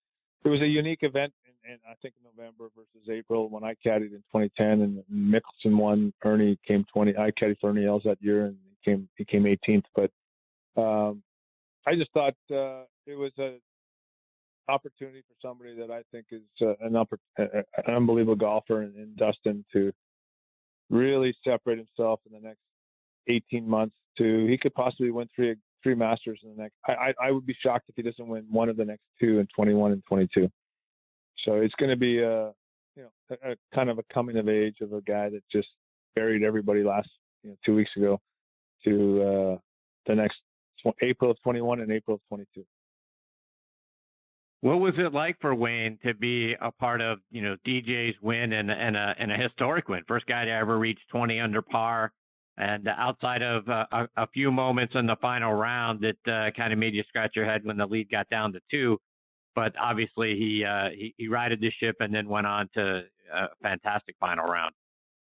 it 0.44 0.48
was 0.48 0.60
a 0.60 0.66
unique 0.66 1.00
event. 1.02 1.32
And, 1.46 1.72
and 1.72 1.80
I 1.88 1.94
think 2.02 2.14
November 2.24 2.70
versus 2.74 3.08
April 3.08 3.48
when 3.48 3.62
I 3.62 3.74
caddied 3.86 4.12
in 4.12 4.22
2010, 4.32 4.66
and 4.82 5.04
Mickelson 5.12 5.76
won. 5.76 6.12
Ernie 6.24 6.58
came 6.66 6.84
20. 6.92 7.16
I 7.16 7.30
caddied 7.30 7.58
for 7.60 7.70
Ernie 7.70 7.86
Els 7.86 8.02
that 8.04 8.18
year, 8.20 8.46
and 8.46 8.56
he 8.64 8.90
came 8.90 9.08
he 9.16 9.24
came 9.24 9.44
18th. 9.44 9.84
But 9.94 10.10
um, 10.80 11.22
I 11.86 11.94
just 11.94 12.10
thought 12.12 12.34
uh, 12.50 12.82
it 13.06 13.16
was 13.16 13.32
a 13.38 13.58
opportunity 14.70 15.22
for 15.22 15.34
somebody 15.46 15.74
that 15.76 15.90
I 15.90 16.02
think 16.12 16.26
is 16.30 16.42
uh, 16.62 16.74
an, 16.80 16.96
upper, 16.96 17.18
uh, 17.38 17.44
an 17.54 17.94
unbelievable 17.94 18.36
golfer 18.36 18.82
in, 18.82 18.94
in 18.96 19.14
Dustin 19.16 19.64
to 19.72 19.92
really 20.88 21.34
separate 21.44 21.78
himself 21.78 22.20
in 22.26 22.32
the 22.32 22.46
next 22.46 22.60
18 23.28 23.68
months. 23.68 23.94
To 24.18 24.46
he 24.46 24.58
could 24.58 24.74
possibly 24.74 25.10
win 25.10 25.28
three 25.34 25.54
three 25.82 25.94
Masters 25.94 26.40
in 26.42 26.50
the 26.50 26.62
next. 26.62 26.74
I, 26.86 26.92
I, 26.92 27.28
I 27.28 27.30
would 27.30 27.46
be 27.46 27.56
shocked 27.62 27.86
if 27.88 27.96
he 27.96 28.02
doesn't 28.02 28.26
win 28.26 28.44
one 28.50 28.68
of 28.68 28.76
the 28.76 28.84
next 28.84 29.02
two 29.20 29.38
in 29.38 29.46
21 29.54 29.92
and 29.92 30.02
22. 30.06 30.50
So 31.44 31.54
it's 31.54 31.74
going 31.76 31.90
to 31.90 31.96
be 31.96 32.18
a 32.18 32.52
you 32.96 33.04
know 33.04 33.10
a, 33.30 33.52
a 33.52 33.56
kind 33.74 33.88
of 33.88 33.98
a 33.98 34.02
coming 34.12 34.36
of 34.36 34.48
age 34.48 34.76
of 34.80 34.92
a 34.92 35.00
guy 35.02 35.30
that 35.30 35.42
just 35.50 35.68
buried 36.14 36.42
everybody 36.42 36.82
last 36.82 37.08
you 37.42 37.50
know 37.50 37.56
two 37.64 37.74
weeks 37.74 37.90
ago 37.96 38.20
to 38.84 39.22
uh, 39.22 39.58
the 40.06 40.14
next 40.14 40.38
April 41.02 41.30
of 41.30 41.40
21 41.42 41.80
and 41.80 41.92
April 41.92 42.16
of 42.16 42.20
22. 42.28 42.64
What 44.62 44.80
was 44.80 44.92
it 44.98 45.14
like 45.14 45.36
for 45.40 45.54
Wayne 45.54 45.98
to 46.04 46.12
be 46.14 46.54
a 46.60 46.70
part 46.70 47.00
of, 47.00 47.18
you 47.30 47.40
know, 47.40 47.56
DJ's 47.66 48.16
win 48.20 48.52
and, 48.52 48.70
and, 48.70 48.94
a, 48.94 49.14
and 49.18 49.32
a 49.32 49.36
historic 49.36 49.88
win? 49.88 50.02
First 50.06 50.26
guy 50.26 50.44
to 50.44 50.50
ever 50.50 50.78
reach 50.78 50.98
20 51.10 51.40
under 51.40 51.62
par. 51.62 52.12
And 52.58 52.86
outside 52.88 53.40
of 53.40 53.66
uh, 53.70 53.86
a, 53.90 54.08
a, 54.18 54.26
few 54.34 54.52
moments 54.52 54.94
in 54.94 55.06
the 55.06 55.16
final 55.22 55.54
round 55.54 56.00
that 56.00 56.30
uh, 56.30 56.50
kind 56.54 56.74
of 56.74 56.78
made 56.78 56.92
you 56.92 57.02
scratch 57.08 57.32
your 57.34 57.46
head 57.46 57.64
when 57.64 57.78
the 57.78 57.86
lead 57.86 58.10
got 58.10 58.28
down 58.28 58.52
to 58.52 58.60
two. 58.70 58.98
But 59.54 59.72
obviously, 59.80 60.36
he, 60.36 60.62
uh, 60.62 60.90
he, 60.90 61.14
he 61.16 61.28
righted 61.28 61.62
the 61.62 61.70
ship 61.80 61.96
and 62.00 62.14
then 62.14 62.28
went 62.28 62.46
on 62.46 62.68
to 62.74 63.02
a 63.34 63.46
fantastic 63.62 64.14
final 64.20 64.44
round. 64.44 64.74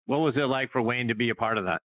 What 0.07 0.19
was 0.19 0.35
it 0.35 0.45
like 0.45 0.71
for 0.71 0.81
Wayne 0.81 1.07
to 1.09 1.15
be 1.15 1.29
a 1.29 1.35
part 1.35 1.59
of 1.59 1.65
that? 1.65 1.81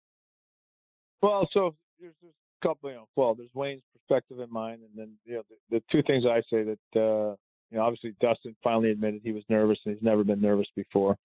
Well, 1.22 1.50
so 1.52 1.76
there's, 2.00 2.14
couple, 2.62 2.90
you 2.90 2.96
know, 2.96 3.08
well, 3.16 3.36
there's 3.36 3.50
Wayne's 3.54 3.84
perspective 3.94 4.40
in 4.40 4.52
mind, 4.52 4.82
and 4.82 4.90
then 4.96 5.12
you 5.26 5.36
know 5.36 5.44
the, 5.50 5.78
the 5.78 5.84
two 5.92 6.04
things 6.04 6.26
I 6.26 6.42
say 6.50 6.64
that 6.64 7.00
uh, 7.00 7.36
you 7.70 7.78
know 7.78 7.82
obviously 7.82 8.16
Dustin 8.22 8.56
finally 8.64 8.92
admitted 8.92 9.22
he 9.24 9.32
was 9.32 9.44
nervous 9.50 9.80
and 9.86 9.96
he's 9.96 10.04
never 10.04 10.24
been 10.24 10.42
nervous 10.42 10.68
before. 10.76 11.18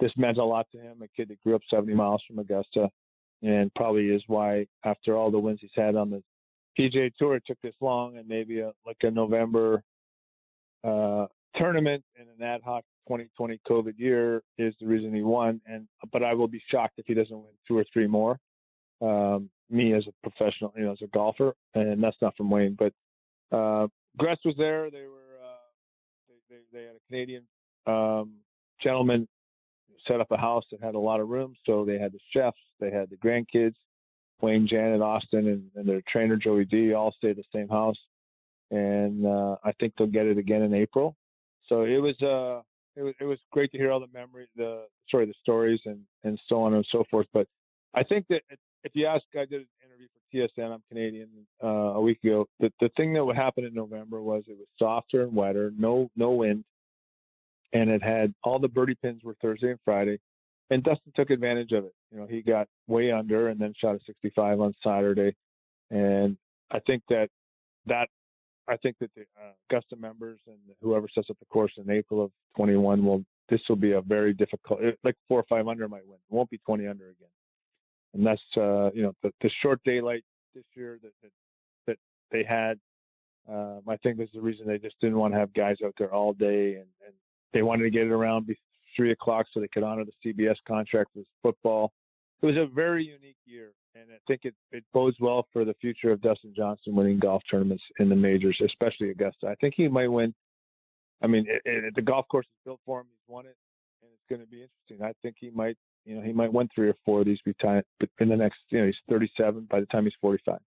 This 0.00 0.12
meant 0.16 0.38
a 0.38 0.44
lot 0.44 0.66
to 0.72 0.78
him, 0.78 1.02
a 1.02 1.08
kid 1.16 1.28
that 1.28 1.42
grew 1.42 1.54
up 1.54 1.62
70 1.70 1.94
miles 1.94 2.22
from 2.26 2.38
Augusta, 2.38 2.88
and 3.42 3.72
probably 3.74 4.08
is 4.08 4.22
why 4.26 4.66
after 4.84 5.16
all 5.16 5.30
the 5.30 5.38
wins 5.38 5.58
he's 5.60 5.70
had 5.74 5.94
on 5.94 6.10
the 6.10 6.22
PGA 6.78 7.12
Tour, 7.16 7.36
it 7.36 7.44
took 7.46 7.58
this 7.62 7.74
long, 7.80 8.16
and 8.16 8.26
maybe 8.26 8.60
a, 8.60 8.72
like 8.86 8.96
a 9.02 9.10
November 9.10 9.82
uh, 10.84 11.26
tournament 11.56 12.02
in 12.16 12.22
an 12.22 12.46
ad 12.46 12.62
hoc 12.64 12.84
2020 13.08 13.60
COVID 13.68 13.94
year 13.98 14.42
is 14.58 14.74
the 14.80 14.86
reason 14.86 15.14
he 15.14 15.22
won. 15.22 15.60
And 15.66 15.86
but 16.12 16.22
I 16.22 16.34
will 16.34 16.48
be 16.48 16.62
shocked 16.70 16.94
if 16.98 17.06
he 17.06 17.14
doesn't 17.14 17.36
win 17.36 17.52
two 17.66 17.76
or 17.76 17.84
three 17.92 18.06
more. 18.06 18.38
Um, 19.00 19.50
me 19.72 19.94
as 19.94 20.06
a 20.06 20.28
professional, 20.28 20.72
you 20.76 20.84
know, 20.84 20.92
as 20.92 21.02
a 21.02 21.06
golfer, 21.08 21.54
and 21.74 22.02
that's 22.02 22.16
not 22.20 22.36
from 22.36 22.50
Wayne. 22.50 22.76
But 22.78 22.92
uh, 23.56 23.88
Gretz 24.18 24.44
was 24.44 24.54
there. 24.56 24.90
They 24.90 25.02
were 25.02 25.38
uh, 25.42 25.68
they, 26.28 26.56
they, 26.56 26.78
they 26.78 26.86
had 26.86 26.96
a 26.96 27.06
Canadian 27.08 27.44
um, 27.86 28.34
gentleman 28.82 29.26
set 30.06 30.20
up 30.20 30.30
a 30.30 30.36
house 30.36 30.64
that 30.70 30.82
had 30.82 30.94
a 30.94 30.98
lot 30.98 31.20
of 31.20 31.28
rooms, 31.28 31.56
so 31.64 31.84
they 31.84 31.98
had 31.98 32.12
the 32.12 32.18
chefs, 32.32 32.58
they 32.80 32.90
had 32.90 33.08
the 33.08 33.16
grandkids, 33.16 33.76
Wayne, 34.40 34.66
Janet, 34.66 35.00
Austin, 35.00 35.46
and, 35.46 35.70
and 35.76 35.88
their 35.88 36.02
trainer 36.08 36.36
Joey 36.36 36.64
D 36.64 36.92
all 36.92 37.12
stayed 37.12 37.30
at 37.30 37.36
the 37.36 37.44
same 37.54 37.68
house, 37.68 37.98
and 38.70 39.24
uh, 39.24 39.56
I 39.64 39.72
think 39.78 39.94
they'll 39.96 40.08
get 40.08 40.26
it 40.26 40.38
again 40.38 40.62
in 40.62 40.74
April. 40.74 41.16
So 41.68 41.82
it 41.84 41.98
was 41.98 42.20
uh 42.20 42.62
it 42.96 43.02
was 43.02 43.14
it 43.20 43.24
was 43.24 43.38
great 43.52 43.70
to 43.72 43.78
hear 43.78 43.92
all 43.92 44.00
the 44.00 44.08
memories, 44.12 44.48
the 44.56 44.86
sorry, 45.08 45.26
the 45.26 45.34
stories, 45.40 45.80
and 45.84 46.00
and 46.24 46.38
so 46.48 46.62
on 46.62 46.74
and 46.74 46.86
so 46.90 47.04
forth. 47.10 47.26
But 47.32 47.46
I 47.94 48.02
think 48.02 48.26
that 48.28 48.42
if 48.84 48.92
you 48.94 49.06
ask, 49.06 49.24
I 49.34 49.44
did 49.44 49.60
an 49.62 49.66
interview 49.84 50.08
for 50.12 50.62
TSN. 50.62 50.72
I'm 50.72 50.82
Canadian 50.88 51.28
uh, 51.62 51.66
a 51.66 52.00
week 52.00 52.18
ago. 52.24 52.46
The 52.60 52.72
the 52.80 52.90
thing 52.96 53.12
that 53.14 53.24
would 53.24 53.36
happen 53.36 53.64
in 53.64 53.74
November 53.74 54.20
was 54.20 54.44
it 54.48 54.56
was 54.56 54.66
softer 54.78 55.22
and 55.22 55.34
wetter, 55.34 55.72
no 55.78 56.10
no 56.16 56.32
wind, 56.32 56.64
and 57.72 57.90
it 57.90 58.02
had 58.02 58.34
all 58.42 58.58
the 58.58 58.68
birdie 58.68 58.96
pins 59.02 59.22
were 59.22 59.36
Thursday 59.40 59.70
and 59.70 59.78
Friday, 59.84 60.18
and 60.70 60.82
Dustin 60.82 61.12
took 61.14 61.30
advantage 61.30 61.72
of 61.72 61.84
it. 61.84 61.94
You 62.10 62.18
know, 62.18 62.26
he 62.26 62.42
got 62.42 62.66
way 62.88 63.12
under 63.12 63.48
and 63.48 63.60
then 63.60 63.72
shot 63.78 63.94
a 63.94 64.00
65 64.06 64.60
on 64.60 64.74
Saturday, 64.82 65.34
and 65.90 66.36
I 66.70 66.80
think 66.80 67.02
that 67.08 67.28
that 67.86 68.08
I 68.68 68.76
think 68.78 68.96
that 69.00 69.10
the 69.14 69.22
uh, 69.40 69.52
Augusta 69.70 69.96
members 69.96 70.40
and 70.46 70.56
whoever 70.80 71.08
sets 71.14 71.30
up 71.30 71.38
the 71.38 71.46
course 71.46 71.72
in 71.76 71.90
April 71.90 72.24
of 72.24 72.30
21 72.56 73.04
will 73.04 73.24
this 73.48 73.60
will 73.68 73.76
be 73.76 73.92
a 73.92 74.00
very 74.00 74.32
difficult 74.32 74.80
like 75.04 75.16
four 75.28 75.40
or 75.40 75.46
five 75.48 75.68
under 75.68 75.88
might 75.88 76.06
win. 76.06 76.16
It 76.16 76.34
won't 76.34 76.50
be 76.50 76.58
20 76.58 76.86
under 76.86 77.04
again 77.04 77.28
and 78.14 78.26
that's 78.26 78.40
uh, 78.56 78.90
you 78.92 79.02
know 79.02 79.14
the, 79.22 79.32
the 79.40 79.50
short 79.62 79.80
daylight 79.84 80.24
this 80.54 80.64
year 80.74 80.98
that 81.02 81.12
that, 81.22 81.30
that 81.86 81.96
they 82.30 82.44
had. 82.44 82.78
Um, 83.48 83.80
I 83.88 83.96
think 83.96 84.20
is 84.20 84.28
the 84.32 84.40
reason 84.40 84.68
they 84.68 84.78
just 84.78 84.94
didn't 85.00 85.18
want 85.18 85.34
to 85.34 85.40
have 85.40 85.52
guys 85.52 85.78
out 85.84 85.94
there 85.98 86.14
all 86.14 86.32
day, 86.32 86.74
and, 86.74 86.86
and 87.04 87.12
they 87.52 87.62
wanted 87.62 87.82
to 87.82 87.90
get 87.90 88.02
it 88.02 88.12
around 88.12 88.48
three 88.94 89.10
o'clock 89.10 89.46
so 89.52 89.58
they 89.58 89.68
could 89.68 89.82
honor 89.82 90.04
the 90.04 90.32
CBS 90.32 90.56
contract 90.66 91.10
with 91.16 91.26
football. 91.42 91.92
It 92.40 92.46
was 92.46 92.56
a 92.56 92.66
very 92.66 93.04
unique 93.04 93.36
year, 93.44 93.72
and 93.94 94.04
I 94.12 94.18
think 94.26 94.42
it, 94.44 94.54
it 94.70 94.84
bodes 94.92 95.16
well 95.20 95.46
for 95.52 95.64
the 95.64 95.74
future 95.80 96.10
of 96.10 96.20
Dustin 96.20 96.52
Johnson 96.56 96.94
winning 96.94 97.18
golf 97.18 97.42
tournaments 97.50 97.82
in 97.98 98.08
the 98.08 98.16
majors, 98.16 98.60
especially 98.64 99.10
Augusta. 99.10 99.48
I 99.48 99.54
think 99.56 99.74
he 99.76 99.88
might 99.88 100.08
win. 100.08 100.34
I 101.22 101.26
mean, 101.28 101.46
it, 101.48 101.62
it, 101.64 101.94
the 101.94 102.02
golf 102.02 102.26
course 102.28 102.46
is 102.46 102.60
built 102.64 102.80
for 102.84 103.00
him. 103.00 103.06
He's 103.10 103.32
won 103.32 103.46
it, 103.46 103.56
and 104.02 104.10
it's 104.12 104.28
going 104.28 104.40
to 104.40 104.46
be 104.46 104.62
interesting. 104.62 105.06
I 105.06 105.12
think 105.22 105.36
he 105.38 105.50
might 105.50 105.76
you 106.04 106.16
know, 106.16 106.22
he 106.22 106.32
might 106.32 106.52
win 106.52 106.68
three 106.74 106.88
or 106.88 106.96
four 107.04 107.20
of 107.20 107.26
these 107.26 107.38
but 107.44 107.84
in 108.18 108.28
the 108.28 108.36
next, 108.36 108.58
you 108.70 108.80
know, 108.80 108.86
he's 108.86 108.96
37 109.08 109.66
by 109.70 109.80
the 109.80 109.86
time 109.86 110.04
he's 110.04 110.12
45. 110.20 110.58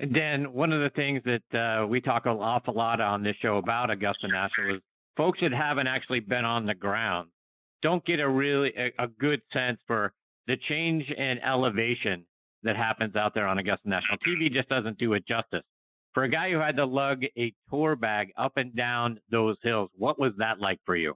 And 0.00 0.12
Dan, 0.12 0.52
one 0.52 0.72
of 0.72 0.80
the 0.80 0.90
things 0.90 1.22
that 1.24 1.58
uh, 1.58 1.86
we 1.86 2.00
talk 2.00 2.26
an 2.26 2.32
awful 2.32 2.74
lot 2.74 3.00
on 3.00 3.22
this 3.22 3.36
show 3.40 3.58
about 3.58 3.90
Augusta 3.90 4.26
National 4.28 4.76
is 4.76 4.82
folks 5.16 5.38
that 5.40 5.52
haven't 5.52 5.86
actually 5.86 6.20
been 6.20 6.44
on 6.44 6.66
the 6.66 6.74
ground 6.74 7.30
don't 7.82 8.04
get 8.06 8.18
a 8.18 8.28
really 8.28 8.72
a, 8.76 9.04
a 9.04 9.08
good 9.20 9.40
sense 9.52 9.78
for 9.86 10.12
the 10.46 10.56
change 10.68 11.08
in 11.10 11.38
elevation 11.38 12.24
that 12.62 12.76
happens 12.76 13.14
out 13.14 13.34
there 13.34 13.46
on 13.46 13.58
Augusta 13.58 13.88
National. 13.88 14.18
TV 14.26 14.52
just 14.52 14.68
doesn't 14.68 14.98
do 14.98 15.12
it 15.12 15.26
justice. 15.28 15.62
For 16.14 16.24
a 16.24 16.28
guy 16.28 16.50
who 16.50 16.58
had 16.58 16.76
to 16.76 16.84
lug 16.84 17.24
a 17.36 17.52
tour 17.70 17.94
bag 17.94 18.32
up 18.38 18.52
and 18.56 18.74
down 18.74 19.20
those 19.30 19.56
hills, 19.62 19.90
what 19.96 20.18
was 20.18 20.32
that 20.38 20.60
like 20.60 20.80
for 20.86 20.96
you? 20.96 21.14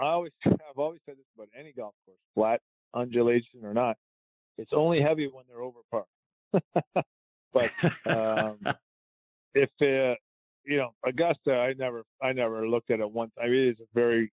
I 0.00 0.06
always, 0.06 0.32
I've 0.46 0.78
always 0.78 1.00
said 1.06 1.16
this 1.16 1.26
about 1.36 1.48
any 1.58 1.72
golf 1.72 1.94
course: 2.04 2.18
flat, 2.34 2.60
undulation 2.94 3.64
or 3.64 3.74
not. 3.74 3.96
It's 4.56 4.72
only 4.74 5.00
heavy 5.00 5.28
when 5.28 5.44
they're 5.48 5.62
over 5.62 5.80
par. 5.90 6.04
but 7.52 7.70
um, 8.10 8.58
if 9.54 9.70
uh, 9.80 10.14
you 10.64 10.76
know 10.78 10.94
Augusta, 11.06 11.54
I 11.54 11.74
never 11.74 12.02
I 12.22 12.32
never 12.32 12.68
looked 12.68 12.90
at 12.90 13.00
it 13.00 13.10
once. 13.10 13.32
I 13.40 13.46
mean, 13.46 13.68
it's 13.68 13.80
a 13.80 13.84
very 13.94 14.32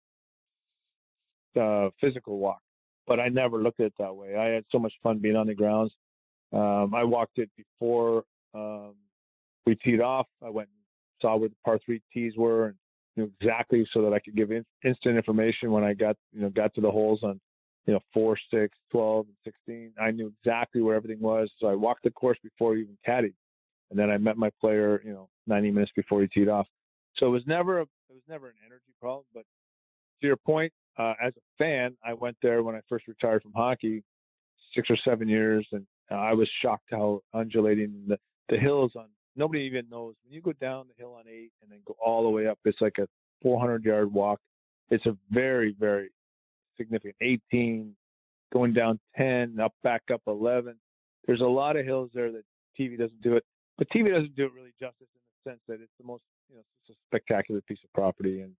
uh, 1.60 1.90
physical 2.00 2.38
walk, 2.38 2.60
but 3.06 3.20
I 3.20 3.28
never 3.28 3.62
looked 3.62 3.80
at 3.80 3.86
it 3.86 3.94
that 3.98 4.14
way. 4.14 4.36
I 4.36 4.46
had 4.46 4.64
so 4.70 4.78
much 4.78 4.92
fun 5.02 5.18
being 5.18 5.36
on 5.36 5.46
the 5.46 5.54
grounds. 5.54 5.92
Um, 6.52 6.94
I 6.94 7.04
walked 7.04 7.38
it 7.38 7.50
before 7.56 8.24
um, 8.54 8.94
we 9.66 9.74
teed 9.76 10.00
off. 10.00 10.26
I 10.44 10.50
went 10.50 10.68
and 10.68 10.76
saw 11.20 11.36
where 11.36 11.48
the 11.48 11.56
par 11.64 11.80
three 11.84 12.00
tees 12.12 12.34
were 12.36 12.66
and 12.66 12.76
knew 13.16 13.30
exactly 13.40 13.86
so 13.92 14.02
that 14.02 14.12
I 14.12 14.18
could 14.18 14.36
give 14.36 14.50
in, 14.50 14.64
instant 14.84 15.16
information 15.16 15.70
when 15.70 15.84
I 15.84 15.94
got 15.94 16.16
you 16.32 16.42
know 16.42 16.50
got 16.50 16.74
to 16.74 16.80
the 16.80 16.90
holes 16.90 17.20
on 17.22 17.40
you 17.86 17.94
know 17.94 18.00
four, 18.12 18.36
six, 18.50 18.76
12, 18.90 19.26
and 19.26 19.54
16. 19.66 19.92
I 20.00 20.10
knew 20.10 20.32
exactly 20.38 20.80
where 20.82 20.96
everything 20.96 21.20
was, 21.20 21.50
so 21.58 21.66
I 21.66 21.74
walked 21.74 22.04
the 22.04 22.10
course 22.10 22.38
before 22.42 22.76
even 22.76 22.96
caddied, 23.06 23.34
and 23.90 23.98
then 23.98 24.10
I 24.10 24.18
met 24.18 24.36
my 24.36 24.50
player 24.60 25.00
you 25.04 25.12
know 25.12 25.28
90 25.46 25.70
minutes 25.70 25.92
before 25.94 26.20
he 26.22 26.28
teed 26.28 26.48
off. 26.48 26.66
So 27.16 27.26
it 27.26 27.30
was 27.30 27.46
never 27.46 27.80
a, 27.80 27.82
it 27.82 28.14
was 28.14 28.22
never 28.28 28.48
an 28.48 28.54
energy 28.66 28.92
problem. 29.00 29.24
But 29.32 29.44
to 30.20 30.26
your 30.26 30.36
point, 30.36 30.72
uh, 30.98 31.14
as 31.22 31.32
a 31.36 31.62
fan, 31.62 31.96
I 32.04 32.12
went 32.14 32.36
there 32.42 32.62
when 32.62 32.74
I 32.74 32.80
first 32.88 33.06
retired 33.06 33.42
from 33.42 33.52
hockey, 33.52 34.02
six 34.74 34.90
or 34.90 34.96
seven 35.04 35.28
years, 35.28 35.66
and 35.72 35.86
I 36.10 36.32
was 36.32 36.48
shocked 36.60 36.88
how 36.90 37.20
undulating 37.32 38.04
the 38.06 38.18
the 38.48 38.58
hills 38.58 38.92
on 38.96 39.06
nobody 39.36 39.62
even 39.62 39.86
knows 39.90 40.14
when 40.24 40.32
you 40.32 40.40
go 40.40 40.52
down 40.52 40.86
the 40.88 40.94
hill 41.02 41.14
on 41.14 41.24
eight 41.28 41.50
and 41.62 41.70
then 41.70 41.80
go 41.86 41.96
all 42.04 42.22
the 42.22 42.28
way 42.28 42.46
up. 42.46 42.58
It's 42.64 42.80
like 42.80 42.98
a 42.98 43.06
400 43.42 43.84
yard 43.84 44.12
walk. 44.12 44.40
It's 44.90 45.06
a 45.06 45.16
very 45.30 45.74
very 45.78 46.10
significant 46.76 47.16
18, 47.20 47.94
going 48.52 48.72
down 48.72 48.98
10, 49.16 49.58
up 49.60 49.72
back 49.82 50.02
up 50.12 50.22
11. 50.26 50.74
There's 51.26 51.40
a 51.40 51.46
lot 51.46 51.76
of 51.76 51.84
hills 51.84 52.10
there 52.14 52.32
that 52.32 52.42
TV 52.78 52.98
doesn't 52.98 53.22
do 53.22 53.36
it, 53.36 53.44
but 53.78 53.88
TV 53.90 54.10
doesn't 54.10 54.34
do 54.36 54.44
it 54.44 54.52
really 54.52 54.72
justice 54.78 55.08
in 55.14 55.20
the 55.44 55.50
sense 55.50 55.60
that 55.68 55.80
it's 55.80 55.92
the 55.98 56.06
most 56.06 56.22
you 56.48 56.56
know 56.56 56.62
it's 56.82 56.96
a 56.96 57.00
spectacular 57.08 57.60
piece 57.62 57.78
of 57.84 57.92
property 57.92 58.40
and 58.40 58.52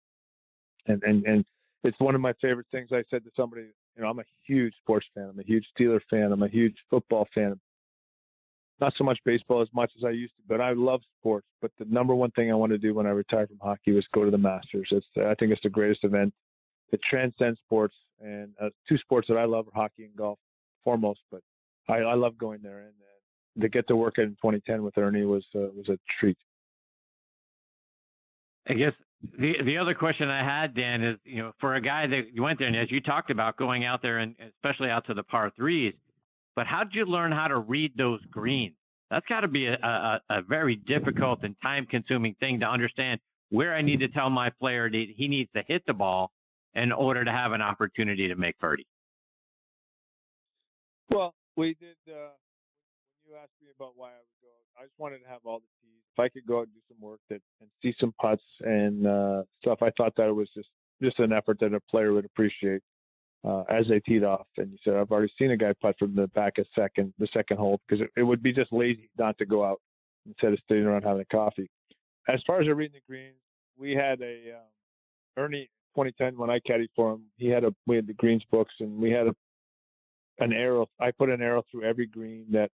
and 0.88 1.03
and 1.03 1.26
and 1.26 1.45
it's 1.84 1.99
one 1.99 2.15
of 2.15 2.21
my 2.21 2.34
favorite 2.41 2.65
things. 2.71 2.89
I 2.91 3.03
said 3.11 3.23
to 3.26 3.32
somebody, 3.36 3.67
you 3.95 4.01
know, 4.01 4.09
I'm 4.09 4.17
a 4.17 4.23
huge 4.47 4.73
sports 4.82 5.05
fan. 5.13 5.30
I'm 5.32 5.39
a 5.39 5.43
huge 5.43 5.65
Steeler 5.78 5.99
fan. 6.09 6.32
I'm 6.32 6.41
a 6.41 6.47
huge 6.47 6.76
football 6.89 7.28
fan 7.34 7.59
not 8.80 8.93
so 8.97 9.03
much 9.03 9.19
baseball 9.26 9.61
as 9.61 9.69
much 9.73 9.91
as 9.97 10.03
I 10.03 10.09
used 10.09 10.34
to, 10.36 10.41
but 10.47 10.61
I 10.61 10.73
love 10.73 11.01
sports. 11.19 11.47
But 11.61 11.71
the 11.80 11.86
number 11.86 12.13
one 12.13 12.32
thing 12.32 12.51
I 12.51 12.55
want 12.55 12.71
to 12.71 12.78
do 12.78 12.93
when 12.93 13.07
I 13.07 13.11
retire 13.11 13.47
from 13.47 13.57
hockey 13.61 13.91
was 13.91 14.05
go 14.13 14.26
to 14.26 14.32
the 14.32 14.38
Masters. 14.38 14.89
It's, 14.91 15.05
I 15.17 15.34
think 15.36 15.51
it's 15.51 15.61
the 15.63 15.69
greatest 15.69 16.03
event. 16.03 16.34
It 16.91 16.99
transcends 17.09 17.59
sports, 17.59 17.95
and 18.21 18.51
uh, 18.61 18.69
two 18.88 18.97
sports 18.97 19.28
that 19.30 19.38
I 19.38 19.45
love 19.45 19.67
are 19.67 19.82
hockey 19.82 20.05
and 20.05 20.15
golf, 20.15 20.38
foremost. 20.84 21.21
But 21.32 21.41
I, 21.88 21.99
I 21.99 22.13
love 22.15 22.38
going 22.38 22.59
there, 22.61 22.80
and 22.80 22.89
uh, 22.89 23.61
to 23.61 23.69
get 23.69 23.88
to 23.88 23.95
work 23.95 24.17
in 24.17 24.30
2010 24.41 24.84
with 24.84 24.97
Ernie 24.97 25.26
was 25.26 25.45
uh, 25.55 25.71
was 25.76 25.89
a 25.89 25.97
treat. 26.19 26.38
I 28.67 28.73
guess 28.73 28.93
the 29.39 29.53
the 29.63 29.78
other 29.78 29.93
question 29.93 30.30
I 30.30 30.43
had, 30.43 30.76
Dan, 30.76 31.03
is 31.03 31.17
you 31.23 31.41
know 31.41 31.53
for 31.59 31.76
a 31.76 31.82
guy 31.82 32.07
that 32.07 32.34
you 32.34 32.43
went 32.43 32.59
there, 32.59 32.67
and 32.67 32.76
as 32.76 32.91
you 32.91 33.01
talked 33.01 33.32
about 33.32 33.57
going 33.57 33.86
out 33.86 34.01
there, 34.01 34.19
and 34.19 34.36
especially 34.55 34.89
out 34.89 35.05
to 35.07 35.13
the 35.13 35.23
par 35.23 35.51
threes, 35.55 35.93
but 36.56 36.68
how 36.68 36.84
did 36.84 36.93
you 36.93 37.06
learn 37.06 37.32
how 37.32 37.47
to 37.47 37.58
read 37.58 37.93
those 37.97 38.22
greens? 38.32 38.76
That's 39.12 39.26
got 39.28 39.41
to 39.41 39.47
be 39.47 39.68
a, 39.68 39.74
a, 39.76 40.20
a, 40.30 40.41
very 40.41 40.78
difficult 40.78 41.39
and 41.43 41.56
time 41.62 41.86
consuming 41.86 42.36
thing 42.39 42.60
to 42.62 42.66
understand 42.66 43.20
where 43.49 43.76
I 43.76 43.82
need 43.82 43.99
to 43.99 44.08
tell 44.08 44.30
my 44.30 44.49
player 44.49 44.89
that 44.89 45.06
he 45.16 45.28
needs 45.28 45.49
to 45.56 45.64
hit 45.68 45.84
the 45.86 45.93
ball 45.93 46.32
in 46.74 46.91
order 46.91 47.24
to 47.24 47.32
have 47.32 47.51
an 47.51 47.62
opportunity 47.62 48.28
to 48.28 48.36
make 48.36 48.58
birdie. 48.60 48.88
Well, 51.10 51.36
we 51.56 51.76
did. 51.80 51.95
Uh, 52.08 52.34
you 53.28 53.36
asked 53.36 53.53
me 53.62 53.70
about 53.78 53.93
why 53.95 54.08
I 54.08 54.18
would 54.18 54.41
go, 54.41 54.47
I 54.80 54.84
just 54.86 54.99
wanted 54.99 55.20
to 55.20 55.28
have 55.28 55.39
all 55.45 55.60
the 55.60 55.66
tees. 55.82 56.01
If 56.18 56.20
I 56.20 56.30
could 56.30 56.45
go 56.47 56.60
out 56.60 56.68
and 56.68 56.74
do 56.74 56.82
some 56.89 57.01
work 57.01 57.20
that 57.30 57.41
and 57.62 57.70
see 57.82 57.93
some 57.99 58.14
putts 58.20 58.43
and 58.62 59.06
uh, 59.06 59.43
stuff, 59.62 59.80
I 59.82 59.91
thought 59.97 60.14
that 60.18 60.28
it 60.28 60.36
was 60.36 60.49
just 60.56 60.70
just 61.01 61.20
an 61.20 61.34
effort 61.34 61.60
that 61.60 61.74
a 61.74 61.80
player 61.91 62.14
would 62.14 62.26
appreciate 62.26 62.82
uh, 63.46 63.64
as 63.70 63.88
they 63.88 64.00
teed 64.00 64.24
off. 64.24 64.48
And 64.58 64.72
you 64.72 64.78
said, 64.84 64.96
I've 64.96 65.12
already 65.12 65.32
seen 65.38 65.52
a 65.52 65.58
guy 65.58 65.74
putt 65.82 65.96
from 66.00 66.16
the 66.16 66.28
back 66.28 66.58
of 66.58 66.66
second, 66.76 67.14
the 67.20 67.28
second 67.34 67.58
hole, 67.58 67.80
because 67.88 68.02
it, 68.02 68.10
it 68.18 68.24
would 68.24 68.41
be 68.41 68.54
just 68.54 68.74
lazy 68.74 69.10
not 69.18 69.38
to 69.38 69.46
go 69.46 69.64
out 69.64 69.82
instead 70.26 70.54
of 70.54 70.60
sitting 70.68 70.86
around 70.86 71.04
having 71.04 71.22
a 71.22 71.36
coffee. 71.36 71.70
As 72.28 72.39
far 72.48 72.60
as 72.60 72.68
reading 72.68 72.96
the 72.96 73.12
greens, 73.14 73.36
we 73.78 73.91
had 73.91 74.22
a 74.22 74.56
um, 74.56 74.66
Ernie 75.38 75.70
2010 75.96 76.38
when 76.38 76.50
I 76.50 76.60
caddied 76.60 76.89
for 76.96 77.14
him. 77.14 77.24
He 77.38 77.48
had 77.48 77.64
a 77.64 77.74
we 77.86 77.96
had 77.96 78.08
the 78.08 78.14
greens 78.14 78.43
books 78.52 78.74
and 78.80 78.98
we 78.98 79.12
had 79.12 79.28
a 79.28 79.36
an 80.39 80.52
arrow. 80.52 80.88
I 81.00 81.12
put 81.12 81.30
an 81.30 81.41
arrow 81.41 81.64
through 81.70 81.84
every 81.84 82.08
green 82.08 82.46
that 82.52 82.72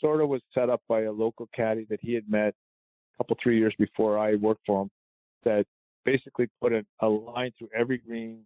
sort 0.00 0.20
of 0.20 0.28
was 0.28 0.42
set 0.52 0.68
up 0.68 0.82
by 0.88 1.02
a 1.02 1.12
local 1.12 1.48
caddy 1.54 1.86
that 1.90 2.00
he 2.02 2.12
had 2.12 2.28
met 2.28 2.54
a 3.14 3.24
couple 3.24 3.36
three 3.42 3.58
years 3.58 3.74
before 3.78 4.18
I 4.18 4.34
worked 4.34 4.62
for 4.66 4.82
him. 4.82 4.90
That 5.44 5.64
basically 6.04 6.48
put 6.60 6.72
a, 6.72 6.84
a 7.00 7.08
line 7.08 7.52
through 7.58 7.70
every 7.76 7.98
green 7.98 8.40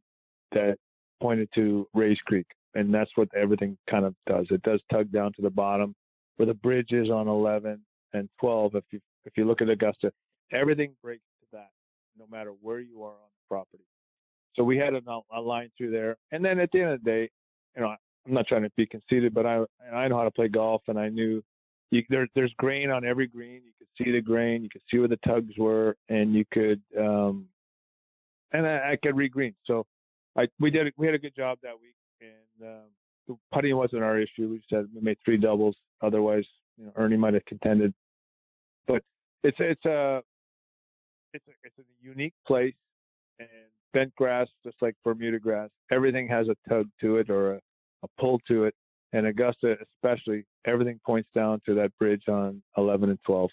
that 0.52 0.78
pointed 1.22 1.48
to 1.54 1.86
Rae's 1.94 2.18
Creek, 2.26 2.46
and 2.74 2.92
that's 2.92 3.10
what 3.14 3.28
everything 3.34 3.78
kind 3.88 4.04
of 4.04 4.14
does. 4.26 4.46
It 4.50 4.62
does 4.62 4.80
tug 4.90 5.10
down 5.12 5.32
to 5.34 5.42
the 5.42 5.50
bottom 5.50 5.94
where 6.36 6.46
the 6.46 6.54
bridge 6.54 6.90
is 6.90 7.08
on 7.08 7.28
11 7.28 7.80
and 8.12 8.28
12. 8.40 8.74
If 8.74 8.84
you 8.90 9.00
if 9.24 9.34
you 9.36 9.44
look 9.44 9.62
at 9.62 9.68
Augusta, 9.68 10.10
everything 10.52 10.92
breaks 11.00 11.22
to 11.40 11.46
that, 11.52 11.70
no 12.18 12.26
matter 12.28 12.50
where 12.60 12.80
you 12.80 13.04
are 13.04 13.10
on 13.10 13.30
the 13.30 13.48
property. 13.48 13.84
So 14.56 14.64
we 14.64 14.76
had 14.76 14.94
a, 14.94 15.00
a 15.32 15.40
line 15.40 15.70
through 15.78 15.92
there, 15.92 16.16
and 16.32 16.44
then 16.44 16.58
at 16.58 16.70
the 16.72 16.80
end 16.80 16.90
of 16.90 17.04
the 17.04 17.10
day, 17.10 17.30
you 17.76 17.82
know, 17.82 17.94
I'm 18.26 18.34
not 18.34 18.48
trying 18.48 18.64
to 18.64 18.70
be 18.76 18.86
conceited, 18.86 19.32
but 19.32 19.46
I 19.46 19.62
I 19.94 20.08
know 20.08 20.18
how 20.18 20.24
to 20.24 20.30
play 20.30 20.48
golf, 20.48 20.82
and 20.88 20.98
I 20.98 21.08
knew 21.08 21.42
you, 21.92 22.02
there, 22.08 22.26
there's 22.34 22.52
grain 22.58 22.90
on 22.90 23.04
every 23.04 23.28
green. 23.28 23.62
You 23.64 23.72
could 23.78 24.04
see 24.04 24.10
the 24.10 24.20
grain, 24.20 24.62
you 24.62 24.70
could 24.70 24.82
see 24.90 24.98
where 24.98 25.08
the 25.08 25.18
tugs 25.18 25.56
were, 25.56 25.96
and 26.08 26.34
you 26.34 26.44
could 26.52 26.82
um, 26.98 27.46
and 28.52 28.66
I, 28.66 28.92
I 28.92 28.98
could 29.00 29.16
read 29.16 29.30
green. 29.30 29.54
So 29.64 29.86
I 30.36 30.48
we 30.60 30.70
did 30.70 30.92
we 30.96 31.06
had 31.06 31.14
a 31.14 31.18
good 31.18 31.36
job 31.36 31.58
that 31.62 31.74
week, 31.80 31.94
and 32.20 32.68
um, 32.68 32.88
the 33.28 33.36
putting 33.52 33.76
wasn't 33.76 34.02
our 34.02 34.18
issue. 34.18 34.48
We 34.48 34.62
said 34.70 34.86
we 34.94 35.00
made 35.00 35.18
three 35.24 35.36
doubles. 35.36 35.76
Otherwise, 36.02 36.44
you 36.78 36.86
know, 36.86 36.92
Ernie 36.96 37.16
might 37.16 37.34
have 37.34 37.44
contended. 37.44 37.92
But 38.86 39.02
it's 39.42 39.58
it's 39.60 39.84
a 39.84 40.22
it's 41.34 41.46
a 41.48 41.52
it's 41.64 41.78
a 41.78 41.82
unique 42.00 42.34
place, 42.46 42.74
and 43.38 43.48
bent 43.92 44.14
grass, 44.14 44.48
just 44.64 44.76
like 44.80 44.94
Bermuda 45.04 45.38
grass, 45.38 45.70
everything 45.90 46.28
has 46.28 46.46
a 46.48 46.56
tug 46.68 46.88
to 47.00 47.16
it 47.16 47.30
or 47.30 47.54
a, 47.54 47.60
a 48.02 48.08
pull 48.18 48.40
to 48.48 48.64
it. 48.64 48.74
And 49.12 49.26
Augusta, 49.26 49.76
especially, 49.96 50.44
everything 50.66 50.98
points 51.04 51.28
down 51.34 51.60
to 51.66 51.74
that 51.74 51.96
bridge 51.98 52.22
on 52.28 52.62
11 52.78 53.10
and 53.10 53.18
12. 53.26 53.50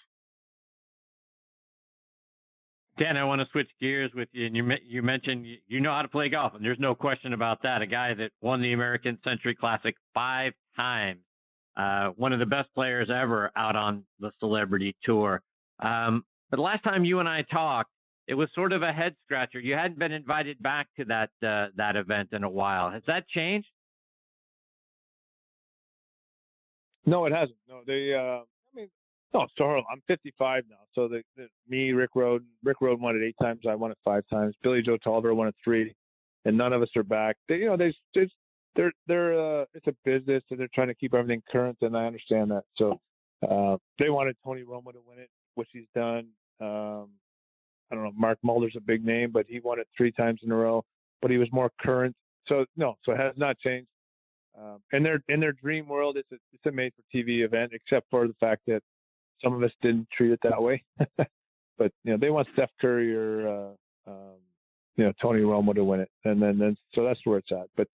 Dan, 2.98 3.16
I 3.16 3.24
want 3.24 3.40
to 3.40 3.46
switch 3.52 3.70
gears 3.80 4.10
with 4.14 4.28
you. 4.32 4.46
And 4.46 4.56
you 4.56 4.68
you 4.86 5.02
mentioned 5.02 5.46
you 5.66 5.80
know 5.80 5.92
how 5.92 6.02
to 6.02 6.08
play 6.08 6.28
golf, 6.28 6.54
and 6.54 6.64
there's 6.64 6.78
no 6.78 6.94
question 6.94 7.32
about 7.32 7.62
that. 7.62 7.82
A 7.82 7.86
guy 7.86 8.14
that 8.14 8.30
won 8.40 8.60
the 8.60 8.72
American 8.72 9.18
Century 9.24 9.54
Classic 9.54 9.94
five 10.12 10.52
times, 10.76 11.20
uh, 11.76 12.08
one 12.16 12.32
of 12.32 12.38
the 12.38 12.46
best 12.46 12.68
players 12.74 13.08
ever 13.10 13.50
out 13.56 13.76
on 13.76 14.04
the 14.18 14.30
Celebrity 14.38 14.96
Tour. 15.04 15.40
Um, 15.78 16.24
but 16.50 16.58
last 16.58 16.82
time 16.82 17.04
you 17.04 17.20
and 17.20 17.28
I 17.28 17.42
talked, 17.42 17.90
it 18.26 18.34
was 18.34 18.48
sort 18.54 18.72
of 18.72 18.82
a 18.82 18.92
head 18.92 19.14
scratcher. 19.24 19.60
You 19.60 19.74
hadn't 19.74 19.98
been 19.98 20.12
invited 20.12 20.62
back 20.62 20.88
to 20.98 21.04
that 21.06 21.30
uh, 21.46 21.68
that 21.76 21.96
event 21.96 22.30
in 22.32 22.44
a 22.44 22.50
while. 22.50 22.90
Has 22.90 23.02
that 23.06 23.26
changed? 23.28 23.68
No, 27.06 27.24
it 27.24 27.32
hasn't. 27.32 27.56
No, 27.68 27.80
they. 27.86 28.14
Uh, 28.14 28.44
no, 29.32 29.46
so 29.56 29.64
I'm 29.64 30.02
55 30.08 30.64
now. 30.68 30.76
So 30.94 31.08
the, 31.08 31.22
the 31.36 31.48
me, 31.68 31.92
Rick 31.92 32.10
Rhoden, 32.16 32.44
Rick 32.64 32.78
Rhoden 32.82 33.00
won 33.00 33.16
it 33.16 33.22
eight 33.24 33.36
times. 33.40 33.60
I 33.68 33.74
won 33.74 33.90
it 33.90 33.98
five 34.04 34.24
times. 34.28 34.54
Billy 34.62 34.82
Joe 34.82 34.96
Tolliver 34.96 35.34
won 35.34 35.48
it 35.48 35.54
three, 35.62 35.94
and 36.44 36.56
none 36.56 36.72
of 36.72 36.82
us 36.82 36.88
are 36.96 37.02
back. 37.02 37.36
They, 37.48 37.56
you 37.56 37.66
know, 37.66 37.76
they, 37.76 37.94
they're, 38.74 38.92
they're, 39.06 39.60
uh, 39.60 39.64
it's 39.74 39.86
a 39.86 39.94
business 40.04 40.42
and 40.50 40.58
they're 40.58 40.68
trying 40.74 40.88
to 40.88 40.94
keep 40.94 41.14
everything 41.14 41.42
current, 41.50 41.78
and 41.82 41.96
I 41.96 42.06
understand 42.06 42.50
that. 42.50 42.64
So 42.76 43.00
uh, 43.48 43.76
they 43.98 44.10
wanted 44.10 44.36
Tony 44.44 44.62
Romo 44.62 44.92
to 44.92 45.00
win 45.06 45.18
it, 45.18 45.30
which 45.54 45.68
he's 45.72 45.86
done. 45.94 46.28
Um, 46.60 47.08
I 47.90 47.96
don't 47.96 48.04
know. 48.04 48.12
Mark 48.16 48.38
Mulder's 48.42 48.74
a 48.76 48.80
big 48.80 49.04
name, 49.04 49.30
but 49.32 49.46
he 49.48 49.60
won 49.60 49.80
it 49.80 49.88
three 49.96 50.12
times 50.12 50.40
in 50.44 50.50
a 50.52 50.56
row. 50.56 50.84
But 51.22 51.30
he 51.30 51.38
was 51.38 51.48
more 51.52 51.70
current. 51.80 52.14
So 52.46 52.64
no, 52.76 52.96
so 53.04 53.12
it 53.12 53.18
has 53.18 53.34
not 53.36 53.58
changed. 53.58 53.88
Um, 54.58 54.78
in 54.92 55.02
their 55.02 55.22
in 55.28 55.40
their 55.40 55.52
dream 55.52 55.86
world, 55.86 56.16
it's 56.16 56.30
a 56.32 56.36
it's 56.52 56.66
a 56.66 56.72
made 56.72 56.92
for 56.94 57.02
TV 57.16 57.44
event, 57.44 57.72
except 57.72 58.06
for 58.10 58.26
the 58.26 58.34
fact 58.40 58.62
that 58.66 58.82
some 59.42 59.54
of 59.54 59.62
us 59.62 59.72
didn't 59.82 60.08
treat 60.16 60.32
it 60.32 60.40
that 60.42 60.60
way. 60.60 60.82
but 61.16 61.92
you 62.04 62.12
know, 62.12 62.16
they 62.16 62.30
want 62.30 62.48
Steph 62.52 62.70
Curry 62.80 63.14
or 63.14 63.48
uh, 63.48 64.10
um, 64.10 64.36
you 64.96 65.04
know 65.04 65.12
Tony 65.20 65.40
Romo 65.40 65.74
to 65.74 65.84
win 65.84 66.00
it, 66.00 66.10
and 66.24 66.40
then 66.40 66.58
then 66.58 66.76
so 66.94 67.04
that's 67.04 67.20
where 67.24 67.38
it's 67.38 67.52
at. 67.52 67.68
But 67.76 67.88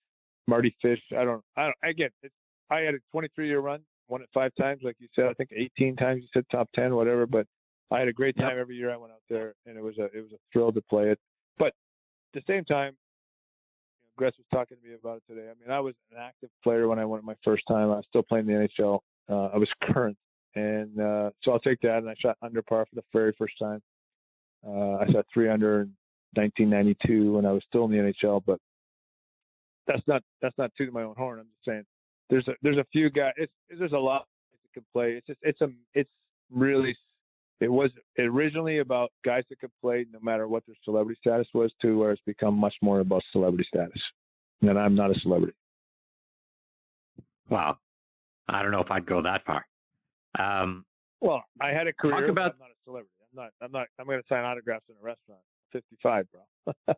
Mardy 0.47 0.75
Fish, 0.81 1.01
I 1.13 1.25
don't, 1.25 1.43
I 1.57 1.65
don't. 1.65 1.91
Again, 1.91 2.11
it, 2.23 2.33
I 2.71 2.81
had 2.81 2.95
a 2.95 2.99
23 3.13 3.49
year 3.49 3.61
run, 3.61 3.81
won 4.09 4.23
it 4.23 4.29
five 4.33 4.53
times, 4.59 4.81
like 4.83 4.97
you 4.99 5.09
said. 5.15 5.27
I 5.27 5.35
think 5.35 5.51
18 5.55 5.97
times 5.97 6.23
you 6.23 6.29
said 6.33 6.45
top 6.51 6.69
10, 6.75 6.95
whatever. 6.95 7.27
But 7.27 7.47
I 7.91 7.99
had 7.99 8.09
a 8.09 8.13
great 8.13 8.37
time 8.37 8.51
yep. 8.51 8.59
every 8.59 8.77
year 8.77 8.93
I 8.93 8.97
went 8.97 9.13
out 9.13 9.23
there, 9.29 9.55
and 9.67 9.77
it 9.77 9.83
was 9.83 9.99
a 9.99 10.05
it 10.05 10.23
was 10.23 10.33
a 10.33 10.39
thrill 10.53 10.73
to 10.73 10.83
play 10.83 11.11
it. 11.11 11.19
But 11.59 11.69
at 11.69 11.75
the 12.35 12.43
same 12.47 12.65
time, 12.65 12.97
Gretz 14.17 14.37
was 14.39 14.47
talking 14.53 14.77
to 14.83 14.89
me 14.89 14.95
about 14.95 15.19
it 15.19 15.23
today. 15.33 15.49
I 15.49 15.55
mean, 15.61 15.71
I 15.71 15.81
was 15.81 15.95
an 16.11 16.19
active 16.21 16.51
player 16.63 16.89
when 16.89 16.99
I 16.99 17.05
went 17.05 17.25
my 17.25 17.37
first 17.45 17.65
time. 17.69 17.91
I 17.91 17.97
was 17.97 18.05
still 18.09 18.23
playing 18.23 18.47
the 18.47 18.53
NHL. 18.53 19.01
Uh, 19.29 19.55
I 19.55 19.59
was 19.59 19.69
current, 19.93 20.17
and 20.57 21.01
uh, 21.01 21.31
so 21.43 21.53
I'll 21.53 21.61
take 21.61 21.81
that. 21.83 21.99
And 21.99 22.09
I 22.09 22.15
shot 22.19 22.37
under 22.43 22.63
par 22.63 22.87
for 22.89 22.97
the 22.97 23.05
very 23.13 23.33
first 23.39 23.55
time. 23.61 23.81
Uh, 24.67 24.97
I 24.97 25.07
shot 25.13 25.27
three 25.33 25.49
under 25.49 25.83
in 25.83 25.93
1992 26.35 27.35
when 27.35 27.47
I 27.47 27.53
was 27.53 27.63
still 27.69 27.85
in 27.85 27.93
the 27.93 27.99
NHL. 27.99 28.43
But 28.45 28.59
that's 29.87 30.03
not 30.07 30.23
that's 30.43 30.57
not 30.59 30.73
tooting 30.77 30.95
my 30.95 31.03
own 31.03 31.15
horn. 31.17 31.39
I'm 31.39 31.47
just 31.47 31.65
saying 31.67 31.85
there's 32.31 32.49
a 32.49 32.55
there's 32.63 32.79
a 32.79 32.87
few 32.93 33.11
guys. 33.11 33.33
It's, 33.37 33.53
there's 33.79 33.93
a 33.93 33.99
lot 33.99 34.27
that 34.53 34.73
can 34.73 34.85
play. 34.93 35.13
It's 35.13 35.27
just 35.27 35.41
it's 35.43 35.61
a 35.61 35.69
it's 35.95 36.11
really 36.51 36.97
it 37.61 37.71
was 37.71 37.91
originally 38.19 38.79
about 38.79 39.13
guys 39.25 39.45
that 39.51 39.61
could 39.61 39.71
play 39.81 40.07
no 40.13 40.19
matter 40.23 40.49
what 40.49 40.65
their 40.67 40.77
celebrity 40.85 41.19
status 41.21 41.47
was 41.55 41.73
to 41.83 41.99
where 41.99 42.13
it's 42.13 42.23
become 42.27 42.55
much 42.55 42.75
more 42.83 43.01
about 43.01 43.23
celebrity 43.33 43.67
status. 43.69 44.01
And 44.63 44.79
I'm 44.79 44.95
not 44.95 45.15
a 45.15 45.21
celebrity. 45.21 45.55
Wow. 47.49 47.79
I 48.49 48.63
don't 48.63 48.73
know 48.73 48.81
if 48.81 48.91
I'd 48.91 49.07
go 49.07 49.23
that 49.23 49.45
far. 49.45 49.65
Um, 50.39 50.85
well, 51.21 51.43
I 51.61 51.69
had 51.69 51.87
a 51.87 51.93
career. 51.93 52.21
Talk 52.21 52.31
about, 52.31 52.53
I'm 52.53 52.59
not 52.59 52.71
a 52.71 52.85
celebrity. 52.85 53.11
I'm 53.23 53.43
not. 53.43 53.51
I'm 53.63 53.73
not. 53.73 53.87
I'm 53.99 54.07
going 54.07 54.21
to 54.21 54.27
sign 54.29 54.45
autographs 54.45 54.85
in 54.89 54.95
a 55.01 55.05
restaurant. 55.05 55.41
55, 55.73 56.27
bro. 56.31 56.43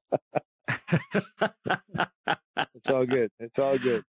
it's 2.74 2.86
all 2.88 3.06
good. 3.06 3.30
It's 3.40 3.58
all 3.58 3.78
good. 3.78 4.02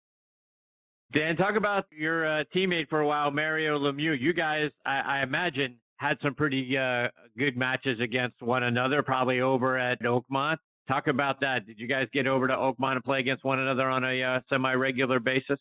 Dan, 1.14 1.38
talk 1.38 1.56
about 1.56 1.86
your 1.90 2.28
uh, 2.28 2.44
teammate 2.54 2.90
for 2.90 3.00
a 3.00 3.08
while, 3.08 3.32
Mario 3.32 3.80
Lemieux. 3.80 4.20
You 4.20 4.34
guys, 4.34 4.72
I, 4.86 5.00
I 5.00 5.24
imagine, 5.24 5.78
had 5.98 6.18
some 6.22 6.36
pretty 6.36 6.78
uh, 6.78 7.08
good 7.38 7.56
matches 7.56 8.00
against 8.02 8.42
one 8.42 8.64
another, 8.64 9.02
probably 9.02 9.40
over 9.40 9.78
at 9.78 10.02
Oakmont. 10.02 10.58
Talk 10.88 11.08
about 11.08 11.40
that. 11.42 11.66
Did 11.66 11.80
you 11.80 11.88
guys 11.88 12.08
get 12.14 12.28
over 12.28 12.48
to 12.48 12.54
Oakmont 12.54 12.94
and 12.94 13.04
play 13.04 13.20
against 13.20 13.44
one 13.44 13.60
another 13.60 13.90
on 13.90 14.04
a 14.04 14.22
uh, 14.22 14.40
semi-regular 14.50 15.20
basis? 15.20 15.60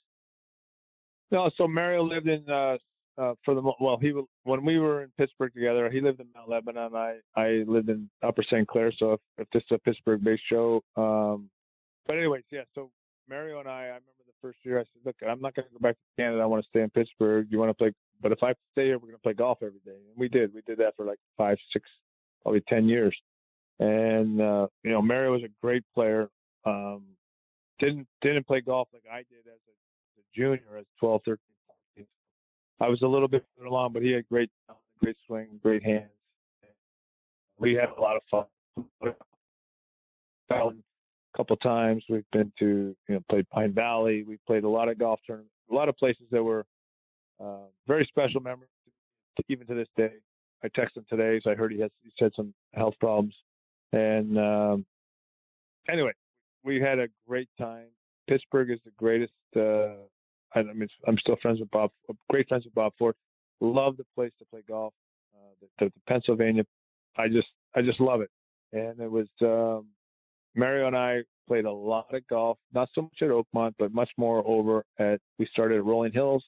No, 1.31 1.51
so 1.57 1.67
Mario 1.67 2.03
lived 2.03 2.29
in 2.29 2.49
uh, 3.19 3.35
for 3.45 3.55
the 3.55 3.63
well, 3.81 3.99
he 4.01 4.13
when 4.45 4.65
we 4.65 4.79
were 4.79 5.03
in 5.03 5.11
Pittsburgh 5.19 5.53
together, 5.55 5.91
he 5.91 6.01
lived 6.01 6.21
in 6.21 6.27
Mount 6.35 6.49
Lebanon. 6.49 6.95
I 6.95 7.17
I 7.37 7.65
lived 7.67 7.89
in 7.89 8.09
Upper 8.23 8.43
St. 8.43 8.67
Clair. 8.67 8.93
So 8.99 9.15
if, 9.15 9.21
if 9.39 9.49
this 9.53 9.63
is 9.63 9.77
a 9.77 9.79
Pittsburgh-based 9.79 10.43
show, 10.49 10.83
um, 10.97 11.49
but 12.07 12.17
anyways, 12.17 12.45
yeah. 12.51 12.63
So 12.75 12.91
Mario 13.29 13.61
and 13.61 13.69
I, 13.69 13.73
I 13.73 13.85
remember 13.85 14.25
the 14.27 14.33
first 14.41 14.59
year. 14.65 14.79
I 14.79 14.83
said, 14.83 15.03
look, 15.05 15.17
I'm 15.23 15.41
not 15.41 15.55
going 15.55 15.67
to 15.67 15.73
go 15.73 15.81
back 15.81 15.95
to 15.95 16.23
Canada. 16.23 16.43
I 16.43 16.47
want 16.47 16.63
to 16.63 16.69
stay 16.69 16.83
in 16.83 16.91
Pittsburgh. 16.91 17.47
You 17.51 17.59
want 17.59 17.71
to 17.71 17.75
play 17.75 17.93
but 18.23 18.33
if 18.33 18.43
I 18.43 18.53
stay 18.73 18.87
here, 18.87 18.99
we're 18.99 19.09
going 19.09 19.17
to 19.17 19.23
play 19.23 19.35
golf 19.35 19.59
every 19.63 19.81
day. 19.85 19.93
And 19.93 20.17
we 20.17 20.29
did. 20.29 20.55
We 20.55 20.63
did 20.67 20.79
that 20.79 20.97
for 20.97 21.05
like 21.05 21.19
five, 21.37 21.59
six, 21.73 21.89
probably 22.43 22.63
10 22.69 22.89
years. 22.89 23.17
And, 23.79 24.41
uh, 24.41 24.69
you 24.83 24.91
know, 24.91 25.03
Mario 25.03 25.33
was 25.33 25.43
a 25.43 25.51
great 25.61 25.85
player. 25.95 26.29
Um, 26.65 27.03
didn't, 27.79 28.07
didn't 28.23 28.47
play 28.47 28.61
golf 28.61 28.89
like 28.93 29.05
I 29.11 29.19
did 29.19 29.47
as 29.47 29.61
a, 29.69 29.75
as 30.19 30.19
a 30.19 30.39
junior, 30.39 30.79
as 30.79 30.87
12, 31.01 31.21
13, 31.27 31.39
14. 31.47 31.56
I 32.81 32.89
was 32.89 33.03
a 33.03 33.07
little 33.07 33.29
bit 33.29 33.45
further 33.57 33.69
along, 33.69 33.93
but 33.93 34.03
he 34.03 34.13
had 34.13 34.29
great, 34.29 34.51
great 35.03 35.17
swing, 35.27 35.49
great 35.63 35.83
hands. 35.83 36.11
We 37.59 37.75
had 37.75 37.89
a 37.97 38.01
lot 38.01 38.17
of 38.17 38.23
fun. 38.31 38.45
A 40.53 41.37
couple 41.37 41.57
times 41.57 42.05
we've 42.09 42.31
been 42.33 42.53
to, 42.59 42.95
you 43.09 43.15
know, 43.15 43.21
played 43.31 43.49
Pine 43.51 43.73
Valley. 43.73 44.25
We 44.25 44.39
played 44.47 44.65
a 44.65 44.69
lot 44.69 44.89
of 44.89 44.99
golf 44.99 45.21
tournaments, 45.27 45.53
a 45.71 45.75
lot 45.75 45.89
of 45.89 45.97
places 45.97 46.25
that 46.31 46.43
were 46.43 46.65
uh, 47.43 47.67
very 47.87 48.05
special 48.07 48.41
memories, 48.41 48.69
even 49.49 49.67
to 49.67 49.75
this 49.75 49.89
day. 49.97 50.13
I 50.65 50.69
texted 50.69 50.99
him 50.99 51.07
today, 51.09 51.41
so 51.43 51.51
I 51.51 51.55
heard 51.55 51.73
he 51.73 51.81
has 51.81 51.91
he 52.03 52.11
had 52.19 52.33
some 52.35 52.55
health 52.75 52.95
problems. 53.01 53.35
And 53.93 54.39
um, 54.39 54.87
anyway, 55.89 56.13
we 56.65 56.81
had 56.81 56.99
a 56.99 57.09
great 57.27 57.49
time. 57.59 57.87
Pittsburgh 58.29 58.71
is 58.71 58.81
the 58.85 58.91
greatest. 58.97 59.33
Uh, 59.55 60.05
I, 60.57 60.63
mean, 60.73 60.89
I'm 61.07 61.19
still 61.19 61.37
friends 61.41 61.61
with 61.61 61.71
Bob. 61.71 61.91
Great 62.31 62.49
friends 62.49 62.65
with 62.65 62.75
Bob 62.75 62.93
Ford. 62.99 63.15
Love 63.61 63.97
the 63.97 64.05
place 64.15 64.33
to 64.39 64.45
play 64.47 64.61
golf. 64.69 64.93
Uh, 65.35 65.55
the, 65.61 65.85
the, 65.85 65.93
the, 65.95 66.01
Pennsylvania, 66.09 66.65
I 67.17 67.29
just 67.29 67.49
I 67.75 67.83
just 67.83 68.01
love 68.01 68.21
it. 68.21 68.31
And 68.73 69.01
it 69.01 69.11
was 69.11 69.27
um, 69.43 69.87
Mario 70.55 70.87
and 70.87 70.97
I 70.97 71.21
played 71.47 71.65
a 71.65 71.73
lot 71.73 72.13
of 72.13 72.27
golf. 72.29 72.59
Not 72.75 72.89
so 72.95 73.03
much 73.03 73.23
at 73.23 73.29
Oakmont, 73.29 73.75
but 73.79 73.93
much 73.93 74.11
more 74.17 74.43
over 74.47 74.85
at. 74.99 75.21
We 75.39 75.47
started 75.47 75.77
at 75.77 75.85
Rolling 75.85 76.13
Hills 76.13 76.43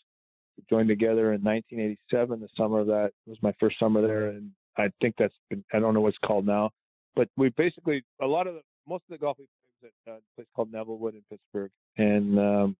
joined 0.69 0.89
together 0.89 1.33
in 1.33 1.43
1987. 1.43 2.41
The 2.41 2.49
summer 2.57 2.81
of 2.81 2.87
that 2.89 3.11
was 3.27 3.39
my 3.43 3.53
first 3.61 3.79
summer 3.79 4.03
there, 4.03 4.29
and 4.29 4.51
I 4.77 4.91
think 5.01 5.15
that's 5.19 5.35
been, 5.51 5.65
I 5.73 5.79
don't 5.79 5.95
know 5.95 6.01
what's 6.01 6.19
called 6.25 6.47
now, 6.47 6.71
but 7.15 7.29
we 7.37 7.51
basically 7.51 8.03
a 8.21 8.27
lot 8.27 8.47
of 8.47 8.55
the 8.55 8.61
most 8.87 9.05
of 9.09 9.13
the 9.13 9.19
golf 9.19 9.37
we 9.39 9.47
played 9.81 9.93
was 9.93 9.93
at 10.07 10.13
a 10.13 10.37
place 10.37 10.49
called 10.55 10.73
Nevillewood 10.73 11.15
in 11.15 11.23
Pittsburgh, 11.31 11.71
and 11.97 12.39
um, 12.39 12.77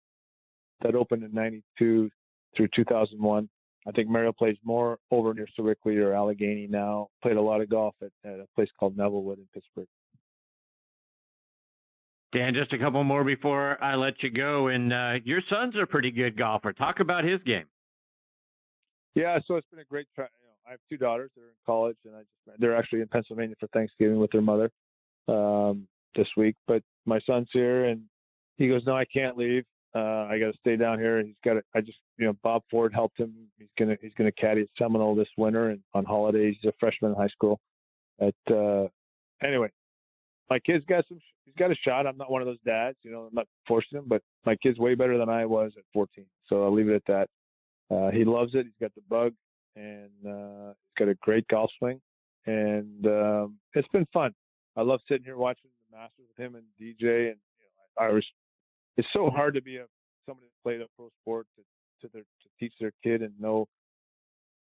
that 0.83 0.95
opened 0.95 1.25
in 1.25 1.33
'92 1.33 2.11
through 2.57 2.69
2001. 2.75 3.49
I 3.87 3.91
think 3.93 4.09
Mario 4.09 4.33
plays 4.33 4.57
more 4.65 4.99
over 5.11 5.33
near 5.33 5.47
Sewickley 5.59 5.97
or 5.97 6.13
Allegheny 6.13 6.67
now. 6.67 7.09
Played 7.23 7.37
a 7.37 7.43
lot 7.43 7.61
of 7.61 7.71
golf 7.71 7.95
at, 8.03 8.11
at 8.25 8.41
a 8.41 8.47
place 8.55 8.69
called 8.79 8.97
Nevillewood 8.97 9.39
in 9.39 9.49
Pittsburgh. 9.55 9.87
Dan, 12.33 12.53
just 12.53 12.73
a 12.75 12.79
couple 12.79 13.03
more 13.05 13.25
before 13.25 13.83
I 13.83 13.95
let 13.95 14.23
you 14.23 14.31
go. 14.31 14.69
And 14.69 14.93
uh, 14.93 15.15
your 15.25 15.41
son's 15.49 15.75
a 15.81 15.87
pretty 15.87 16.11
good 16.11 16.37
golfer. 16.37 16.75
Talk 16.75 17.01
about 17.01 17.25
his 17.25 17.41
game. 17.47 17.65
Yeah, 19.15 19.39
so 19.47 19.57
it's 19.57 19.67
been 19.71 19.81
a 19.81 19.85
great 19.85 20.07
try. 20.15 20.25
You 20.25 20.47
know, 20.47 20.55
I 20.67 20.71
have 20.73 20.81
two 20.91 20.99
daughters 20.99 21.31
that 21.35 21.43
are 21.43 21.49
in 21.49 21.55
college, 21.65 21.97
and 22.05 22.15
I 22.15 22.21
just 22.21 22.61
they're 22.61 22.77
actually 22.77 23.01
in 23.01 23.09
Pennsylvania 23.09 23.57
for 23.59 23.69
Thanksgiving 23.69 24.19
with 24.19 24.31
their 24.31 24.43
mother 24.43 24.71
um, 25.29 25.89
this 26.15 26.29
week. 26.37 26.57
But 26.67 26.83
my 27.07 27.19
son's 27.21 27.49
here, 27.53 27.87
and 27.87 28.03
he 28.59 28.69
goes, 28.69 28.83
"No, 28.87 28.95
I 28.95 29.07
can't 29.07 29.37
leave. 29.39 29.65
Uh, 29.95 30.27
I 30.31 30.39
got 30.39 30.53
to 30.53 30.59
stay 30.59 30.77
down 30.77 30.99
here." 30.99 31.23
He's 31.23 31.35
got. 31.45 31.57
I 31.75 31.81
just, 31.81 31.99
you 32.19 32.27
know, 32.27 32.35
Bob 32.43 32.63
Ford 32.71 32.93
helped 32.93 33.19
him. 33.19 33.35
He's 33.59 33.69
gonna 33.79 33.97
he's 34.01 34.13
gonna 34.17 34.33
caddy 34.33 34.63
at 34.63 34.69
Seminole 34.77 35.15
this 35.15 35.29
winter 35.37 35.71
and 35.71 35.81
on 35.95 36.05
holidays. 36.05 36.57
He's 36.61 36.69
a 36.69 36.75
freshman 36.79 37.13
in 37.13 37.17
high 37.17 37.29
school. 37.29 37.61
At 38.21 38.35
uh, 38.51 38.89
anyway, 39.43 39.71
my 40.51 40.59
kid's 40.59 40.85
got 40.87 41.07
some. 41.09 41.19
He's 41.45 41.55
got 41.57 41.71
a 41.71 41.77
shot. 41.77 42.07
I'm 42.07 42.17
not 42.17 42.31
one 42.31 42.43
of 42.43 42.47
those 42.47 42.61
dads, 42.65 42.99
you 43.03 43.11
know. 43.11 43.23
I'm 43.23 43.35
not 43.35 43.47
forcing 43.67 43.99
him, 43.99 44.05
but 44.07 44.23
my 44.45 44.57
kid's 44.57 44.79
way 44.79 44.95
better 44.95 45.17
than 45.17 45.29
I 45.29 45.47
was 45.47 45.73
at 45.79 45.85
14. 45.95 46.27
So 46.47 46.63
I'll 46.63 46.75
leave 46.75 46.89
it 46.89 46.95
at 46.95 47.07
that. 47.07 47.29
Uh, 47.95 48.11
he 48.11 48.25
loves 48.25 48.55
it. 48.55 48.65
He's 48.67 48.75
got 48.81 48.95
the 48.95 49.01
bug, 49.09 49.33
and 49.75 50.11
uh, 50.27 50.75
he's 50.75 50.99
got 50.99 51.09
a 51.09 51.15
great 51.23 51.47
golf 51.49 51.71
swing, 51.79 52.01
and 52.47 53.07
um, 53.07 53.59
it's 53.75 53.89
been 53.89 54.07
fun. 54.13 54.35
I 54.77 54.83
love 54.83 55.01
sitting 55.09 55.25
here 55.25 55.37
watching 55.37 55.71
the 55.91 55.97
Masters 55.97 56.27
with 56.29 56.47
him 56.47 56.55
and 56.55 56.65
DJ, 56.81 57.31
and 57.31 57.39
you 57.59 57.69
know, 57.73 58.03
I, 58.03 58.07
I 58.07 58.13
was. 58.13 58.25
It's 58.99 59.09
so 59.15 59.31
hard 59.31 59.55
to 59.55 59.63
be 59.63 59.77
a 59.77 59.87
somebody 60.27 60.49
that 60.49 60.63
played 60.63 60.81
a 60.83 60.87
pro 60.97 61.09
sport 61.23 61.47
to 61.57 61.63
to 62.03 62.13
their 62.13 62.23
to 62.23 62.49
teach 62.61 62.75
their 62.79 62.93
kid 63.03 63.23
and 63.23 63.33
know. 63.41 63.67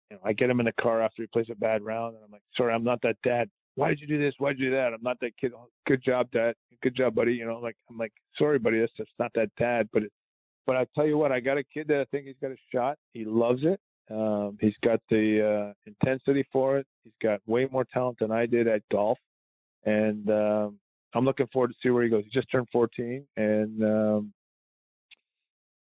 You 0.10 0.16
know, 0.16 0.22
I 0.24 0.32
get 0.32 0.50
him 0.50 0.62
in 0.62 0.68
the 0.68 0.74
car 0.82 1.02
after 1.02 1.22
he 1.22 1.28
plays 1.28 1.48
a 1.52 1.56
bad 1.56 1.84
round, 1.84 2.16
and 2.16 2.24
I'm 2.24 2.32
like, 2.32 2.42
"Sorry, 2.56 2.74
I'm 2.74 2.86
not 2.86 3.02
that 3.02 3.18
dad 3.26 3.50
why 3.78 3.90
did 3.90 4.02
you 4.02 4.08
do 4.08 4.18
this? 4.18 4.34
Why 4.40 4.50
did 4.50 4.60
you 4.60 4.70
do 4.72 4.76
that? 4.76 4.92
I'm 4.92 5.04
not 5.04 5.20
that 5.20 5.38
kid. 5.40 5.52
Oh, 5.56 5.68
good 5.86 6.04
job, 6.04 6.32
dad. 6.32 6.56
Good 6.82 6.96
job, 6.96 7.14
buddy. 7.14 7.34
You 7.34 7.46
know, 7.46 7.60
like 7.60 7.76
I'm 7.90 7.98
like, 7.98 8.12
sorry, 8.36 8.58
buddy. 8.58 8.80
That's 8.80 8.92
just 8.98 9.12
not 9.20 9.32
that 9.36 9.52
dad. 9.60 9.88
But 9.94 10.04
it, 10.04 10.12
but 10.66 10.76
I 10.76 10.88
tell 10.96 11.06
you 11.06 11.16
what, 11.16 11.32
I 11.32 11.40
got 11.40 11.60
a 11.60 11.64
kid 11.64 11.88
that 11.90 12.00
I 12.02 12.06
think 12.06 12.26
he's 12.26 12.36
got 12.42 12.50
a 12.50 12.58
shot. 12.74 12.98
He 13.14 13.24
loves 13.24 13.62
it. 13.64 13.80
Um, 14.10 14.58
he's 14.60 14.74
got 14.84 15.00
the 15.12 15.70
uh, 15.70 15.74
intensity 15.86 16.44
for 16.52 16.80
it. 16.80 16.88
He's 17.04 17.14
got 17.22 17.40
way 17.46 17.68
more 17.72 17.86
talent 17.94 18.18
than 18.20 18.32
I 18.32 18.48
did 18.48 18.68
at 18.68 18.82
golf, 18.92 19.20
and 19.86 20.28
um, 20.32 20.80
I'm 21.18 21.26
looking 21.26 21.48
forward 21.48 21.70
to 21.70 21.76
see 21.82 21.90
where 21.90 22.04
he 22.04 22.10
goes. 22.10 22.24
He 22.24 22.30
just 22.30 22.52
turned 22.52 22.68
14, 22.72 23.26
and 23.38 23.84
um, 23.84 24.34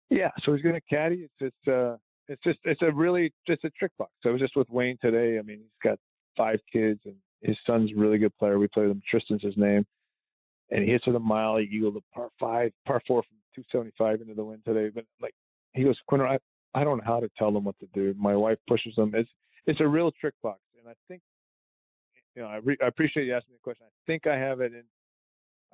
yeah, 0.09 0.29
so 0.43 0.53
he's 0.53 0.63
going 0.63 0.75
to 0.75 0.81
caddy. 0.81 1.27
It's 1.27 1.33
just, 1.39 1.73
uh, 1.73 1.95
it's 2.27 2.41
just, 2.43 2.59
it's 2.63 2.81
a 2.81 2.91
really 2.91 3.31
just 3.47 3.63
a 3.63 3.69
trick 3.71 3.91
box. 3.97 4.11
So 4.21 4.29
I 4.29 4.31
was 4.33 4.41
just 4.41 4.55
with 4.55 4.69
Wayne 4.69 4.97
today. 5.01 5.37
I 5.37 5.41
mean, 5.41 5.59
he's 5.59 5.89
got 5.89 5.99
five 6.35 6.59
kids, 6.71 6.99
and 7.05 7.15
his 7.41 7.57
son's 7.65 7.91
a 7.91 7.95
really 7.95 8.17
good 8.17 8.35
player. 8.37 8.59
We 8.59 8.67
play 8.67 8.83
with 8.83 8.91
him. 8.91 9.01
Tristan's 9.09 9.43
his 9.43 9.57
name, 9.57 9.85
and 10.69 10.83
he 10.83 10.91
hits 10.91 11.05
with 11.05 11.15
a 11.15 11.19
mile. 11.19 11.57
He 11.57 11.65
eagled 11.65 11.97
a 11.97 12.15
par 12.15 12.29
five, 12.39 12.71
par 12.85 13.01
four 13.07 13.21
from 13.23 13.37
275 13.55 14.21
into 14.21 14.33
the 14.33 14.43
wind 14.43 14.61
today. 14.65 14.89
But 14.93 15.05
like 15.21 15.33
he 15.73 15.83
goes, 15.83 15.97
Quinter, 16.07 16.27
I, 16.27 16.37
I 16.73 16.83
don't 16.83 16.97
know 16.97 17.03
how 17.05 17.19
to 17.19 17.29
tell 17.37 17.51
them 17.51 17.63
what 17.63 17.77
to 17.79 17.87
do. 17.93 18.15
My 18.17 18.35
wife 18.35 18.57
pushes 18.67 18.95
them. 18.95 19.13
It's 19.15 19.29
it's 19.65 19.81
a 19.81 19.87
real 19.87 20.11
trick 20.19 20.33
box, 20.41 20.59
and 20.79 20.89
I 20.89 20.93
think 21.07 21.21
you 22.35 22.41
know 22.41 22.47
I, 22.47 22.57
re- 22.57 22.77
I 22.81 22.87
appreciate 22.87 23.25
you 23.25 23.35
asking 23.35 23.53
me 23.53 23.57
the 23.59 23.63
question. 23.63 23.85
I 23.87 23.93
think 24.07 24.27
I 24.27 24.37
have 24.37 24.61
it 24.61 24.73
in. 24.73 24.83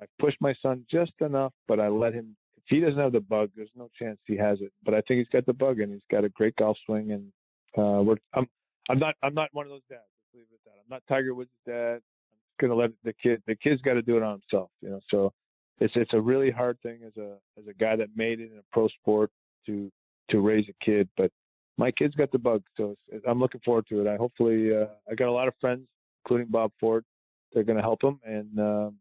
I 0.00 0.06
pushed 0.18 0.40
my 0.40 0.54
son 0.62 0.84
just 0.90 1.12
enough, 1.20 1.52
but 1.66 1.80
I 1.80 1.88
let 1.88 2.14
him. 2.14 2.36
If 2.56 2.64
he 2.66 2.80
doesn't 2.80 2.98
have 2.98 3.12
the 3.12 3.20
bug, 3.20 3.50
there's 3.56 3.70
no 3.74 3.88
chance 3.98 4.18
he 4.26 4.36
has 4.36 4.60
it. 4.60 4.72
But 4.84 4.94
I 4.94 5.00
think 5.02 5.18
he's 5.18 5.28
got 5.28 5.46
the 5.46 5.52
bug, 5.52 5.80
and 5.80 5.92
he's 5.92 6.02
got 6.10 6.24
a 6.24 6.28
great 6.28 6.54
golf 6.56 6.76
swing. 6.86 7.12
And 7.12 7.32
uh, 7.76 8.02
we're 8.02 8.16
I'm 8.34 8.46
I'm 8.88 8.98
not 8.98 9.14
I'm 9.22 9.34
not 9.34 9.48
one 9.52 9.66
of 9.66 9.70
those 9.70 9.82
dads 9.88 10.02
leave 10.34 10.46
it 10.50 10.54
at 10.54 10.72
that. 10.72 10.78
I'm 10.80 10.90
not 10.90 11.02
Tiger 11.08 11.34
Woods' 11.34 11.50
dad. 11.66 11.94
I'm 11.94 12.38
just 12.44 12.58
gonna 12.60 12.74
let 12.74 12.90
the 13.04 13.12
kid. 13.12 13.42
The 13.46 13.56
kid's 13.56 13.82
got 13.82 13.94
to 13.94 14.02
do 14.02 14.16
it 14.16 14.22
on 14.22 14.40
himself, 14.40 14.70
you 14.80 14.90
know. 14.90 15.00
So 15.10 15.32
it's 15.80 15.94
it's 15.96 16.14
a 16.14 16.20
really 16.20 16.50
hard 16.50 16.78
thing 16.82 17.00
as 17.06 17.16
a 17.16 17.36
as 17.58 17.66
a 17.68 17.74
guy 17.74 17.96
that 17.96 18.08
made 18.16 18.40
it 18.40 18.50
in 18.52 18.58
a 18.58 18.62
pro 18.72 18.88
sport 18.88 19.30
to 19.66 19.90
to 20.30 20.40
raise 20.40 20.66
a 20.68 20.84
kid. 20.84 21.08
But 21.16 21.30
my 21.76 21.90
kid's 21.90 22.14
got 22.14 22.32
the 22.32 22.38
bug, 22.38 22.62
so 22.76 22.96
I'm 23.26 23.38
looking 23.38 23.60
forward 23.64 23.86
to 23.88 24.00
it. 24.00 24.06
I 24.06 24.16
hopefully 24.16 24.74
uh, 24.74 24.86
I 25.10 25.14
got 25.14 25.28
a 25.28 25.32
lot 25.32 25.48
of 25.48 25.54
friends, 25.60 25.86
including 26.24 26.48
Bob 26.50 26.72
Ford. 26.80 27.04
They're 27.52 27.64
going 27.64 27.76
to 27.76 27.82
help 27.82 28.04
him, 28.04 28.20
and 28.24 28.58
um, 28.58 28.96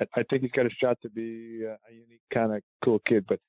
I, 0.00 0.20
I 0.20 0.22
think 0.24 0.42
he's 0.42 0.52
got 0.52 0.66
a 0.66 0.70
shot 0.70 0.98
to 1.02 1.10
be 1.10 1.64
a, 1.64 1.72
a 1.72 1.92
unique 1.92 2.22
kind 2.32 2.54
of 2.54 2.62
cool 2.84 3.00
kid. 3.06 3.24
But 3.28 3.40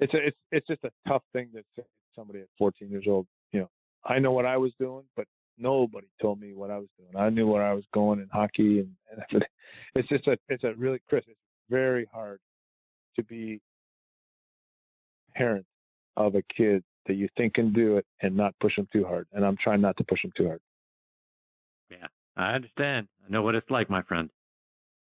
it's 0.00 0.14
a, 0.14 0.26
it's 0.28 0.36
it's 0.52 0.66
just 0.66 0.84
a 0.84 0.90
tough 1.06 1.22
thing 1.32 1.48
to 1.54 1.62
say 1.76 1.84
somebody 2.14 2.40
at 2.40 2.48
14 2.58 2.90
years 2.90 3.04
old. 3.08 3.26
You 3.52 3.60
know, 3.60 3.70
I 4.04 4.18
know 4.18 4.32
what 4.32 4.46
I 4.46 4.56
was 4.56 4.72
doing, 4.78 5.04
but 5.16 5.26
nobody 5.58 6.08
told 6.20 6.40
me 6.40 6.54
what 6.54 6.70
I 6.70 6.78
was 6.78 6.88
doing. 6.98 7.16
I 7.16 7.30
knew 7.30 7.46
where 7.46 7.64
I 7.64 7.72
was 7.72 7.84
going 7.92 8.20
in 8.20 8.28
hockey, 8.32 8.80
and, 8.80 8.90
and. 9.32 9.44
It's 9.94 10.08
just 10.08 10.26
a 10.26 10.38
it's 10.48 10.64
a 10.64 10.72
really 10.74 11.00
Chris. 11.08 11.24
It's 11.28 11.38
very 11.68 12.08
hard 12.12 12.40
to 13.16 13.24
be 13.24 13.60
parent 15.34 15.66
of 16.16 16.34
a 16.34 16.42
kid 16.54 16.82
that 17.06 17.14
you 17.14 17.28
think 17.36 17.54
can 17.54 17.72
do 17.72 17.96
it 17.96 18.06
and 18.22 18.36
not 18.36 18.54
push 18.60 18.76
them 18.76 18.88
too 18.92 19.04
hard. 19.04 19.26
And 19.32 19.44
I'm 19.44 19.56
trying 19.56 19.80
not 19.80 19.96
to 19.98 20.04
push 20.04 20.22
them 20.22 20.32
too 20.36 20.46
hard. 20.46 20.60
Yeah, 21.90 22.06
I 22.36 22.54
understand. 22.54 23.08
I 23.26 23.32
know 23.32 23.42
what 23.42 23.54
it's 23.54 23.70
like, 23.70 23.88
my 23.88 24.02
friend. 24.02 24.28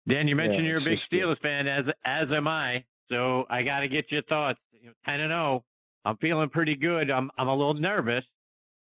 Dan, 0.08 0.28
you 0.28 0.36
mentioned 0.36 0.64
yeah, 0.64 0.72
you're 0.72 0.82
a 0.82 0.84
big 0.84 1.00
Steelers 1.12 1.40
fan, 1.42 1.68
as 1.68 1.86
as 2.06 2.28
am 2.32 2.48
I. 2.48 2.84
So 3.10 3.46
I 3.50 3.64
got 3.64 3.82
to 3.82 3.88
get 3.88 4.12
your 4.12 4.24
thoughts. 4.24 4.60
Ten 5.06 5.20
and 5.20 5.30
zero. 5.30 5.64
I'm 6.06 6.18
feeling 6.18 6.50
pretty 6.50 6.76
good. 6.76 7.12
I'm 7.12 7.30
I'm 7.38 7.48
a 7.48 7.56
little 7.56 7.74
nervous 7.74 8.24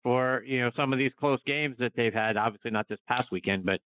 for 0.01 0.43
you 0.45 0.61
know 0.61 0.71
some 0.75 0.93
of 0.93 0.99
these 0.99 1.11
close 1.19 1.39
games 1.45 1.75
that 1.79 1.91
they've 1.95 2.13
had. 2.13 2.37
Obviously 2.37 2.71
not 2.71 2.87
this 2.87 2.99
past 3.07 3.31
weekend, 3.31 3.65
but 3.65 3.79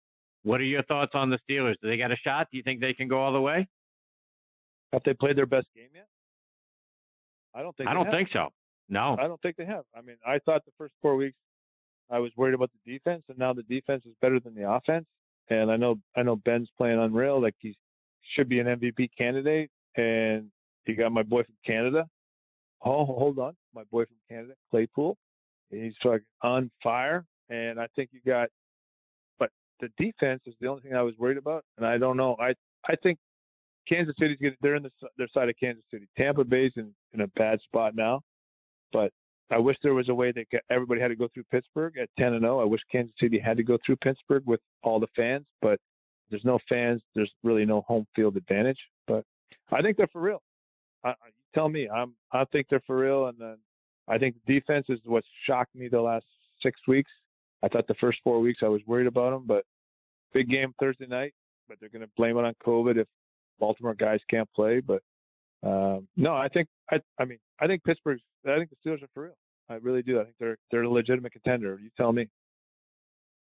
what 0.43 0.61
are 0.61 0.65
your 0.65 0.83
thoughts 0.85 1.13
on 1.15 1.31
the 1.31 1.39
Steelers? 1.49 1.75
Do 1.83 1.89
they 1.89 1.97
got 1.97 2.13
a 2.13 2.17
shot? 2.17 2.49
Do 2.51 2.57
you 2.57 2.63
think 2.63 2.81
they 2.81 2.93
can 2.93 3.09
go 3.09 3.19
all 3.19 3.33
the 3.33 3.41
way? 3.41 3.67
Have 4.93 5.03
they 5.05 5.15
played 5.15 5.37
their 5.37 5.47
best 5.47 5.67
game 5.75 5.89
yet? 5.95 6.07
I 7.55 7.63
don't 7.63 7.77
think. 7.77 7.89
I 7.89 7.95
don't 7.95 8.07
have. 8.07 8.15
think 8.15 8.29
so. 8.33 8.49
No, 8.89 9.17
I 9.19 9.27
don't 9.27 9.41
think 9.41 9.57
they 9.57 9.67
have. 9.67 9.85
I 9.97 10.03
mean, 10.03 10.17
I 10.25 10.39
thought 10.45 10.65
the 10.65 10.73
first 10.79 10.95
four 11.03 11.17
weeks 11.17 11.37
I 12.11 12.19
was 12.19 12.31
worried 12.37 12.55
about 12.55 12.71
the 12.85 12.93
defense, 12.93 13.25
and 13.29 13.39
now 13.39 13.53
the 13.53 13.65
defense 13.65 14.03
is 14.07 14.13
better 14.21 14.39
than 14.39 14.55
the 14.55 14.71
offense. 14.71 15.07
And 15.49 15.71
I 15.71 15.77
know 15.77 15.99
I 16.17 16.23
know 16.23 16.37
Ben's 16.37 16.69
playing 16.77 16.99
unreal. 16.99 17.41
Like 17.41 17.55
he 17.59 17.77
should 18.35 18.49
be 18.49 18.59
an 18.59 18.67
MVP 18.67 19.11
candidate, 19.17 19.71
and 19.97 20.51
you 20.87 20.97
got 20.97 21.13
my 21.13 21.23
boy 21.23 21.43
from 21.43 21.55
Canada. 21.65 22.07
Oh, 22.85 23.05
hold 23.05 23.39
on, 23.39 23.55
my 23.75 23.85
boy 23.91 24.05
from 24.05 24.17
Canada, 24.29 24.55
Claypool. 24.71 25.17
He's 25.71 25.95
like 26.05 26.23
on 26.43 26.71
fire, 26.83 27.25
and 27.49 27.81
I 27.81 27.87
think 27.97 28.11
you 28.13 28.21
got. 28.27 28.49
But 29.39 29.51
the 29.81 29.89
defense 29.99 30.43
is 30.47 30.55
the 30.61 30.69
only 30.69 30.83
thing 30.83 30.95
I 30.95 31.03
was 31.03 31.15
worried 31.19 31.39
about, 31.39 31.65
and 31.77 31.87
I 31.87 31.99
don't 31.99 32.17
know. 32.17 32.37
I 32.41 32.55
I 32.89 32.97
think 33.03 33.19
Kansas 33.89 34.15
City's 34.19 34.39
getting 34.41 34.59
they're 34.61 34.77
in 34.77 34.83
the, 34.83 34.91
their 35.17 35.29
side 35.33 35.49
of 35.49 35.55
Kansas 35.59 35.85
City. 35.91 36.09
Tampa 36.17 36.45
Bay's 36.45 36.73
in, 36.77 36.93
in 37.15 37.21
a 37.23 37.29
bad 37.29 37.61
spot 37.63 37.95
now, 37.95 38.21
but 38.93 39.13
I 39.51 39.59
wish 39.59 39.77
there 39.83 39.95
was 39.95 40.09
a 40.09 40.15
way 40.15 40.33
that 40.33 40.47
everybody 40.71 41.01
had 41.01 41.09
to 41.09 41.17
go 41.17 41.29
through 41.33 41.45
Pittsburgh 41.51 41.99
at 41.99 42.09
10 42.19 42.35
and 42.35 42.43
0. 42.43 42.61
I 42.61 42.65
wish 42.65 42.81
Kansas 42.91 43.15
City 43.21 43.39
had 43.39 43.57
to 43.57 43.63
go 43.63 43.79
through 43.85 43.97
Pittsburgh 43.97 44.43
with 44.45 44.61
all 44.83 44.99
the 44.99 45.07
fans, 45.15 45.47
but 45.63 45.79
there's 46.31 46.45
no 46.45 46.59
fans. 46.69 47.01
There's 47.15 47.31
really 47.45 47.65
no 47.65 47.83
home 47.83 48.07
field 48.17 48.37
advantage. 48.37 48.79
But 49.07 49.25
I 49.71 49.83
think 49.83 49.97
they're 49.97 50.09
for 50.09 50.21
real. 50.21 50.43
I, 51.05 51.15
tell 51.55 51.69
me. 51.69 51.89
I'm. 51.89 52.15
I 52.33 52.45
think 52.47 52.67
they're 52.69 52.83
for 52.87 52.99
real, 52.99 53.27
and 53.27 53.39
then 53.39 53.57
I 54.09 54.19
think 54.19 54.35
defense 54.47 54.87
is 54.89 54.99
what 55.05 55.23
shocked 55.47 55.75
me 55.75 55.89
the 55.89 56.01
last 56.01 56.27
six 56.63 56.81
weeks. 56.89 57.11
I 57.63 57.69
thought 57.69 57.87
the 57.87 57.95
first 57.95 58.19
four 58.25 58.41
weeks 58.41 58.61
I 58.63 58.69
was 58.69 58.81
worried 58.87 59.07
about 59.07 59.31
them, 59.31 59.45
but 59.47 59.65
big 60.33 60.51
game 60.51 60.75
Thursday 60.81 61.07
night. 61.07 61.35
But 61.69 61.79
they're 61.81 61.89
going 61.89 62.03
to 62.03 62.11
blame 62.17 62.37
it 62.39 62.45
on 62.45 62.55
COVID 62.65 62.97
if 62.97 63.07
Baltimore 63.59 63.95
guys 63.95 64.21
can't 64.31 64.49
play. 64.55 64.81
But 64.81 65.03
um, 65.67 66.09
no, 66.17 66.35
I 66.35 66.49
think 66.49 66.69
I. 66.91 67.01
I 67.19 67.25
mean, 67.25 67.39
I 67.61 67.67
think 67.67 67.83
Pittsburgh's. 67.85 68.23
I 68.47 68.57
think 68.57 68.71
the 68.71 68.77
Steelers 68.77 69.03
are 69.03 69.09
for 69.15 69.25
real. 69.25 69.37
I 69.69 69.75
really 69.75 70.03
do. 70.03 70.21
I 70.21 70.25
think 70.25 70.37
they're 70.39 70.59
they're 70.71 70.83
a 70.83 70.91
legitimate 70.91 71.33
contender. 71.33 71.79
You 71.83 71.91
tell 71.97 72.13
me. 72.13 72.29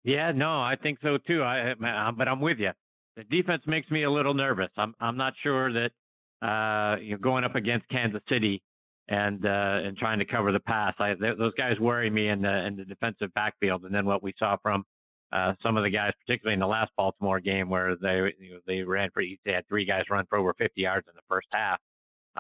Yeah, 0.05 0.33
no, 0.33 0.61
I 0.61 0.77
think 0.83 0.99
so 1.03 1.19
too. 1.19 1.43
I, 1.43 1.75
but 1.79 2.29
I'm 2.29 2.41
with 2.41 2.59
you. 2.59 2.71
The 3.17 3.25
defense 3.25 3.63
makes 3.67 3.91
me 3.91 4.05
a 4.05 4.11
little 4.11 4.35
nervous. 4.35 4.71
I'm 4.77 4.95
I'm 5.01 5.17
not 5.17 5.35
sure 5.43 5.73
that 5.73 6.47
uh, 6.47 6.97
you're 7.01 7.19
going 7.19 7.45
up 7.45 7.55
against 7.55 7.89
Kansas 7.89 8.23
City 8.29 8.63
and 9.09 9.45
uh, 9.45 9.81
and 9.85 9.97
trying 9.97 10.19
to 10.19 10.25
cover 10.25 10.53
the 10.53 10.61
pass. 10.61 10.95
I, 10.99 11.15
those 11.15 11.55
guys 11.57 11.79
worry 11.79 12.11
me 12.11 12.29
in 12.29 12.43
the 12.43 12.67
in 12.67 12.77
the 12.77 12.85
defensive 12.85 13.33
backfield. 13.35 13.85
And 13.85 13.95
then 13.95 14.07
what 14.07 14.23
we 14.23 14.33
saw 14.39 14.57
from 14.63 14.85
uh, 15.33 15.55
some 15.63 15.77
of 15.77 15.83
the 15.83 15.91
guys, 15.91 16.13
particularly 16.27 16.55
in 16.55 16.61
the 16.61 16.67
last 16.67 16.91
Baltimore 16.97 17.41
game, 17.41 17.69
where 17.69 17.97
they 17.97 18.33
you 18.39 18.55
know, 18.55 18.59
they 18.67 18.83
ran 18.83 19.11
for 19.13 19.23
they 19.45 19.53
had 19.53 19.67
three 19.69 19.85
guys 19.85 20.05
run 20.11 20.27
for 20.29 20.39
over 20.39 20.55
50 20.55 20.81
yards 20.81 21.07
in 21.09 21.15
the 21.15 21.23
first 21.29 21.49
half. 21.53 21.79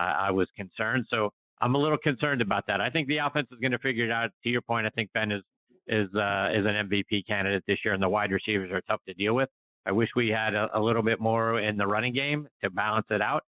I 0.00 0.30
was 0.30 0.48
concerned. 0.56 1.06
So 1.10 1.30
I'm 1.60 1.74
a 1.74 1.78
little 1.78 1.98
concerned 1.98 2.42
about 2.42 2.64
that. 2.66 2.80
I 2.80 2.90
think 2.90 3.08
the 3.08 3.18
offense 3.18 3.48
is 3.52 3.58
going 3.60 3.72
to 3.72 3.78
figure 3.78 4.04
it 4.04 4.10
out. 4.10 4.30
To 4.42 4.48
your 4.48 4.62
point, 4.62 4.86
I 4.86 4.90
think 4.90 5.10
Ben 5.12 5.30
is 5.30 5.42
is 5.86 6.08
uh, 6.14 6.48
is 6.52 6.64
an 6.66 6.88
MVP 6.88 7.26
candidate 7.26 7.62
this 7.66 7.78
year, 7.84 7.94
and 7.94 8.02
the 8.02 8.08
wide 8.08 8.30
receivers 8.30 8.70
are 8.72 8.80
tough 8.82 9.00
to 9.08 9.14
deal 9.14 9.34
with. 9.34 9.48
I 9.84 9.92
wish 9.92 10.08
we 10.14 10.28
had 10.28 10.54
a, 10.54 10.68
a 10.74 10.80
little 10.80 11.02
bit 11.02 11.20
more 11.20 11.60
in 11.60 11.76
the 11.76 11.86
running 11.86 12.14
game 12.14 12.48
to 12.62 12.70
balance 12.70 13.06
it 13.10 13.20
out. 13.20 13.42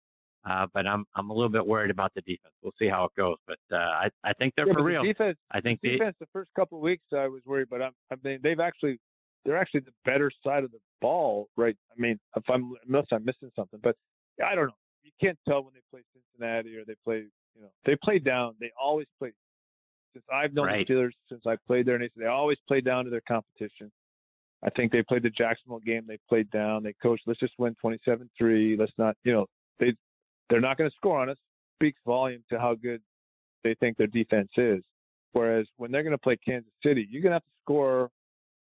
Uh, 0.50 0.66
but 0.74 0.88
I'm 0.88 1.06
I'm 1.16 1.30
a 1.30 1.34
little 1.34 1.50
bit 1.50 1.66
worried 1.66 1.92
about 1.92 2.12
the 2.16 2.22
defense. 2.22 2.54
We'll 2.64 2.74
see 2.80 2.88
how 2.88 3.06
it 3.06 3.12
goes. 3.16 3.38
But 3.46 3.60
uh, 3.72 3.78
I 3.78 4.10
I 4.24 4.34
think 4.34 4.54
they're 4.56 4.68
yeah, 4.68 4.74
for 4.74 4.84
real. 4.84 5.04
The 5.04 5.10
defense, 5.10 5.38
I 5.52 5.62
think 5.62 5.80
the 5.82 5.92
defense. 5.92 6.16
The 6.20 6.26
first 6.34 6.50
couple 6.56 6.80
of 6.80 6.82
weeks 6.82 7.04
I 7.14 7.28
was 7.28 7.42
worried, 7.46 7.68
but 7.70 7.82
I'm, 7.82 7.92
I 8.12 8.16
mean 8.24 8.40
they've 8.42 8.60
actually 8.60 9.00
they're 9.46 9.58
actually 9.58 9.82
the 9.82 9.94
better 10.04 10.32
side 10.44 10.64
of 10.64 10.72
the 10.72 10.80
ball, 11.00 11.48
right? 11.58 11.76
I 11.96 12.02
mean, 12.02 12.20
if 12.36 12.44
I'm 12.50 12.74
unless 12.88 13.06
I'm 13.12 13.24
missing 13.24 13.52
something, 13.56 13.80
but 13.84 13.96
I 14.44 14.56
don't 14.56 14.68
know. 14.68 14.74
You 15.04 15.12
can't 15.22 15.38
tell 15.48 15.64
when 15.64 15.74
they 15.74 15.82
play 15.90 16.02
Cincinnati 16.14 16.76
or 16.76 16.86
they 16.86 16.96
play, 17.04 17.26
you 17.56 17.62
know, 17.62 17.70
they 17.86 17.96
play 18.04 18.20
down. 18.20 18.56
They 18.60 18.72
always 18.82 19.08
play. 19.20 19.32
Since 20.14 20.26
I've 20.32 20.54
known 20.54 20.68
right. 20.68 20.86
the 20.86 20.94
Steelers, 20.94 21.12
since 21.30 21.42
I 21.48 21.56
played 21.68 21.86
there, 21.86 21.96
and 21.96 22.10
they 22.18 22.26
always 22.26 22.58
play 22.68 22.82
down 22.82 23.06
to 23.06 23.10
their 23.10 23.22
competition. 23.28 23.92
I 24.64 24.70
think 24.70 24.92
they 24.92 25.02
played 25.02 25.24
the 25.24 25.30
Jacksonville 25.30 25.80
game. 25.80 26.04
They 26.08 26.20
played 26.30 26.50
down. 26.52 26.84
They 26.84 26.94
coached. 27.02 27.24
Let's 27.26 27.40
just 27.40 27.54
win 27.58 27.76
27-3. 27.84 28.78
Let's 28.78 28.92
not, 28.98 29.16
you 29.24 29.32
know, 29.34 29.48
they 29.80 29.94
they're 30.50 30.62
not 30.62 30.78
going 30.78 30.90
to 30.90 30.96
score 30.96 31.20
on 31.20 31.30
us. 31.30 31.38
Speaks 31.78 32.00
volume 32.06 32.44
to 32.52 32.60
how 32.60 32.76
good 32.76 33.02
they 33.64 33.74
think 33.76 33.98
their 33.98 34.08
defense 34.08 34.50
is. 34.58 34.84
Whereas 35.34 35.66
when 35.78 35.92
they're 35.92 36.04
going 36.04 36.12
to 36.12 36.18
play 36.18 36.38
Kansas 36.46 36.72
City, 36.86 37.08
you're 37.10 37.22
going 37.22 37.32
to 37.32 37.36
have 37.36 37.44
to 37.44 37.64
score 37.64 38.10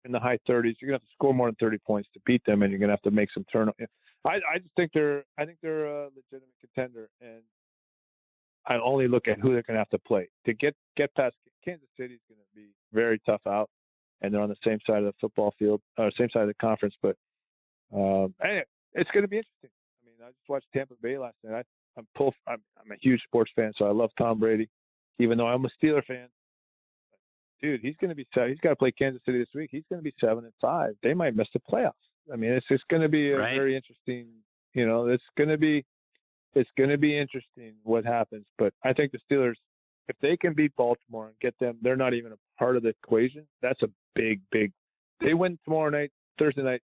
in 0.04 0.12
the 0.12 0.20
high 0.20 0.38
30s. 0.48 0.76
You're 0.80 0.88
going 0.88 0.90
to 0.90 0.92
have 0.92 1.02
to 1.02 1.14
score 1.14 1.34
more 1.34 1.48
than 1.48 1.56
30 1.60 1.78
points 1.86 2.08
to 2.14 2.20
beat 2.24 2.42
them, 2.46 2.62
and 2.62 2.70
you're 2.70 2.78
going 2.78 2.88
to 2.88 2.92
have 2.92 3.02
to 3.02 3.10
make 3.10 3.30
some 3.32 3.44
turnovers. 3.52 3.88
I, 4.24 4.36
I 4.54 4.58
just 4.58 4.74
think 4.76 4.92
they're 4.94 5.24
I 5.38 5.44
think 5.44 5.58
they're 5.62 5.86
a 5.86 6.04
legitimate 6.14 6.54
contender, 6.60 7.08
and 7.20 7.42
I 8.66 8.76
only 8.76 9.08
look 9.08 9.28
at 9.28 9.38
who 9.38 9.52
they're 9.52 9.62
going 9.62 9.74
to 9.74 9.80
have 9.80 9.90
to 9.90 9.98
play 9.98 10.28
to 10.46 10.54
get 10.54 10.74
get 10.96 11.14
past 11.14 11.34
Kansas 11.64 11.88
City 11.98 12.14
is 12.14 12.20
going 12.28 12.38
to 12.38 12.54
be 12.54 12.68
very 12.92 13.20
tough 13.26 13.40
out, 13.46 13.70
and 14.20 14.32
they're 14.32 14.40
on 14.40 14.48
the 14.48 14.56
same 14.64 14.78
side 14.86 14.98
of 14.98 15.04
the 15.04 15.14
football 15.20 15.54
field, 15.58 15.80
or 15.98 16.10
same 16.16 16.28
side 16.32 16.42
of 16.42 16.48
the 16.48 16.54
conference. 16.54 16.94
But 17.02 17.16
um, 17.94 18.34
anyway, 18.42 18.64
it's 18.92 19.10
going 19.10 19.22
to 19.22 19.28
be 19.28 19.38
interesting. 19.38 19.70
I 19.70 20.06
mean, 20.06 20.16
I 20.22 20.28
just 20.28 20.48
watched 20.48 20.66
Tampa 20.74 20.94
Bay 21.02 21.18
last 21.18 21.36
night. 21.42 21.64
I, 21.96 21.98
I'm 22.00 22.06
pull. 22.16 22.34
I'm, 22.46 22.62
I'm 22.82 22.92
a 22.92 22.96
huge 23.00 23.22
sports 23.24 23.50
fan, 23.56 23.72
so 23.76 23.86
I 23.86 23.92
love 23.92 24.10
Tom 24.18 24.38
Brady, 24.38 24.68
even 25.18 25.38
though 25.38 25.46
I'm 25.46 25.64
a 25.64 25.70
Steeler 25.82 26.04
fan. 26.04 26.28
Dude, 27.62 27.80
he's 27.80 27.96
going 28.00 28.10
to 28.10 28.14
be. 28.14 28.26
He's 28.34 28.60
got 28.60 28.70
to 28.70 28.76
play 28.76 28.92
Kansas 28.92 29.22
City 29.24 29.38
this 29.38 29.48
week. 29.54 29.70
He's 29.72 29.84
going 29.88 30.00
to 30.00 30.04
be 30.04 30.14
seven 30.20 30.44
and 30.44 30.52
five. 30.60 30.94
They 31.02 31.14
might 31.14 31.36
miss 31.36 31.48
the 31.54 31.60
playoffs. 31.60 31.92
I 32.32 32.36
mean, 32.36 32.52
it's 32.52 32.66
just 32.68 32.86
going 32.88 33.02
to 33.02 33.08
be 33.08 33.32
a 33.32 33.38
right. 33.38 33.54
very 33.54 33.76
interesting. 33.76 34.26
You 34.72 34.86
know, 34.86 35.06
it's 35.06 35.24
going 35.36 35.50
to 35.50 35.58
be 35.58 35.84
it's 36.54 36.70
going 36.76 36.90
to 36.90 36.98
be 36.98 37.16
interesting 37.18 37.74
what 37.82 38.04
happens. 38.04 38.44
But 38.58 38.72
I 38.84 38.92
think 38.92 39.12
the 39.12 39.18
Steelers, 39.30 39.54
if 40.08 40.16
they 40.20 40.36
can 40.36 40.54
beat 40.54 40.74
Baltimore 40.76 41.26
and 41.26 41.34
get 41.40 41.54
them, 41.58 41.76
they're 41.82 41.96
not 41.96 42.14
even 42.14 42.32
a 42.32 42.36
part 42.58 42.76
of 42.76 42.82
the 42.82 42.90
equation. 42.90 43.46
That's 43.62 43.82
a 43.82 43.88
big, 44.14 44.40
big. 44.50 44.72
They 45.20 45.34
win 45.34 45.58
tomorrow 45.64 45.90
night, 45.90 46.12
Thursday 46.38 46.62
night. 46.62 46.82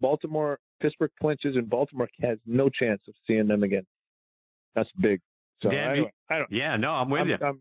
Baltimore, 0.00 0.58
Pittsburgh 0.80 1.10
clinches, 1.20 1.56
and 1.56 1.70
Baltimore 1.70 2.08
has 2.20 2.38
no 2.46 2.68
chance 2.68 3.00
of 3.08 3.14
seeing 3.26 3.46
them 3.46 3.62
again. 3.62 3.86
That's 4.74 4.90
big. 5.00 5.20
So 5.62 5.72
yeah, 5.72 5.90
anyway, 5.90 6.12
I 6.30 6.38
don't. 6.38 6.52
Yeah, 6.52 6.76
no, 6.76 6.90
I'm 6.90 7.08
with 7.08 7.22
I'm, 7.22 7.28
you. 7.28 7.38
I'm, 7.42 7.60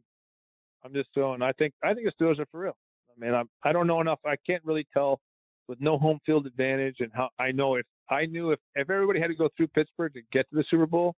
I'm 0.83 0.93
just 0.93 1.09
throwing. 1.13 1.41
I 1.41 1.53
think 1.53 1.73
I 1.83 1.93
think 1.93 2.07
the 2.07 2.23
Steelers 2.23 2.39
are 2.39 2.45
for 2.51 2.59
real. 2.59 2.77
I 3.09 3.25
mean, 3.25 3.33
I'm, 3.33 3.47
I 3.63 3.71
don't 3.71 3.87
know 3.87 4.01
enough. 4.01 4.19
I 4.25 4.35
can't 4.45 4.63
really 4.65 4.85
tell 4.93 5.21
with 5.67 5.79
no 5.81 5.97
home 5.97 6.19
field 6.25 6.45
advantage 6.45 6.97
and 6.99 7.11
how 7.13 7.29
I 7.39 7.51
know 7.51 7.75
if 7.75 7.85
I 8.09 8.25
knew 8.25 8.51
if 8.51 8.59
if 8.75 8.89
everybody 8.89 9.19
had 9.19 9.27
to 9.27 9.35
go 9.35 9.49
through 9.55 9.67
Pittsburgh 9.69 10.13
to 10.13 10.21
get 10.31 10.49
to 10.49 10.55
the 10.55 10.65
Super 10.69 10.85
Bowl, 10.85 11.15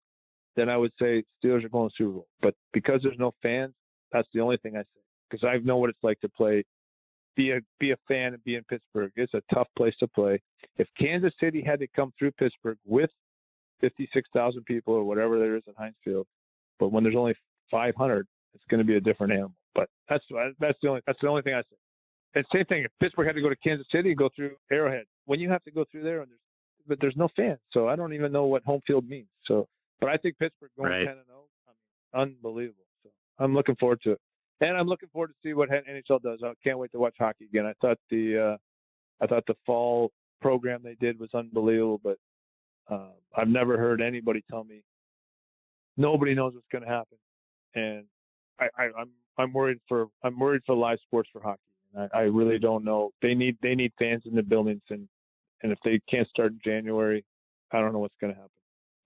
then 0.54 0.68
I 0.68 0.76
would 0.76 0.92
say 1.00 1.24
Steelers 1.42 1.64
are 1.64 1.68
going 1.68 1.88
to 1.88 1.94
Super 1.96 2.12
Bowl. 2.12 2.26
But 2.40 2.54
because 2.72 3.00
there's 3.02 3.18
no 3.18 3.32
fans, 3.42 3.74
that's 4.12 4.28
the 4.32 4.40
only 4.40 4.56
thing 4.58 4.76
I 4.76 4.80
say. 4.80 5.00
Because 5.30 5.44
I 5.44 5.58
know 5.58 5.76
what 5.76 5.90
it's 5.90 6.02
like 6.02 6.20
to 6.20 6.28
play, 6.28 6.64
be 7.36 7.50
a 7.52 7.60
be 7.80 7.90
a 7.90 7.96
fan 8.08 8.34
and 8.34 8.42
be 8.44 8.54
in 8.54 8.64
Pittsburgh. 8.64 9.12
It's 9.16 9.34
a 9.34 9.42
tough 9.52 9.68
place 9.76 9.94
to 10.00 10.08
play. 10.08 10.40
If 10.78 10.88
Kansas 10.98 11.32
City 11.40 11.62
had 11.62 11.80
to 11.80 11.86
come 11.94 12.12
through 12.18 12.32
Pittsburgh 12.32 12.78
with 12.84 13.10
56,000 13.80 14.64
people 14.64 14.94
or 14.94 15.04
whatever 15.04 15.38
there 15.38 15.56
is 15.56 15.62
in 15.66 15.74
Heinz 15.76 15.96
Field, 16.02 16.26
but 16.78 16.92
when 16.92 17.04
there's 17.04 17.16
only 17.16 17.34
500, 17.70 18.26
it's 18.54 18.64
going 18.70 18.78
to 18.78 18.84
be 18.84 18.96
a 18.96 19.00
different 19.00 19.32
animal. 19.32 19.52
But 19.74 19.88
that's 20.08 20.24
that's 20.58 20.78
the 20.82 20.88
only 20.88 21.02
that's 21.06 21.18
the 21.20 21.28
only 21.28 21.42
thing 21.42 21.54
I 21.54 21.60
say. 21.60 21.76
And 22.36 22.44
same 22.52 22.66
thing. 22.66 22.84
If 22.84 22.92
Pittsburgh 23.00 23.26
had 23.26 23.34
to 23.34 23.40
go 23.42 23.48
to 23.48 23.56
Kansas 23.56 23.86
City, 23.90 24.14
go 24.14 24.28
through 24.36 24.52
Arrowhead. 24.70 25.06
When 25.24 25.40
you 25.40 25.50
have 25.50 25.64
to 25.64 25.72
go 25.72 25.84
through 25.90 26.04
there, 26.04 26.20
and 26.20 26.30
there's 26.30 26.40
but 26.86 26.98
there's 27.00 27.16
no 27.16 27.28
fans, 27.34 27.58
so 27.72 27.88
I 27.88 27.96
don't 27.96 28.12
even 28.12 28.30
know 28.30 28.44
what 28.44 28.62
home 28.62 28.80
field 28.86 29.08
means. 29.08 29.26
So, 29.46 29.66
but 30.00 30.08
I 30.08 30.16
think 30.16 30.38
Pittsburgh 30.38 30.70
going 30.78 30.90
right. 30.90 30.98
10 31.04 31.08
and 31.08 31.26
0, 31.26 31.38
I 31.66 32.20
mean, 32.20 32.28
unbelievable. 32.28 32.84
So 33.02 33.10
I'm 33.40 33.54
looking 33.54 33.74
forward 33.74 34.00
to 34.04 34.12
it, 34.12 34.20
and 34.60 34.76
I'm 34.76 34.86
looking 34.86 35.08
forward 35.12 35.28
to 35.28 35.34
see 35.42 35.52
what 35.52 35.68
NHL 35.70 36.22
does. 36.22 36.40
I 36.44 36.52
can't 36.62 36.78
wait 36.78 36.92
to 36.92 36.98
watch 37.00 37.16
hockey 37.18 37.46
again. 37.46 37.66
I 37.66 37.72
thought 37.80 37.98
the 38.10 38.52
uh, 38.52 39.24
I 39.24 39.26
thought 39.26 39.44
the 39.48 39.56
fall 39.66 40.12
program 40.40 40.82
they 40.84 40.94
did 41.00 41.18
was 41.18 41.30
unbelievable, 41.34 42.00
but 42.04 42.18
Uh, 42.88 43.10
I've 43.36 43.48
never 43.48 43.76
heard 43.76 44.00
anybody 44.00 44.44
tell 44.48 44.62
me 44.62 44.82
nobody 45.96 46.34
knows 46.34 46.54
what's 46.54 46.68
going 46.70 46.84
to 46.84 46.88
happen, 46.88 47.18
and 47.74 48.04
I, 48.60 48.66
I, 48.78 48.84
I'm 49.00 49.10
I'm 49.38 49.52
worried 49.52 49.80
for 49.88 50.06
I'm 50.22 50.38
worried 50.38 50.62
for 50.64 50.76
live 50.76 50.98
sports 51.06 51.28
for 51.32 51.40
hockey. 51.42 51.60
I, 51.96 52.08
I 52.14 52.20
really 52.22 52.58
don't 52.58 52.84
know. 52.84 53.10
They 53.22 53.34
need 53.34 53.56
they 53.62 53.74
need 53.74 53.92
fans 53.98 54.22
in 54.26 54.34
the 54.34 54.42
buildings, 54.42 54.82
and 54.90 55.08
and 55.62 55.72
if 55.72 55.78
they 55.84 56.00
can't 56.10 56.28
start 56.28 56.52
in 56.52 56.60
January, 56.64 57.24
I 57.72 57.80
don't 57.80 57.92
know 57.92 57.98
what's 57.98 58.16
going 58.20 58.32
to 58.32 58.38
happen. 58.38 58.50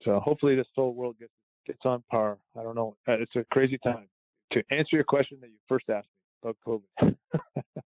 So 0.03 0.19
hopefully 0.19 0.55
this 0.55 0.67
whole 0.75 0.93
world 0.93 1.15
gets 1.19 1.31
gets 1.65 1.79
on 1.85 2.03
par. 2.09 2.37
I 2.59 2.63
don't 2.63 2.75
know. 2.75 2.95
Uh, 3.07 3.13
it's 3.13 3.35
a 3.35 3.45
crazy 3.51 3.77
time. 3.83 4.07
To 4.53 4.63
answer 4.71 4.95
your 4.95 5.03
question 5.03 5.37
that 5.41 5.47
you 5.47 5.57
first 5.67 5.89
asked 5.89 6.07
me 6.43 6.49
about 6.49 6.57
COVID. 6.67 7.15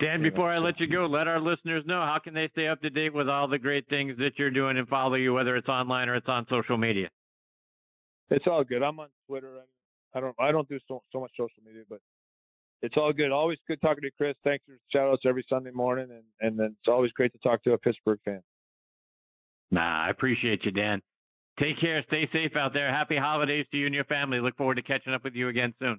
Dan, 0.00 0.20
before 0.20 0.50
I 0.50 0.58
let 0.58 0.80
you 0.80 0.88
go, 0.88 1.06
let 1.06 1.28
our 1.28 1.40
listeners 1.40 1.84
know 1.86 2.00
how 2.00 2.18
can 2.18 2.34
they 2.34 2.48
stay 2.48 2.66
up 2.66 2.80
to 2.82 2.90
date 2.90 3.14
with 3.14 3.28
all 3.28 3.46
the 3.46 3.58
great 3.58 3.88
things 3.88 4.18
that 4.18 4.32
you're 4.36 4.50
doing 4.50 4.76
and 4.76 4.88
follow 4.88 5.14
you, 5.14 5.32
whether 5.32 5.54
it's 5.54 5.68
online 5.68 6.08
or 6.08 6.16
it's 6.16 6.28
on 6.28 6.44
social 6.50 6.76
media. 6.76 7.08
It's 8.30 8.46
all 8.48 8.64
good. 8.64 8.82
I'm 8.82 8.98
on 8.98 9.08
Twitter. 9.28 9.60
I 10.14 10.20
don't 10.20 10.34
I 10.40 10.50
don't 10.50 10.68
do 10.68 10.78
so, 10.88 11.02
so 11.12 11.20
much 11.20 11.30
social 11.36 11.62
media, 11.64 11.82
but 11.88 12.00
it's 12.82 12.96
all 12.96 13.12
good. 13.12 13.30
Always 13.30 13.58
good 13.68 13.80
talking 13.80 14.02
to 14.02 14.06
you, 14.06 14.10
Chris. 14.16 14.34
Thanks 14.44 14.64
for 14.66 14.76
shout 14.92 15.10
outs 15.10 15.22
every 15.24 15.44
Sunday 15.48 15.70
morning, 15.70 16.08
and 16.10 16.22
and 16.40 16.58
then 16.58 16.76
it's 16.78 16.88
always 16.88 17.12
great 17.12 17.32
to 17.32 17.38
talk 17.38 17.62
to 17.64 17.72
a 17.72 17.78
Pittsburgh 17.78 18.18
fan. 18.24 18.42
Nah, 19.70 20.06
I 20.06 20.10
appreciate 20.10 20.64
you, 20.64 20.70
Dan. 20.70 21.00
Take 21.58 21.80
care. 21.80 22.02
Stay 22.08 22.28
safe 22.32 22.56
out 22.56 22.72
there. 22.72 22.92
Happy 22.92 23.16
holidays 23.16 23.66
to 23.70 23.76
you 23.78 23.86
and 23.86 23.94
your 23.94 24.04
family. 24.04 24.40
Look 24.40 24.56
forward 24.56 24.76
to 24.76 24.82
catching 24.82 25.14
up 25.14 25.24
with 25.24 25.34
you 25.34 25.48
again 25.48 25.74
soon. 25.78 25.98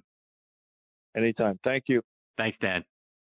Anytime. 1.16 1.58
Thank 1.64 1.84
you. 1.86 2.02
Thanks, 2.36 2.58
Dan. 2.60 2.84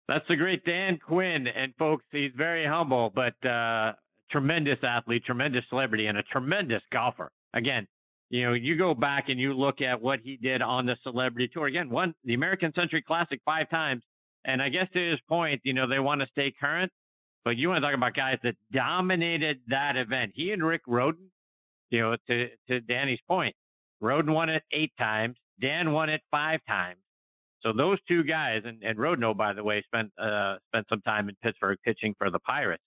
That's 0.07 0.27
the 0.27 0.35
great 0.35 0.63
Dan 0.65 0.99
Quinn. 1.05 1.47
And 1.47 1.73
folks, 1.77 2.05
he's 2.11 2.31
very 2.35 2.65
humble, 2.65 3.11
but 3.13 3.47
uh, 3.47 3.93
tremendous 4.31 4.79
athlete, 4.83 5.23
tremendous 5.25 5.63
celebrity, 5.69 6.07
and 6.07 6.17
a 6.17 6.23
tremendous 6.23 6.81
golfer. 6.91 7.29
Again, 7.53 7.87
you 8.29 8.43
know, 8.43 8.53
you 8.53 8.77
go 8.77 8.93
back 8.93 9.29
and 9.29 9.39
you 9.39 9.53
look 9.53 9.81
at 9.81 10.01
what 10.01 10.19
he 10.21 10.37
did 10.37 10.61
on 10.61 10.85
the 10.85 10.97
celebrity 11.03 11.49
tour. 11.53 11.67
Again, 11.67 11.89
won 11.89 12.13
the 12.23 12.33
American 12.33 12.73
Century 12.73 13.01
Classic 13.01 13.39
five 13.45 13.69
times. 13.69 14.03
And 14.45 14.61
I 14.61 14.69
guess 14.69 14.87
to 14.93 15.11
his 15.11 15.19
point, 15.27 15.61
you 15.63 15.73
know, 15.73 15.87
they 15.87 15.99
want 15.99 16.21
to 16.21 16.27
stay 16.31 16.53
current. 16.59 16.91
But 17.45 17.55
you 17.55 17.69
want 17.69 17.81
to 17.81 17.87
talk 17.87 17.95
about 17.95 18.13
guys 18.13 18.37
that 18.43 18.55
dominated 18.73 19.59
that 19.67 19.95
event. 19.95 20.33
He 20.35 20.51
and 20.51 20.65
Rick 20.65 20.81
Rhoden, 20.87 21.29
you 21.89 22.01
know, 22.01 22.15
to, 22.27 22.49
to 22.67 22.81
Danny's 22.81 23.19
point, 23.27 23.55
Rhoden 24.03 24.33
won 24.33 24.49
it 24.49 24.63
eight 24.73 24.91
times. 24.99 25.37
Dan 25.61 25.93
won 25.93 26.09
it 26.09 26.21
five 26.29 26.59
times. 26.67 26.99
So 27.61 27.73
those 27.73 27.97
two 28.07 28.23
guys, 28.23 28.61
and, 28.65 28.83
and 28.83 28.97
Rodno, 28.97 29.35
by 29.35 29.53
the 29.53 29.63
way, 29.63 29.81
spent 29.87 30.11
uh, 30.21 30.57
spent 30.67 30.85
some 30.89 31.01
time 31.01 31.29
in 31.29 31.35
Pittsburgh 31.41 31.77
pitching 31.83 32.13
for 32.17 32.29
the 32.29 32.39
Pirates. 32.39 32.83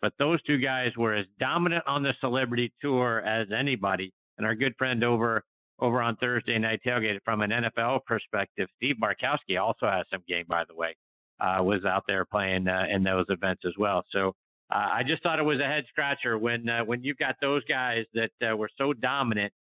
But 0.00 0.12
those 0.18 0.40
two 0.42 0.58
guys 0.58 0.92
were 0.96 1.14
as 1.14 1.26
dominant 1.40 1.84
on 1.86 2.02
the 2.02 2.14
celebrity 2.20 2.72
tour 2.80 3.22
as 3.22 3.48
anybody. 3.56 4.12
And 4.38 4.46
our 4.46 4.54
good 4.54 4.74
friend 4.78 5.04
over 5.04 5.42
over 5.80 6.00
on 6.00 6.16
Thursday 6.16 6.58
night 6.58 6.80
tailgate 6.86 7.18
from 7.24 7.40
an 7.40 7.50
NFL 7.50 8.04
perspective, 8.06 8.68
Steve 8.76 8.96
Bartkowski 9.02 9.60
also 9.60 9.86
has 9.86 10.06
some 10.10 10.22
game, 10.28 10.44
by 10.48 10.62
the 10.68 10.74
way, 10.74 10.94
uh, 11.40 11.62
was 11.62 11.84
out 11.84 12.04
there 12.06 12.24
playing 12.24 12.68
uh, 12.68 12.84
in 12.88 13.02
those 13.02 13.26
events 13.28 13.62
as 13.66 13.72
well. 13.76 14.04
So 14.12 14.28
uh, 14.72 14.88
I 14.92 15.02
just 15.06 15.22
thought 15.22 15.38
it 15.38 15.44
was 15.44 15.60
a 15.60 15.66
head 15.66 15.84
scratcher 15.88 16.38
when 16.38 16.68
uh, 16.68 16.84
when 16.84 17.02
you've 17.02 17.18
got 17.18 17.36
those 17.40 17.64
guys 17.64 18.04
that 18.14 18.30
uh, 18.48 18.56
were 18.56 18.70
so 18.78 18.92
dominant 18.92 19.52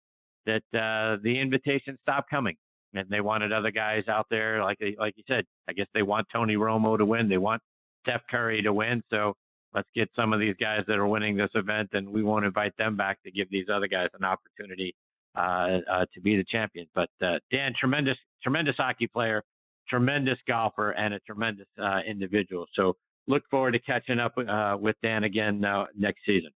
that 0.45 0.63
uh, 0.73 1.17
the 1.23 1.39
invitations 1.39 1.97
stopped 2.01 2.29
coming 2.29 2.55
and 2.93 3.07
they 3.09 3.21
wanted 3.21 3.51
other 3.51 3.71
guys 3.71 4.03
out 4.07 4.27
there. 4.29 4.63
Like 4.63 4.77
like 4.97 5.13
you 5.17 5.23
said, 5.27 5.45
I 5.67 5.73
guess 5.73 5.87
they 5.93 6.03
want 6.03 6.27
Tony 6.31 6.55
Romo 6.55 6.97
to 6.97 7.05
win. 7.05 7.27
They 7.27 7.37
want 7.37 7.61
Steph 8.05 8.21
Curry 8.29 8.61
to 8.61 8.73
win. 8.73 9.01
So 9.09 9.35
let's 9.73 9.89
get 9.95 10.09
some 10.15 10.33
of 10.33 10.39
these 10.39 10.55
guys 10.59 10.83
that 10.87 10.97
are 10.97 11.07
winning 11.07 11.35
this 11.35 11.51
event, 11.55 11.89
and 11.93 12.07
we 12.07 12.23
won't 12.23 12.45
invite 12.45 12.75
them 12.77 12.95
back 12.95 13.21
to 13.23 13.31
give 13.31 13.49
these 13.49 13.67
other 13.73 13.87
guys 13.87 14.09
an 14.17 14.23
opportunity 14.23 14.95
uh, 15.35 15.79
uh, 15.91 16.05
to 16.13 16.21
be 16.21 16.35
the 16.35 16.43
champion. 16.43 16.87
But 16.93 17.09
uh, 17.21 17.39
Dan, 17.51 17.73
tremendous 17.79 18.17
tremendous 18.41 18.75
hockey 18.77 19.07
player, 19.07 19.43
tremendous 19.89 20.37
golfer, 20.47 20.91
and 20.91 21.13
a 21.13 21.19
tremendous 21.21 21.67
uh, 21.81 21.99
individual. 22.07 22.65
So 22.73 22.95
look 23.27 23.43
forward 23.49 23.71
to 23.71 23.79
catching 23.79 24.19
up 24.19 24.37
uh, 24.37 24.77
with 24.79 24.95
Dan 25.01 25.23
again 25.23 25.63
uh, 25.63 25.85
next 25.97 26.19
season. 26.25 26.51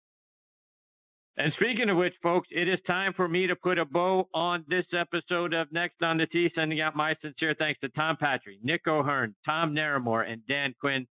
And 1.40 1.54
speaking 1.54 1.88
of 1.90 1.98
which, 1.98 2.16
folks, 2.24 2.48
it 2.50 2.68
is 2.68 2.80
time 2.88 3.14
for 3.14 3.28
me 3.28 3.46
to 3.46 3.56
put 3.56 3.78
a 3.78 3.86
bow 3.86 4.28
on 4.34 4.66
this 4.68 4.86
episode 4.92 5.54
of 5.54 5.72
Next 5.72 6.02
on 6.02 6.18
the 6.18 6.26
Tee, 6.26 6.52
sending 6.56 6.82
out 6.82 6.96
my 6.96 7.16
sincere 7.22 7.56
thanks 7.58 7.80
to 7.82 7.90
Tom 7.90 8.18
Patri, 8.18 8.58
Nick 8.64 8.88
O'Hern, 8.88 9.36
Tom 9.46 9.76
Naramore, 9.76 10.28
and 10.28 10.42
Dan 10.48 10.74
Quinn 10.80 11.06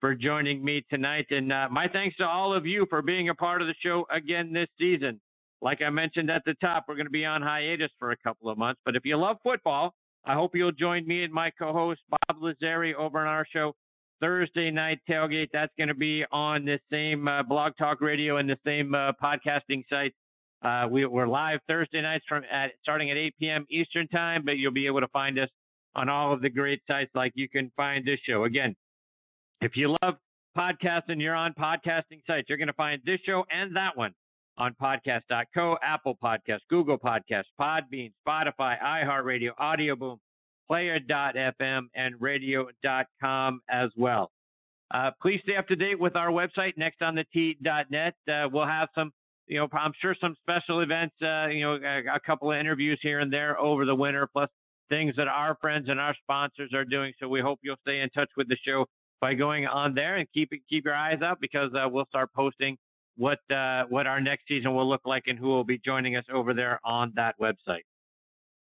for 0.00 0.14
joining 0.14 0.64
me 0.64 0.84
tonight. 0.90 1.26
And 1.30 1.52
uh, 1.52 1.68
my 1.70 1.86
thanks 1.88 2.16
to 2.16 2.26
all 2.26 2.52
of 2.54 2.66
you 2.66 2.86
for 2.88 3.02
being 3.02 3.28
a 3.28 3.34
part 3.34 3.60
of 3.60 3.68
the 3.68 3.74
show 3.82 4.06
again 4.10 4.52
this 4.52 4.68
season. 4.78 5.20
Like 5.62 5.82
I 5.82 5.90
mentioned 5.90 6.30
at 6.30 6.42
the 6.46 6.54
top, 6.54 6.86
we're 6.88 6.94
going 6.94 7.06
to 7.06 7.10
be 7.10 7.26
on 7.26 7.42
hiatus 7.42 7.90
for 7.98 8.12
a 8.12 8.16
couple 8.16 8.48
of 8.48 8.56
months. 8.56 8.80
But 8.84 8.96
if 8.96 9.04
you 9.04 9.16
love 9.16 9.36
football, 9.42 9.94
I 10.24 10.34
hope 10.34 10.54
you'll 10.54 10.72
join 10.72 11.06
me 11.06 11.22
and 11.24 11.32
my 11.32 11.50
co 11.50 11.72
host, 11.72 12.00
Bob 12.08 12.40
Lazari, 12.40 12.94
over 12.94 13.20
on 13.20 13.26
our 13.26 13.46
show 13.50 13.74
Thursday 14.20 14.70
night 14.70 15.00
tailgate. 15.08 15.48
That's 15.52 15.72
going 15.76 15.88
to 15.88 15.94
be 15.94 16.24
on 16.32 16.64
the 16.64 16.78
same 16.90 17.28
uh, 17.28 17.42
Blog 17.42 17.72
Talk 17.78 18.00
Radio 18.00 18.38
and 18.38 18.48
the 18.48 18.58
same 18.64 18.94
uh, 18.94 19.12
podcasting 19.22 19.84
site. 19.88 20.14
Uh, 20.62 20.86
we, 20.90 21.04
are 21.04 21.26
live 21.26 21.60
Thursday 21.68 22.02
nights 22.02 22.24
from 22.28 22.42
at, 22.50 22.72
starting 22.82 23.10
at 23.10 23.16
8 23.16 23.34
p.m. 23.40 23.66
Eastern 23.70 24.06
time, 24.08 24.42
but 24.44 24.58
you'll 24.58 24.72
be 24.72 24.86
able 24.86 25.00
to 25.00 25.08
find 25.08 25.38
us 25.38 25.48
on 25.94 26.08
all 26.08 26.32
of 26.32 26.42
the 26.42 26.50
great 26.50 26.82
sites 26.86 27.10
like 27.14 27.32
you 27.34 27.48
can 27.48 27.72
find 27.76 28.06
this 28.06 28.20
show. 28.28 28.44
Again, 28.44 28.76
if 29.60 29.76
you 29.76 29.96
love 30.02 30.14
podcasting, 30.56 31.20
you're 31.20 31.34
on 31.34 31.52
podcasting 31.52 32.24
sites. 32.26 32.48
You're 32.48 32.58
going 32.58 32.68
to 32.68 32.74
find 32.74 33.00
this 33.04 33.20
show 33.24 33.44
and 33.50 33.74
that 33.76 33.96
one 33.96 34.14
on 34.58 34.74
podcast.co, 34.80 35.76
Apple 35.82 36.16
Podcast, 36.22 36.60
Google 36.68 36.98
Podcast, 36.98 37.44
Podbean, 37.60 38.12
Spotify, 38.26 38.80
iHeartRadio, 38.82 39.50
Audio 39.58 39.96
Boom, 39.96 40.18
player.fm, 40.66 41.82
and 41.94 42.14
radio.com 42.20 43.60
as 43.70 43.90
well. 43.96 44.30
Uh, 44.92 45.10
please 45.22 45.40
stay 45.44 45.56
up 45.56 45.68
to 45.68 45.76
date 45.76 45.98
with 45.98 46.16
our 46.16 46.30
website, 46.30 46.72
nextonthetee.net. 46.76 48.14
Uh, 48.28 48.48
we'll 48.52 48.66
have 48.66 48.88
some, 48.94 49.12
you 49.46 49.58
know, 49.58 49.68
I'm 49.72 49.92
sure 50.00 50.16
some 50.20 50.34
special 50.42 50.80
events, 50.80 51.14
uh, 51.22 51.46
you 51.46 51.62
know, 51.62 51.74
a, 51.74 52.16
a, 52.16 52.20
couple 52.20 52.50
of 52.50 52.58
interviews 52.58 52.98
here 53.00 53.20
and 53.20 53.32
there 53.32 53.58
over 53.60 53.84
the 53.84 53.94
winter, 53.94 54.28
plus 54.32 54.48
things 54.88 55.14
that 55.16 55.28
our 55.28 55.56
friends 55.60 55.88
and 55.88 56.00
our 56.00 56.14
sponsors 56.22 56.72
are 56.74 56.84
doing. 56.84 57.12
So 57.20 57.28
we 57.28 57.40
hope 57.40 57.60
you'll 57.62 57.76
stay 57.82 58.00
in 58.00 58.10
touch 58.10 58.30
with 58.36 58.48
the 58.48 58.56
show 58.66 58.84
by 59.20 59.34
going 59.34 59.66
on 59.66 59.94
there 59.94 60.16
and 60.16 60.26
keep 60.32 60.50
keep 60.68 60.84
your 60.84 60.94
eyes 60.94 61.20
out 61.22 61.40
because 61.40 61.70
uh, 61.74 61.88
we'll 61.88 62.06
start 62.06 62.30
posting 62.34 62.76
what 63.16 63.38
uh, 63.50 63.84
what 63.88 64.06
our 64.06 64.20
next 64.20 64.48
season 64.48 64.74
will 64.74 64.88
look 64.88 65.02
like 65.04 65.24
and 65.26 65.38
who 65.38 65.48
will 65.48 65.64
be 65.64 65.78
joining 65.78 66.16
us 66.16 66.24
over 66.32 66.54
there 66.54 66.80
on 66.84 67.12
that 67.16 67.34
website. 67.40 67.84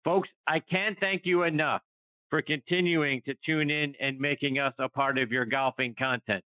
Folks, 0.04 0.30
I 0.48 0.60
can't 0.60 1.00
thank 1.00 1.26
you 1.26 1.44
enough 1.44 1.82
for 2.30 2.42
continuing 2.42 3.22
to 3.26 3.36
tune 3.46 3.70
in 3.70 3.94
and 4.00 4.20
making 4.20 4.60
us 4.60 4.74
a 4.80 4.90
part 4.90 5.18
of 5.18 5.32
your 5.32 5.46
golfing 5.46 5.96
content. 5.98 6.44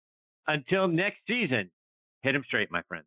Until 0.49 0.89
next 0.89 1.19
season, 1.27 1.71
hit 2.23 2.33
them 2.33 2.43
straight, 2.47 2.71
my 2.71 2.83
friends. 2.89 3.07